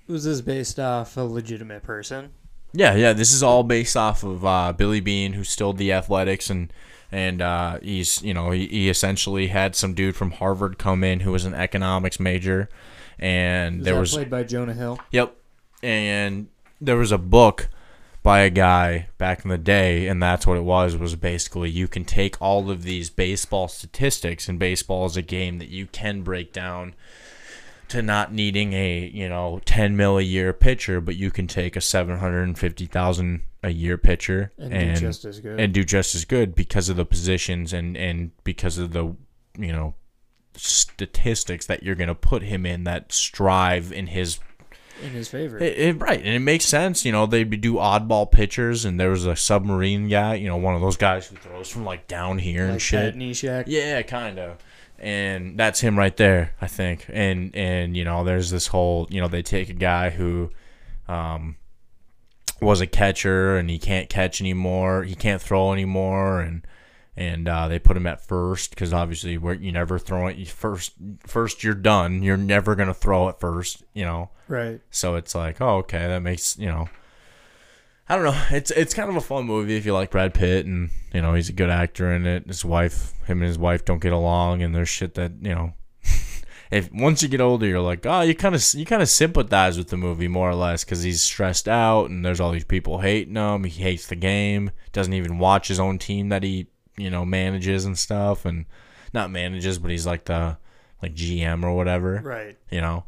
Was 0.07 0.25
this 0.25 0.41
based 0.41 0.79
off 0.81 1.17
a 1.17 1.23
legitimate 1.23 1.83
person? 1.83 2.31
Yeah, 2.73 2.95
yeah. 2.95 3.13
This 3.13 3.33
is 3.33 3.43
all 3.43 3.63
based 3.63 3.97
off 3.97 4.23
of 4.25 4.45
uh, 4.45 4.73
Billy 4.73 5.01
Beane, 5.01 5.33
who 5.35 5.45
still 5.45 5.73
the 5.73 5.93
athletics, 5.93 6.51
and 6.51 6.73
and 7.13 7.41
uh, 7.43 7.79
he's 7.83 8.23
you 8.23 8.35
know 8.35 8.51
he, 8.51 8.67
he 8.67 8.89
essentially 8.89 9.49
had 9.49 9.75
some 9.77 9.95
dude 9.95 10.17
from 10.17 10.33
Harvard 10.33 10.79
come 10.79 11.03
in 11.05 11.21
who 11.21 11.33
was 11.33 11.45
an 11.45 11.55
economics 11.55 12.19
major, 12.21 12.69
and 13.21 13.79
Was 13.79 13.85
there 13.85 14.01
was 14.01 14.13
played 14.13 14.31
by 14.31 14.43
Jonah 14.43 14.75
Hill. 14.75 14.99
Yep. 15.13 15.37
And 15.83 16.49
there 16.81 16.97
was 16.97 17.13
a 17.13 17.19
book 17.19 17.69
by 18.23 18.41
a 18.41 18.51
guy 18.51 19.09
back 19.19 19.45
in 19.45 19.51
the 19.51 19.57
day, 19.59 20.07
and 20.09 20.23
that's 20.23 20.47
what 20.47 20.57
it 20.57 20.65
was. 20.65 20.97
Was 20.97 21.15
basically 21.15 21.71
you 21.71 21.87
can 21.89 22.05
take 22.05 22.41
all 22.41 22.71
of 22.71 22.83
these 22.83 23.09
baseball 23.11 23.69
statistics, 23.69 24.49
and 24.49 24.59
baseball 24.59 25.07
is 25.07 25.17
a 25.17 25.23
game 25.23 25.59
that 25.59 25.69
you 25.69 25.87
can 25.87 26.23
break 26.23 26.53
down 26.53 26.95
to 27.89 28.03
not 28.03 28.33
needing 28.33 28.73
a 28.73 29.11
you 29.13 29.29
know 29.29 29.61
ten 29.65 29.97
mil 29.97 30.19
a 30.19 30.23
year 30.23 30.53
pitcher, 30.53 31.01
but 31.01 31.17
you 31.17 31.31
can 31.31 31.47
take 31.47 31.77
a 31.77 31.81
seven 31.81 32.19
hundred 32.19 32.43
and 32.43 32.59
fifty 32.59 32.87
thousand 32.87 33.43
a 33.63 33.71
year 33.71 33.99
pitcher 33.99 34.53
And 34.59 34.95
do 34.95 35.01
just 35.01 35.25
as 35.27 35.39
good. 35.41 35.61
and 35.61 35.75
do 35.75 35.85
just 35.85 36.15
as 36.15 36.25
good 36.25 36.55
because 36.55 36.89
of 36.89 36.97
the 36.97 37.05
positions 37.05 37.75
and 37.75 37.97
and 37.97 38.31
because 38.43 38.79
of 38.79 38.93
the 38.93 39.15
you 39.59 39.73
know 39.73 39.95
statistics 40.67 41.67
that 41.67 41.83
you're 41.83 41.95
gonna 41.95 42.15
put 42.15 42.43
him 42.43 42.65
in 42.67 42.85
that 42.85 43.13
strive 43.13 43.93
in 43.93 44.09
his 44.09 44.39
In 45.03 45.11
his 45.11 45.29
favor. 45.29 45.59
it, 45.59 45.79
it- 45.79 45.99
right, 46.01 46.19
and 46.19 46.29
it 46.35 46.41
makes 46.41 46.65
sense. 46.67 47.05
You 47.05 47.13
know, 47.13 47.27
they 47.27 47.45
do 47.45 47.75
oddball 47.75 48.31
pitchers, 48.31 48.85
and 48.85 48.99
there 49.01 49.11
was 49.11 49.27
a 49.27 49.35
submarine 49.37 50.09
guy. 50.09 50.35
You 50.35 50.49
know, 50.49 50.57
one 50.57 50.75
of 50.75 50.81
those 50.81 50.97
guys 50.97 51.27
who 51.29 51.37
throws 51.37 51.69
from 51.71 51.85
like 51.85 52.07
down 52.09 52.39
here 52.39 52.65
and 52.67 52.81
shit. 52.81 53.15
Yeah, 53.69 54.03
kind 54.03 54.39
of. 54.39 54.59
And 54.99 55.59
that's 55.59 55.81
him 55.81 55.99
right 55.99 56.15
there, 56.17 56.55
I 56.61 56.67
think. 56.67 57.07
And 57.09 57.57
and 57.57 57.97
you 57.97 58.05
know, 58.05 58.23
there's 58.25 58.51
this 58.51 58.67
whole 58.67 59.07
you 59.11 59.21
know 59.21 59.29
they 59.29 59.43
take 59.43 59.71
a 59.71 59.75
guy 59.75 60.11
who, 60.11 60.51
um, 61.09 61.57
was 62.61 62.83
a 62.83 62.87
catcher 62.87 63.57
and 63.57 63.71
he 63.71 63.79
can't 63.79 64.11
catch 64.11 64.43
anymore. 64.43 65.05
He 65.05 65.15
can't 65.15 65.41
throw 65.41 65.73
anymore, 65.73 66.41
and 66.41 66.67
and 67.21 67.47
uh, 67.47 67.69
they 67.69 67.79
put 67.79 67.99
him 67.99 68.07
at 68.07 68.27
first 68.27 68.71
because 68.71 68.95
obviously 68.95 69.37
where 69.37 69.53
you 69.53 69.71
never 69.71 69.99
throw 69.99 70.29
it. 70.29 70.39
You 70.39 70.47
first 70.47 70.95
first 71.27 71.63
you're 71.63 71.75
done. 71.75 72.23
You're 72.23 72.39
never 72.39 72.75
gonna 72.75 72.95
throw 72.95 73.29
it 73.29 73.39
first. 73.39 73.85
You 73.93 74.07
know. 74.07 74.31
Right. 74.49 74.81
So 74.91 75.17
it's 75.17 75.35
like, 75.35 75.61
oh, 75.61 75.77
okay, 75.79 76.09
that 76.09 76.21
makes 76.21 76.59
you 76.59 76.69
know. 76.69 76.89
I 78.09 78.17
don't 78.17 78.25
know. 78.25 78.43
It's 78.51 78.71
it's 78.71 78.95
kind 78.95 79.11
of 79.11 79.17
a 79.17 79.21
fun 79.21 79.45
movie 79.45 79.77
if 79.77 79.85
you 79.85 79.93
like 79.93 80.11
Brad 80.11 80.33
Pitt 80.33 80.65
and 80.65 80.89
you 81.13 81.21
know 81.21 81.35
he's 81.35 81.51
a 81.51 81.53
good 81.53 81.69
actor 81.69 82.11
in 82.11 82.27
it. 82.27 82.47
His 82.47 82.65
wife, 82.65 83.13
him 83.27 83.43
and 83.43 83.49
his 83.49 83.59
wife 83.59 83.85
don't 83.85 84.01
get 84.01 84.15
along, 84.15 84.63
and 84.63 84.75
there's 84.75 84.89
shit 84.89 85.13
that 85.15 85.33
you 85.43 85.55
know. 85.55 85.75
if 86.71 86.91
once 86.91 87.23
you 87.23 87.29
get 87.29 87.43
older, 87.43 87.67
you're 87.67 87.83
like, 87.83 88.07
oh, 88.07 88.23
you 88.23 88.35
kind 88.35 88.55
of 88.55 88.65
you 88.73 88.87
kind 88.87 89.03
of 89.03 89.11
sympathize 89.11 89.77
with 89.77 89.89
the 89.89 89.99
movie 89.99 90.27
more 90.27 90.49
or 90.49 90.55
less 90.55 90.85
because 90.85 91.03
he's 91.03 91.21
stressed 91.21 91.69
out 91.69 92.09
and 92.09 92.25
there's 92.25 92.41
all 92.41 92.51
these 92.51 92.65
people 92.65 93.01
hating 93.01 93.37
him. 93.37 93.65
He 93.65 93.83
hates 93.83 94.07
the 94.07 94.17
game. 94.17 94.71
Doesn't 94.93 95.13
even 95.13 95.39
watch 95.39 95.69
his 95.69 95.79
own 95.79 95.99
team 95.99 96.31
that 96.31 96.43
he 96.43 96.69
you 96.97 97.11
know 97.11 97.25
manages 97.25 97.85
and 97.85 97.99
stuff, 97.99 98.45
and 98.45 98.67
not 99.13 99.31
manages, 99.31 99.79
but 99.79 99.91
he's 99.91 100.07
like 100.07 100.25
the 100.25 100.57
like 101.03 101.15
GM 101.15 101.65
or 101.65 101.75
whatever. 101.75 102.21
Right. 102.23 102.57
You 102.71 102.81
know? 102.81 103.05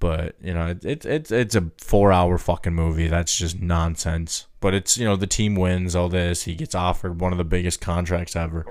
But 0.00 0.34
you 0.42 0.52
know 0.52 0.66
it's 0.66 0.84
it, 0.84 1.06
it's 1.06 1.30
it's 1.30 1.54
a 1.54 1.70
four 1.78 2.12
hour 2.12 2.36
fucking 2.36 2.74
movie. 2.74 3.08
That's 3.08 3.38
just 3.38 3.60
nonsense. 3.60 4.46
But 4.60 4.74
it's 4.74 4.98
you 4.98 5.04
know 5.06 5.16
the 5.16 5.26
team 5.26 5.54
wins 5.54 5.96
all 5.96 6.08
this. 6.08 6.42
He 6.42 6.54
gets 6.54 6.74
offered 6.74 7.20
one 7.20 7.32
of 7.32 7.38
the 7.38 7.44
biggest 7.44 7.80
contracts 7.80 8.36
ever. 8.36 8.66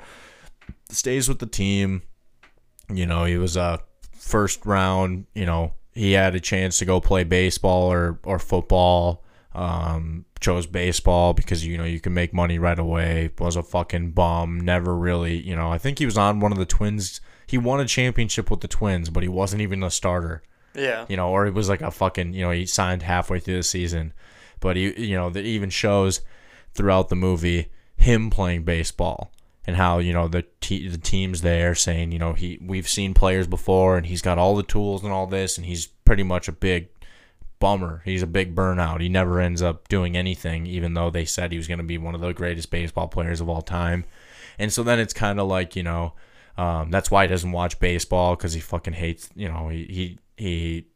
Stays 0.89 1.28
with 1.28 1.39
the 1.39 1.48
team. 1.48 2.04
You 2.94 3.08
know 3.08 3.26
he 3.26 3.38
was 3.38 3.58
a 3.58 3.80
first 4.12 4.66
round 4.66 5.26
you 5.34 5.46
know 5.46 5.74
he 5.94 6.14
had 6.14 6.36
a 6.36 6.39
chance 6.39 6.78
to 6.80 6.86
go 6.86 7.02
play 7.02 7.24
baseball 7.24 7.91
or 7.91 8.20
or 8.24 8.38
football 8.38 9.22
um 9.56 10.26
chose 10.39 10.66
baseball 10.66 11.34
because 11.34 11.66
you 11.66 11.78
know 11.78 11.84
you 11.84 11.99
can 11.99 12.14
make 12.14 12.34
money 12.34 12.58
right 12.58 12.80
away 12.80 13.30
was 13.39 13.56
a 13.56 13.64
fucking 13.64 14.12
bum 14.12 14.60
never 14.60 14.95
really 14.95 15.38
you 15.38 15.56
know 15.56 15.72
i 15.72 15.78
think 15.78 15.99
he 15.99 16.06
was 16.06 16.18
on 16.18 16.39
one 16.39 16.51
of 16.51 16.58
the 16.58 16.66
twins. 16.66 17.22
He 17.45 17.58
won 17.58 17.80
a 17.80 17.86
championship 17.86 18.49
with 18.49 18.62
the 18.62 18.68
twins 18.68 19.10
but 19.10 19.22
he 19.22 19.30
wasn't 19.30 19.62
even 19.62 19.84
a 19.84 19.91
starter. 19.91 20.41
Yeah. 20.76 21.06
you 21.08 21.16
know, 21.16 21.30
or 21.30 21.45
it 21.45 21.54
was 21.54 21.70
like 21.70 21.82
a 21.82 21.91
fucking, 21.91 22.34
you 22.34 22.41
know, 22.41 22.49
he 22.49 22.66
signed 22.66 23.04
halfway 23.04 23.39
through 23.39 23.58
the 23.58 23.64
season, 23.64 24.12
but 24.60 24.76
he, 24.76 24.99
you 24.99 25.16
know, 25.16 25.30
that 25.30 25.45
even 25.45 25.70
shows 25.70 26.22
throughout 26.74 27.10
the 27.10 27.16
movie 27.16 27.68
him 27.95 28.30
playing 28.30 28.64
baseball 28.64 29.32
and 29.66 29.76
how 29.78 29.99
you 29.99 30.12
know 30.12 30.28
the 30.28 30.43
te- 30.60 30.88
the 30.88 30.97
teams 30.97 31.41
there 31.41 31.76
saying, 31.76 32.12
you 32.12 32.20
know, 32.20 32.34
he 32.34 32.60
we've 32.62 32.88
seen 32.88 33.14
players 33.14 33.47
before 33.47 33.97
and 33.97 34.08
he's 34.08 34.22
got 34.22 34.38
all 34.38 34.56
the 34.56 34.64
tools 34.64 35.04
and 35.04 35.14
all 35.14 35.28
this, 35.28 35.58
and 35.58 35.66
he's 35.66 35.88
pretty 35.88 36.24
much 36.24 36.47
a 36.47 36.51
big 36.51 36.93
bummer. 37.64 38.01
He's 38.03 38.22
a 38.22 38.28
big 38.28 38.53
burnout. 38.53 38.99
He 38.99 39.07
never 39.09 39.39
ends 39.39 39.61
up 39.61 39.88
doing 39.88 40.18
anything, 40.18 40.66
even 40.68 40.93
though 40.93 41.09
they 41.09 41.24
said 41.24 41.51
he 41.51 41.57
was 41.57 41.68
going 41.68 41.78
to 41.78 41.84
be 41.93 41.97
one 41.97 42.14
of 42.14 42.20
the 42.22 42.34
greatest 42.34 42.70
baseball 42.70 43.07
players 43.07 43.39
of 43.39 43.47
all 43.47 43.61
time. 43.61 44.03
And 44.59 44.72
so 44.72 44.84
then 44.84 44.99
it's 44.99 45.14
kind 45.14 45.39
of 45.39 45.47
like, 45.47 45.76
you 45.78 45.84
know, 45.84 46.14
um, 46.57 46.91
that's 46.91 47.09
why 47.09 47.24
he 47.24 47.30
doesn't 47.30 47.53
watch 47.53 47.80
baseball 47.80 48.36
because 48.36 48.51
he 48.53 48.59
fucking 48.59 48.93
hates, 48.93 49.30
you 49.34 49.47
know, 49.47 49.70
he, 49.70 49.86
he, 49.86 50.20
he 50.36 50.88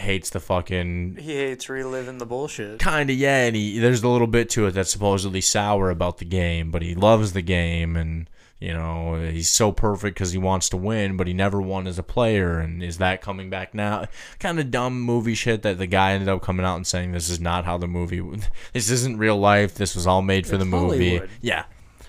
hates 0.00 0.30
the 0.30 0.38
fucking 0.38 1.16
He 1.20 1.34
hates 1.34 1.68
reliving 1.68 2.18
the 2.18 2.26
bullshit. 2.26 2.78
kind 2.78 3.10
of 3.10 3.16
yeah 3.16 3.46
and 3.46 3.56
he 3.56 3.80
there's 3.80 4.04
a 4.04 4.08
little 4.08 4.28
bit 4.28 4.48
to 4.50 4.66
it 4.66 4.70
that's 4.72 4.92
supposedly 4.92 5.40
sour 5.40 5.90
about 5.90 6.18
the 6.18 6.24
game 6.24 6.70
but 6.70 6.82
he 6.82 6.94
loves 6.94 7.32
the 7.32 7.42
game 7.42 7.96
and 7.96 8.30
you 8.60 8.72
know 8.72 9.14
he's 9.30 9.48
so 9.48 9.70
perfect 9.70 10.14
because 10.16 10.32
he 10.32 10.38
wants 10.38 10.68
to 10.68 10.76
win 10.76 11.16
but 11.16 11.26
he 11.28 11.32
never 11.32 11.60
won 11.62 11.86
as 11.86 11.98
a 11.98 12.02
player 12.02 12.58
and 12.58 12.82
is 12.82 12.98
that 12.98 13.20
coming 13.22 13.48
back 13.48 13.72
now 13.72 14.04
kind 14.40 14.58
of 14.58 14.70
dumb 14.70 15.00
movie 15.00 15.34
shit 15.34 15.62
that 15.62 15.78
the 15.78 15.86
guy 15.86 16.12
ended 16.12 16.28
up 16.28 16.42
coming 16.42 16.66
out 16.66 16.74
and 16.76 16.86
saying 16.86 17.12
this 17.12 17.28
is 17.30 17.38
not 17.40 17.64
how 17.64 17.78
the 17.78 17.86
movie 17.86 18.20
this 18.72 18.90
isn't 18.90 19.16
real 19.18 19.38
life 19.38 19.74
this 19.74 19.94
was 19.94 20.06
all 20.06 20.22
made 20.22 20.46
for 20.46 20.56
It's 20.56 20.64
the 20.64 20.70
movie 20.70 21.08
Hollywood. 21.18 21.30
yeah 21.40 21.64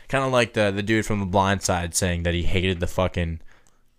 kind 0.07 0.23
of 0.25 0.31
like 0.31 0.53
the 0.53 0.71
the 0.71 0.81
dude 0.81 1.05
from 1.05 1.19
the 1.19 1.25
blind 1.27 1.61
side 1.61 1.93
saying 1.93 2.23
that 2.23 2.33
he 2.33 2.41
hated 2.43 2.79
the 2.79 2.87
fucking 2.87 3.39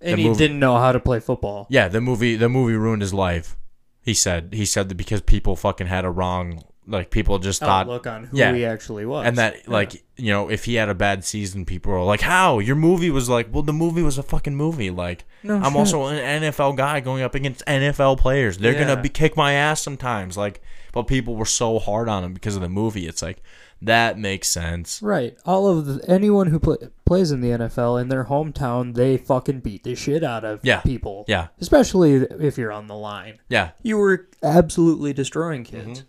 And 0.00 0.18
the 0.18 0.22
he 0.22 0.28
movie- 0.28 0.38
didn't 0.38 0.58
know 0.58 0.76
how 0.78 0.90
to 0.90 0.98
play 0.98 1.20
football. 1.20 1.66
yeah, 1.70 1.86
the 1.86 2.00
movie 2.00 2.34
the 2.34 2.48
movie 2.48 2.74
ruined 2.74 3.02
his 3.02 3.14
life. 3.14 3.56
He 4.02 4.14
said 4.14 4.54
he 4.54 4.64
said 4.64 4.88
that 4.88 4.96
because 4.96 5.20
people 5.20 5.54
fucking 5.54 5.86
had 5.86 6.04
a 6.04 6.10
wrong 6.10 6.64
like 6.90 7.10
people 7.10 7.38
just 7.38 7.60
thought 7.60 7.86
look 7.86 8.06
on 8.06 8.24
who 8.24 8.36
yeah. 8.36 8.52
he 8.52 8.64
actually 8.64 9.06
was. 9.06 9.26
and 9.26 9.38
that 9.38 9.54
Yeah. 9.66 9.72
like 9.72 10.04
you 10.16 10.32
know 10.32 10.50
if 10.50 10.64
he 10.64 10.74
had 10.74 10.88
a 10.88 10.94
bad 10.94 11.24
season 11.24 11.64
people 11.64 11.92
were 11.92 12.02
like 12.02 12.20
how 12.20 12.58
your 12.58 12.76
movie 12.76 13.10
was 13.10 13.28
like 13.28 13.48
well 13.52 13.62
the 13.62 13.72
movie 13.72 14.02
was 14.02 14.18
a 14.18 14.22
fucking 14.22 14.56
movie 14.56 14.90
like 14.90 15.24
No 15.42 15.56
I'm 15.56 15.64
shit. 15.64 15.76
also 15.76 16.06
an 16.06 16.42
NFL 16.42 16.76
guy 16.76 17.00
going 17.00 17.22
up 17.22 17.34
against 17.34 17.64
NFL 17.66 18.18
players 18.18 18.58
they're 18.58 18.72
Yeah. 18.74 18.86
gonna 18.86 19.00
be 19.00 19.08
kick 19.08 19.36
my 19.36 19.52
ass 19.54 19.80
sometimes 19.80 20.36
like 20.36 20.60
but 20.92 21.04
people 21.04 21.36
were 21.36 21.44
so 21.46 21.78
hard 21.78 22.08
on 22.08 22.24
him 22.24 22.34
because 22.34 22.56
of 22.56 22.62
the 22.62 22.68
movie 22.68 23.06
it's 23.06 23.22
like 23.22 23.40
that 23.82 24.18
makes 24.18 24.48
sense 24.48 25.00
Right. 25.00 25.38
All 25.46 25.66
of 25.66 25.86
the, 25.86 26.04
anyone 26.10 26.48
who 26.48 26.58
play, 26.60 26.76
plays 27.06 27.30
in 27.32 27.40
the 27.40 27.48
NFL 27.48 27.98
in 27.98 28.08
their 28.10 28.24
hometown, 28.24 28.92
they 28.94 29.16
fucking 29.16 29.60
beat 29.60 29.84
the 29.84 29.94
shit 29.94 30.22
out 30.22 30.44
of 30.44 30.60
Yeah. 30.62 30.80
people. 30.80 31.24
Yeah. 31.26 31.46
Especially 31.62 32.16
if 32.16 32.58
you're 32.58 32.72
on 32.72 32.88
the 32.88 32.94
line. 32.94 33.38
yeah 33.48 33.70
You 33.82 33.96
were 33.96 34.28
absolutely 34.42 35.14
destroying 35.14 35.64
kids. 35.64 36.00
Mm-hmm. 36.00 36.08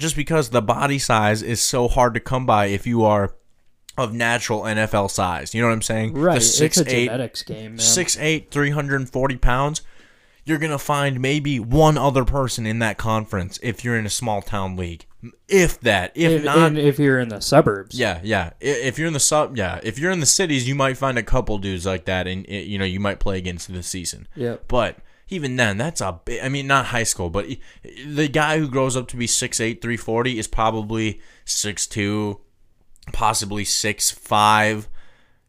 Just 0.00 0.16
because 0.16 0.50
the 0.50 0.62
body 0.62 0.98
size 0.98 1.42
is 1.42 1.60
so 1.60 1.86
hard 1.88 2.14
to 2.14 2.20
come 2.20 2.46
by 2.46 2.66
if 2.66 2.86
you 2.86 3.04
are 3.04 3.34
of 3.98 4.12
natural 4.14 4.62
NFL 4.62 5.10
size. 5.10 5.54
You 5.54 5.60
know 5.60 5.68
what 5.68 5.74
I'm 5.74 5.82
saying? 5.82 6.14
Right. 6.14 6.32
The 6.32 6.36
it's 6.38 6.54
six 6.56 6.78
a 6.78 6.82
eight, 6.94 7.04
genetics 7.06 7.42
game, 7.42 7.72
man. 7.72 7.78
six 7.78 8.16
eight, 8.18 8.50
340 8.50 9.36
pounds. 9.36 9.82
You're 10.44 10.58
gonna 10.58 10.78
find 10.78 11.20
maybe 11.20 11.60
one 11.60 11.98
other 11.98 12.24
person 12.24 12.66
in 12.66 12.78
that 12.78 12.96
conference 12.98 13.58
if 13.62 13.84
you're 13.84 13.96
in 13.96 14.06
a 14.06 14.10
small 14.10 14.40
town 14.42 14.74
league, 14.74 15.04
if 15.48 15.78
that. 15.80 16.12
If 16.14 16.32
And- 16.36 16.44
not, 16.44 16.76
if 16.78 16.98
you're 16.98 17.20
in 17.20 17.28
the 17.28 17.40
suburbs. 17.40 17.96
yeah, 17.98 18.20
yeah. 18.24 18.50
If 18.58 18.98
you're 18.98 19.06
in 19.06 19.12
the 19.12 19.20
sub, 19.20 19.56
yeah. 19.56 19.80
If 19.82 19.98
you're 19.98 20.10
in 20.10 20.20
the 20.20 20.26
cities, 20.26 20.66
you 20.66 20.74
might 20.74 20.96
find 20.96 21.18
a 21.18 21.22
couple 21.22 21.58
dudes 21.58 21.84
like 21.84 22.06
that, 22.06 22.26
and 22.26 22.46
you 22.48 22.78
know 22.78 22.86
you 22.86 23.00
might 23.00 23.20
play 23.20 23.36
against 23.36 23.70
this 23.72 23.86
season. 23.86 24.26
Yeah. 24.34 24.56
But 24.66 24.96
even 25.30 25.56
then, 25.56 25.78
that's 25.78 26.00
a 26.00 26.20
bit. 26.24 26.44
I 26.44 26.48
mean, 26.48 26.66
not 26.66 26.86
high 26.86 27.04
school, 27.04 27.30
but 27.30 27.46
the 28.06 28.28
guy 28.28 28.58
who 28.58 28.68
grows 28.68 28.96
up 28.96 29.08
to 29.08 29.16
be 29.16 29.26
6'8", 29.26 29.80
340 29.80 30.38
is 30.38 30.46
probably 30.48 31.20
6'2", 31.46 32.38
possibly 33.12 33.64
6'5", 33.64 34.86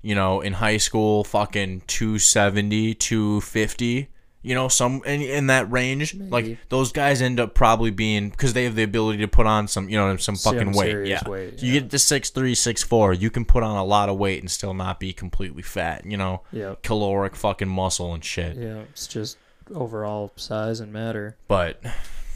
You 0.04 0.16
know, 0.16 0.42
in 0.42 0.54
high 0.54 0.78
school, 0.78 1.24
fucking 1.24 1.82
270, 1.88 2.96
250. 2.96 4.08
You 4.44 4.56
know, 4.56 4.70
some 4.70 5.04
in, 5.06 5.22
in 5.22 5.46
that 5.48 5.72
range. 5.72 6.16
Like 6.16 6.58
those 6.70 6.92
guys 6.92 7.22
end 7.22 7.40
up 7.40 7.54
probably 7.54 7.92
being 7.92 8.30
because 8.32 8.54
they 8.54 8.64
have 8.64 8.74
the 8.74 8.82
ability 8.82 9.20
to 9.20 9.28
put 9.28 9.46
on 9.46 9.68
some, 9.68 9.88
you 9.88 9.98
know, 9.98 10.18
some 10.18 10.36
fucking 10.36 10.74
Some 10.74 10.80
weight. 10.80 11.06
Yeah. 11.06 11.22
weight, 11.30 11.62
You 11.62 11.74
get 11.80 11.92
to 11.92 12.00
six 12.00 12.32
three, 12.32 12.56
six 12.56 12.82
four, 12.82 13.14
you 13.14 13.30
can 13.30 13.46
put 13.46 13.62
on 13.62 13.78
a 13.78 13.84
lot 13.84 14.10
of 14.10 14.18
weight 14.18 14.40
and 14.40 14.50
still 14.50 14.74
not 14.74 15.00
be 15.00 15.14
completely 15.14 15.62
fat. 15.62 16.08
You 16.08 16.18
know, 16.18 16.42
Yep. 16.52 16.82
caloric 16.82 17.36
fucking 17.36 17.68
muscle 17.70 18.16
and 18.16 18.26
shit. 18.26 18.58
Yeah, 18.58 18.80
it's 18.92 19.06
just 19.06 19.38
overall 19.74 20.32
size 20.36 20.80
and 20.80 20.92
matter. 20.94 21.38
But 21.48 21.82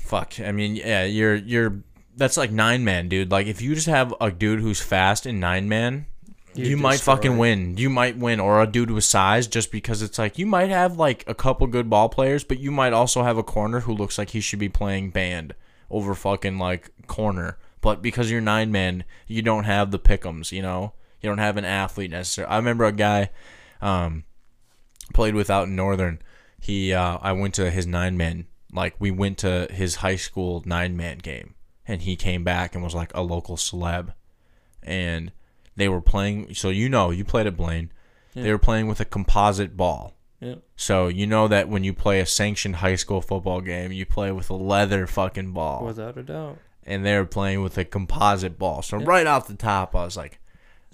fuck, 0.04 0.40
I 0.40 0.52
mean, 0.52 0.76
yeah, 0.76 1.04
you're 1.04 1.36
you're 1.36 1.84
that's 2.16 2.38
like 2.38 2.52
nine 2.52 2.84
man, 2.84 3.10
dude. 3.10 3.32
Like 3.32 3.48
if 3.48 3.62
you 3.62 3.76
just 3.76 3.88
have 3.88 4.14
a 4.22 4.32
dude 4.32 4.60
who's 4.60 4.82
fast 4.82 5.26
in 5.26 5.40
nine 5.40 5.68
man, 5.68 6.06
you, 6.56 6.78
might 6.78 7.00
fucking 7.00 7.38
win. 7.38 7.78
You 7.78 7.90
might 7.90 8.18
win, 8.18 8.40
or 8.40 8.62
a 8.62 8.68
dude 8.68 8.92
with 8.92 9.04
size, 9.04 9.48
just 9.48 9.72
because 9.72 10.02
it's 10.02 10.18
like 10.18 10.38
you 10.38 10.46
might 10.46 10.70
have 10.70 10.98
like 10.98 11.24
a 11.28 11.36
couple 11.36 11.68
good 11.68 11.90
ball 11.90 12.10
players, 12.10 12.44
but 12.44 12.60
you 12.60 12.72
might 12.72 12.94
also 12.94 13.24
have 13.24 13.38
a 13.38 13.44
corner 13.44 13.82
who 13.82 13.94
looks 13.94 14.18
like 14.18 14.30
he 14.30 14.42
should 14.42 14.60
be 14.60 14.70
playing 14.70 15.10
band 15.10 15.54
over 15.90 16.16
fucking 16.16 16.58
like 16.58 16.92
corner. 17.08 17.58
But 17.82 18.02
because 18.02 18.32
you're 18.32 18.42
nine 18.42 18.72
man, 18.72 19.04
you 19.28 19.42
don't 19.42 19.66
have 19.66 19.92
the 19.92 20.00
pickums. 20.00 20.52
You 20.52 20.62
know, 20.62 20.94
you 21.22 21.30
don't 21.30 21.40
have 21.40 21.58
an 21.58 21.66
athlete 21.66 22.12
necessarily. 22.12 22.54
I 22.54 22.58
remember 22.58 22.86
a 22.86 22.92
guy, 22.92 23.32
um, 23.82 24.24
played 25.14 25.36
without 25.36 25.70
Northern. 25.70 26.22
He, 26.66 26.94
uh, 26.94 27.18
I 27.22 27.32
went 27.34 27.54
to 27.56 27.70
his 27.70 27.86
nine 27.86 28.18
man. 28.18 28.48
Like 28.72 28.96
we 29.00 29.12
went 29.12 29.38
to 29.40 29.68
his 29.72 29.96
high 29.98 30.16
school 30.16 30.64
nine 30.66 30.98
man 30.98 31.20
game, 31.20 31.54
and 31.88 32.02
he 32.02 32.16
came 32.16 32.44
back 32.44 32.74
and 32.76 32.84
was 32.84 32.96
like 32.96 33.12
a 33.14 33.22
local 33.22 33.56
celeb, 33.56 34.14
and 34.84 35.32
they 35.76 35.88
were 35.88 36.02
playing. 36.02 36.54
So 36.56 36.70
you 36.70 36.90
know, 36.90 37.12
you 37.12 37.24
played 37.24 37.48
at 37.48 37.56
Blaine. 37.58 37.92
They 38.34 38.52
were 38.52 38.58
playing 38.58 38.88
with 38.88 39.00
a 39.00 39.06
composite 39.06 39.78
ball. 39.78 40.18
Yeah. 40.42 40.56
So 40.76 41.08
you 41.08 41.26
know 41.26 41.48
that 41.48 41.70
when 41.70 41.86
you 41.86 41.94
play 41.94 42.20
a 42.20 42.26
sanctioned 42.26 42.78
high 42.78 42.96
school 42.96 43.22
football 43.22 43.62
game, 43.62 43.94
you 43.94 44.06
play 44.06 44.32
with 44.32 44.50
a 44.50 44.56
leather 44.56 45.08
fucking 45.08 45.52
ball, 45.54 45.86
Without 45.86 46.18
a 46.18 46.24
doubt. 46.24 46.58
and 46.84 47.06
they 47.06 47.16
were 47.18 47.26
playing 47.26 47.62
with 47.62 47.78
a 47.78 47.86
composite 47.86 48.60
ball. 48.60 48.82
So 48.82 48.98
right 48.98 49.26
off 49.26 49.48
the 49.48 49.54
top, 49.56 49.96
I 49.96 50.04
was 50.04 50.18
like, 50.18 50.40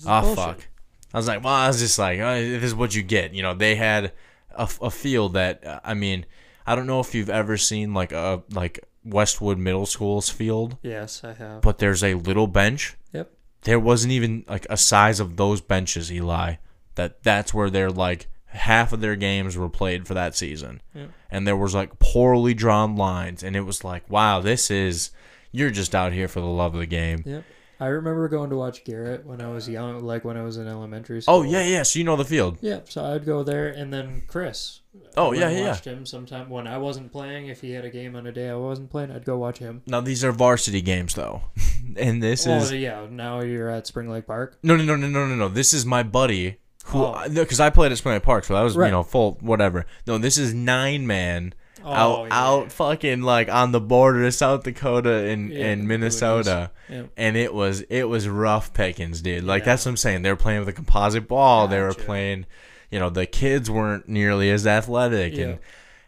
"Oh 0.06 0.22
bullshit. 0.22 0.36
fuck!" 0.38 0.68
I 1.14 1.18
was 1.18 1.28
like, 1.28 1.44
"Well, 1.44 1.54
I 1.54 1.68
was 1.68 1.80
just 1.80 1.98
like, 1.98 2.20
oh, 2.20 2.36
this 2.36 2.64
is 2.64 2.76
what 2.76 2.94
you 2.94 3.02
get." 3.02 3.34
You 3.34 3.42
know, 3.42 3.56
they 3.56 3.76
had 3.76 4.12
a, 4.56 4.70
a 4.82 4.92
field 4.92 5.34
that 5.34 5.66
uh, 5.66 5.80
I 5.84 5.94
mean, 5.94 6.26
I 6.66 6.76
don't 6.76 6.88
know 6.88 7.00
if 7.00 7.14
you've 7.16 7.30
ever 7.30 7.58
seen 7.58 7.94
like 7.94 8.12
a 8.12 8.44
like 8.52 8.80
Westwood 9.04 9.58
Middle 9.58 9.86
School's 9.86 10.30
field, 10.30 10.78
Yes, 10.84 11.24
I 11.24 11.34
have. 11.34 11.62
but 11.62 11.80
there's 11.80 12.04
a 12.04 12.14
little 12.16 12.48
bench 12.48 12.96
Yep. 13.14 13.32
there 13.64 13.80
wasn't 13.80 14.14
even 14.14 14.46
like 14.48 14.66
a 14.70 14.78
size 14.78 15.20
of 15.20 15.38
those 15.38 15.60
benches, 15.62 16.12
Eli. 16.12 16.56
That 16.96 17.24
that's 17.24 17.54
where 17.54 17.70
they're 17.70 17.90
like 17.90 18.28
half 18.48 18.92
of 18.94 19.00
their 19.02 19.16
games 19.16 19.56
were 19.58 19.70
played 19.70 20.06
for 20.08 20.14
that 20.14 20.36
season. 20.36 20.82
Yeah. 20.94 21.06
And 21.30 21.48
there 21.48 21.56
was 21.58 21.74
like 21.74 21.98
poorly 22.00 22.54
drawn 22.54 22.96
lines 22.98 23.44
and 23.44 23.56
it 23.56 23.62
was 23.62 23.84
like, 23.84 24.08
wow, 24.10 24.42
this 24.42 24.70
is 24.70 25.12
you're 25.54 25.72
just 25.72 25.96
out 25.96 26.12
here 26.14 26.28
for 26.28 26.42
the 26.42 26.46
love 26.48 26.74
of 26.74 26.80
the 26.82 26.86
game. 26.86 27.24
Yep. 27.26 27.44
I 27.82 27.88
remember 27.88 28.28
going 28.30 28.52
to 28.52 28.56
watch 28.56 28.84
Garrett 28.84 29.26
when 29.26 29.42
I 29.42 29.50
was 29.50 29.68
young, 29.68 30.04
like 30.04 30.24
when 30.24 30.38
I 30.38 30.44
was 30.44 30.58
in 30.58 30.68
elementary 30.68 31.18
oh, 31.18 31.22
school. 31.22 31.36
Oh 31.38 31.42
yeah, 31.42 31.64
yeah, 31.64 31.82
so 31.82 31.98
you 31.98 32.06
know 32.06 32.16
the 32.16 32.24
field. 32.24 32.60
Yeah, 32.62 32.82
so 32.86 33.04
I'd 33.04 33.26
go 33.26 33.42
there, 33.42 33.70
and 33.70 33.92
then 33.92 34.22
Chris. 34.28 34.82
Oh, 35.18 35.34
I 35.34 35.38
yeah, 35.38 35.50
yeah, 35.50 35.68
Watched 35.70 35.86
him 35.86 36.06
sometime 36.06 36.48
when 36.52 36.68
I 36.68 36.78
wasn't 36.78 37.12
playing. 37.12 37.48
If 37.48 37.62
he 37.62 37.72
had 37.72 37.84
a 37.84 37.90
game 37.90 38.16
on 38.16 38.28
a 38.28 38.32
day 38.32 38.52
I 38.52 38.56
wasn't 38.56 38.92
playing, 38.92 39.10
I'd 39.10 39.26
go 39.26 39.36
watch 39.36 39.58
him. 39.58 39.82
Now 39.88 40.00
these 40.00 40.24
are 40.24 40.32
varsity 40.32 40.84
games 40.84 41.16
though. 41.16 41.42
and 41.98 42.22
this 42.22 42.46
well, 42.46 42.62
is 42.62 42.72
yeah. 42.72 43.08
Now 43.10 43.42
you're 43.42 43.70
at 43.70 43.88
Spring 43.88 44.10
Lake 44.10 44.28
Park. 44.28 44.60
No, 44.62 44.76
no, 44.76 44.84
no, 44.84 44.96
no, 44.96 45.08
no, 45.08 45.26
no, 45.26 45.36
no. 45.36 45.50
This 45.50 45.74
is 45.74 45.84
my 45.84 46.04
buddy 46.04 46.58
who, 46.86 47.00
Oh. 47.00 47.24
because 47.28 47.60
I 47.60 47.72
played 47.72 47.92
at 47.92 47.98
Spring 47.98 48.14
Lake 48.14 48.24
Park, 48.24 48.44
so 48.44 48.54
that 48.54 48.62
was 48.62 48.78
Right. 48.78 48.88
you 48.88 48.92
know 48.92 49.02
full 49.02 49.40
whatever. 49.42 49.88
No, 50.06 50.20
this 50.20 50.38
is 50.38 50.54
nine 50.54 51.08
man 51.08 51.56
Oh, 51.84 51.92
out 51.92 52.24
yeah. 52.28 52.44
out 52.46 52.72
fucking 52.72 53.22
like 53.22 53.50
on 53.50 53.72
the 53.72 53.80
border 53.82 54.24
of 54.26 54.34
South 54.34 54.64
Dakota 54.64 55.26
and 55.28 55.52
Yeah, 55.52 55.66
and 55.68 55.88
Minnesota. 55.88 56.72
Yep. 56.90 57.10
and 57.18 57.38
it 57.38 57.54
was 57.54 57.82
it 57.90 58.04
was 58.04 58.28
rough 58.28 58.74
pickings, 58.74 59.22
dude. 59.22 59.44
Like 59.44 59.62
Yeah. 59.62 59.66
that's 59.68 59.86
what 59.86 59.92
I'm 59.92 59.98
saying. 59.98 60.22
They 60.24 60.30
were 60.30 60.36
playing 60.36 60.60
with 60.60 60.70
a 60.70 60.74
composite 60.74 61.28
ball. 61.28 61.68
They 61.68 61.80
were 61.80 61.94
playing, 61.94 62.46
you 62.90 63.00
know, 63.00 63.10
the 63.10 63.26
kids 63.26 63.70
weren't 63.72 64.08
nearly 64.10 64.50
as 64.50 64.68
athletic, 64.68 65.34
and 65.38 65.60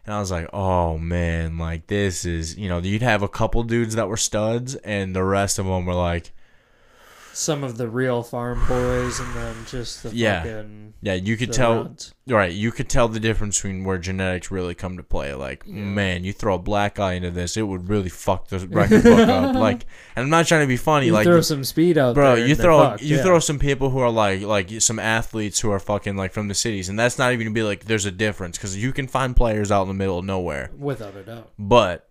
and 0.06 0.14
I 0.14 0.20
was 0.20 0.30
like, 0.30 0.48
oh 0.52 0.98
man, 0.98 1.56
like 1.56 1.86
this 1.86 2.24
is 2.26 2.58
you 2.58 2.68
know 2.68 2.78
you'd 2.78 3.00
have 3.02 3.22
a 3.22 3.28
couple 3.28 3.62
dudes 3.62 3.94
that 3.94 4.08
were 4.08 4.16
studs, 4.18 4.74
and 4.76 5.16
the 5.16 5.24
rest 5.24 5.58
of 5.58 5.66
them 5.66 5.86
were 5.86 5.94
like. 5.94 6.32
Some 7.34 7.64
of 7.64 7.76
the 7.76 7.88
real 7.88 8.22
farm 8.22 8.64
boys, 8.68 9.18
and 9.20 9.34
then 9.34 9.54
just 9.68 10.02
the 10.04 10.14
Yeah. 10.14 10.42
fucking 10.42 10.94
Yeah, 11.02 11.14
you 11.14 11.36
could 11.36 11.52
tell. 11.52 11.76
runs. 11.82 12.14
Right, 12.26 12.52
you 12.52 12.70
could 12.72 12.88
tell 12.88 13.08
the 13.08 13.20
difference 13.20 13.56
between 13.58 13.84
where 13.84 13.98
genetics 13.98 14.50
really 14.50 14.74
come 14.74 14.96
to 14.96 15.02
play. 15.02 15.34
Like, 15.34 15.66
man, 15.68 16.24
you 16.24 16.32
throw 16.32 16.54
a 16.54 16.58
black 16.58 16.98
eye 16.98 17.12
into 17.14 17.30
this, 17.30 17.56
it 17.58 17.62
would 17.62 17.88
really 17.90 18.08
fuck 18.08 18.48
the 18.48 18.58
record 18.70 19.02
book 19.02 19.28
up. 19.28 19.54
Like, 19.54 19.84
and 20.16 20.22
I'm 20.24 20.30
not 20.30 20.46
trying 20.46 20.62
to 20.62 20.66
be 20.66 20.76
funny. 20.78 21.06
You 21.06 21.12
like, 21.12 21.24
throw 21.24 21.40
some 21.42 21.64
speed 21.64 21.98
out 21.98 22.14
bro, 22.14 22.36
there. 22.36 22.46
you 22.46 22.54
throw 22.54 22.78
fucked, 22.78 23.02
you 23.02 23.16
yeah. 23.16 23.22
throw 23.22 23.38
some 23.40 23.58
people 23.58 23.90
who 23.90 23.98
are 23.98 24.10
like 24.10 24.40
like 24.42 24.70
some 24.80 24.98
athletes 24.98 25.60
who 25.60 25.70
are 25.70 25.78
fucking 25.80 26.16
like 26.16 26.32
from 26.32 26.48
the 26.48 26.54
cities, 26.54 26.88
and 26.88 26.98
that's 26.98 27.18
not 27.18 27.32
even 27.32 27.46
gonna 27.48 27.54
be 27.54 27.62
like 27.62 27.84
there's 27.84 28.06
a 28.06 28.10
difference 28.12 28.56
because 28.56 28.74
you 28.76 28.92
can 28.92 29.06
find 29.06 29.36
players 29.36 29.70
out 29.70 29.82
in 29.82 29.88
the 29.88 29.94
middle 29.94 30.18
of 30.20 30.24
nowhere, 30.24 30.70
without 30.78 31.14
a 31.16 31.22
doubt. 31.22 31.50
but 31.58 32.08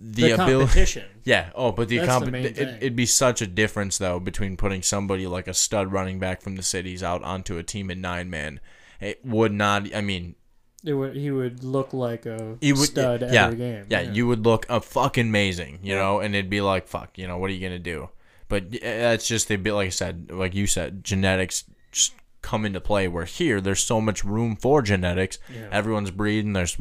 the, 0.00 0.22
The, 0.22 0.30
ability. 0.32 0.64
competition. 0.66 1.04
Yeah. 1.24 1.50
Oh, 1.54 1.72
but 1.72 1.88
the, 1.88 2.06
comp- 2.06 2.26
the 2.30 2.38
it, 2.38 2.58
it'd 2.80 2.96
be 2.96 3.06
such 3.06 3.42
a 3.42 3.46
difference 3.48 3.98
though 3.98 4.20
between 4.20 4.56
putting 4.56 4.82
somebody 4.82 5.26
like 5.26 5.48
a 5.48 5.54
stud 5.54 5.90
running 5.92 6.18
back 6.20 6.40
from 6.40 6.54
the 6.56 6.62
cities 6.62 7.02
out 7.02 7.22
onto 7.24 7.58
a 7.58 7.62
team 7.64 7.90
in 7.90 8.00
nine 8.00 8.30
man. 8.30 8.60
It 9.00 9.24
would 9.24 9.52
not. 9.52 9.92
I 9.94 10.00
mean, 10.02 10.36
It 10.84 10.92
would, 10.94 11.16
he 11.16 11.30
would 11.32 11.64
look 11.64 11.92
like 11.92 12.26
a 12.26 12.56
he 12.60 12.72
would. 12.72 12.88
stud 12.88 13.22
yeah, 13.22 13.46
every 13.46 13.58
game. 13.58 13.86
Yeah, 13.88 14.02
you 14.02 14.26
would 14.28 14.44
look 14.46 14.66
a 14.68 14.80
fucking 14.80 15.26
amazing, 15.28 15.80
you 15.82 15.94
know, 15.96 16.20
and 16.20 16.34
it'd 16.34 16.48
be 16.50 16.60
like, 16.60 16.86
fuck, 16.86 17.18
you 17.18 17.26
know, 17.26 17.38
what 17.38 17.50
are 17.50 17.54
you 17.54 17.60
gonna 17.66 17.78
do? 17.80 18.08
But 18.48 18.66
uh, 18.66 18.78
that's 18.82 19.26
just 19.26 19.50
a 19.50 19.56
bit 19.56 19.72
like 19.72 19.86
I 19.86 19.90
said, 19.90 20.30
like 20.30 20.54
you 20.54 20.68
said, 20.68 21.02
genetics 21.02 21.64
just 21.90 22.14
come 22.40 22.64
into 22.64 22.80
play. 22.80 23.08
Where 23.08 23.24
here, 23.24 23.60
there's 23.60 23.82
so 23.82 24.00
much 24.00 24.22
room 24.22 24.54
for 24.54 24.80
genetics. 24.80 25.38
Yeah. 25.52 25.68
Everyone's 25.72 26.12
breeding. 26.12 26.52
There's 26.52 26.76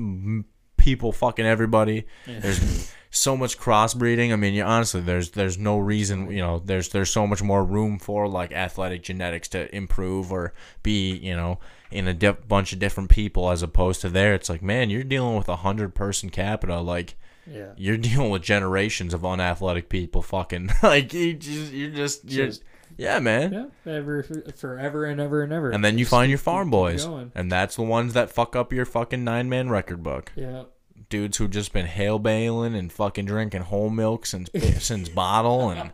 people 0.86 1.12
fucking 1.12 1.46
everybody. 1.46 2.06
There's 2.28 2.94
so 3.10 3.36
much 3.36 3.58
crossbreeding. 3.58 4.32
I 4.32 4.36
mean, 4.36 4.54
you, 4.54 4.64
honestly, 4.64 5.02
there's 5.02 5.32
there's 5.32 5.58
no 5.58 5.78
reason. 5.80 6.30
You 6.32 6.42
know, 6.42 6.60
there's 6.60 6.90
there's 6.90 7.10
so 7.12 7.26
much 7.26 7.42
more 7.42 7.64
room 7.64 7.98
for 8.00 8.28
like 8.28 8.52
athletic 8.52 9.02
genetics 9.04 9.48
to 9.50 9.74
improve 9.76 10.32
or 10.32 10.54
be, 10.84 11.16
you 11.18 11.36
know, 11.36 11.60
in 11.92 12.08
a 12.08 12.14
diff- 12.14 12.48
bunch 12.48 12.72
of 12.72 12.80
different 12.80 13.10
people 13.10 13.50
as 13.50 13.64
opposed 13.64 14.02
to 14.02 14.10
there. 14.10 14.34
It's 14.36 14.50
like, 14.50 14.62
man, 14.62 14.90
you're 14.90 15.04
dealing 15.04 15.36
with 15.36 15.50
a 15.50 15.58
hundred 15.58 15.96
person 15.96 16.30
capita. 16.30 16.80
Like, 16.82 17.16
Yeah. 17.48 17.72
you're 17.78 17.98
dealing 17.98 18.30
with 18.30 18.44
generations 18.44 19.14
of 19.14 19.26
unathletic 19.26 19.90
people. 19.90 20.22
Fucking 20.22 20.70
like 20.84 21.12
you 21.14 21.34
just 21.34 21.72
you're 21.74 21.92
just 21.92 22.30
you're, 22.32 22.48
Just- 22.48 22.64
yeah, 22.98 23.20
man. 23.20 23.52
Yeah, 23.86 23.94
ever 23.94 24.24
forever 24.56 25.04
and 25.06 25.20
ever 25.20 25.42
and 25.44 25.52
ever. 25.52 25.70
And 25.72 25.84
then 25.84 25.98
you 25.98 26.06
Just 26.06 26.12
find 26.12 26.30
your 26.30 26.38
farm 26.38 26.70
boys, 26.70 27.04
going. 27.06 27.32
and 27.36 27.52
that's 27.52 27.76
the 27.76 27.82
ones 27.82 28.14
that 28.14 28.30
fuck 28.30 28.56
up 28.56 28.72
your 28.72 28.86
fucking 28.86 29.22
nine 29.24 29.50
man 29.50 29.70
record 29.70 30.02
book. 30.02 30.32
Yeah. 30.36 30.64
Dudes 31.10 31.38
who 31.38 31.48
just 31.48 31.72
been 31.72 31.86
hail 31.86 32.20
bailing 32.20 32.76
and 32.76 32.92
fucking 32.92 33.26
drinking 33.26 33.62
whole 33.62 33.90
milk 33.90 34.26
since 34.26 34.50
since 34.80 35.10
bottle 35.10 35.70
and 35.70 35.92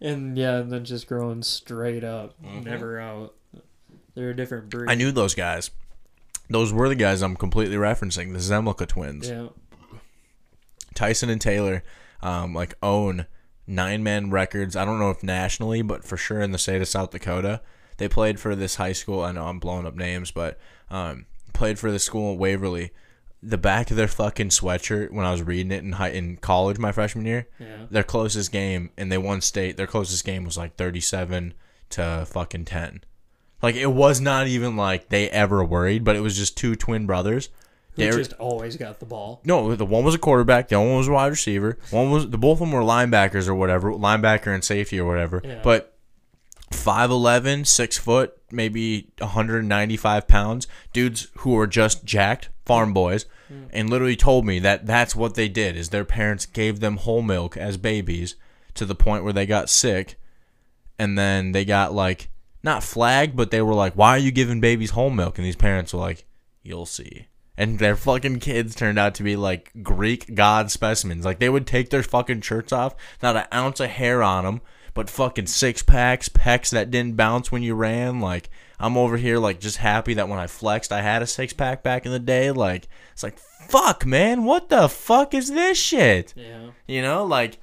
And 0.00 0.38
yeah, 0.38 0.58
and 0.58 0.72
then 0.72 0.84
just 0.84 1.06
growing 1.06 1.42
straight 1.42 2.04
up, 2.04 2.34
never 2.42 3.00
out. 3.00 3.34
They're 4.14 4.30
a 4.30 4.36
different 4.36 4.70
breed. 4.70 4.82
Mm-hmm. 4.82 4.90
I 4.90 4.94
knew 4.94 5.12
those 5.12 5.34
guys. 5.34 5.70
Those 6.50 6.72
were 6.72 6.88
the 6.88 6.94
guys 6.94 7.20
I'm 7.20 7.36
completely 7.36 7.76
referencing, 7.76 8.32
the 8.32 8.38
Zemlicka 8.38 8.86
twins. 8.86 9.28
Yeah. 9.28 9.48
Tyson 10.94 11.30
and 11.30 11.40
Taylor, 11.40 11.84
um, 12.22 12.54
like 12.54 12.74
own 12.82 13.26
nine 13.66 14.02
man 14.02 14.30
records. 14.30 14.76
I 14.76 14.84
don't 14.84 14.98
know 14.98 15.10
if 15.10 15.22
nationally, 15.22 15.82
but 15.82 16.04
for 16.04 16.16
sure 16.16 16.40
in 16.40 16.52
the 16.52 16.58
state 16.58 16.80
of 16.80 16.88
South 16.88 17.10
Dakota. 17.10 17.60
They 17.98 18.08
played 18.08 18.38
for 18.38 18.54
this 18.54 18.76
high 18.76 18.92
school. 18.92 19.22
I 19.22 19.32
know 19.32 19.46
I'm 19.46 19.58
blowing 19.58 19.84
up 19.84 19.96
names, 19.96 20.30
but 20.30 20.58
um, 20.90 21.26
played 21.52 21.78
for 21.78 21.90
the 21.90 21.98
school 21.98 22.32
in 22.32 22.38
Waverly. 22.38 22.92
The 23.42 23.58
back 23.58 23.90
of 23.92 23.96
their 23.96 24.08
fucking 24.08 24.48
sweatshirt 24.48 25.12
when 25.12 25.24
I 25.24 25.30
was 25.30 25.42
reading 25.42 25.70
it 25.70 25.84
in 25.84 25.92
high, 25.92 26.08
in 26.10 26.38
college 26.38 26.78
my 26.78 26.90
freshman 26.90 27.24
year, 27.24 27.46
Yeah. 27.60 27.86
their 27.90 28.02
closest 28.02 28.50
game 28.50 28.90
and 28.98 29.12
they 29.12 29.18
won 29.18 29.40
state. 29.40 29.76
Their 29.76 29.86
closest 29.86 30.24
game 30.24 30.44
was 30.44 30.56
like 30.56 30.74
37 30.76 31.54
to 31.90 32.24
fucking 32.28 32.64
10. 32.64 33.02
Like 33.62 33.74
it 33.76 33.92
was 33.92 34.20
not 34.20 34.46
even 34.48 34.76
like 34.76 35.08
they 35.08 35.30
ever 35.30 35.64
worried, 35.64 36.02
but 36.04 36.16
it 36.16 36.20
was 36.20 36.36
just 36.36 36.56
two 36.56 36.74
twin 36.74 37.06
brothers. 37.06 37.48
Who 37.92 38.02
They 38.02 38.10
were- 38.10 38.18
just 38.18 38.32
always 38.34 38.76
got 38.76 38.98
the 39.00 39.06
ball. 39.06 39.40
no, 39.44 39.74
the 39.74 39.84
one 39.86 40.04
was 40.04 40.14
a 40.14 40.18
quarterback, 40.18 40.68
the 40.68 40.76
other 40.78 40.86
one 40.88 40.98
was 40.98 41.08
a 41.08 41.12
wide 41.12 41.26
receiver. 41.28 41.78
One 41.90 42.10
was 42.10 42.28
the 42.30 42.38
both 42.38 42.54
of 42.56 42.60
them 42.60 42.72
were 42.72 42.82
linebackers 42.82 43.46
or 43.48 43.54
whatever, 43.54 43.92
linebacker 43.92 44.52
and 44.54 44.62
safety 44.64 44.98
or 45.00 45.06
whatever. 45.08 45.40
Yeah. 45.44 45.60
But 45.62 45.94
5'11", 46.70 47.66
6 47.66 47.98
foot, 47.98 48.36
maybe 48.50 49.10
195 49.18 50.28
pounds, 50.28 50.66
dudes 50.92 51.28
who 51.38 51.50
were 51.52 51.66
just 51.66 52.04
jacked, 52.04 52.50
farm 52.64 52.92
boys, 52.92 53.26
hmm. 53.48 53.64
and 53.70 53.90
literally 53.90 54.16
told 54.16 54.46
me 54.46 54.58
that 54.58 54.86
that's 54.86 55.16
what 55.16 55.34
they 55.34 55.48
did 55.48 55.76
is 55.76 55.88
their 55.88 56.04
parents 56.04 56.46
gave 56.46 56.80
them 56.80 56.98
whole 56.98 57.22
milk 57.22 57.56
as 57.56 57.76
babies 57.76 58.36
to 58.74 58.84
the 58.84 58.94
point 58.94 59.24
where 59.24 59.32
they 59.32 59.46
got 59.46 59.68
sick 59.68 60.16
and 60.98 61.16
then 61.16 61.52
they 61.52 61.64
got 61.64 61.94
like 61.94 62.28
not 62.62 62.82
flagged, 62.82 63.36
but 63.36 63.50
they 63.50 63.62
were 63.62 63.74
like, 63.74 63.94
"Why 63.94 64.10
are 64.10 64.18
you 64.18 64.32
giving 64.32 64.60
babies 64.60 64.90
whole 64.90 65.10
milk?" 65.10 65.38
And 65.38 65.46
these 65.46 65.56
parents 65.56 65.92
were 65.92 66.00
like, 66.00 66.26
"You'll 66.62 66.86
see." 66.86 67.28
And 67.56 67.78
their 67.78 67.96
fucking 67.96 68.40
kids 68.40 68.74
turned 68.74 68.98
out 68.98 69.14
to 69.16 69.22
be 69.22 69.36
like 69.36 69.72
Greek 69.82 70.34
god 70.34 70.70
specimens. 70.70 71.24
Like 71.24 71.38
they 71.38 71.48
would 71.48 71.66
take 71.66 71.90
their 71.90 72.02
fucking 72.02 72.42
shirts 72.42 72.72
off, 72.72 72.94
not 73.22 73.36
an 73.36 73.46
ounce 73.52 73.80
of 73.80 73.90
hair 73.90 74.22
on 74.22 74.44
them, 74.44 74.60
but 74.98 75.08
fucking 75.08 75.46
six 75.46 75.80
packs, 75.80 76.28
pecs 76.28 76.70
that 76.70 76.90
didn't 76.90 77.14
bounce 77.14 77.52
when 77.52 77.62
you 77.62 77.76
ran. 77.76 78.18
Like 78.18 78.50
I'm 78.80 78.96
over 78.96 79.16
here 79.16 79.38
like 79.38 79.60
just 79.60 79.76
happy 79.76 80.14
that 80.14 80.28
when 80.28 80.40
I 80.40 80.48
flexed, 80.48 80.90
I 80.90 81.02
had 81.02 81.22
a 81.22 81.26
six 81.28 81.52
pack 81.52 81.84
back 81.84 82.04
in 82.04 82.10
the 82.10 82.18
day. 82.18 82.50
Like 82.50 82.88
it's 83.12 83.22
like 83.22 83.38
fuck, 83.38 84.04
man, 84.04 84.42
what 84.42 84.70
the 84.70 84.88
fuck 84.88 85.34
is 85.34 85.52
this 85.52 85.78
shit? 85.78 86.34
Yeah. 86.36 86.70
You 86.88 87.02
know, 87.02 87.24
like 87.24 87.60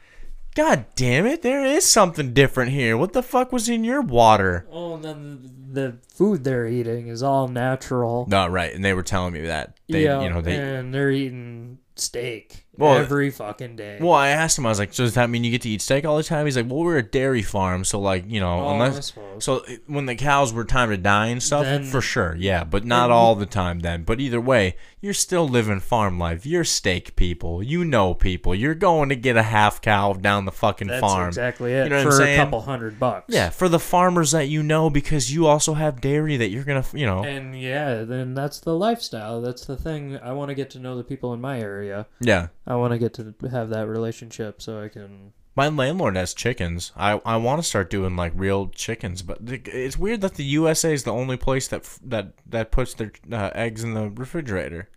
God 0.55 0.85
damn 0.95 1.25
it! 1.25 1.41
There 1.41 1.65
is 1.65 1.85
something 1.85 2.33
different 2.33 2.71
here. 2.71 2.95
What 2.95 3.11
the 3.11 3.21
fuck 3.21 3.51
was 3.51 3.67
in 3.67 3.83
your 3.83 4.01
water? 4.01 4.65
Oh, 4.71 4.93
and 4.93 5.03
then 5.03 5.51
the 5.73 5.97
food 6.13 6.45
they're 6.45 6.67
eating 6.67 7.09
is 7.09 7.21
all 7.21 7.49
natural. 7.49 8.27
No, 8.29 8.47
right, 8.47 8.73
and 8.73 8.85
they 8.85 8.93
were 8.93 9.03
telling 9.03 9.33
me 9.33 9.41
that 9.41 9.75
they, 9.89 10.05
yeah, 10.05 10.21
you 10.21 10.29
know, 10.29 10.39
they. 10.39 10.55
and 10.55 10.93
they're 10.93 11.11
eating 11.11 11.79
steak 11.97 12.64
Well, 12.77 12.97
every 12.97 13.30
fucking 13.30 13.76
day. 13.76 13.97
Well, 14.02 14.14
I 14.14 14.30
asked 14.30 14.57
him. 14.57 14.65
I 14.65 14.69
was 14.69 14.80
like, 14.80 14.93
"So 14.93 15.03
does 15.03 15.14
that 15.15 15.30
mean 15.30 15.43
you 15.43 15.52
get 15.52 15.61
to 15.64 15.69
eat 15.69 15.81
steak 15.81 16.06
all 16.06 16.18
the 16.18 16.23
time?" 16.23 16.45
He's 16.45 16.57
like, 16.57 16.69
"Well, 16.69 16.80
we're 16.84 16.97
a 16.97 17.03
dairy 17.03 17.41
farm, 17.41 17.84
so 17.84 17.99
like, 17.99 18.26
you 18.27 18.39
know, 18.39 18.60
Oh, 18.61 18.68
I 18.68 18.73
unless 18.73 19.07
suppose. 19.07 19.43
so 19.43 19.65
when 19.88 20.06
the 20.06 20.15
cows 20.15 20.53
were 20.53 20.65
time 20.65 20.89
to 20.89 20.97
die 20.97 21.27
and 21.27 21.41
stuff, 21.41 21.64
Then- 21.64 21.84
for 21.85 22.02
sure, 22.02 22.35
yeah, 22.38 22.64
but 22.64 22.85
not 22.85 23.11
all 23.11 23.35
the 23.35 23.45
time. 23.45 23.80
Then, 23.80 24.03
but 24.03 24.19
either 24.19 24.41
way, 24.41 24.76
you're 25.02 25.14
still 25.14 25.47
living 25.47 25.80
farm 25.80 26.18
life. 26.19 26.45
You're 26.45 26.64
steak 26.64 27.15
people. 27.15 27.61
You 27.61 27.85
know 27.85 28.14
people. 28.14 28.56
You're 28.56 28.73
going 28.76 29.10
to 29.10 29.15
get 29.15 29.38
a 29.38 29.43
half 29.43 29.81
cow 29.81 30.14
down 30.14 30.45
the 30.45 30.52
fucking 30.52 30.88
That's 30.88 30.99
farm. 31.02 31.27
exactly 31.27 31.73
it 31.73 31.84
You 31.85 31.89
know 31.89 32.06
what 32.06 32.14
for 32.15 32.23
I'm 32.23 32.30
a 32.30 32.35
couple 32.35 32.61
hundred 32.61 32.99
bucks. 32.99 33.26
Yeah, 33.34 33.49
for 33.52 33.69
the 33.69 33.80
farmers 33.80 34.31
that 34.31 34.47
you 34.47 34.64
know, 34.64 34.89
because 34.89 35.31
you 35.34 35.45
also 35.47 35.73
have 35.76 36.02
dairy 36.02 36.38
that 36.38 36.49
you're 36.49 36.64
gonna, 36.64 36.84
you 36.93 37.06
know, 37.06 37.23
And 37.23 37.60
yeah, 37.60 38.03
then 38.03 38.34
that's 38.34 38.60
the 38.60 38.73
lifestyle. 38.76 39.41
That's 39.41 39.65
the 39.65 39.77
thing. 39.77 40.18
I 40.23 40.31
want 40.34 40.49
to 40.49 40.56
get 40.56 40.72
to 40.72 40.80
know 40.80 40.97
the 40.97 41.03
people 41.03 41.34
in 41.34 41.41
my 41.41 41.60
area. 41.60 42.07
yeah. 42.19 42.47
I 42.67 42.75
want 42.75 42.93
to 42.93 42.97
get 42.99 43.13
to 43.15 43.33
have 43.51 43.69
that 43.69 43.87
relationship 43.87 44.61
so 44.61 44.81
I 44.81 44.89
can. 44.89 45.33
My 45.55 45.69
landlord 45.69 46.15
has 46.17 46.33
chickens. 46.33 46.91
I, 46.97 47.21
I 47.25 47.37
want 47.37 47.61
to 47.61 47.67
start 47.67 47.89
doing 47.89 48.15
like 48.15 48.33
real 48.35 48.67
chickens, 48.69 49.21
but 49.21 49.45
th- 49.45 49.67
it's 49.67 49.97
weird 49.97 50.21
that 50.21 50.33
the 50.35 50.43
USA 50.43 50.93
is 50.93 51.03
the 51.03 51.13
only 51.13 51.37
place 51.37 51.67
that 51.69 51.81
f- 51.81 51.99
that 52.03 52.33
that 52.49 52.71
puts 52.71 52.93
their 52.93 53.11
uh, 53.31 53.51
eggs 53.55 53.83
in 53.83 53.93
the 53.93 54.09
refrigerator. 54.09 54.89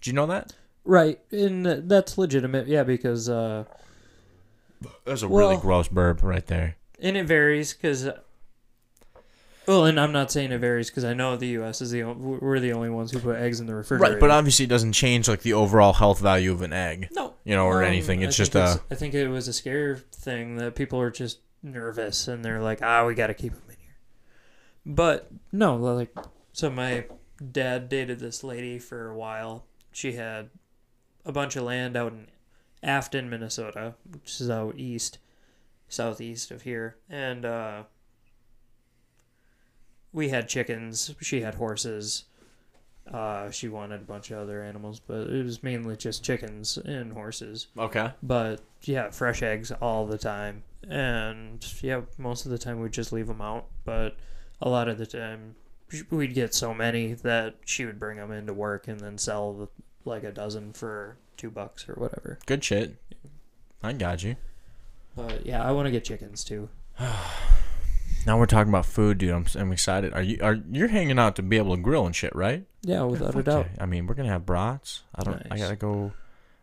Do 0.00 0.08
you 0.10 0.14
know 0.14 0.26
that? 0.26 0.54
Right, 0.84 1.20
and 1.30 1.66
that's 1.66 2.16
legitimate. 2.16 2.66
Yeah, 2.66 2.82
because 2.84 3.28
uh, 3.28 3.64
That's 5.04 5.22
a 5.22 5.28
Well- 5.28 5.48
really 5.50 5.60
gross 5.60 5.88
burp 5.88 6.22
right 6.22 6.46
there. 6.46 6.76
and 7.00 7.16
it 7.16 7.26
varies 7.26 7.74
because. 7.74 8.08
Well, 9.68 9.84
and 9.84 10.00
I'm 10.00 10.12
not 10.12 10.32
saying 10.32 10.50
it 10.50 10.58
varies 10.58 10.88
because 10.88 11.04
I 11.04 11.12
know 11.12 11.36
the 11.36 11.46
U.S. 11.48 11.82
is 11.82 11.90
the 11.90 12.02
o- 12.02 12.12
we're 12.14 12.58
the 12.58 12.72
only 12.72 12.88
ones 12.88 13.10
who 13.12 13.18
put 13.20 13.36
eggs 13.36 13.60
in 13.60 13.66
the 13.66 13.74
refrigerator. 13.74 14.14
Right, 14.14 14.20
but 14.20 14.30
obviously 14.30 14.64
it 14.64 14.68
doesn't 14.68 14.94
change 14.94 15.28
like 15.28 15.42
the 15.42 15.52
overall 15.52 15.92
health 15.92 16.20
value 16.20 16.52
of 16.52 16.62
an 16.62 16.72
egg. 16.72 17.08
no, 17.14 17.34
You 17.44 17.54
know, 17.54 17.66
or 17.66 17.82
Um, 17.82 17.88
anything. 17.88 18.22
It's 18.22 18.34
think 18.36 18.52
just 18.52 18.56
uh 18.56 18.78
I 18.90 18.94
think 18.94 19.12
it 19.12 19.28
was 19.28 19.46
a 19.46 19.52
scare 19.52 19.96
thing 20.10 20.56
that 20.56 20.74
people 20.74 20.98
are 21.00 21.10
just 21.10 21.40
nervous 21.62 22.28
and 22.28 22.42
they're 22.44 22.62
like, 22.62 22.80
ah, 22.82 23.04
we 23.06 23.14
got 23.14 23.26
to 23.26 23.34
keep 23.34 23.52
them 23.52 23.62
in 23.68 23.76
here. 23.78 23.96
But 24.86 25.30
no, 25.52 25.76
like, 25.76 26.16
so 26.54 26.70
my 26.70 27.04
dad 27.52 27.90
dated 27.90 28.20
this 28.20 28.42
lady 28.42 28.78
for 28.78 29.10
a 29.10 29.16
while. 29.16 29.66
She 29.92 30.12
had 30.12 30.48
a 31.26 31.32
bunch 31.32 31.56
of 31.56 31.64
land 31.64 31.94
out 31.94 32.12
in 32.12 32.28
Afton, 32.82 33.28
Minnesota, 33.28 33.96
which 34.10 34.40
is 34.40 34.48
out 34.48 34.78
east, 34.78 35.18
southeast 35.88 36.50
of 36.50 36.62
here, 36.62 36.96
and 37.10 37.44
uh, 37.44 37.82
we 40.12 40.28
had 40.28 40.48
chickens. 40.48 41.14
She 41.20 41.40
had 41.40 41.54
horses. 41.54 42.24
Uh, 43.12 43.50
she 43.50 43.68
wanted 43.68 44.02
a 44.02 44.04
bunch 44.04 44.30
of 44.30 44.38
other 44.38 44.62
animals, 44.62 45.00
but 45.00 45.28
it 45.28 45.44
was 45.44 45.62
mainly 45.62 45.96
just 45.96 46.22
chickens 46.22 46.76
and 46.76 47.12
horses. 47.12 47.68
okay. 47.78 48.12
But 48.22 48.60
yeah, 48.82 49.10
fresh 49.10 49.42
eggs 49.42 49.72
all 49.72 50.06
the 50.06 50.18
time, 50.18 50.62
and 50.88 51.64
yeah, 51.80 52.02
most 52.18 52.44
of 52.44 52.50
the 52.50 52.58
time 52.58 52.80
we'd 52.80 52.92
just 52.92 53.12
leave 53.12 53.26
them 53.26 53.40
out. 53.40 53.66
But 53.84 54.16
a 54.60 54.68
lot 54.68 54.88
of 54.88 54.98
the 54.98 55.06
time, 55.06 55.54
we'd 56.10 56.34
get 56.34 56.54
so 56.54 56.74
many 56.74 57.14
that 57.14 57.54
she 57.64 57.86
would 57.86 57.98
bring 57.98 58.18
them 58.18 58.30
into 58.30 58.52
work 58.52 58.88
and 58.88 59.00
then 59.00 59.16
sell 59.16 59.54
the, 59.54 59.68
like 60.04 60.24
a 60.24 60.32
dozen 60.32 60.74
for 60.74 61.16
two 61.38 61.50
bucks 61.50 61.88
or 61.88 61.94
whatever. 61.94 62.38
Good 62.44 62.62
shit. 62.62 62.96
I 63.82 63.94
got 63.94 64.22
you. 64.22 64.36
But 65.16 65.46
yeah, 65.46 65.66
I 65.66 65.72
want 65.72 65.86
to 65.86 65.90
get 65.90 66.04
chickens 66.04 66.44
too. 66.44 66.68
Now 68.26 68.38
we're 68.38 68.46
talking 68.46 68.68
about 68.68 68.84
food, 68.86 69.18
dude. 69.18 69.30
I'm, 69.30 69.46
I'm 69.54 69.72
excited. 69.72 70.12
Are 70.12 70.22
you 70.22 70.38
are 70.42 70.58
you're 70.70 70.88
hanging 70.88 71.18
out 71.18 71.36
to 71.36 71.42
be 71.42 71.56
able 71.56 71.74
to 71.76 71.80
grill 71.82 72.04
and 72.06 72.14
shit, 72.14 72.34
right? 72.36 72.64
Yeah, 72.82 73.02
without 73.02 73.34
a 73.34 73.42
doubt. 73.42 73.66
I 73.80 73.86
mean, 73.86 74.06
we're 74.06 74.14
gonna 74.14 74.28
have 74.28 74.44
brats. 74.46 75.02
I 75.14 75.22
don't. 75.24 75.42
I 75.46 75.48
Nice. 75.54 75.60
gotta 75.60 75.76
go. 75.76 76.12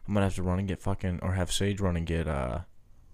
I'm 0.07 0.13
gonna 0.13 0.25
have 0.27 0.35
to 0.35 0.43
run 0.43 0.59
and 0.59 0.67
get 0.67 0.81
fucking, 0.81 1.19
or 1.23 1.33
have 1.33 1.51
Sage 1.51 1.81
run 1.81 1.97
and 1.97 2.05
get 2.05 2.27
uh 2.27 2.59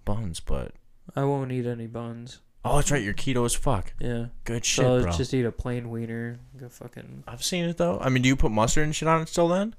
buns. 0.04 0.40
But 0.40 0.72
I 1.16 1.24
won't 1.24 1.50
eat 1.52 1.64
any 1.66 1.86
buns. 1.86 2.40
oh, 2.64 2.76
that's 2.76 2.90
right. 2.90 3.02
You're 3.02 3.14
keto 3.14 3.46
as 3.46 3.54
fuck. 3.54 3.94
Yeah, 3.98 4.26
Good 4.44 4.64
shit, 4.66 4.84
so 4.84 4.96
I'll 4.96 5.02
bro. 5.02 5.12
just 5.12 5.32
eat 5.32 5.44
a 5.46 5.52
plain 5.52 5.88
wiener. 5.90 6.38
Go 6.58 6.68
fucking. 6.68 7.24
I've 7.26 7.42
seen 7.42 7.64
it 7.64 7.78
though. 7.78 7.98
I 8.00 8.10
mean, 8.10 8.22
do 8.22 8.28
you 8.28 8.36
put 8.36 8.52
mustard 8.52 8.84
and 8.84 8.94
shit 8.94 9.08
on 9.08 9.22
it 9.22 9.28
still? 9.30 9.48
Then 9.48 9.74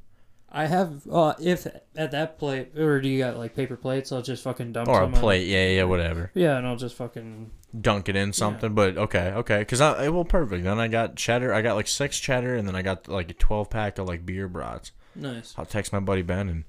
I 0.51 0.65
have. 0.65 1.03
Uh, 1.11 1.33
if 1.39 1.67
at 1.95 2.11
that 2.11 2.39
plate, 2.39 2.75
or 2.77 2.99
do 3.01 3.07
you 3.07 3.19
got 3.19 3.37
like 3.37 3.55
paper 3.55 3.75
plates? 3.77 4.11
I'll 4.11 4.23
just 4.23 4.43
fucking 4.43 4.71
dump 4.73 4.87
or 4.89 5.01
a 5.01 5.05
some 5.05 5.13
on- 5.13 5.19
plate? 5.19 5.45
Yeah, 5.47 5.67
yeah, 5.67 5.83
whatever. 5.83 6.31
Yeah, 6.33 6.57
and 6.57 6.65
I'll 6.65 6.75
just 6.77 6.95
fucking. 6.95 7.51
Dunk 7.79 8.07
it 8.09 8.15
in 8.15 8.33
something. 8.33 8.73
But 8.73 8.97
okay, 8.97 9.33
okay. 9.35 9.59
Because 9.59 9.81
I 9.81 10.09
well, 10.09 10.25
perfect. 10.25 10.63
Then 10.63 10.79
I 10.79 10.87
got 10.87 11.15
cheddar. 11.15 11.53
I 11.53 11.61
got 11.61 11.75
like 11.75 11.87
six 11.87 12.19
cheddar, 12.19 12.55
and 12.55 12.67
then 12.67 12.75
I 12.75 12.81
got 12.81 13.07
like 13.07 13.31
a 13.31 13.33
12 13.33 13.69
pack 13.69 13.97
of 13.97 14.07
like 14.07 14.25
beer 14.25 14.47
brats. 14.47 14.91
Nice. 15.15 15.53
I'll 15.57 15.65
text 15.65 15.91
my 15.91 15.99
buddy 15.99 16.21
Ben 16.21 16.49
and 16.49 16.63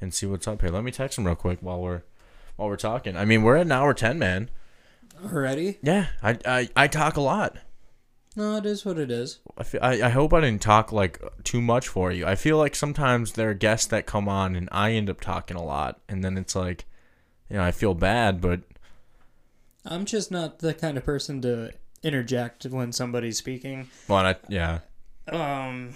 and 0.00 0.12
see 0.12 0.26
what's 0.26 0.48
up 0.48 0.60
here. 0.60 0.70
Let 0.70 0.84
me 0.84 0.90
text 0.90 1.18
him 1.18 1.26
real 1.26 1.36
quick 1.36 1.58
while 1.60 1.80
we're 1.80 2.02
while 2.56 2.68
we're 2.68 2.76
talking. 2.76 3.16
I 3.16 3.24
mean, 3.24 3.42
we're 3.42 3.56
at 3.56 3.66
an 3.66 3.72
hour 3.72 3.94
ten, 3.94 4.18
man. 4.18 4.50
Already? 5.24 5.78
Yeah, 5.82 6.06
I 6.22 6.38
I, 6.44 6.68
I 6.76 6.86
talk 6.88 7.16
a 7.16 7.20
lot. 7.20 7.56
No, 8.36 8.56
it 8.56 8.64
is 8.64 8.84
what 8.84 8.96
it 8.96 9.10
is. 9.10 9.40
I, 9.58 9.64
feel, 9.64 9.80
I, 9.82 10.02
I 10.02 10.08
hope 10.10 10.32
I 10.32 10.40
didn't 10.40 10.62
talk 10.62 10.92
like 10.92 11.20
too 11.42 11.60
much 11.60 11.88
for 11.88 12.12
you. 12.12 12.26
I 12.26 12.36
feel 12.36 12.58
like 12.58 12.76
sometimes 12.76 13.32
there 13.32 13.50
are 13.50 13.54
guests 13.54 13.86
that 13.88 14.06
come 14.06 14.28
on 14.28 14.54
and 14.54 14.68
I 14.70 14.92
end 14.92 15.10
up 15.10 15.20
talking 15.20 15.56
a 15.56 15.64
lot, 15.64 16.00
and 16.08 16.22
then 16.22 16.38
it's 16.38 16.54
like, 16.54 16.84
you 17.48 17.56
know, 17.56 17.64
I 17.64 17.72
feel 17.72 17.94
bad, 17.94 18.40
but 18.40 18.60
I'm 19.84 20.04
just 20.04 20.30
not 20.30 20.58
the 20.60 20.74
kind 20.74 20.96
of 20.96 21.04
person 21.04 21.40
to 21.42 21.72
interject 22.02 22.64
when 22.64 22.92
somebody's 22.92 23.38
speaking. 23.38 23.88
well, 24.08 24.26
I, 24.26 24.36
yeah, 24.48 24.80
Um, 25.30 25.94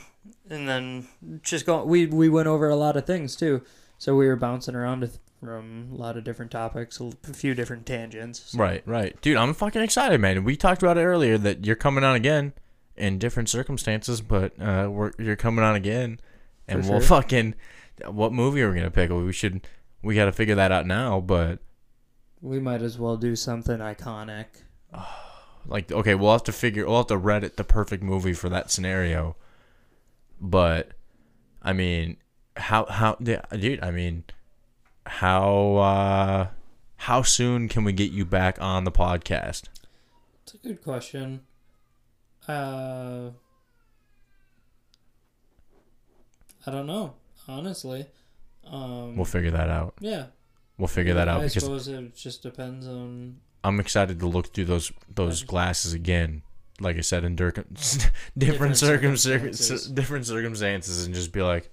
and 0.49 0.69
then 0.69 1.07
just 1.43 1.67
go. 1.67 1.85
We 1.85 2.07
we 2.07 2.29
went 2.29 2.47
over 2.49 2.69
a 2.69 2.77
lot 2.77 2.97
of 2.97 3.07
things 3.07 3.37
too, 3.37 3.63
so 3.99 4.15
we 4.17 4.27
were 4.27 4.37
bouncing 4.37 4.75
around 4.75 5.01
with- 5.01 5.19
from 5.41 5.91
a 5.93 5.97
lot 5.97 6.17
of 6.17 6.25
different 6.25 6.51
topics, 6.51 6.99
a 7.01 7.11
few 7.35 7.55
different 7.55 7.85
tangents. 7.85 8.43
So- 8.53 8.59
right, 8.59 8.83
right, 8.87 9.21
dude. 9.21 9.37
I'm 9.37 9.53
fucking 9.53 9.83
excited, 9.83 10.19
man. 10.19 10.43
We 10.45 10.57
talked 10.57 10.83
about 10.83 10.97
it 10.97 11.05
earlier 11.05 11.37
that 11.37 11.67
you're 11.67 11.77
coming 11.77 12.03
on 12.03 12.17
again 12.17 12.55
in 12.97 13.19
different 13.19 13.51
circumstances, 13.51 14.23
but 14.23 14.59
uh, 14.59 14.89
we're 14.91 15.13
you're 15.19 15.37
coming 15.37 15.63
on 15.63 15.75
again, 15.75 16.19
and 16.67 16.83
For 16.85 16.93
we'll 16.93 17.01
sure. 17.01 17.09
fucking 17.21 17.55
what 18.07 18.33
movie 18.33 18.63
are 18.63 18.71
we 18.71 18.77
gonna 18.77 18.91
pick? 18.91 19.11
We 19.11 19.33
should 19.35 19.67
we 20.03 20.15
got 20.15 20.25
to 20.27 20.33
figure 20.33 20.55
that 20.55 20.73
out 20.73 20.87
now, 20.87 21.21
but. 21.21 21.59
We 22.45 22.61
might 22.61 22.83
as 22.83 22.99
well 22.99 23.17
do 23.17 23.35
something 23.35 23.79
iconic. 23.79 24.47
like 25.67 25.91
okay 25.91 26.15
we'll 26.15 26.31
have 26.33 26.45
to 26.45 26.53
figure 26.53 26.87
we'll 26.87 26.99
have 26.99 27.07
to 27.07 27.19
reddit 27.19 27.57
the 27.57 27.65
perfect 27.65 28.03
movie 28.03 28.35
for 28.35 28.51
that 28.51 28.71
scenario 28.71 29.35
but 30.39 30.91
i 31.63 31.73
mean 31.73 32.19
how 32.57 32.85
how 32.85 33.17
yeah, 33.19 33.41
dude 33.51 33.83
i 33.83 33.91
mean 33.91 34.23
how 35.07 35.77
uh 35.77 36.47
how 36.97 37.23
soon 37.23 37.67
can 37.67 37.83
we 37.83 37.93
get 37.95 38.13
you 38.13 38.27
back 38.27 38.61
on 38.61 38.85
the 38.85 38.93
podcast 38.93 39.65
It's 40.43 40.53
a 40.53 40.59
good 40.59 40.83
question. 40.83 41.41
Uh, 42.47 43.31
I 46.67 46.71
don't 46.71 46.87
know, 46.87 47.15
honestly. 47.49 48.07
Um, 48.67 49.17
we'll 49.17 49.25
figure 49.25 49.51
that 49.51 49.71
out 49.71 49.95
yeah. 50.01 50.27
We'll 50.79 50.89
figure 50.89 51.15
that 51.15 51.29
out 51.29 51.41
I 51.41 51.45
because 51.47 51.63
suppose 51.65 51.89
it 51.89 52.15
just 52.17 52.43
depends 52.43 52.87
on. 52.89 53.37
i'm 53.63 53.79
excited 53.81 54.19
to 54.21 54.27
look 54.27 54.53
through 54.53 54.65
those 54.67 54.93
those 55.15 55.43
glasses 55.43 55.93
again 55.93 56.43
like 56.81 56.97
i 56.97 57.01
said 57.01 57.25
in 57.25 57.37
dir- 57.37 57.51
different, 57.53 58.13
Different 58.37 58.77
circum- 58.77 59.17
circumstances. 59.17 59.87
different 59.89 60.27
circumstances 60.27 61.05
and 61.07 61.15
just 61.15 61.33
be 61.33 61.43
like 61.43 61.71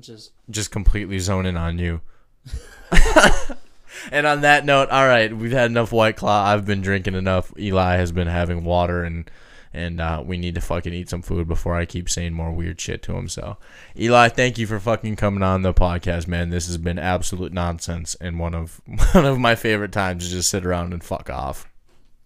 Just 0.00 0.32
just 0.50 0.70
completely 0.70 1.18
zoning 1.18 1.56
on 1.56 1.78
you. 1.78 2.00
and 4.10 4.26
on 4.26 4.40
that 4.42 4.64
note, 4.64 4.88
all 4.90 5.06
right, 5.06 5.34
we've 5.36 5.52
had 5.52 5.70
enough 5.70 5.92
White 5.92 6.16
Claw. 6.16 6.44
I've 6.44 6.64
been 6.64 6.80
drinking 6.80 7.14
enough. 7.14 7.52
Eli 7.58 7.96
has 7.96 8.10
been 8.12 8.26
having 8.26 8.64
water, 8.64 9.04
and 9.04 9.30
and 9.74 10.00
uh, 10.00 10.22
we 10.24 10.38
need 10.38 10.54
to 10.54 10.60
fucking 10.60 10.94
eat 10.94 11.10
some 11.10 11.20
food 11.22 11.48
before 11.48 11.74
I 11.74 11.84
keep 11.84 12.08
saying 12.08 12.32
more 12.32 12.52
weird 12.52 12.80
shit 12.80 13.02
to 13.02 13.16
him. 13.16 13.28
So, 13.28 13.56
Eli, 13.98 14.28
thank 14.28 14.56
you 14.56 14.66
for 14.66 14.78
fucking 14.78 15.16
coming 15.16 15.42
on 15.42 15.62
the 15.62 15.74
podcast, 15.74 16.28
man. 16.28 16.50
This 16.50 16.66
has 16.68 16.78
been 16.78 16.98
absolute 16.98 17.52
nonsense, 17.52 18.14
and 18.20 18.38
one 18.38 18.54
of 18.54 18.80
one 19.12 19.26
of 19.26 19.38
my 19.38 19.54
favorite 19.54 19.92
times 19.92 20.24
to 20.24 20.30
just 20.30 20.50
sit 20.50 20.64
around 20.64 20.92
and 20.92 21.02
fuck 21.02 21.28
off. 21.28 21.68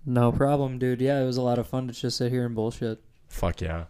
no 0.05 0.31
problem, 0.31 0.79
dude. 0.79 1.01
Yeah, 1.01 1.20
it 1.23 1.27
was 1.27 1.39
a 1.39 1.43
lot 1.43 1.59
of 1.59 1.66
fun 1.66 1.87
to 1.89 1.93
just 1.95 2.19
sit 2.19 2.31
here 2.31 2.47
and 2.47 2.55
bullshit. 2.55 3.03
Fuck 3.29 3.61
yeah. 3.61 3.85